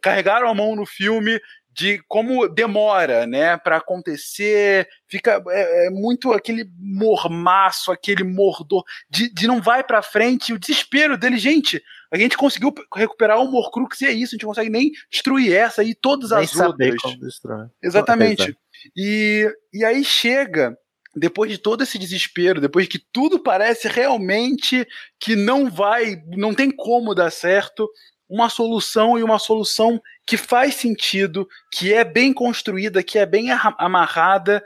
carregaram 0.02 0.48
a 0.48 0.54
mão 0.54 0.76
no 0.76 0.86
filme 0.86 1.42
de 1.78 2.02
como 2.08 2.48
demora, 2.50 3.28
né, 3.28 3.56
para 3.56 3.78
acontecer, 3.78 4.90
fica 5.08 5.44
é, 5.48 5.86
é 5.86 5.90
muito 5.92 6.34
aquele 6.34 6.68
mormaço, 6.80 7.92
aquele 7.92 8.24
mordor 8.24 8.84
de, 9.08 9.32
de 9.32 9.46
não 9.46 9.62
vai 9.62 9.84
para 9.84 10.02
frente, 10.02 10.52
o 10.52 10.58
desespero 10.58 11.16
dele, 11.16 11.38
gente, 11.38 11.80
a 12.12 12.18
gente 12.18 12.36
conseguiu 12.36 12.74
recuperar 12.96 13.40
o 13.40 13.52
Morcrux 13.52 14.02
e 14.02 14.08
é 14.08 14.12
isso, 14.12 14.34
a 14.34 14.36
gente 14.36 14.42
não 14.42 14.50
consegue 14.50 14.72
nem 14.72 14.92
destruir 15.12 15.54
essa 15.54 15.84
e 15.84 15.94
todas 15.94 16.32
Nem 16.32 16.46
as 16.46 16.50
saber 16.50 16.94
outras. 16.94 17.02
como 17.02 17.20
destrói. 17.20 17.68
Exatamente. 17.84 18.42
Exato. 18.42 18.58
E, 18.96 19.48
e 19.72 19.86
aí 19.86 20.04
chega, 20.04 20.76
depois 21.16 21.52
de 21.52 21.60
todo 21.60 21.84
esse 21.84 22.00
desespero, 22.00 22.60
depois 22.60 22.88
que 22.88 22.98
tudo 23.12 23.38
parece 23.38 23.88
realmente 23.88 24.88
que 25.20 25.36
não 25.36 25.70
vai, 25.70 26.24
não 26.36 26.56
tem 26.56 26.72
como 26.72 27.14
dar 27.14 27.30
certo, 27.32 27.88
uma 28.28 28.50
solução 28.50 29.18
e 29.20 29.22
uma 29.22 29.38
solução 29.38 30.02
que 30.28 30.36
faz 30.36 30.76
sentido, 30.76 31.48
que 31.72 31.94
é 31.94 32.04
bem 32.04 32.34
construída, 32.34 33.02
que 33.02 33.18
é 33.18 33.26
bem 33.26 33.50
arra- 33.50 33.76
amarrada 33.80 34.62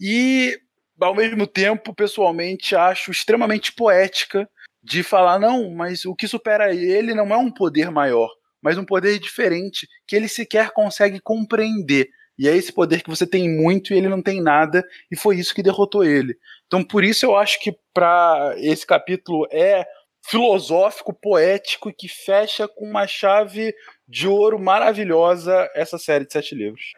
e 0.00 0.56
ao 1.00 1.14
mesmo 1.14 1.46
tempo, 1.46 1.94
pessoalmente, 1.94 2.76
acho 2.76 3.10
extremamente 3.10 3.72
poética 3.72 4.48
de 4.82 5.02
falar 5.02 5.38
não, 5.38 5.70
mas 5.70 6.04
o 6.04 6.14
que 6.14 6.28
supera 6.28 6.74
ele 6.74 7.14
não 7.14 7.32
é 7.32 7.36
um 7.36 7.50
poder 7.50 7.90
maior, 7.90 8.28
mas 8.62 8.78
um 8.78 8.84
poder 8.84 9.18
diferente 9.18 9.88
que 10.06 10.14
ele 10.14 10.28
sequer 10.28 10.70
consegue 10.70 11.18
compreender. 11.20 12.08
E 12.38 12.48
é 12.48 12.56
esse 12.56 12.72
poder 12.72 13.02
que 13.02 13.10
você 13.10 13.26
tem 13.26 13.50
muito 13.50 13.92
e 13.92 13.96
ele 13.98 14.08
não 14.08 14.22
tem 14.22 14.40
nada, 14.40 14.86
e 15.10 15.16
foi 15.16 15.36
isso 15.38 15.54
que 15.54 15.62
derrotou 15.62 16.04
ele. 16.04 16.38
Então, 16.66 16.82
por 16.84 17.02
isso 17.04 17.26
eu 17.26 17.36
acho 17.36 17.60
que 17.60 17.74
para 17.92 18.54
esse 18.58 18.86
capítulo 18.86 19.46
é 19.50 19.84
filosófico, 20.26 21.12
poético 21.12 21.90
e 21.90 21.94
que 21.94 22.08
fecha 22.08 22.68
com 22.68 22.86
uma 22.86 23.06
chave 23.06 23.74
de 24.10 24.26
ouro 24.26 24.58
maravilhosa 24.58 25.70
essa 25.72 25.96
série 25.96 26.26
de 26.26 26.32
sete 26.32 26.54
livros. 26.54 26.92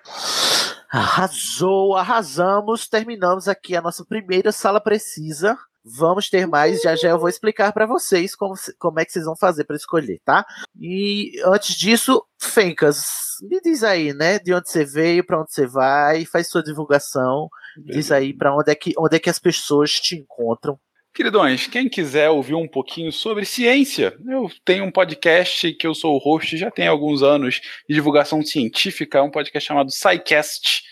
Arrasou, 0.91 1.95
arrasamos. 1.95 2.89
Terminamos 2.89 3.49
aqui 3.49 3.77
a 3.77 3.83
nossa 3.83 4.05
primeira 4.05 4.51
sala 4.51 4.81
precisa. 4.81 5.57
Vamos 5.85 6.31
ter 6.31 6.47
mais, 6.47 6.81
já 6.81 6.95
já 6.95 7.09
eu 7.09 7.19
vou 7.19 7.29
explicar 7.29 7.73
para 7.73 7.87
vocês 7.87 8.37
como, 8.37 8.55
como 8.79 9.01
é 9.01 9.05
que 9.05 9.11
vocês 9.11 9.25
vão 9.25 9.35
fazer 9.35 9.65
para 9.65 9.75
escolher, 9.75 10.21
tá? 10.25 10.47
E 10.81 11.33
antes 11.45 11.75
disso, 11.75 12.25
Fencas, 12.41 13.05
me 13.43 13.61
diz 13.61 13.83
aí, 13.83 14.15
né, 14.15 14.39
de 14.39 14.55
onde 14.55 14.71
você 14.71 14.85
veio, 14.85 15.27
para 15.27 15.41
onde 15.41 15.53
você 15.53 15.67
vai, 15.67 16.25
faz 16.25 16.49
sua 16.49 16.63
divulgação, 16.63 17.49
diz 17.77 18.13
aí 18.13 18.33
para 18.33 18.55
onde 18.55 18.71
é 18.71 18.77
que 18.77 18.95
onde 18.97 19.17
é 19.17 19.19
que 19.19 19.29
as 19.29 19.41
pessoas 19.41 19.91
te 19.91 20.15
encontram. 20.15 20.79
Queridões, 21.15 21.67
quem 21.67 21.91
quiser 21.91 22.31
ouvir 22.31 22.55
um 22.55 22.67
pouquinho 22.67 23.13
sobre 23.13 23.45
ciência, 23.45 24.17
eu 24.27 24.51
tenho 24.65 24.85
um 24.85 24.91
podcast 24.91 25.71
que 25.75 25.87
eu 25.87 25.95
sou 25.95 26.15
o 26.15 26.19
host 26.19 26.57
já 26.57 26.71
tem 26.71 26.87
alguns 26.87 27.23
anos 27.23 27.61
de 27.87 27.95
divulgação 27.95 28.41
científica, 28.41 29.23
um 29.23 29.31
podcast 29.31 29.67
chamado 29.67 29.91
SciCast, 29.91 30.83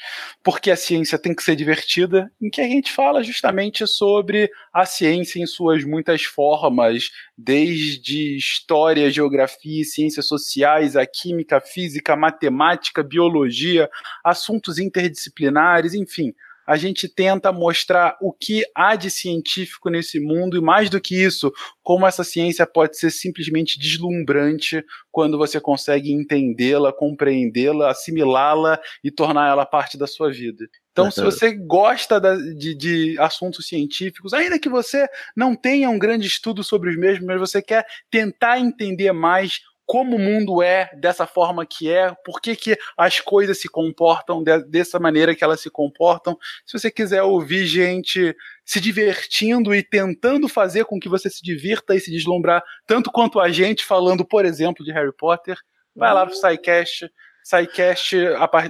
porque 0.42 0.70
a 0.70 0.76
ciência 0.76 1.18
tem 1.18 1.34
que 1.34 1.42
ser 1.42 1.56
divertida, 1.56 2.30
em 2.38 2.50
que 2.50 2.60
a 2.60 2.68
gente 2.68 2.92
fala 2.92 3.22
justamente 3.22 3.86
sobre 3.86 4.50
a 4.74 4.84
ciência 4.84 5.40
em 5.40 5.46
suas 5.46 5.84
muitas 5.84 6.22
formas, 6.22 7.10
desde 7.34 8.36
história, 8.36 9.10
geografia, 9.10 9.82
ciências 9.84 10.26
sociais, 10.26 10.96
a 10.96 11.06
química, 11.06 11.62
física, 11.62 12.14
matemática, 12.14 13.02
biologia, 13.02 13.88
assuntos 14.22 14.78
interdisciplinares, 14.78 15.94
enfim 15.94 16.34
a 16.66 16.76
gente 16.76 17.08
tenta 17.08 17.52
mostrar 17.52 18.16
o 18.20 18.32
que 18.32 18.64
há 18.74 18.96
de 18.96 19.10
científico 19.10 19.90
nesse 19.90 20.20
mundo 20.20 20.56
e, 20.56 20.60
mais 20.60 20.88
do 20.88 21.00
que 21.00 21.20
isso, 21.20 21.52
como 21.82 22.06
essa 22.06 22.24
ciência 22.24 22.66
pode 22.66 22.96
ser 22.96 23.10
simplesmente 23.10 23.78
deslumbrante 23.78 24.84
quando 25.10 25.36
você 25.36 25.60
consegue 25.60 26.12
entendê-la, 26.12 26.92
compreendê-la, 26.92 27.90
assimilá-la 27.90 28.80
e 29.02 29.10
tornar 29.10 29.50
ela 29.50 29.66
parte 29.66 29.98
da 29.98 30.06
sua 30.06 30.30
vida. 30.30 30.66
Então, 30.92 31.10
se 31.10 31.22
você 31.22 31.52
gosta 31.52 32.20
de, 32.56 32.74
de, 32.74 33.16
assuntos 33.18 33.66
científicos, 33.66 34.34
ainda 34.34 34.58
que 34.58 34.68
você 34.68 35.08
não 35.36 35.54
tenha 35.54 35.88
um 35.88 35.98
grande 35.98 36.26
estudo 36.26 36.64
sobre 36.64 36.90
os 36.90 36.96
mesmos, 36.96 37.26
mas 37.26 37.38
você 37.38 37.62
quer 37.62 37.86
tentar 38.10 38.58
entender 38.58 39.12
mais 39.12 39.60
como 39.90 40.14
o 40.14 40.20
mundo 40.20 40.62
é 40.62 40.88
dessa 40.94 41.26
forma 41.26 41.66
que 41.66 41.90
é, 41.90 42.14
por 42.24 42.40
que, 42.40 42.54
que 42.54 42.78
as 42.96 43.18
coisas 43.18 43.60
se 43.60 43.68
comportam 43.68 44.40
de, 44.40 44.62
dessa 44.66 45.00
maneira 45.00 45.34
que 45.34 45.42
elas 45.42 45.60
se 45.60 45.68
comportam. 45.68 46.38
Se 46.64 46.78
você 46.78 46.92
quiser 46.92 47.24
ouvir 47.24 47.66
gente 47.66 48.32
se 48.64 48.80
divertindo 48.80 49.74
e 49.74 49.82
tentando 49.82 50.48
fazer 50.48 50.84
com 50.84 51.00
que 51.00 51.08
você 51.08 51.28
se 51.28 51.42
divirta 51.42 51.92
e 51.92 51.98
se 51.98 52.08
deslumbrar, 52.08 52.62
tanto 52.86 53.10
quanto 53.10 53.40
a 53.40 53.48
gente 53.48 53.84
falando, 53.84 54.24
por 54.24 54.44
exemplo, 54.44 54.84
de 54.84 54.92
Harry 54.92 55.12
Potter, 55.12 55.58
vai 55.92 56.14
lá 56.14 56.24
pro 56.24 56.36
SciCast. 56.36 57.10
SciCast, 57.42 58.16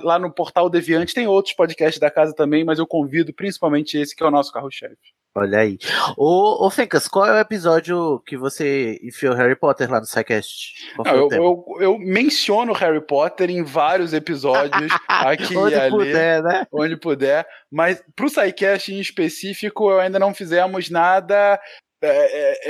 lá 0.02 0.18
no 0.18 0.32
Portal 0.32 0.70
Deviante, 0.70 1.12
tem 1.12 1.26
outros 1.26 1.54
podcasts 1.54 2.00
da 2.00 2.10
casa 2.10 2.34
também, 2.34 2.64
mas 2.64 2.78
eu 2.78 2.86
convido 2.86 3.34
principalmente 3.34 3.98
esse 3.98 4.16
que 4.16 4.22
é 4.22 4.26
o 4.26 4.30
nosso 4.30 4.50
carro-chefe. 4.50 5.19
Olha 5.34 5.60
aí. 5.60 5.78
Ô, 6.16 6.66
ô 6.66 6.70
Fencas, 6.70 7.06
qual 7.06 7.26
é 7.26 7.32
o 7.32 7.38
episódio 7.38 8.20
que 8.26 8.36
você 8.36 8.98
enfiou 9.02 9.34
Harry 9.34 9.54
Potter 9.54 9.90
lá 9.90 10.00
no 10.00 10.06
SciCast? 10.06 10.74
Não, 10.98 11.14
eu, 11.14 11.28
eu, 11.30 11.64
eu, 11.80 11.98
menciono 11.98 12.72
Harry 12.72 13.00
Potter 13.00 13.48
em 13.48 13.62
vários 13.62 14.12
episódios, 14.12 14.92
aqui 15.06 15.56
onde 15.56 15.76
e 15.76 15.78
ali. 15.78 15.90
puder, 15.90 16.42
né? 16.42 16.66
Onde 16.72 16.96
puder. 16.96 17.46
Mas 17.70 18.02
pro 18.16 18.28
SciCast 18.28 18.92
em 18.92 18.98
específico, 18.98 19.90
eu 19.90 20.00
ainda 20.00 20.18
não 20.18 20.34
fizemos 20.34 20.90
nada 20.90 21.60
é, 22.02 22.08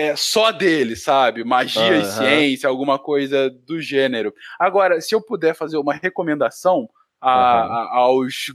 é, 0.03 0.09
é, 0.09 0.17
só 0.17 0.51
dele, 0.51 0.97
sabe? 0.97 1.45
Magia 1.45 1.83
uhum. 1.83 2.01
e 2.01 2.05
ciência, 2.05 2.69
alguma 2.69 2.99
coisa 2.99 3.49
do 3.49 3.81
gênero. 3.81 4.35
Agora, 4.59 5.01
se 5.01 5.15
eu 5.15 5.23
puder 5.23 5.55
fazer 5.55 5.79
uma 5.79 5.95
recomendação 5.95 6.89
a, 7.21 7.67
uhum. 7.67 7.73
a, 7.73 7.97
aos 7.99 8.53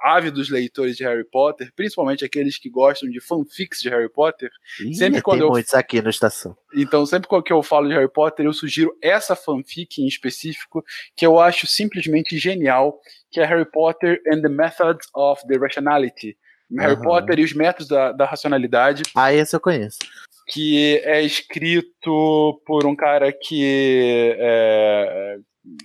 ávidos 0.00 0.48
leitores 0.48 0.96
de 0.96 1.04
Harry 1.04 1.24
Potter, 1.24 1.70
principalmente 1.74 2.24
aqueles 2.24 2.56
que 2.56 2.70
gostam 2.70 3.08
de 3.10 3.20
fanfics 3.20 3.80
de 3.80 3.88
Harry 3.90 4.08
Potter. 4.08 4.50
Ih, 4.80 4.94
sempre 4.94 5.20
quando 5.20 5.38
tem 5.38 5.46
eu... 5.46 5.52
muitos 5.52 5.74
aqui 5.74 6.00
na 6.00 6.10
estação. 6.10 6.56
Então, 6.74 7.04
sempre 7.04 7.28
que 7.42 7.52
eu 7.52 7.62
falo 7.62 7.88
de 7.88 7.94
Harry 7.94 8.10
Potter, 8.10 8.46
eu 8.46 8.52
sugiro 8.52 8.96
essa 9.02 9.36
fanfic 9.36 10.00
em 10.00 10.06
específico, 10.06 10.84
que 11.16 11.26
eu 11.26 11.38
acho 11.38 11.66
simplesmente 11.66 12.38
genial, 12.38 12.98
que 13.30 13.40
é 13.40 13.44
Harry 13.44 13.70
Potter 13.70 14.22
and 14.32 14.40
the 14.40 14.48
Methods 14.48 15.08
of 15.14 15.46
the 15.46 15.58
Rationality. 15.58 16.36
Harry 16.76 16.96
uhum. 16.96 17.02
Potter 17.02 17.38
e 17.38 17.44
os 17.44 17.52
métodos 17.52 17.88
da, 17.88 18.12
da 18.12 18.26
racionalidade. 18.26 19.02
Ah, 19.14 19.32
esse 19.32 19.56
eu 19.56 19.60
conheço. 19.60 19.98
Que 20.46 20.98
é 21.04 21.22
escrito 21.22 22.60
por 22.66 22.86
um 22.86 22.94
cara 22.94 23.32
que 23.32 24.36
é, 24.38 25.38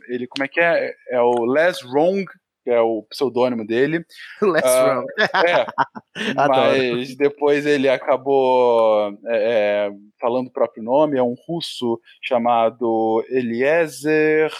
ele 0.07 0.27
como 0.27 0.43
é 0.43 0.47
que 0.47 0.59
é? 0.59 0.93
É 1.09 1.21
o 1.21 1.45
Les 1.45 1.83
Wrong, 1.83 2.25
que 2.63 2.69
é 2.69 2.79
o 2.79 3.03
pseudônimo 3.03 3.65
dele. 3.65 4.05
Les 4.41 4.63
uh, 4.63 4.85
Wrong. 4.85 5.07
É, 5.45 5.65
mas 6.47 7.15
depois 7.15 7.65
ele 7.65 7.89
acabou 7.89 9.09
é, 9.27 9.89
é, 9.89 9.91
falando 10.19 10.47
o 10.47 10.53
próprio 10.53 10.83
nome, 10.83 11.17
é 11.17 11.23
um 11.23 11.35
russo 11.47 11.99
chamado 12.21 13.23
Eliezer. 13.29 14.51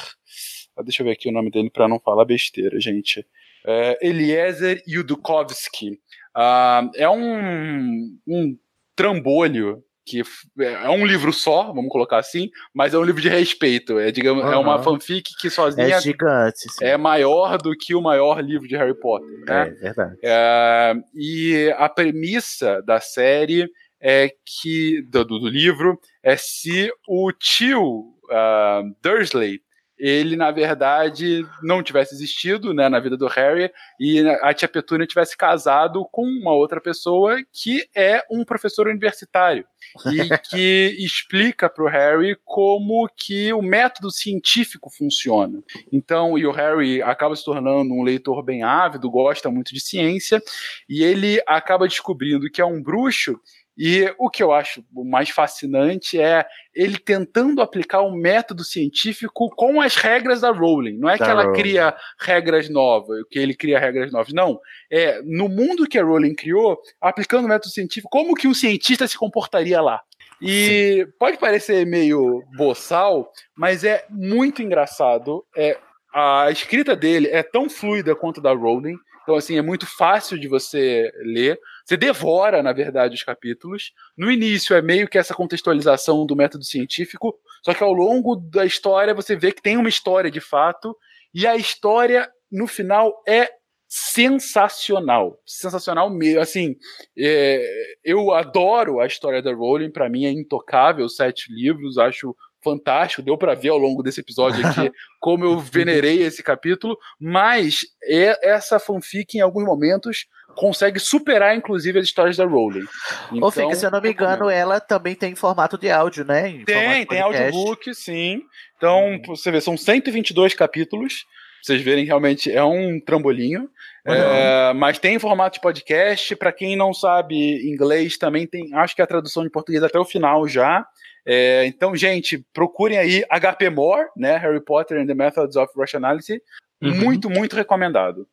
Ah, 0.75 0.83
deixa 0.83 1.01
eu 1.01 1.05
ver 1.05 1.13
aqui 1.13 1.29
o 1.29 1.33
nome 1.33 1.49
dele 1.49 1.69
para 1.69 1.87
não 1.87 1.99
falar 1.99 2.25
besteira, 2.25 2.79
gente. 2.79 3.25
É, 3.65 3.97
Eliezer 4.01 4.83
Yudukovsky. 4.87 5.99
Uh, 6.35 6.89
é 6.95 7.07
um, 7.07 8.17
um 8.27 8.57
trambolho 8.95 9.83
que 10.05 10.21
é 10.59 10.89
um 10.89 11.05
livro 11.05 11.31
só, 11.31 11.71
vamos 11.71 11.89
colocar 11.89 12.17
assim, 12.17 12.49
mas 12.73 12.93
é 12.93 12.97
um 12.97 13.03
livro 13.03 13.21
de 13.21 13.30
respeito. 13.30 13.99
É, 13.99 14.11
digamos, 14.11 14.43
uhum. 14.43 14.51
é 14.51 14.57
uma 14.57 14.81
fanfic 14.84 15.35
que 15.39 15.49
sozinha 15.49 15.95
é, 15.95 16.01
gigante, 16.01 16.67
é 16.81 16.97
maior 16.97 17.57
do 17.57 17.75
que 17.75 17.95
o 17.95 18.01
maior 18.01 18.41
livro 18.41 18.67
de 18.67 18.75
Harry 18.75 18.97
Potter. 18.99 19.30
Né? 19.47 19.67
É 19.67 19.69
verdade. 19.71 20.17
É, 20.21 20.93
e 21.15 21.73
a 21.77 21.88
premissa 21.88 22.81
da 22.81 22.99
série 22.99 23.69
é 24.01 24.30
que 24.45 25.01
do, 25.09 25.23
do 25.23 25.47
livro 25.47 25.97
é 26.21 26.35
se 26.35 26.91
o 27.07 27.31
tio 27.31 28.13
uh, 28.25 28.95
Dursley 29.01 29.61
ele, 29.97 30.35
na 30.35 30.51
verdade, 30.51 31.45
não 31.61 31.83
tivesse 31.83 32.13
existido 32.13 32.73
né, 32.73 32.89
na 32.89 32.99
vida 32.99 33.15
do 33.15 33.27
Harry 33.27 33.71
e 33.99 34.27
a 34.41 34.53
tia 34.53 34.67
Petúnia 34.67 35.07
tivesse 35.07 35.37
casado 35.37 36.05
com 36.11 36.23
uma 36.23 36.53
outra 36.53 36.81
pessoa 36.81 37.37
que 37.51 37.87
é 37.95 38.23
um 38.29 38.43
professor 38.43 38.87
universitário 38.87 39.65
e 40.05 40.29
que 40.49 40.95
explica 40.99 41.69
para 41.69 41.83
o 41.83 41.87
Harry 41.87 42.37
como 42.43 43.07
que 43.15 43.53
o 43.53 43.61
método 43.61 44.11
científico 44.11 44.89
funciona. 44.89 45.61
Então, 45.91 46.37
e 46.37 46.45
o 46.45 46.51
Harry 46.51 47.01
acaba 47.01 47.35
se 47.35 47.45
tornando 47.45 47.93
um 47.93 48.03
leitor 48.03 48.43
bem 48.43 48.63
ávido, 48.63 49.09
gosta 49.09 49.49
muito 49.51 49.73
de 49.73 49.79
ciência, 49.79 50.41
e 50.89 51.03
ele 51.03 51.41
acaba 51.47 51.87
descobrindo 51.87 52.49
que 52.49 52.61
é 52.61 52.65
um 52.65 52.81
bruxo 52.81 53.39
e 53.77 54.13
o 54.19 54.29
que 54.29 54.43
eu 54.43 54.51
acho 54.51 54.83
mais 54.91 55.29
fascinante 55.29 56.19
é 56.19 56.45
ele 56.75 56.97
tentando 56.97 57.61
aplicar 57.61 58.01
um 58.01 58.15
método 58.15 58.63
científico 58.63 59.49
com 59.55 59.81
as 59.81 59.95
regras 59.95 60.41
da 60.41 60.51
Rowling. 60.51 60.97
Não 60.97 61.09
é 61.09 61.17
da 61.17 61.25
que 61.25 61.31
ela 61.31 61.43
Rowling. 61.43 61.59
cria 61.59 61.95
regras 62.19 62.69
novas, 62.69 63.23
que 63.31 63.39
ele 63.39 63.55
cria 63.55 63.79
regras 63.79 64.11
novas. 64.11 64.31
Não. 64.31 64.59
É 64.91 65.21
no 65.23 65.49
mundo 65.49 65.87
que 65.87 65.97
a 65.97 66.03
Rowling 66.03 66.35
criou, 66.35 66.79
aplicando 67.01 67.45
o 67.45 67.49
método 67.49 67.73
científico, 67.73 68.09
como 68.11 68.35
que 68.35 68.47
um 68.47 68.53
cientista 68.53 69.07
se 69.07 69.17
comportaria 69.17 69.81
lá. 69.81 70.01
E 70.39 71.05
Sim. 71.05 71.11
pode 71.17 71.37
parecer 71.37 71.85
meio 71.85 72.43
boçal, 72.55 73.31
mas 73.55 73.83
é 73.83 74.05
muito 74.09 74.61
engraçado. 74.61 75.43
É, 75.55 75.79
a 76.13 76.51
escrita 76.51 76.95
dele 76.95 77.27
é 77.29 77.41
tão 77.41 77.69
fluida 77.69 78.15
quanto 78.15 78.39
a 78.39 78.43
da 78.43 78.53
Rowling. 78.53 78.97
Então, 79.23 79.35
assim, 79.35 79.57
é 79.57 79.61
muito 79.61 79.87
fácil 79.87 80.37
de 80.37 80.47
você 80.47 81.11
ler. 81.23 81.57
Você 81.85 81.97
devora, 81.97 82.64
na 82.64 82.72
verdade, 82.72 83.15
os 83.15 83.23
capítulos. 83.23 83.91
No 84.18 84.31
início 84.31 84.76
é 84.76 84.81
meio 84.81 85.07
que 85.07 85.18
essa 85.18 85.34
contextualização 85.34 86.26
do 86.26 86.35
método 86.35 86.64
científico, 86.64 87.38
só 87.64 87.73
que 87.73 87.84
ao 87.84 87.93
longo 87.93 88.35
da 88.35 88.65
história 88.65 89.14
você 89.14 89.35
vê 89.35 89.51
que 89.51 89.61
tem 89.61 89.77
uma 89.77 89.89
história 89.89 90.31
de 90.31 90.39
fato, 90.39 90.95
e 91.34 91.47
a 91.47 91.55
história, 91.55 92.31
no 92.51 92.68
final, 92.68 93.22
é 93.27 93.49
sensacional. 93.88 95.39
Sensacional 95.45 96.10
mesmo. 96.10 96.39
Assim, 96.39 96.76
é, 97.18 97.64
eu 98.03 98.31
adoro 98.31 98.99
a 98.99 99.05
história 99.05 99.41
da 99.41 99.53
Rowling, 99.53 99.91
para 99.91 100.10
mim 100.10 100.26
é 100.26 100.31
intocável, 100.31 101.07
sete 101.10 101.53
livros, 101.53 101.97
acho 101.97 102.35
fantástico, 102.64 103.22
deu 103.22 103.38
para 103.38 103.53
ver 103.53 103.69
ao 103.69 103.77
longo 103.77 104.02
desse 104.02 104.22
episódio 104.22 104.65
aqui 104.65 104.91
como 105.19 105.45
eu 105.45 105.60
venerei 105.60 106.22
esse 106.23 106.41
capítulo, 106.41 106.98
mas 107.19 107.85
é, 108.03 108.49
essa 108.49 108.80
fanfic 108.80 109.38
em 109.38 109.41
alguns 109.41 109.65
momentos 109.65 110.26
consegue 110.56 110.99
superar 110.99 111.56
inclusive 111.56 111.99
as 111.99 112.06
histórias 112.06 112.38
da 112.38 112.45
Rowling. 112.45 112.85
Então, 113.31 113.48
Ô, 113.48 113.52
Fica, 113.52 113.76
se 113.76 113.85
eu 113.85 113.91
não 113.91 114.02
me 114.02 114.11
engano, 114.11 114.49
ela 114.49 114.80
também 114.80 115.15
tem 115.15 115.35
formato 115.35 115.77
de 115.77 115.90
áudio, 115.90 116.23
né? 116.23 116.49
Em 116.49 116.65
tem, 116.65 117.06
tem 117.06 117.22
audiobook, 117.22 117.94
sim. 117.94 118.41
Então, 118.77 119.14
hum. 119.14 119.22
você 119.27 119.52
vê, 119.52 119.60
são 119.60 119.77
122 119.77 120.53
capítulos. 120.53 121.26
Vocês 121.64 121.81
verem, 121.81 122.03
realmente 122.03 122.52
é 122.52 122.64
um 122.64 122.99
trambolinho. 122.99 123.69
Uhum. 124.06 124.14
É, 124.14 124.73
mas 124.73 124.99
tem 124.99 125.15
em 125.15 125.19
formato 125.19 125.56
de 125.56 125.61
podcast. 125.61 126.35
Para 126.35 126.52
quem 126.52 126.76
não 126.76 126.94
sabe 126.94 127.65
inglês, 127.72 128.18
também 128.18 128.45
tem. 128.45 128.73
Acho 128.76 128.94
que 128.94 129.02
a 129.02 129.07
tradução 129.07 129.44
de 129.44 129.49
português 129.49 129.81
até 129.81 129.98
o 129.98 130.03
final 130.03 130.45
já. 130.45 130.85
É, 131.25 131.65
então, 131.65 131.95
gente, 131.95 132.45
procurem 132.53 132.97
aí 132.97 133.23
HP 133.29 133.69
More, 133.69 134.09
né? 134.15 134.37
Harry 134.37 134.63
Potter 134.63 135.01
and 135.01 135.07
the 135.07 135.13
Methods 135.13 135.55
of 135.55 135.71
Rationality. 135.77 136.41
Uhum. 136.81 136.95
Muito, 136.95 137.29
muito 137.29 137.55
recomendado. 137.55 138.27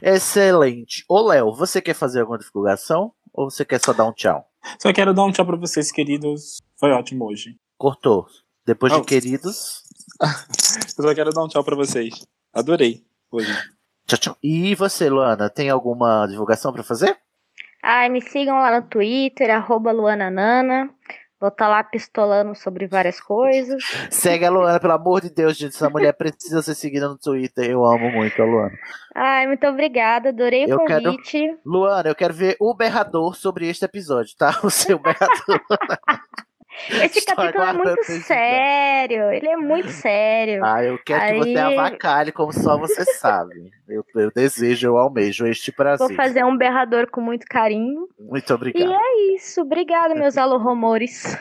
Excelente. 0.00 1.04
Ô, 1.08 1.20
Léo, 1.20 1.52
você 1.52 1.82
quer 1.82 1.94
fazer 1.94 2.20
alguma 2.20 2.38
divulgação? 2.38 3.12
Ou 3.32 3.50
você 3.50 3.64
quer 3.64 3.80
só 3.80 3.92
dar 3.92 4.04
um 4.04 4.12
tchau? 4.12 4.48
Só 4.80 4.92
quero 4.92 5.12
dar 5.12 5.24
um 5.24 5.32
tchau 5.32 5.44
para 5.44 5.56
vocês, 5.56 5.90
queridos. 5.90 6.58
Foi 6.78 6.90
ótimo 6.90 7.26
hoje. 7.26 7.56
Cortou. 7.76 8.26
Depois 8.64 8.92
de 8.92 9.02
queridos. 9.02 9.82
Eu 10.98 11.04
só 11.04 11.14
quero 11.14 11.30
dar 11.30 11.44
um 11.44 11.48
tchau 11.48 11.64
para 11.64 11.76
vocês. 11.76 12.26
Adorei 12.52 13.04
hoje. 13.30 13.52
Tchau, 14.06 14.18
tchau. 14.18 14.36
E 14.42 14.74
você, 14.74 15.08
Luana, 15.08 15.50
tem 15.50 15.70
alguma 15.70 16.26
divulgação 16.26 16.72
para 16.72 16.82
fazer? 16.82 17.18
Ai, 17.82 18.08
me 18.08 18.20
sigam 18.20 18.56
lá 18.56 18.80
no 18.80 18.86
Twitter, 18.86 19.50
arroba 19.50 19.92
luananana. 19.92 20.90
Vou 21.40 21.48
estar 21.50 21.68
lá 21.68 21.84
pistolando 21.84 22.54
sobre 22.56 22.86
várias 22.88 23.20
coisas. 23.20 23.80
Segue 24.10 24.44
a 24.44 24.50
Luana, 24.50 24.80
pelo 24.80 24.92
amor 24.94 25.20
de 25.20 25.30
Deus, 25.30 25.56
gente. 25.56 25.74
Essa 25.76 25.88
mulher 25.88 26.12
precisa 26.12 26.60
ser 26.62 26.74
seguida 26.74 27.08
no 27.08 27.16
Twitter. 27.16 27.70
Eu 27.70 27.84
amo 27.84 28.10
muito 28.10 28.42
a 28.42 28.44
Luana. 28.44 28.76
Ai, 29.14 29.46
muito 29.46 29.66
obrigada, 29.66 30.30
adorei 30.30 30.66
o 30.66 30.70
Eu 30.70 30.84
quero- 30.84 31.04
convite. 31.04 31.56
Luana, 31.64 32.08
eu 32.08 32.14
quero 32.14 32.34
ver 32.34 32.56
o 32.60 32.74
berrador 32.74 33.36
sobre 33.36 33.68
este 33.68 33.84
episódio, 33.84 34.36
tá? 34.36 34.58
O 34.64 34.70
seu 34.70 34.98
berrador. 34.98 35.60
Esse 36.90 37.18
Estou 37.18 37.36
capítulo 37.36 37.64
é 37.64 37.72
muito 37.72 38.04
sério. 38.22 39.30
Ele 39.32 39.48
é 39.48 39.56
muito 39.56 39.88
sério. 39.90 40.64
Ah, 40.64 40.82
eu 40.84 40.98
quero 41.04 41.20
que 41.20 41.38
você 41.52 41.58
Aí- 41.58 41.78
avacalhe 41.78 42.32
como 42.32 42.52
só 42.52 42.78
você 42.78 43.04
sabe. 43.14 43.54
Eu, 43.88 44.04
eu 44.16 44.30
desejo, 44.34 44.86
eu 44.88 44.96
almejo 44.96 45.46
este 45.46 45.72
prazer. 45.72 46.06
Vou 46.06 46.16
fazer 46.16 46.44
um 46.44 46.56
berrador 46.56 47.10
com 47.10 47.20
muito 47.20 47.46
carinho. 47.46 48.06
Muito 48.18 48.50
E 48.50 48.54
obrigado. 48.54 48.92
é 48.92 49.34
isso. 49.34 49.62
Obrigada, 49.62 50.14
meus 50.14 50.36
alô-rumores. 50.38 51.36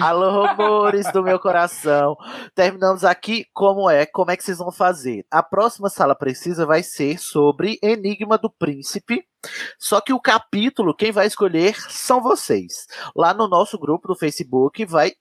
Alô, 0.00 0.46
rumores 0.46 1.10
do 1.12 1.22
meu 1.22 1.38
coração. 1.38 2.16
Terminamos 2.54 3.04
aqui. 3.04 3.44
Como 3.54 3.88
é? 3.90 4.06
Como 4.06 4.30
é 4.30 4.36
que 4.36 4.44
vocês 4.44 4.58
vão 4.58 4.70
fazer? 4.70 5.24
A 5.30 5.42
próxima 5.42 5.88
sala 5.88 6.14
precisa 6.14 6.66
vai 6.66 6.82
ser 6.82 7.18
sobre 7.18 7.78
Enigma 7.82 8.36
do 8.38 8.50
Príncipe. 8.50 9.24
Só 9.78 10.00
que 10.00 10.12
o 10.12 10.20
capítulo, 10.20 10.94
quem 10.94 11.12
vai 11.12 11.26
escolher 11.26 11.76
são 11.90 12.20
vocês. 12.20 12.86
Lá 13.14 13.32
no 13.32 13.48
nosso 13.48 13.78
grupo 13.78 14.08
do 14.08 14.16
Facebook 14.16 14.84
vai 14.84 15.12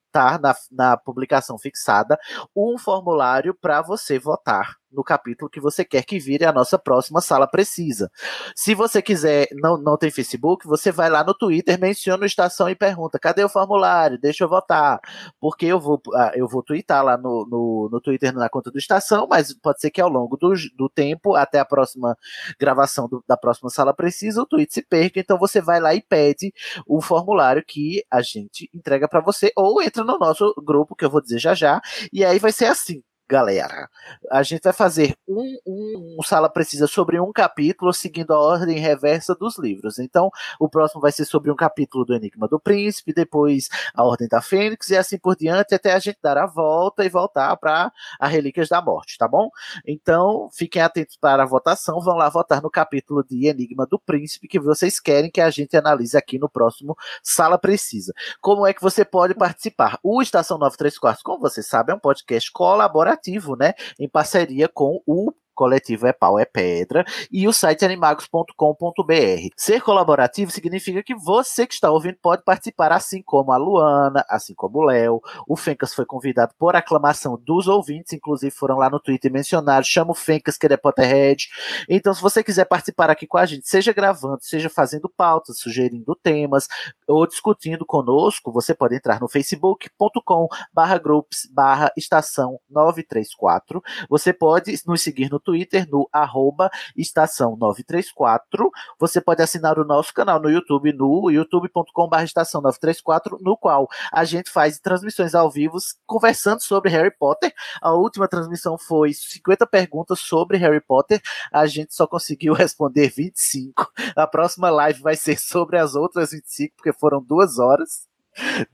na, 0.41 0.56
na 0.72 0.98
publicação 0.98 1.57
fixada 1.57 2.18
um 2.56 2.77
formulário 2.77 3.53
para 3.53 3.81
você 3.81 4.18
votar 4.19 4.76
no 4.89 5.03
capítulo 5.03 5.49
que 5.49 5.60
você 5.60 5.84
quer 5.84 6.03
que 6.03 6.18
vire 6.18 6.45
a 6.45 6.52
nossa 6.52 6.80
próxima 6.80 7.19
sala 7.22 7.45
precisa. 7.45 8.10
Se 8.56 8.73
você 8.73 9.02
quiser, 9.02 9.48
não, 9.52 9.77
não 9.77 9.98
tem 9.98 10.10
Facebook, 10.10 10.65
você 10.65 10.91
vai 10.91 11.10
lá 11.10 11.23
no 11.23 11.34
Twitter, 11.34 11.80
menciona 11.80 12.23
o 12.23 12.26
Estação 12.26 12.69
e 12.69 12.76
pergunta: 12.76 13.19
cadê 13.19 13.44
o 13.44 13.49
formulário? 13.49 14.18
Deixa 14.18 14.44
eu 14.45 14.49
votar. 14.49 14.99
Porque 15.39 15.65
eu 15.65 15.80
vou, 15.80 16.02
ah, 16.15 16.31
eu 16.35 16.48
vou 16.48 16.64
twittar 16.64 17.03
lá 17.03 17.18
no, 17.18 17.45
no, 17.49 17.89
no 17.91 18.02
Twitter 18.02 18.34
na 18.34 18.49
conta 18.49 18.72
do 18.72 18.77
Estação, 18.77 19.27
mas 19.30 19.53
pode 19.53 19.80
ser 19.81 19.91
que 19.91 20.02
ao 20.02 20.10
longo 20.10 20.38
do, 20.38 20.53
do 20.76 20.89
tempo, 20.89 21.35
até 21.35 21.60
a 21.60 21.65
próxima 21.65 22.18
gravação 22.60 23.07
do- 23.07 23.23
da 23.27 23.38
próxima 23.38 23.69
sala 23.69 23.94
precisa, 23.94 24.41
o 24.41 24.45
tweet 24.45 24.73
se 24.73 24.81
perca. 24.81 25.19
Então 25.19 25.38
você 25.38 25.61
vai 25.61 25.80
lá 25.80 25.94
e 25.94 26.02
pede 26.02 26.53
o 26.88 27.02
formulário 27.02 27.64
que 27.65 28.03
a 28.10 28.22
gente 28.22 28.69
entrega 28.73 29.07
para 29.07 29.19
você, 29.22 29.52
ou 29.56 29.81
entra 29.81 30.03
no 30.08 30.18
nosso 30.20 30.54
grupo, 30.66 30.96
que 30.96 31.06
eu 31.06 31.12
vou 31.12 31.22
dizer 31.22 31.40
já 31.40 31.54
já, 31.54 31.82
e 32.14 32.26
aí 32.26 32.40
vai 32.40 32.52
ser 32.52 32.66
assim. 32.68 33.04
Galera, 33.30 33.90
a 34.32 34.41
gente 34.41 34.64
vai 34.64 34.72
fazer 34.72 35.14
um, 35.28 35.58
um, 35.68 36.16
um 36.18 36.24
sala 36.24 36.49
precisa 36.49 36.88
sobre 36.88 37.20
um 37.20 37.34
capítulo, 37.34 37.94
seguindo 37.94 38.32
a 38.32 38.40
ordem 38.40 38.80
reversa 38.80 39.36
dos 39.36 39.58
livros. 39.58 39.99
Então, 39.99 40.32
o 40.58 40.70
próximo 40.70 41.02
vai 41.02 41.12
ser 41.12 41.26
sobre 41.26 41.52
um 41.52 41.56
capítulo 41.56 42.06
do 42.06 42.16
Enigma 42.16 42.48
do 42.48 42.58
Príncipe, 42.58 43.14
depois 43.14 43.68
a 43.94 44.02
Ordem 44.06 44.30
da 44.30 44.41
Fênix 44.41 44.90
e 44.91 44.95
assim 44.95 45.18
por 45.18 45.36
diante, 45.36 45.76
até 45.76 45.94
a 45.94 45.99
gente 45.99 46.18
dar 46.24 46.38
a 46.38 46.45
volta 46.45 47.04
e 47.04 47.10
voltar 47.10 47.58
para 47.58 47.91
a 48.18 48.28
Relíquias 48.28 48.70
da 48.70 48.82
Morte, 48.82 49.18
tá 49.18 49.28
bom? 49.28 49.49
Então, 49.86 50.49
fiquem 50.54 50.82
atentos 50.82 51.18
para 51.18 51.44
a 51.44 51.45
votação, 51.45 51.99
vão 51.99 52.16
lá 52.16 52.30
votar 52.30 52.62
no 52.62 52.72
capítulo 52.72 53.26
de 53.30 53.45
Enigma 53.45 53.86
do 53.86 53.99
Príncipe 53.99 54.48
que 54.48 54.58
vocês 54.58 55.02
querem 55.02 55.30
que 55.30 55.41
a 55.41 55.49
gente 55.49 55.76
analise 55.76 56.16
aqui 56.16 56.40
no 56.40 56.48
próximo 56.48 56.98
Sala 57.22 57.58
Precisa. 57.58 58.14
Como 58.40 58.66
é 58.66 58.74
que 58.74 58.82
você 58.82 59.04
pode 59.04 59.34
participar? 59.34 59.99
O 60.02 60.22
Estação 60.22 60.58
934, 60.58 61.22
como 61.26 61.41
você 61.41 61.62
sabe, 61.62 61.91
é 61.91 61.95
um 61.95 61.99
podcast 61.99 62.49
colaborativo, 62.54 63.16
né? 63.56 63.73
Em 63.99 64.07
parceria 64.07 64.68
com 64.68 65.02
o 65.06 65.31
coletivo 65.58 66.06
É 66.06 66.14
Pau 66.14 66.38
é 66.38 66.46
Pedra 66.46 67.04
e 67.32 67.48
o 67.48 67.52
site 67.52 67.84
animagos.com.br. 67.84 69.50
Ser 69.58 69.82
colaborativo 69.82 70.52
significa 70.52 71.02
que 71.02 71.16
você 71.16 71.66
que 71.66 71.74
está 71.74 71.90
ouvindo 71.90 72.18
pode 72.22 72.44
participar, 72.44 72.92
assim 72.92 73.24
como 73.24 73.52
a 73.52 73.58
Luana, 73.58 74.24
assim 74.30 74.54
como 74.54 74.78
o 74.78 74.84
Léo. 74.84 75.20
O 75.48 75.56
Fencas 75.56 75.94
foi 75.94 76.06
convidado 76.06 76.54
por 76.58 76.76
aclamação 76.76 77.42
dos 77.44 77.68
ouvintes, 77.68 78.14
inclusive 78.14 78.52
foram 78.52 78.78
lá 78.78 78.90
no 78.90 79.00
Twitter 79.00 79.32
mencionaram, 79.32 79.84
chama 79.84 80.12
o 80.12 80.16
Fencas 80.16 80.58
que 80.58 80.68
ele 80.68 80.76
é 80.76 80.78
Potterhead. 80.78 81.48
Então, 81.90 82.14
se 82.14 82.22
você 82.22 82.44
quiser 82.44 82.66
participar 82.66 83.10
aqui 83.10 83.26
com 83.26 83.38
a 83.38 83.46
gente, 83.46 83.68
seja 83.68 83.92
gravando, 83.92 84.40
seja 84.42 84.70
fazendo 84.70 85.10
pautas, 85.10 85.58
sugerindo 85.60 86.16
temas 86.16 86.68
ou 87.08 87.26
discutindo 87.26 87.84
conosco, 87.84 88.52
você 88.52 88.76
pode 88.76 88.96
entrar 88.96 89.20
no 89.20 89.28
facebook.com 89.28 90.48
barra 90.72 91.00
groups 91.00 91.50
barra 91.52 91.92
estação 91.98 92.60
934. 92.70 93.82
Você 94.08 94.32
pode 94.32 94.78
nos 94.86 95.02
seguir 95.02 95.32
no 95.32 95.40
Twitter 95.48 95.88
no 95.90 96.10
arroba 96.11 96.69
estação 96.94 97.56
934. 97.56 98.69
Você 98.99 99.22
pode 99.22 99.41
assinar 99.41 99.80
o 99.80 99.86
nosso 99.86 100.14
canal 100.14 100.41
no 100.41 100.49
YouTube 100.49 100.91
no 100.91 101.32
youtube.com 101.32 102.10
barra 102.10 102.26
estação 102.26 102.60
934, 102.60 103.38
no 103.40 103.56
qual 103.56 103.88
a 104.11 104.26
gente 104.26 104.52
faz 104.52 104.78
transmissões 104.78 105.34
ao 105.34 105.49
vivo 105.49 105.78
conversando 106.06 106.61
sobre 106.61 106.91
Harry 106.91 107.15
Potter. 107.18 107.53
A 107.82 107.94
última 107.94 108.28
transmissão 108.28 108.78
foi 108.78 109.14
50 109.14 109.65
perguntas 109.65 110.19
sobre 110.19 110.57
Harry 110.57 110.82
Potter. 110.82 111.22
A 111.49 111.65
gente 111.65 111.95
só 111.95 112.06
conseguiu 112.06 112.52
responder 112.53 113.07
25. 113.07 113.90
A 114.18 114.28
próxima 114.28 114.69
live 114.69 115.02
vai 115.02 115.15
ser 115.15 115.40
sobre 115.40 115.78
as 115.78 115.95
outras 115.95 116.32
25, 116.32 116.76
porque 116.76 116.91
foram 116.91 117.24
duas 117.24 117.57
horas 117.57 118.06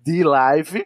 de 0.03 0.23
live. 0.23 0.85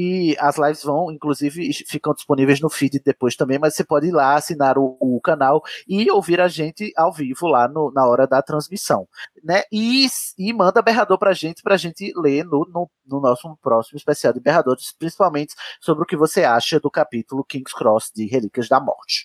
E 0.00 0.36
as 0.38 0.56
lives 0.56 0.84
vão, 0.84 1.10
inclusive, 1.10 1.72
ficam 1.88 2.14
disponíveis 2.14 2.60
no 2.60 2.70
feed 2.70 3.00
depois 3.04 3.34
também, 3.34 3.58
mas 3.58 3.74
você 3.74 3.82
pode 3.82 4.06
ir 4.06 4.12
lá, 4.12 4.36
assinar 4.36 4.78
o, 4.78 4.96
o 5.00 5.20
canal 5.20 5.60
e 5.88 6.08
ouvir 6.08 6.40
a 6.40 6.46
gente 6.46 6.92
ao 6.96 7.12
vivo 7.12 7.48
lá 7.48 7.66
no- 7.66 7.90
na 7.90 8.06
hora 8.06 8.24
da 8.24 8.40
transmissão. 8.40 9.08
Né? 9.42 9.62
E, 9.72 10.06
e 10.38 10.52
manda 10.52 10.80
berrador 10.80 11.18
pra 11.18 11.32
gente, 11.32 11.62
pra 11.62 11.76
gente 11.76 12.12
ler 12.16 12.44
no, 12.44 12.64
no, 12.72 12.88
no 13.04 13.20
nosso 13.20 13.56
próximo 13.60 13.96
especial 13.96 14.32
de 14.32 14.38
berradores, 14.38 14.94
principalmente 14.96 15.54
sobre 15.80 16.04
o 16.04 16.06
que 16.06 16.16
você 16.16 16.44
acha 16.44 16.78
do 16.78 16.90
capítulo 16.90 17.42
King's 17.42 17.72
Cross 17.72 18.12
de 18.14 18.26
Relíquias 18.26 18.68
da 18.68 18.78
Morte. 18.78 19.24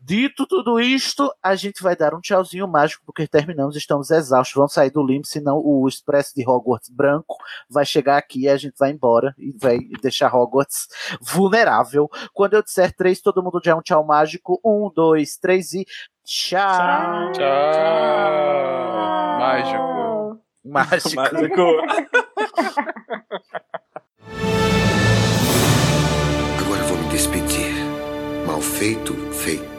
Dito 0.00 0.46
tudo 0.46 0.80
isto, 0.80 1.30
a 1.42 1.54
gente 1.54 1.82
vai 1.82 1.94
dar 1.94 2.14
um 2.14 2.20
tchauzinho 2.20 2.66
mágico, 2.66 3.02
porque 3.04 3.26
terminamos, 3.26 3.76
estamos 3.76 4.10
exaustos, 4.10 4.54
vamos 4.54 4.72
sair 4.72 4.90
do 4.90 5.04
limbo, 5.04 5.26
senão 5.26 5.60
o 5.62 5.86
Expresso 5.86 6.32
de 6.34 6.48
Hogwarts 6.48 6.88
branco 6.88 7.36
vai 7.68 7.84
chegar 7.84 8.16
aqui 8.16 8.42
e 8.42 8.48
a 8.48 8.56
gente 8.56 8.74
vai 8.78 8.92
embora 8.92 9.34
e 9.38 9.52
vai 9.60 9.78
deixar 10.06 10.34
Hogwarts 10.34 10.88
vulnerável. 11.20 12.08
Quando 12.32 12.54
eu 12.54 12.62
disser 12.62 12.94
três, 12.94 13.20
todo 13.20 13.42
mundo 13.42 13.60
já 13.64 13.72
é 13.72 13.74
um 13.74 13.82
tchau 13.82 14.04
mágico. 14.04 14.60
Um, 14.64 14.90
dois, 14.94 15.36
três 15.36 15.72
e 15.72 15.86
tchau. 16.24 17.32
Tchau. 17.32 17.46
Mágico. 19.36 20.40
Mágico. 20.64 21.62
Agora 26.60 26.82
vou 26.84 26.98
me 26.98 27.08
despedir. 27.10 27.74
Mal 28.46 28.60
feito, 28.60 29.14
feito. 29.32 29.75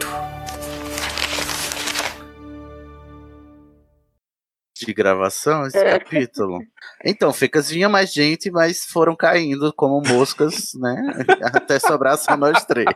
De 4.86 4.94
gravação 4.94 5.66
esse 5.66 5.84
capítulo. 5.84 6.60
Então, 7.04 7.32
Fecas 7.34 7.70
vinha 7.70 7.88
mais 7.90 8.14
gente, 8.14 8.50
mas 8.52 8.86
foram 8.86 9.16
caindo 9.16 9.72
como 9.74 10.02
moscas, 10.08 10.72
né? 10.76 10.96
Até 11.54 11.80
sobrar 11.80 12.18
só 12.18 12.36
nós 12.38 12.66
três. 12.66 12.88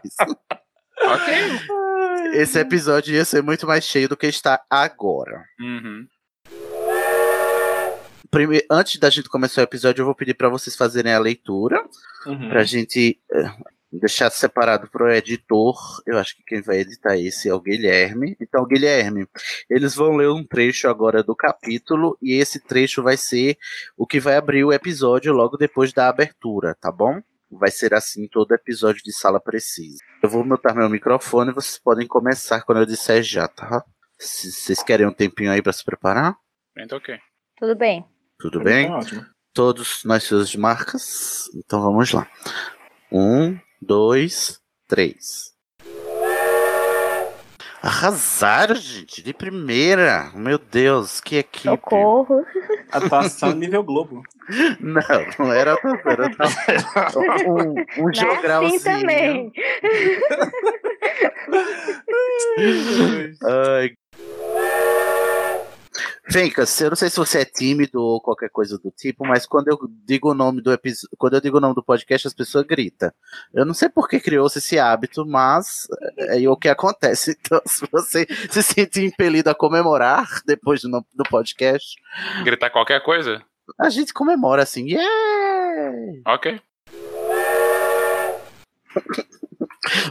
Ok. 1.01 1.33
Esse 2.33 2.59
episódio 2.59 3.13
ia 3.13 3.25
ser 3.25 3.41
muito 3.43 3.65
mais 3.67 3.83
cheio 3.83 4.07
do 4.07 4.15
que 4.17 4.27
está 4.27 4.61
agora. 4.69 5.43
Uhum. 5.59 6.05
Prime- 8.29 8.63
Antes 8.71 8.97
da 8.99 9.09
gente 9.09 9.27
começar 9.27 9.61
o 9.61 9.63
episódio, 9.65 10.01
eu 10.01 10.05
vou 10.05 10.15
pedir 10.15 10.33
para 10.35 10.47
vocês 10.49 10.75
fazerem 10.75 11.13
a 11.13 11.19
leitura, 11.19 11.83
Uhum. 12.25 12.49
pra 12.49 12.63
gente 12.63 13.19
eh, 13.33 13.51
deixar 13.99 14.29
separado 14.29 14.87
pro 14.89 15.11
editor. 15.11 15.75
Eu 16.05 16.17
acho 16.17 16.35
que 16.35 16.43
quem 16.43 16.61
vai 16.61 16.77
editar 16.77 17.17
esse 17.17 17.49
é 17.49 17.53
o 17.53 17.59
Guilherme. 17.59 18.37
Então, 18.39 18.65
Guilherme, 18.65 19.27
eles 19.69 19.95
vão 19.95 20.15
ler 20.15 20.29
um 20.29 20.43
trecho 20.43 20.87
agora 20.87 21.21
do 21.21 21.35
capítulo 21.35 22.17
e 22.21 22.33
esse 22.33 22.59
trecho 22.59 23.03
vai 23.03 23.17
ser 23.17 23.57
o 23.97 24.07
que 24.07 24.19
vai 24.19 24.35
abrir 24.37 24.63
o 24.63 24.71
episódio 24.71 25.33
logo 25.33 25.57
depois 25.57 25.91
da 25.91 26.07
abertura, 26.07 26.75
tá 26.75 26.91
bom? 26.91 27.21
Vai 27.51 27.69
ser 27.69 27.93
assim 27.93 28.27
todo 28.27 28.53
episódio 28.53 29.03
de 29.03 29.11
Sala 29.11 29.39
Precisa. 29.39 29.97
Eu 30.23 30.29
vou 30.29 30.45
mutar 30.45 30.73
meu 30.73 30.89
microfone 30.89 31.51
e 31.51 31.53
vocês 31.53 31.77
podem 31.77 32.07
começar 32.07 32.61
quando 32.61 32.79
eu 32.79 32.85
disser 32.85 33.21
já, 33.21 33.47
tá? 33.47 33.83
Se 34.17 34.51
vocês 34.51 34.81
querem 34.81 35.05
um 35.05 35.13
tempinho 35.13 35.51
aí 35.51 35.61
para 35.61 35.73
se 35.73 35.83
preparar? 35.83 36.37
Então, 36.77 36.97
ok. 36.97 37.19
Tudo 37.57 37.75
bem. 37.75 38.05
Tudo 38.39 38.61
bem? 38.61 38.87
Tá 38.87 38.97
ótimo. 38.97 39.25
Todos 39.53 40.03
nós 40.05 40.23
seus 40.23 40.49
de 40.49 40.57
marcas. 40.57 41.49
Então 41.55 41.81
vamos 41.81 42.13
lá. 42.13 42.25
Um, 43.11 43.59
dois, 43.81 44.59
três. 44.87 45.51
Arrasaram, 47.81 48.75
gente, 48.75 49.23
de 49.23 49.33
primeira. 49.33 50.29
Meu 50.35 50.59
Deus, 50.59 51.19
que 51.19 51.37
equipe. 51.37 51.67
Socorro. 51.67 52.45
Atuação 52.91 53.53
nível 53.53 53.83
Globo. 53.83 54.21
Não, 54.81 55.01
não 55.39 55.53
era 55.53 55.77
era 56.05 56.29
um, 57.47 57.69
um 57.69 57.73
Não 57.73 58.09
é 58.09 58.13
jogralzinho. 58.13 58.75
assim 58.75 58.83
também. 58.83 59.53
Fencas, 66.31 66.79
eu 66.79 66.89
não 66.89 66.95
sei 66.95 67.09
se 67.09 67.17
você 67.17 67.39
é 67.39 67.45
tímido 67.45 68.01
ou 68.01 68.21
qualquer 68.21 68.49
coisa 68.49 68.77
do 68.77 68.89
tipo, 68.89 69.27
mas 69.27 69.45
quando 69.45 69.67
eu 69.67 69.77
digo 70.05 70.31
o 70.31 70.33
nome 70.33 70.61
do 70.61 70.71
episódio, 70.71 71.09
quando 71.17 71.33
eu 71.33 71.41
digo 71.41 71.57
o 71.57 71.59
nome 71.59 71.75
do 71.75 71.83
podcast, 71.83 72.27
as 72.27 72.33
pessoas 72.33 72.65
gritam. 72.65 73.11
Eu 73.53 73.65
não 73.65 73.73
sei 73.73 73.89
por 73.89 74.07
que 74.07 74.17
criou-se 74.17 74.57
esse 74.57 74.79
hábito, 74.79 75.25
mas 75.25 75.87
é, 76.17 76.41
é 76.41 76.49
o 76.49 76.55
que 76.55 76.69
acontece. 76.69 77.37
Então, 77.51 77.61
se 77.65 77.85
você 77.91 78.25
se 78.49 78.63
sente 78.63 79.03
impelido 79.03 79.49
a 79.49 79.55
comemorar 79.55 80.25
depois 80.45 80.81
do, 80.81 80.89
do 81.13 81.23
podcast, 81.29 81.95
Gritar 82.43 82.69
qualquer 82.69 83.03
coisa? 83.03 83.43
a 83.79 83.89
gente 83.89 84.13
comemora 84.13 84.63
assim. 84.63 84.87
Yeah! 84.87 86.21
Ok. 86.27 86.61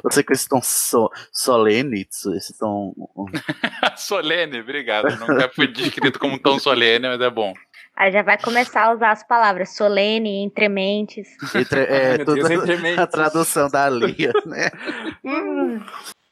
Você 0.02 0.22
com 0.22 0.32
esse 0.32 0.48
tom 0.48 0.60
so, 0.62 1.10
solene, 1.32 2.06
esse 2.36 2.58
tom. 2.58 2.92
solene, 3.96 4.60
obrigado. 4.60 5.08
Nunca 5.16 5.48
fui 5.48 5.68
descrito 5.68 6.18
como 6.18 6.38
tão 6.38 6.58
solene, 6.58 7.08
mas 7.08 7.20
é 7.20 7.30
bom. 7.30 7.54
Aí 7.96 8.10
já 8.10 8.22
vai 8.22 8.38
começar 8.38 8.84
a 8.84 8.92
usar 8.92 9.10
as 9.10 9.22
palavras 9.22 9.76
solene, 9.76 10.42
entrementes. 10.42 11.28
Entre, 11.54 11.80
é, 11.82 12.16
Meu 12.16 12.26
toda 12.26 12.48
Deus, 12.48 12.62
entrementes. 12.62 12.98
a 12.98 13.06
tradução 13.06 13.68
da 13.68 13.88
Lia, 13.88 14.32
né? 14.46 14.70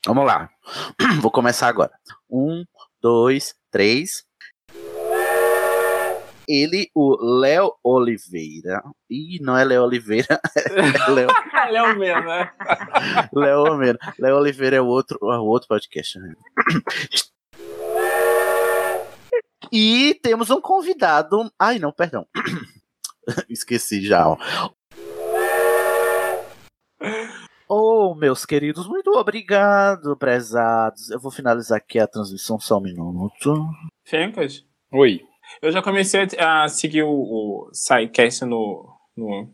Vamos 0.07 0.27
lá. 0.27 0.49
Vou 1.21 1.31
começar 1.31 1.69
agora. 1.69 1.93
Um, 2.31 2.65
dois, 3.01 3.55
três. 3.71 4.25
Ele, 6.49 6.91
o 6.95 7.15
Léo 7.41 7.75
Oliveira. 7.85 8.83
Ih, 9.11 9.39
não 9.43 9.55
é 9.55 9.65
Léo 9.65 9.85
Oliveira. 9.85 10.41
É 11.07 11.11
Léo, 11.11 11.29
Léo 11.71 11.99
mesmo, 11.99 12.23
né? 12.23 12.51
Léo 13.33 13.59
Oliveira. 13.61 13.99
Léo 14.19 14.37
Oliveira 14.37 14.77
é 14.77 14.81
o 14.81 14.87
outro, 14.87 15.19
é 15.23 15.39
o 15.39 15.45
outro 15.45 15.69
podcast. 15.69 16.19
né? 16.19 16.35
E 19.71 20.19
temos 20.23 20.49
um 20.49 20.63
convidado. 20.63 21.53
Ai, 21.59 21.79
não, 21.79 21.93
perdão. 21.93 22.27
Esqueci 23.51 24.01
já. 24.01 24.27
Ó. 24.27 24.39
Oh, 27.69 28.15
meus 28.15 28.47
queridos, 28.47 28.89
muito 28.89 29.11
obrigado, 29.11 30.17
prezados. 30.17 31.11
Eu 31.11 31.21
vou 31.21 31.31
finalizar 31.31 31.77
aqui 31.77 31.99
a 31.99 32.07
transmissão 32.07 32.59
só 32.59 32.79
um 32.79 32.83
minuto. 32.83 33.69
Fencas, 34.07 34.65
Oi. 34.91 35.28
Eu 35.63 35.71
já 35.73 35.83
comecei 35.83 36.27
a 36.39 36.65
a 36.65 36.69
seguir 36.69 37.03
o, 37.03 37.11
o 37.11 37.71
SciCast 37.73 38.45
no, 38.45 38.89
no. 39.17 39.49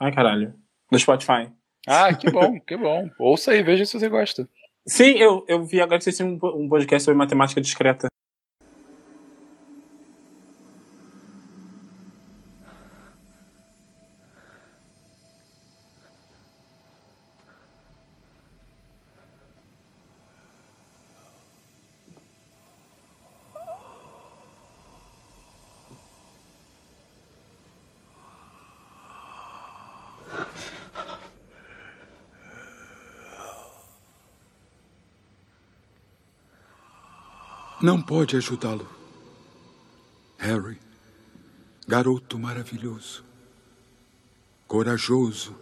Ai, 0.00 0.12
caralho. 0.12 0.54
No 0.90 0.98
Spotify. 0.98 1.50
Ah, 1.86 2.12
que 2.14 2.30
bom, 2.30 2.58
que 2.60 2.76
bom. 2.76 3.08
Ouça 3.18 3.50
aí, 3.52 3.62
veja 3.62 3.84
se 3.84 3.98
você 3.98 4.08
gosta. 4.08 4.48
Sim, 4.86 5.12
eu, 5.18 5.44
eu 5.48 5.64
vi 5.64 5.80
agora 5.80 5.98
que 5.98 6.04
vocês 6.04 6.20
um, 6.20 6.38
po- 6.38 6.54
um 6.56 6.68
podcast 6.68 7.04
sobre 7.04 7.16
matemática 7.18 7.60
discreta. 7.60 8.08
Não 37.84 38.00
pode 38.00 38.34
ajudá-lo. 38.34 38.88
Harry, 40.38 40.80
garoto 41.86 42.38
maravilhoso, 42.38 43.22
corajoso, 44.66 45.54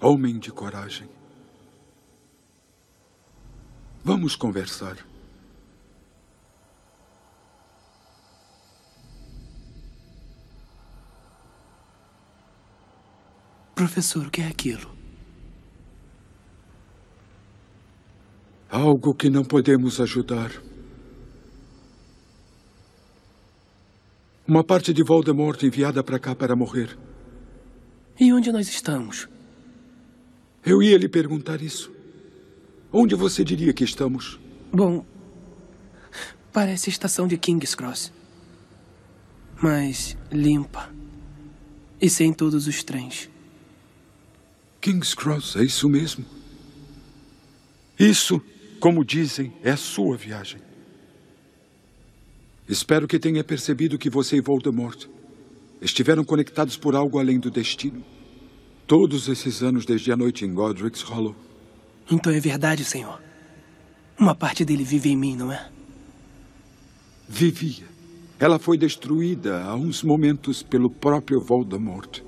homem 0.00 0.38
de 0.38 0.50
coragem. 0.50 1.06
Vamos 4.02 4.34
conversar. 4.34 4.96
Professor, 13.74 14.26
o 14.26 14.30
que 14.30 14.40
é 14.40 14.48
aquilo? 14.48 14.90
Algo 18.70 19.14
que 19.14 19.28
não 19.28 19.44
podemos 19.44 20.00
ajudar. 20.00 20.50
Uma 24.48 24.64
parte 24.64 24.94
de 24.94 25.02
Voldemort 25.02 25.62
enviada 25.62 26.02
para 26.02 26.18
cá 26.18 26.34
para 26.34 26.56
morrer. 26.56 26.98
E 28.18 28.32
onde 28.32 28.50
nós 28.50 28.66
estamos? 28.66 29.28
Eu 30.64 30.82
ia 30.82 30.96
lhe 30.96 31.06
perguntar 31.06 31.60
isso. 31.60 31.92
Onde 32.90 33.14
você 33.14 33.44
diria 33.44 33.74
que 33.74 33.84
estamos? 33.84 34.40
Bom, 34.72 35.04
parece 36.50 36.88
a 36.88 36.92
estação 36.92 37.28
de 37.28 37.36
King's 37.36 37.74
Cross. 37.74 38.10
Mas 39.62 40.16
limpa. 40.32 40.90
E 42.00 42.08
sem 42.08 42.32
todos 42.32 42.66
os 42.66 42.82
trens. 42.82 43.28
King's 44.80 45.12
Cross, 45.12 45.56
é 45.56 45.62
isso 45.64 45.90
mesmo. 45.90 46.24
Isso, 47.98 48.40
como 48.80 49.04
dizem, 49.04 49.52
é 49.62 49.72
a 49.72 49.76
sua 49.76 50.16
viagem. 50.16 50.67
Espero 52.68 53.08
que 53.08 53.18
tenha 53.18 53.42
percebido 53.42 53.96
que 53.96 54.10
você 54.10 54.36
e 54.36 54.40
Voldemort 54.42 55.06
estiveram 55.80 56.22
conectados 56.22 56.76
por 56.76 56.94
algo 56.94 57.18
além 57.18 57.38
do 57.38 57.50
destino. 57.50 58.04
Todos 58.86 59.28
esses 59.28 59.62
anos 59.62 59.86
desde 59.86 60.12
a 60.12 60.16
noite 60.16 60.44
em 60.44 60.52
Godric's 60.52 61.02
Hollow. 61.02 61.34
Então 62.10 62.32
é 62.32 62.40
verdade, 62.40 62.84
senhor. 62.84 63.20
Uma 64.18 64.34
parte 64.34 64.64
dele 64.64 64.84
vive 64.84 65.10
em 65.10 65.16
mim, 65.16 65.36
não 65.36 65.50
é? 65.50 65.70
Vivia. 67.26 67.86
Ela 68.38 68.58
foi 68.58 68.76
destruída 68.76 69.62
há 69.62 69.74
uns 69.74 70.02
momentos 70.02 70.62
pelo 70.62 70.90
próprio 70.90 71.40
Voldemort. 71.40 72.20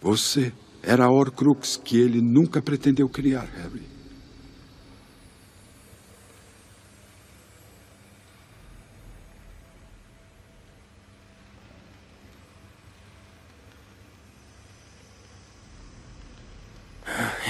Você 0.00 0.52
era 0.82 1.04
a 1.04 1.10
Horcrux 1.10 1.76
que 1.76 1.96
ele 1.96 2.20
nunca 2.20 2.60
pretendeu 2.60 3.08
criar, 3.08 3.48
Harry. 3.56 3.91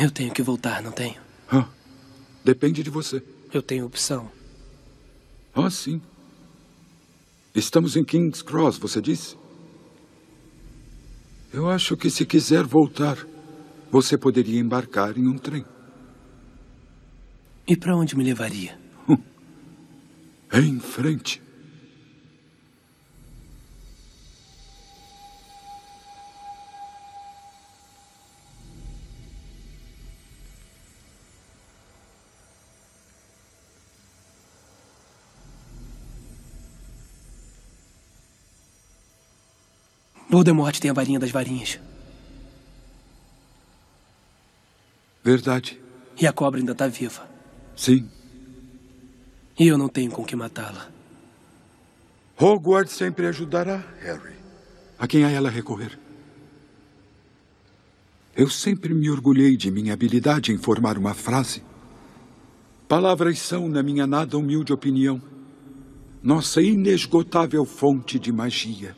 Eu 0.03 0.11
tenho 0.11 0.35
que 0.35 0.43
voltar, 0.43 0.83
não 0.83 0.91
tenho? 0.91 1.15
Hã? 1.53 1.65
Depende 2.45 2.83
de 2.83 2.91
você. 2.91 3.23
Eu 3.53 3.63
tenho 3.63 3.87
opção. 3.87 4.29
Ah, 5.55 5.71
sim. 5.71 6.03
Estamos 7.55 7.95
em 7.95 8.03
King's 8.03 8.43
Cross, 8.43 8.79
você 8.79 9.01
disse? 9.01 9.37
Eu 11.53 11.71
acho 11.71 11.97
que 11.97 12.11
se 12.11 12.27
quiser 12.27 12.65
voltar, 12.65 13.17
você 13.93 14.19
poderia 14.19 14.59
embarcar 14.59 15.17
em 15.17 15.29
um 15.29 15.39
trem. 15.39 15.65
E 17.65 17.77
para 17.77 17.97
onde 17.97 18.17
me 18.17 18.25
levaria? 18.25 18.77
Em 20.53 20.81
frente. 20.81 21.41
Voldemort 40.33 40.81
tem 40.81 40.91
a 40.91 40.95
varinha 40.95 41.21
das 41.21 41.31
varinhas. 41.31 41.79
Verdade. 45.23 45.79
E 46.19 46.27
a 46.27 46.33
cobra 46.33 46.59
ainda 46.59 46.75
tá 46.75 46.89
viva. 46.89 47.29
Sim. 47.77 48.09
E 49.59 49.69
eu 49.69 49.77
não 49.77 49.91
tenho 49.91 50.11
com 50.11 50.25
que 50.25 50.35
matá-la. 50.35 50.89
Hogwarts 52.41 52.95
sempre 52.95 53.27
ajudará, 53.27 53.85
Harry. 54.01 54.33
A 54.99 55.07
quem 55.07 55.23
a 55.23 55.31
ela 55.31 55.51
recorrer. 55.51 55.99
Eu 58.35 58.49
sempre 58.49 58.95
me 58.95 59.11
orgulhei 59.11 59.55
de 59.55 59.71
minha 59.71 59.93
habilidade 59.93 60.51
em 60.51 60.57
formar 60.57 60.97
uma 60.97 61.13
frase. 61.13 61.63
Palavras 62.89 63.39
são, 63.39 63.69
na 63.69 63.83
minha 63.83 64.07
nada 64.07 64.39
humilde 64.39 64.73
opinião, 64.73 65.21
nossa 66.23 66.63
inesgotável 66.63 67.67
fonte 67.67 68.19
de 68.19 68.33
magia, 68.33 68.97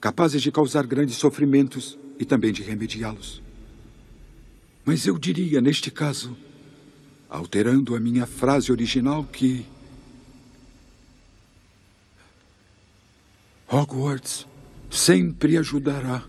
capazes 0.00 0.42
de 0.42 0.52
causar 0.52 0.86
grandes 0.86 1.16
sofrimentos 1.16 1.98
e 2.18 2.24
também 2.24 2.52
de 2.52 2.62
remediá-los. 2.62 3.42
Mas 4.84 5.06
eu 5.06 5.18
diria, 5.18 5.60
neste 5.60 5.90
caso, 5.90 6.36
alterando 7.28 7.96
a 7.96 8.00
minha 8.00 8.26
frase 8.26 8.70
original, 8.70 9.24
que 9.24 9.66
Hogwarts 13.68 14.46
sempre 14.90 15.58
ajudará 15.58 16.24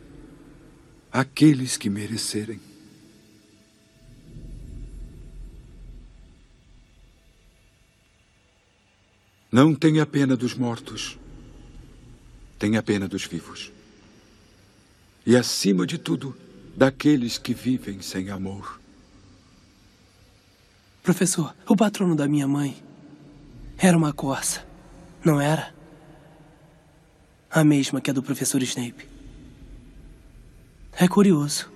aqueles 1.12 1.78
que 1.78 1.90
merecerem. 1.90 2.60
Não 9.52 9.74
tenha 9.74 10.06
pena 10.06 10.36
dos 10.36 10.54
mortos. 10.56 11.18
Tenha 12.58 12.82
pena 12.82 13.08
dos 13.08 13.26
vivos. 13.26 13.72
E, 15.26 15.36
acima 15.36 15.86
de 15.86 15.98
tudo, 15.98 16.36
daqueles 16.76 17.38
que 17.38 17.54
vivem 17.54 18.02
sem 18.02 18.30
amor. 18.30 18.80
Professor, 21.04 21.56
o 21.68 21.76
patrono 21.76 22.16
da 22.16 22.28
minha 22.28 22.48
mãe 22.48 22.84
era 23.78 23.98
uma 23.98 24.12
corça, 24.12 24.66
não 25.24 25.40
era? 25.40 25.74
A 27.50 27.64
mesma 27.64 28.02
que 28.02 28.10
a 28.10 28.14
do 28.14 28.24
professor 28.24 28.62
Snape. 28.64 29.08
É 30.94 31.08
curioso, 31.08 31.70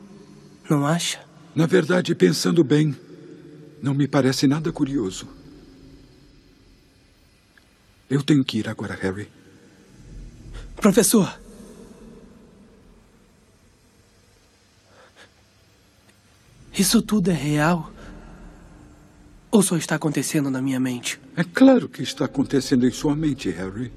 não 0.69 0.85
acha? 0.85 1.23
Na 1.55 1.65
verdade, 1.65 2.15
pensando 2.15 2.63
bem, 2.63 2.95
não 3.81 3.93
me 3.93 4.07
parece 4.07 4.47
nada 4.47 4.71
curioso. 4.71 5.27
Eu 8.09 8.23
tenho 8.23 8.43
que 8.43 8.57
ir 8.59 8.67
agora, 8.67 8.93
Harry. 8.95 9.29
Professor! 10.81 11.39
Isso 16.75 17.03
tudo 17.03 17.29
é 17.29 17.33
real? 17.35 17.93
Ou 19.51 19.61
só 19.61 19.77
está 19.77 19.95
acontecendo 19.95 20.49
na 20.49 20.59
minha 20.59 20.79
mente? 20.79 21.21
É 21.37 21.43
claro 21.43 21.87
que 21.87 22.01
está 22.01 22.25
acontecendo 22.25 22.87
em 22.87 22.91
sua 22.91 23.15
mente, 23.15 23.47
Harry. 23.51 23.91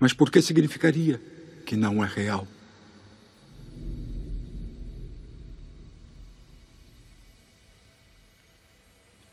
Mas 0.00 0.14
por 0.14 0.30
que 0.30 0.40
significaria 0.40 1.20
que 1.66 1.76
não 1.76 2.02
é 2.02 2.06
real? 2.06 2.48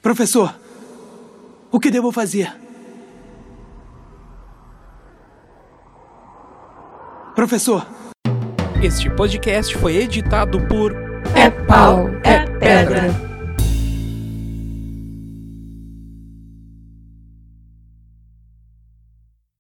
Professor, 0.02 0.54
o 1.72 1.80
que 1.80 1.90
devo 1.90 2.12
fazer? 2.12 2.69
Professor. 7.40 7.88
Este 8.84 9.10
podcast 9.10 9.74
foi 9.78 9.96
editado 9.96 10.60
por 10.68 10.94
É 11.34 11.50
Pau, 11.50 12.10
é 12.22 12.46
Pedra. 12.46 13.29